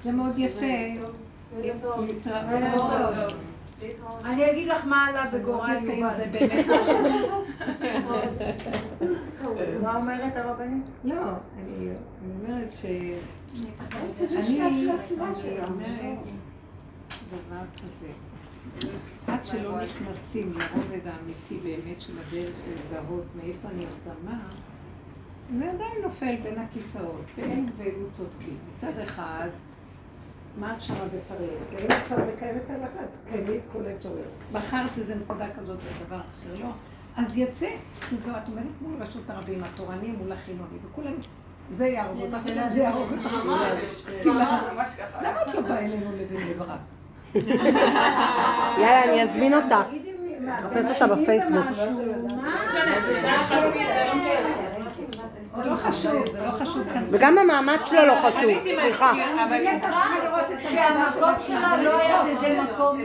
זה 0.03 0.11
מאוד 0.11 0.37
יפה. 0.37 0.65
להתראות. 1.61 2.05
אני 4.25 4.51
אגיד 4.51 4.67
לך 4.67 4.85
מה 4.85 5.05
עלה 5.05 5.25
בגורל 5.33 5.77
יובל. 5.81 6.15
זה 6.15 6.25
באמת 6.31 6.65
משהו. 6.67 6.97
מה 9.81 9.95
אומרת 9.95 10.37
הרבנית? 10.37 10.83
לא, 11.03 11.21
אני 11.57 11.89
אומרת 12.43 12.71
ש... 12.71 12.85
אני 12.85 14.61
אני 14.61 14.91
אומרת 15.67 16.19
דבר 17.29 17.63
כזה. 17.83 18.07
עד 19.27 19.45
שלא 19.45 19.83
נכנסים 19.83 20.53
לרובד 20.53 21.07
האמיתי 21.07 21.59
באמת 21.63 22.01
של 22.01 22.13
הדרך 22.19 22.55
לזהות 22.73 23.25
מאיפה 23.35 23.67
אני 23.69 23.85
מה, 24.25 24.39
זה 25.57 25.71
עדיין 25.71 26.01
נופל 26.03 26.35
בין 26.43 26.59
הכיסאות, 26.59 27.25
והם 27.37 27.65
והיו 27.77 28.09
צודקים. 28.09 28.57
מצד 28.75 28.99
אחד, 29.03 29.49
מה 30.57 30.73
את 30.77 30.81
שמה? 30.81 30.97
האם 30.99 31.85
את 31.87 32.07
כבר 32.07 32.17
מקיימת 32.35 32.69
הלכה? 32.69 32.99
תקיימי 33.25 33.57
את 33.57 33.63
כל 33.73 33.85
האפשרויות. 33.87 34.27
בחרת 34.51 34.97
איזה 34.97 35.15
נקודה 35.15 35.45
כזאת 35.59 35.79
ודבר 35.79 36.15
אחר 36.15 36.63
לא, 36.63 36.69
אז 37.17 37.37
יצא. 37.37 37.69
שזו, 38.09 38.31
את 38.31 38.47
עומדת 38.47 38.71
מול 38.81 39.01
רשות 39.01 39.29
הרבים, 39.29 39.63
התורנים 39.63 40.15
מול 40.15 40.31
החילונים, 40.31 40.79
וכולם, 40.89 41.13
זה 41.71 41.87
יהרוג 41.87 42.21
אותך, 42.21 42.37
זה 42.69 42.81
יהרוג 42.81 43.11
אותך. 43.11 43.35
כסילה. 44.05 44.61
ממש 44.73 44.89
ככה. 44.97 45.21
למה 45.23 45.41
את 45.41 45.53
לא 45.53 45.61
באה 45.61 45.79
אלינו 45.79 46.11
לבין 46.11 46.57
ברק? 46.57 46.79
יאללה, 48.77 49.03
אני 49.03 49.23
אזמין 49.23 49.53
אותה. 49.53 49.81
תחפש 50.57 51.01
אותה 51.01 51.15
בפייסבוק. 51.15 51.65
זה 55.57 55.65
לא 55.65 55.75
חשוב, 55.75 56.27
זה 56.31 56.45
לא 56.45 56.51
חשוב 56.51 56.89
כאן. 56.93 57.03
וגם 57.11 57.37
המעמד 57.37 57.77
שלו 57.85 58.05
לא 58.05 58.15
חשוב, 58.15 58.51
סליחה. 58.63 59.11
אבל... 59.45 59.63
שהמקום 60.69 61.33
שלה 61.47 61.83
לא 61.83 62.01
היה 62.01 62.23
בזה 62.23 62.59
מקום. 62.61 62.99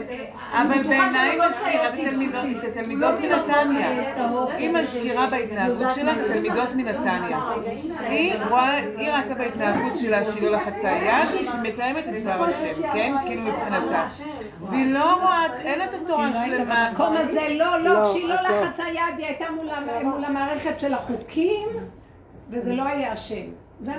אבל 0.53 0.83
בעיניי 0.83 1.37
מזכירה 1.49 1.87
את 1.89 1.93
התלמידות- 1.93 2.45
את 2.59 2.63
התלמידות 2.63 3.13
מנתניה. 3.19 3.89
היא 4.57 4.69
מזכירה 4.73 5.27
בהתנהגות 5.27 5.87
שלה 5.95 6.11
את 6.11 6.17
התלמידות 6.29 6.75
מנתניה. 6.75 7.39
היא 7.99 8.33
רואה, 8.49 8.75
היא 8.97 9.11
ראתה 9.11 9.33
בהתנהגות 9.33 9.97
שלה 9.97 10.23
שהיא 10.25 10.49
לא 10.49 10.55
לחצה 10.55 10.87
יד, 10.91 11.25
שהיא 11.29 11.49
מקיימת 11.63 12.05
את 12.07 12.21
דבר 12.23 12.45
השם, 12.45 12.81
כן? 12.93 13.13
כאילו 13.25 13.41
מבחינתה. 13.41 14.05
והיא 14.69 14.93
לא 14.93 15.13
רואה, 15.21 15.45
אין 15.59 15.81
את 15.81 15.93
התורה 15.93 16.27
לא 16.27 16.33
שלמה. 16.45 16.87
במקום 16.89 17.17
הזה, 17.17 17.41
לא, 17.49 17.79
לא, 17.79 17.93
לא, 17.93 18.09
כשהיא 18.09 18.27
לא 18.27 18.35
לא. 18.35 18.41
לחצה 18.49 18.83
יד, 18.89 19.17
היא 19.17 19.25
הייתה 19.25 19.45
מול 20.03 20.23
המערכת 20.25 20.79
של 20.79 20.93
החוקים, 20.93 21.67
וזה 22.49 22.75
לא 22.75 22.83
היה 22.83 23.11
השם. 23.11 23.45
זה 23.81 23.91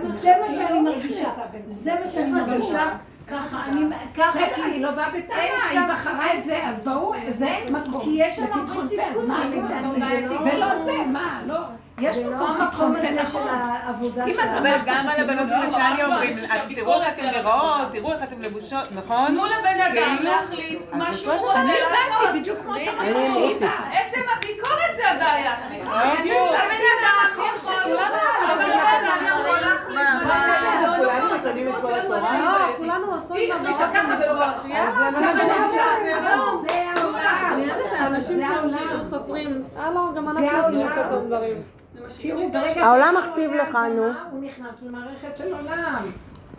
מה 0.42 0.48
שאני 0.50 0.74
לא 0.74 0.82
מרגישה. 0.82 1.28
זה 1.68 1.94
מה 2.04 2.10
שאני 2.10 2.30
מרגישה. 2.30 2.96
ככה, 3.30 3.64
אני, 3.66 3.80
ככה, 4.14 4.30
בסדר, 4.30 4.64
אני 4.64 4.80
לא 4.82 4.90
באה 4.90 5.10
בטענה, 5.10 5.40
היא 5.70 5.80
בחרה 5.94 6.38
את 6.38 6.44
זה, 6.44 6.66
אז 6.68 6.78
ברור, 6.84 7.14
זה 7.30 7.48
מקום. 7.72 8.00
כי 8.04 8.10
יש 8.14 8.36
שם 8.36 8.42
הרבה 8.52 8.66
צדקות, 8.66 8.88
זה? 8.88 10.26
לא- 10.30 10.40
ולא 10.54 10.84
זה, 10.84 10.92
מה, 11.12 11.42
לא. 11.46 11.58
יש 12.00 12.16
לא 12.18 12.30
מקום 12.34 12.56
פה, 12.92 12.98
הזה 12.98 13.08
של 13.08 13.22
נכון. 13.22 13.48
העבודה 13.48 14.24
אם 14.24 14.30
את 14.30 14.34
שלה. 14.34 14.58
אבל 14.58 14.76
גם 14.86 15.08
על 15.08 15.20
הבנות 15.20 15.46
לא, 15.48 15.56
בנתניה 15.60 16.06
לא, 16.08 16.12
אומרים, 16.12 16.38
אני 16.38 16.46
חושבת 16.46 16.62
"את 16.70 16.74
תראו 16.76 17.00
איך 17.02 17.08
אתן 17.08 17.22
שהביקורת 17.22 17.44
נראות, 17.44 17.92
תראו 17.92 18.12
איך 18.12 18.22
אתן 18.22 18.36
לבושות, 18.40 18.84
נכון? 18.90 19.26
תנו 19.26 19.44
לבן 19.46 19.80
אדם 19.80 19.92
כאילו- 20.16 20.30
להחליט 20.30 20.82
מה 20.92 21.12
שהוא 21.12 21.34
לא 21.34 21.40
רוצה 21.40 21.60
אני 21.60 21.68
לעשות. 21.90 22.22
הבנתי 22.22 22.38
בדיוק 22.40 22.58
כמו 22.62 22.72
את 22.74 22.78
אני 22.78 22.88
המקום. 22.88 23.68
עצם 23.92 24.20
הביקורת 24.36 24.96
זה 24.96 25.10
הבעיה, 25.10 25.56
סליחה. 25.56 26.14
בדיוק. 26.20 26.38
הבן 26.48 26.82
אדם 26.98 27.42
יכול, 27.54 27.96
אבל 27.96 28.50
הבן 28.50 28.70
אדם 28.70 29.26
יכול 29.26 29.60
להחליט 29.60 29.98
מה 30.26 30.94
כולנו 30.98 31.34
מקיימים 31.38 31.68
את 31.74 31.82
כל 31.82 31.94
התורה? 31.98 32.38
לא, 32.38 32.76
כולנו 32.76 33.06
עושים 33.14 33.36
היא 33.36 33.54
החליטה 33.54 33.88
ככה 33.94 34.08
ולא 34.18 34.44
ככה. 34.46 34.78
אז 34.78 34.94
זה 34.94 35.08
אומרת. 35.08 36.98
העולם. 36.98 37.52
אני 37.52 38.44
העולם. 38.44 38.70
שכאילו 38.74 39.04
סופרים. 39.04 39.62
הלו, 39.76 40.14
גם 40.14 40.28
אנחנו 40.28 40.46
עושים. 40.64 40.88
את 40.88 40.98
אותם 41.12 41.26
דברים. 41.26 41.77
תראו, 42.20 42.50
ברגע 42.52 42.86
העולם 42.86 43.14
מכתיב 43.18 43.52
לך, 43.52 43.78
נו. 43.96 44.02
הוא 44.30 44.42
נכנס 44.42 44.82
למערכת 44.82 45.36
של 45.36 45.52
עולם. 45.52 46.02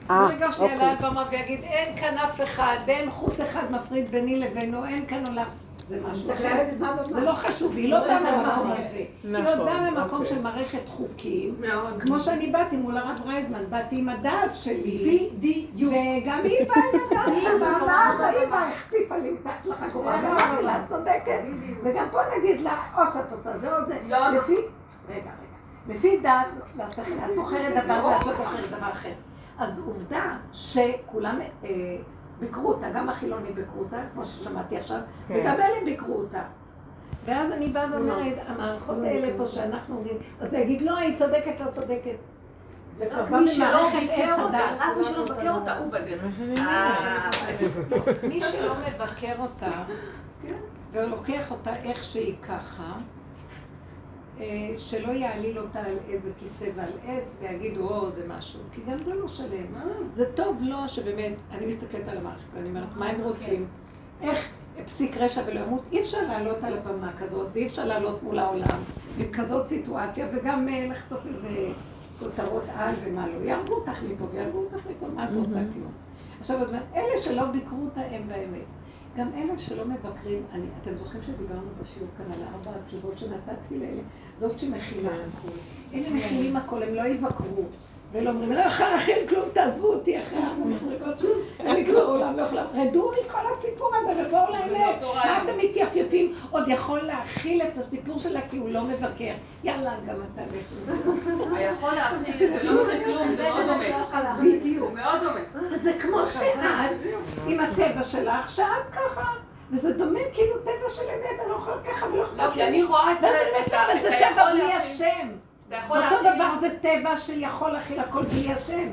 אה, 0.09 0.27
ברגע 0.27 0.53
שיעלה 0.53 0.91
על. 0.91 0.95
במה 1.01 1.23
ויגיד, 1.31 1.59
אין 1.63 1.97
כאן 1.97 2.17
אף 2.17 2.41
אחד, 2.41 2.77
ואין 2.87 3.09
חוט 3.09 3.41
אחד 3.41 3.71
מפריד 3.71 4.09
ביני 4.09 4.39
לבינו, 4.39 4.85
אין 4.85 5.05
כאן 5.07 5.25
עולם. 5.27 5.45
זה 5.89 5.99
משהו 6.11 6.33
אחר. 6.33 6.55
זה 7.01 7.21
לא 7.21 7.33
חשוב, 7.33 7.75
היא 7.75 7.89
לא 7.89 7.99
באה 7.99 8.19
מהמקום 8.19 8.71
הזה. 8.71 8.97
היא 8.97 9.07
נכון, 9.23 9.45
עוד 9.45 9.59
באה 9.59 9.91
ממקום 9.91 10.19
אוקיי. 10.19 10.25
של 10.25 10.41
מערכת 10.41 10.89
חוקים. 10.89 11.55
כמו 11.99 12.19
שאני 12.19 12.47
באתי 12.47 12.77
מול 12.77 12.97
הרב 12.97 13.21
רייזמן, 13.25 13.63
באתי 13.69 13.95
עם 13.95 14.09
הדעת 14.09 14.55
שלי. 14.55 15.29
בדיוק. 15.33 15.93
וגם 15.93 16.39
היא 16.43 16.67
באה 16.67 16.83
עם 16.93 17.63
הדעת 17.63 18.11
שלה, 18.17 18.27
היא 18.27 18.47
באה, 18.49 18.69
החטיפה 18.69 19.17
לי 19.17 19.29
מתחת 19.29 19.67
לחגורה, 19.67 20.19
ואמרתי 20.23 20.63
לה, 20.63 20.79
את 20.79 20.89
צודקת. 20.89 21.39
וגם 21.83 22.05
פה 22.11 22.19
נגיד 22.37 22.61
לה, 22.61 22.77
או 22.97 23.01
שאת 23.13 23.31
עושה 23.31 23.57
זה 23.57 23.77
או 23.77 23.85
זה. 23.85 23.97
לא. 24.09 24.29
לפי, 24.29 24.55
רגע, 25.09 25.17
רגע. 25.17 25.31
לפי 25.89 26.19
דעת 26.19 26.47
את 26.79 27.35
בוחרת 27.35 27.83
דבר 27.83 28.05
ואת 28.05 28.25
לא 28.25 28.33
בוחרת 28.33 28.67
דבר 28.67 28.89
אחר. 28.91 29.13
אז 29.57 29.79
עובדה 29.79 30.37
שכולם 30.53 31.39
אה, 31.63 31.69
ביקרו 32.39 32.67
אותה, 32.67 32.89
גם 32.89 33.09
החילונים 33.09 33.55
ביקרו 33.55 33.79
אותה, 33.79 33.97
כמו 34.13 34.25
ששמעתי 34.25 34.77
עכשיו, 34.77 34.99
כן. 35.27 35.33
וגם 35.33 35.55
אלה 35.55 35.85
ביקרו 35.85 36.15
אותה. 36.15 36.41
ואז 37.25 37.51
אני 37.51 37.67
באה 37.67 37.85
ואומרת, 37.91 38.37
המערכות 38.47 38.97
האלה 39.03 39.37
פה 39.37 39.45
שאנחנו 39.45 39.95
אומרים, 39.95 40.17
אז 40.39 40.49
זה 40.49 40.57
יגיד, 40.57 40.81
לא, 40.81 40.97
היא 40.97 41.17
צודקת, 41.17 41.59
לא 41.59 41.71
צודקת. 41.71 42.15
זה 42.97 43.05
כבר 43.05 43.25
בא 43.25 43.37
עץ 43.37 44.39
הדת. 44.39 44.61
רק 44.79 44.97
מי 44.97 45.03
שלא 45.03 45.23
מבקר 45.23 45.55
אותה, 45.55 45.77
הוא 45.77 45.91
בדרך. 45.91 46.39
אומרת. 46.39 48.23
מי 48.23 48.41
שלא 48.41 48.73
מבקר 48.87 49.33
אותה, 49.39 49.71
ולוקח 50.91 51.51
אותה 51.51 51.75
איך 51.75 52.03
שהיא 52.03 52.35
ככה, 52.47 52.83
אה, 52.83 53.18
שלא 54.77 55.11
יעליל 55.11 55.59
אותה 55.59 55.79
על 55.79 55.95
איזה 56.09 56.31
כיסא 56.39 56.65
ועל 56.75 56.91
עץ 57.07 57.37
ויגידו, 57.41 57.89
או, 57.89 58.11
זה 58.11 58.27
משהו, 58.27 58.59
כי 58.73 58.81
גם 58.91 58.97
זה 59.03 59.13
לא 59.13 59.27
שלם. 59.27 59.65
זה 60.13 60.25
טוב 60.35 60.57
לו 60.61 60.87
שבאמת, 60.87 61.33
אני 61.51 61.65
מסתכלת 61.65 62.07
על 62.07 62.17
המערכת 62.17 62.45
ואני 62.53 62.69
אומרת, 62.69 62.97
מה 62.97 63.05
הם 63.05 63.21
רוצים? 63.21 63.67
איך 64.21 64.49
פסיק 64.85 65.17
רשע 65.17 65.41
ולא 65.47 65.59
ימות? 65.59 65.81
אי 65.91 66.01
אפשר 66.01 66.21
לעלות 66.21 66.63
על 66.63 66.73
הבמה 66.73 67.11
כזאת, 67.19 67.47
ואי 67.53 67.67
אפשר 67.67 67.85
לעלות 67.85 68.23
מול 68.23 68.39
העולם 68.39 68.79
עם 69.17 69.31
כזאת 69.31 69.67
סיטואציה, 69.67 70.27
וגם 70.33 70.69
אה, 70.69 70.87
לחטוף 70.87 71.19
איזה 71.25 71.67
כותרות 72.19 72.63
על 72.75 72.95
ומה 73.03 73.27
לא. 73.27 73.45
יהרגו 73.45 73.73
אותך 73.73 74.03
מפה 74.03 74.25
ויהרגו 74.31 74.57
אותך 74.57 74.75
מפה, 74.75 75.07
מה 75.15 75.23
את 75.23 75.29
רוצה 75.35 75.59
כלום? 75.73 75.91
עכשיו, 76.39 76.59
אלה 76.95 77.21
שלא 77.21 77.45
ביקרו 77.45 77.83
אותה 77.83 78.01
הם 78.01 78.27
באמת. 78.27 78.78
גם 79.19 79.29
אלה 79.37 79.59
שלא 79.59 79.85
מבקרים, 79.85 80.43
אני, 80.51 80.65
אתם 80.81 80.97
זוכרים 80.97 81.23
שדיברנו 81.23 81.69
בשיעור 81.81 82.09
כאן 82.17 82.25
על 82.31 82.39
ארבע 82.53 82.71
התשובות 82.79 83.17
שנתתי 83.17 83.79
לאלה? 83.79 84.01
זאת 84.37 84.59
שמכילה 84.59 85.09
הכול. 85.09 85.51
אלה 85.93 86.09
מכילים 86.09 86.55
הכל, 86.55 86.83
הם 86.83 86.93
לא 86.93 87.07
יבקרו. 87.07 87.63
ולא 88.11 88.29
אומרים, 88.29 88.51
לא 88.51 88.59
יכולה 88.59 88.91
להכיל 88.91 89.27
כלום, 89.29 89.43
תעזבו 89.53 89.87
אותי 89.93 90.19
אחרי 90.19 90.39
המדרגות 90.39 91.19
שלי, 91.19 91.29
אני 91.59 91.85
כבר 91.85 92.05
עולם 92.05 92.37
לא 92.37 92.41
יכולה. 92.41 92.63
רדו 92.73 93.11
מכל 93.25 93.37
הסיפור 93.57 93.91
הזה 93.95 94.23
ובואו 94.27 94.51
לאמת. 94.51 95.01
מה 95.01 95.37
אתם 95.43 95.57
מתייפייפים? 95.57 96.33
עוד 96.51 96.67
יכול 96.67 96.99
להכיל 97.01 97.61
את 97.61 97.77
הסיפור 97.77 98.19
שלה 98.19 98.39
כי 98.49 98.57
הוא 98.57 98.69
לא 98.69 98.81
מבקר. 98.83 99.33
יאללה, 99.63 99.91
גם 100.07 100.15
אתה 100.33 100.41
לך. 100.41 100.93
היכול 101.55 101.93
להכיל 101.93 102.53
ולא 102.61 102.71
נותן 102.71 103.03
כלום, 103.05 103.27
זה 103.35 103.43
מאוד 103.43 103.65
דומה. 103.65 104.37
בדיוק. 104.43 104.83
הוא 104.89 104.97
מאוד 104.97 105.19
דומה. 105.23 105.69
זה 105.77 105.93
כמו 106.01 106.27
שאת, 106.27 106.59
עם 107.47 107.59
הטבע 107.59 108.03
שלך, 108.03 108.49
שאת 108.49 108.65
ככה, 108.95 109.23
וזה 109.71 109.93
דומה 109.93 110.19
כאילו 110.33 110.57
טבע 110.59 110.89
של 110.89 111.01
אמת, 111.01 111.39
אני 111.39 111.49
לא 111.49 111.55
יכולה 111.55 111.77
ככה 111.83 112.05
ולא 112.05 112.17
לא, 112.17 112.23
אכפת 112.23 112.53
כי 112.53 112.63
אני 112.63 112.83
רואה 112.83 113.11
את 113.11 113.17
ואז 113.21 113.33
ה- 113.35 113.41
אני 113.41 113.49
אומרת, 113.49 113.67
את 113.67 113.73
ה- 113.73 113.85
אבל 113.85 114.01
זה 114.01 114.09
טבע 114.31 114.51
בלי. 114.51 114.73
השם. 114.73 115.27
אותו 115.89 116.15
דבר 116.35 116.55
זה 116.59 116.69
טבע 116.81 117.17
שיכול 117.17 117.71
להכיל 117.71 117.99
הכל 117.99 118.23
בלי 118.23 118.53
השם. 118.53 118.89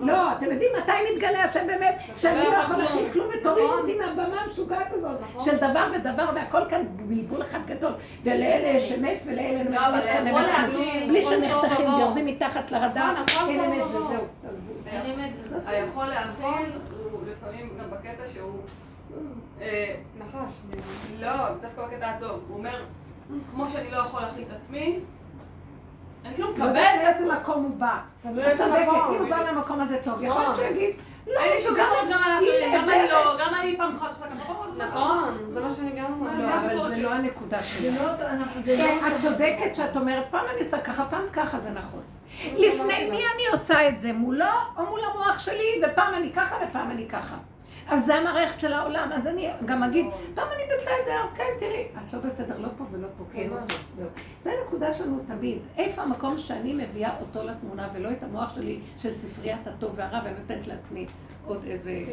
לא, 0.00 0.32
אתם 0.32 0.44
יודעים 0.44 0.70
מתי 0.82 0.92
מתגלה 1.14 1.44
השם 1.44 1.66
באמת? 1.66 1.98
שאני 2.18 2.44
לא 2.44 2.54
יכול 2.54 2.76
להכיל 2.76 3.12
כלום 3.12 3.26
ותוריד 3.28 3.70
אותי 3.70 3.98
מהבמה 3.98 4.40
המשוגעת 4.40 4.92
הזאת 4.92 5.20
של 5.40 5.56
דבר 5.56 5.92
ודבר 5.94 6.30
והכל 6.34 6.60
כאן 6.68 6.82
בלבול 6.96 7.42
אחד 7.42 7.66
גדול. 7.66 7.92
ולאלה 8.24 8.68
יש 8.68 8.92
אמת 8.92 9.18
ולאלה 9.26 9.60
אמת 9.60 9.70
לא, 9.70 9.86
אבל 9.86 10.00
כאן 10.00 10.26
אמת 10.26 10.46
להכיל 10.46 11.08
בלי 11.08 11.22
שנחתכים 11.22 11.94
ויורדים 11.94 12.26
מתחת 12.26 12.70
לרדאר 12.70 13.12
נכון, 13.12 13.48
אין 13.48 13.60
אמת. 13.60 13.82
וזהו. 13.86 14.24
היכול 15.66 16.06
להכיל 16.06 16.72
הוא 17.10 17.22
לפעמים 17.30 17.70
גם 17.78 17.90
בקטע 17.90 18.22
שהוא... 18.34 18.60
אה, 19.60 19.94
נחש. 20.18 20.52
לא, 21.20 21.28
דווקא 21.60 21.86
בקטע 21.86 22.10
הטוב. 22.10 22.40
הוא 22.48 22.56
אומר, 22.56 22.84
כמו 23.50 23.66
שאני 23.72 23.90
לא 23.90 23.96
יכול 23.96 24.20
להכיל 24.20 24.44
את 24.48 24.56
עצמי, 24.56 24.98
אני 26.26 26.34
כאילו 26.34 26.48
לא 26.48 26.54
מקבל 26.54 26.66
יודעת 26.68 27.20
מאיזה. 27.20 27.32
מקום 27.34 27.62
הוא 27.62 27.76
בא. 27.76 27.96
את 28.20 28.30
מאיזה 28.30 28.64
צודקת, 28.64 28.82
מקום, 28.88 29.14
אם 29.14 29.20
הוא 29.22 29.30
בא 29.30 29.36
מהמקום 29.44 29.80
הזה 29.80 29.98
טוב. 30.04 30.22
יכול 30.22 30.42
להיות 30.42 30.56
שהוא 30.56 30.66
יגיד, 30.66 30.90
לא, 31.26 31.40
אין 31.40 31.52
לי 31.56 31.62
שום 31.62 31.74
גם- 31.74 31.86
על 31.90 32.32
האחרים, 32.32 32.74
גם 32.74 32.88
אני. 32.90 33.08
לא, 33.12 33.36
גם 33.38 33.54
אני 33.60 33.76
פעם 33.76 33.96
אחת 33.96 34.10
עושה 34.10 34.24
ככה. 34.26 34.52
נכון, 34.78 35.36
זה 35.50 35.60
מה 35.60 35.74
שאני 35.74 35.90
גם 36.00 36.04
אומרת. 36.20 36.38
לא, 36.38 36.82
אבל 36.82 36.88
זה 36.88 37.02
לא 37.02 37.10
הנקודה 37.12 37.62
שלי. 37.62 37.90
כן, 38.64 38.98
את 39.06 39.12
צודקת 39.22 39.74
שאת 39.76 39.96
אומרת, 39.96 40.24
פעם 40.30 40.44
אני 40.54 40.60
עושה 40.60 40.78
ככה, 40.78 41.04
פעם 41.10 41.22
ככה, 41.32 41.60
זה 41.60 41.70
נכון. 41.70 42.00
לפני 42.52 42.84
מי 43.10 43.16
אני 43.34 43.46
עושה 43.52 43.88
את 43.88 43.98
זה? 43.98 44.12
מולו 44.12 44.44
או 44.76 44.86
מול 44.86 45.00
המוח 45.12 45.38
שלי? 45.38 45.82
ופעם 45.86 46.14
אני 46.14 46.32
ככה 46.32 46.56
ופעם 46.68 46.90
אני 46.90 47.08
ככה. 47.08 47.36
אז 47.88 48.06
זה 48.06 48.14
המערכת 48.14 48.60
של 48.60 48.72
העולם, 48.72 49.10
אז 49.12 49.26
אני 49.26 49.50
גם 49.64 49.82
אגיד, 49.82 50.06
פעם 50.34 50.48
אני 50.54 50.62
בסדר, 50.72 51.22
כן, 51.34 51.44
תראי, 51.58 51.86
את 52.04 52.12
לא 52.12 52.20
בסדר, 52.20 52.58
לא 52.58 52.68
פה 52.76 52.84
ולא 52.90 53.08
פה, 53.18 53.24
כן, 53.32 53.48
פה. 53.48 53.74
זהו. 53.96 54.08
זה 54.42 54.52
הנקודה 54.52 54.92
שלנו 54.92 55.18
תמיד. 55.26 55.58
איפה 55.76 56.02
המקום 56.02 56.38
שאני 56.38 56.74
מביאה 56.74 57.20
אותו 57.20 57.44
לתמונה 57.44 57.88
ולא 57.94 58.12
את 58.12 58.22
המוח 58.22 58.54
שלי 58.54 58.80
של 58.96 59.18
ספריית 59.18 59.66
הטוב 59.66 59.92
והרע 59.96 60.20
ונותנת 60.24 60.66
לעצמי 60.66 61.06
עוד 61.46 61.64
איזה 61.64 62.04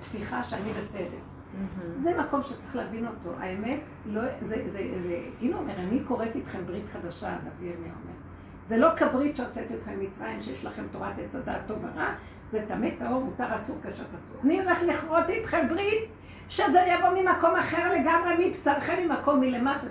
תפיחה 0.00 0.42
שאני 0.42 0.70
בסדר. 0.70 1.18
זה 1.98 2.18
מקום 2.18 2.42
שצריך 2.42 2.76
להבין 2.76 3.06
אותו. 3.06 3.30
האמת, 3.40 3.80
לא, 4.06 4.22
זה, 4.42 4.70
זה, 4.70 4.80
זה, 5.02 5.20
הנה 5.40 5.56
אומר, 5.56 5.74
אני 5.76 6.00
קוראת 6.00 6.36
איתכם 6.36 6.66
ברית 6.66 6.84
חדשה, 6.92 7.28
הנביא 7.28 7.70
ירמיה 7.70 7.92
אומר. 8.02 8.14
זה 8.66 8.76
לא 8.76 8.88
כברית 8.96 9.36
שהוצאתי 9.36 9.74
אתכם 9.74 10.00
ממצרים, 10.00 10.40
שיש 10.40 10.64
לכם 10.64 10.82
תורת 10.92 11.18
עץ 11.18 11.34
הדעת 11.34 11.60
טוב 11.66 11.78
ורע, 11.82 12.14
זה 12.50 12.64
טמא 12.68 12.88
טהור, 12.98 13.24
מותר 13.24 13.56
אסור 13.56 13.76
קשת 13.82 14.04
אסור. 14.18 14.40
אני 14.44 14.60
הולך 14.62 14.82
לכרות 14.82 15.28
איתכם 15.28 15.68
ברית, 15.68 16.04
שזה 16.48 16.80
יבוא 16.80 17.08
ממקום 17.08 17.56
אחר 17.56 17.92
לגמרי, 17.92 18.48
מבשרכם, 18.48 18.96
ממקום 19.04 19.40
מלמטה. 19.40 19.86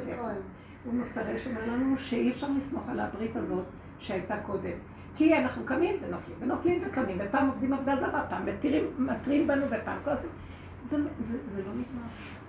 הוא 0.86 0.94
מפרש, 0.94 1.48
אומר 1.48 1.62
לנו 1.68 1.98
שאי 1.98 2.32
אפשר 2.32 2.48
לסמוך 2.58 2.90
על 2.90 3.00
הברית 3.00 3.36
הזאת 3.36 3.66
שהייתה 4.00 4.38
קודם. 4.46 4.78
כי 5.16 5.38
אנחנו 5.38 5.66
קמים 5.66 5.96
ונופלים, 6.02 6.38
ונופלים 6.40 6.84
וקמים, 6.86 7.18
ופעם 7.20 7.48
עובדים 7.48 7.74
עבודה 7.74 7.96
זרה, 7.96 8.26
פעם 8.30 8.46
מתירים, 8.46 8.86
מתרים 8.98 9.48
בנו, 9.48 9.66
ופעם 9.66 9.98
כל 10.04 10.16
זה. 10.22 10.28
זה, 10.86 10.98
זה, 11.20 11.38
זה 11.50 11.62
לא 11.62 11.70
נגמר. 11.70 12.08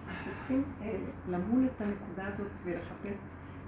אנחנו 0.08 0.32
צריכים 0.36 0.62
אה, 0.82 0.96
למול 1.28 1.66
את 1.66 1.80
הנקודה 1.80 2.28
הזאת 2.34 2.50
ולחפש 2.64 3.18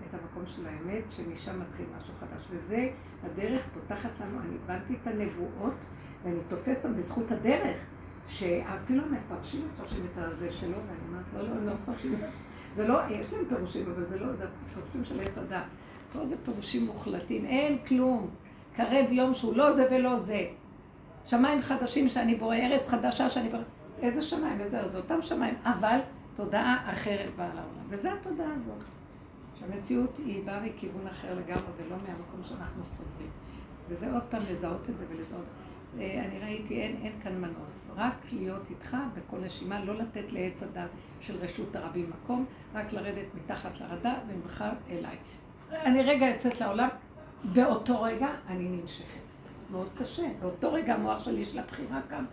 את 0.09 0.15
המקום 0.15 0.47
של 0.47 0.67
האמת, 0.67 1.03
שמשם 1.11 1.61
מתחיל 1.61 1.87
משהו 1.99 2.15
חדש. 2.21 2.47
וזה, 2.51 2.89
הדרך 3.25 3.63
פותחת 3.75 4.11
לנו, 4.21 4.41
אני 4.41 4.57
הבנתי 4.65 4.95
את 5.03 5.07
הנבואות, 5.07 5.85
ואני 6.25 6.39
תופסת 6.49 6.85
אותן 6.85 6.97
בזכות 6.97 7.31
הדרך, 7.31 7.77
שאפילו 8.29 9.03
המפרשים 9.03 9.69
מפרשים 9.75 10.07
את 10.13 10.19
הזה 10.19 10.53
שלו, 10.53 10.77
ואני 10.77 10.99
אומרת, 11.09 11.25
לא, 11.35 11.57
לא, 11.57 11.67
לא 11.67 11.73
מפרשים 11.83 12.15
את 12.15 12.19
זה. 12.19 12.27
זה 12.77 12.89
לא, 12.89 13.01
יש 13.11 13.33
להם 13.33 13.45
פירושים, 13.49 13.87
אבל 13.95 14.07
זה 14.07 14.19
לא, 14.19 14.33
זה 14.33 14.47
פירושים 14.75 15.05
של 15.05 15.21
עץ 15.21 15.39
הדת. 15.39 15.63
כל 16.13 16.27
זה 16.27 16.37
פירושים 16.45 16.87
מוחלטים, 16.87 17.45
אין 17.45 17.79
כלום. 17.79 18.31
קרב 18.77 19.13
יום 19.13 19.35
שהוא 19.35 19.57
לא 19.57 19.73
זה 19.73 19.87
ולא 19.91 20.21
זה. 20.21 20.47
שמיים 21.25 21.63
חדשים 21.63 22.09
שאני 22.09 22.35
בורא, 22.35 22.57
ארץ 22.57 22.89
חדשה 22.89 23.29
שאני 23.29 23.49
בורא. 23.49 23.63
איזה 24.03 24.23
שמיים, 24.23 24.61
איזה 24.61 24.81
ארץ, 24.81 24.93
זה 24.93 24.99
אותם 24.99 25.23
שמיים, 25.23 25.55
אבל 25.63 25.99
תודעה 26.35 26.93
אחרת 26.93 27.37
באה 27.37 27.49
לעולם. 27.49 27.87
וזו 27.89 28.09
התודעה 28.09 28.55
הזאת. 28.57 28.85
שהמציאות 29.59 30.19
היא 30.19 30.45
באה 30.45 30.61
מכיוון 30.61 31.07
אחר 31.07 31.35
לגמרי 31.35 31.71
ולא 31.77 31.97
מהמקום 31.97 32.43
שאנחנו 32.43 32.85
סובלים. 32.85 33.31
וזה 33.89 34.13
עוד 34.13 34.23
פעם 34.31 34.43
לזהות 34.51 34.91
את 34.91 34.99
זה 34.99 35.05
ולזהות. 35.11 35.45
אה, 35.99 36.25
אני 36.25 36.39
ראיתי, 36.39 36.81
אין, 36.81 36.97
אין 37.03 37.13
כאן 37.23 37.41
מנוס. 37.41 37.91
רק 37.97 38.15
להיות 38.33 38.71
איתך 38.71 38.97
בכל 39.15 39.39
נשימה, 39.39 39.85
לא 39.85 39.95
לתת 39.95 40.33
לעץ 40.33 40.63
הדת 40.63 40.91
של 41.21 41.37
רשות 41.37 41.77
הרבים 41.77 42.11
מקום, 42.11 42.45
רק 42.75 42.93
לרדת 42.93 43.27
מתחת 43.35 43.81
לרדאר 43.81 44.17
וממך 44.29 44.65
אליי. 44.91 45.17
אני 45.73 46.03
רגע 46.03 46.27
יוצאת 46.27 46.61
לעולם, 46.61 46.89
באותו 47.45 48.03
רגע 48.03 48.29
אני 48.49 48.69
ננשכת. 48.69 49.21
מאוד 49.71 49.89
קשה. 49.99 50.29
באותו 50.41 50.73
רגע 50.73 50.95
המוח 50.95 51.25
שלי 51.25 51.41
יש 51.41 51.55
לה 51.55 51.63
בחירה 51.63 52.01
כאן, 52.11 52.25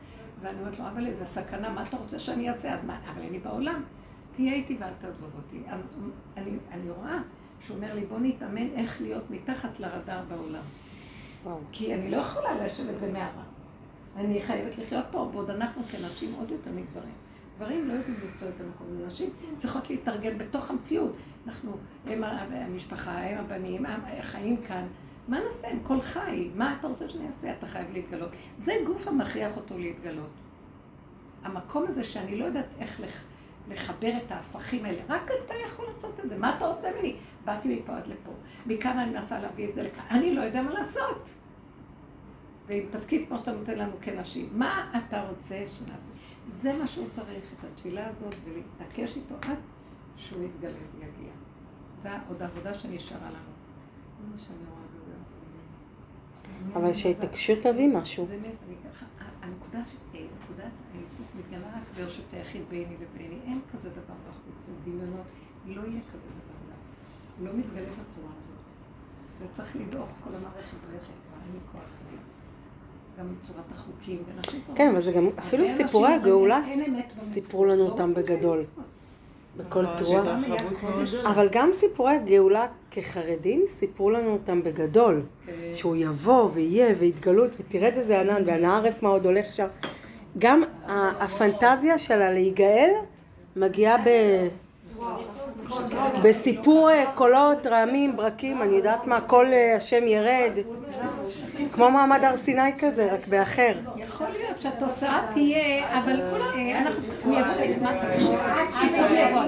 ואני 0.42 0.60
אומרת 0.60 0.80
לו, 0.80 0.88
אבל 0.88 1.08
איזה 1.08 1.26
סכנה, 1.26 1.70
מה 1.70 1.84
אתה 1.84 1.98
רוצה 1.98 2.20
שאני 2.20 2.48
אעשה? 2.48 2.74
אז 2.74 2.86
מה, 2.86 3.00
אבל 3.12 3.22
אני 3.22 3.40
בעולם. 3.40 3.84
תהיה 4.32 4.54
איתי 4.54 4.78
ואל 4.80 4.94
תעזוב 5.00 5.32
אותי. 5.36 5.62
אז 5.68 5.98
אני, 6.38 6.52
אני 6.72 6.90
רואה 6.90 7.18
שהוא 7.60 7.78
אומר 7.78 7.96
לי, 7.96 8.06
בוא 8.06 8.20
נתאמן 8.20 8.68
איך 8.76 9.02
להיות 9.02 9.30
מתחת 9.30 9.80
לרדאר 9.80 10.24
בעולם. 10.28 10.62
וואו. 11.48 11.60
כי 11.72 11.94
אני 11.94 12.12
לא 12.12 12.18
יכולה 12.18 12.66
לשבת 12.66 12.96
במערה. 13.02 13.44
אני 14.16 14.42
חייבת 14.42 14.78
לחיות 14.78 15.06
פה, 15.12 15.30
בעוד 15.34 15.50
אנחנו 15.50 15.82
כנשים 15.92 16.34
עוד 16.34 16.52
יותר 16.52 16.72
מגברים. 16.72 17.14
גברים 17.58 17.88
לא 17.88 17.94
יודעים 17.94 18.18
למצוא 18.24 18.48
את 18.48 18.62
המקום, 18.62 18.88
נשים 19.08 19.30
צריכות 19.58 19.90
להתארגן 19.90 20.38
בתוך 20.38 20.70
המציאות. 20.70 21.18
אנחנו, 21.48 21.78
הם 22.06 22.24
המשפחה, 22.24 23.20
הם 23.20 23.38
הבנים, 23.38 23.86
הם 23.86 24.02
חיים 24.22 24.58
כאן. 24.58 24.88
מה 25.28 25.40
נעשה? 25.40 25.68
הם 25.68 25.80
כל 25.84 26.02
חי. 26.02 26.50
מה 26.56 26.76
אתה 26.80 26.88
רוצה 26.88 27.08
שאני 27.08 27.28
אעשה? 27.28 27.52
אתה 27.52 27.68
חייב 27.68 27.88
להתגלות. 27.92 28.30
זה 28.58 28.74
גוף 28.88 29.08
המכריח 29.08 29.58
אותו 29.58 29.78
להתגלות. 29.78 30.30
המקום 31.44 31.84
הזה 31.88 32.04
שאני 32.04 32.40
לא 32.40 32.46
יודעת 32.46 32.68
איך 32.80 33.02
לח... 33.02 33.24
לחבר 33.70 34.12
את 34.26 34.32
ההפכים 34.32 34.86
האלה, 34.86 35.02
רק 35.10 35.32
אתה 35.46 35.54
יכול 35.66 35.86
לעשות 35.88 36.20
את 36.24 36.30
זה. 36.30 36.38
מה 36.38 36.58
אתה 36.58 36.68
רוצה 36.68 36.90
ממני? 36.92 37.16
באתי 37.48 37.80
מפה 37.80 37.98
עד 37.98 38.08
לפה. 38.08 38.32
מכאן 38.66 39.00
אני 39.00 39.12
מנסה 39.12 39.40
להביא 39.40 39.70
את 39.70 39.74
זה 39.74 39.84
לכאן. 39.84 40.06
אני 40.10 40.36
לא 40.36 40.42
יודע 40.42 40.62
מה 40.62 40.72
לעשות. 40.74 41.30
ועם 42.68 42.86
תפקיד 42.92 43.28
כמו 43.28 43.38
שאתה 43.38 43.52
נותן 43.52 43.78
לנו 43.78 43.92
כנשים, 44.02 44.50
מה 44.52 44.92
אתה 45.08 45.30
רוצה 45.30 45.66
שנעשה? 45.78 46.12
זה 46.50 46.74
מה 46.74 46.88
שהוא 46.88 47.08
צריך, 47.16 47.54
את 47.54 47.64
התפילה 47.64 48.08
הזאת, 48.10 48.36
ולהתעקש 48.46 49.16
איתו 49.16 49.36
עד 49.42 49.58
שהוא 50.18 50.44
יתגלה 50.44 50.72
ויגיע. 50.96 51.32
זו 52.02 52.10
עוד 52.28 52.44
עבודה 52.44 52.74
שנשארה 52.74 53.28
לנו. 53.30 53.38
זה 54.20 54.32
מה 54.32 54.38
שאני 54.38 54.58
רואה 54.70 54.82
בזה. 54.98 55.12
אבל 56.80 56.94
שהתעקשות 56.94 57.60
תביא 57.62 57.88
משהו. 57.98 58.26
באמת, 58.26 58.44
אני 58.68 58.76
ככה, 58.92 59.06
הנקודה, 59.42 59.80
ש- 59.88 60.16
אה, 60.16 60.20
נקודת 60.44 60.72
האיתות 60.94 61.36
מתגלה 61.36 61.68
רק 61.76 61.84
ברשות 61.98 62.34
היחיד 62.34 62.62
ביני 62.70 62.96
לביני. 63.02 63.40
אין 63.46 63.62
כזה 63.74 63.90
דבר 63.90 64.14
בחוץ, 64.30 64.66
זה 64.66 64.72
דמיונות. 64.84 65.26
לא 65.66 65.82
יהיה 65.82 66.02
כזה. 66.14 66.28
לא 67.44 67.50
מתגלה 67.54 67.86
בצורה 67.90 68.28
הזאת. 68.40 68.56
זה 69.40 69.46
צריך 69.52 69.76
לדעוך 69.76 70.10
כל 70.24 70.30
המערכת 70.30 70.78
הולכת, 70.92 71.06
כבר 71.06 71.38
אין 71.46 71.54
לי 71.54 71.60
כוח. 71.72 71.82
גם 73.20 73.26
בצורת 73.40 73.72
החוקים, 73.72 74.24
ונשים. 74.36 74.62
כן, 74.76 74.90
אבל 74.92 75.02
זה 75.02 75.12
גם, 75.12 75.30
אפילו 75.40 75.68
סיפורי 75.68 76.14
הגאולה. 76.14 76.62
סיפרו 77.20 77.66
לנו 77.66 77.84
לא 77.84 77.90
אותם 77.90 78.14
בגדול. 78.14 78.64
בכל 79.58 79.86
תרועה. 79.98 80.40
אבל 81.32 81.48
גם 81.52 81.70
סיפורי 81.74 82.12
הגאולה 82.16 82.68
כחרדים 82.92 83.64
סיפרו 83.68 84.10
לנו 84.12 84.34
אותם 84.34 84.64
בגדול. 84.64 85.22
כן. 85.46 85.52
שהוא 85.74 85.96
יבוא 85.96 86.50
ויהיה 86.54 86.96
והתגלות 87.00 87.56
ותרד 87.60 87.92
איזה 87.96 88.20
ענן 88.22 88.44
והנערף 88.46 89.04
מה 89.04 89.10
עוד 89.10 89.26
הולך 89.26 89.54
שם. 89.54 89.68
גם 90.38 90.62
ה- 90.88 91.24
הפנטזיה 91.26 91.98
שלה 91.98 92.32
להיגאל 92.34 92.90
מגיעה 93.56 93.98
ב... 93.98 94.10
בסיפור 96.24 96.90
אה, 96.92 97.04
קולות, 97.16 97.68
רעמים, 97.68 98.18
ברקים, 98.18 98.62
אני 98.62 98.76
יודעת 98.76 99.08
מה, 99.08 99.22
קול 99.22 99.48
אה, 99.54 99.76
השם 99.76 100.08
ירד, 100.08 100.52
כמו 101.72 101.92
מעמד 101.92 102.24
הר 102.24 102.38
סיני 102.38 102.78
כזה, 102.80 103.14
רק 103.14 103.28
באחר. 103.28 103.74
יכול 103.96 104.28
להיות 104.38 104.62
שהתוצאה 104.62 105.20
תהיה, 105.34 106.00
אבל 106.00 106.22
אה, 106.22 106.80
אנחנו 106.80 107.04
צריכים 107.04 107.32
לבוא 107.32 107.66
למטה 107.66 108.06
בשקט. 108.16 108.40
פתאום 108.80 109.16
יבוא, 109.16 109.42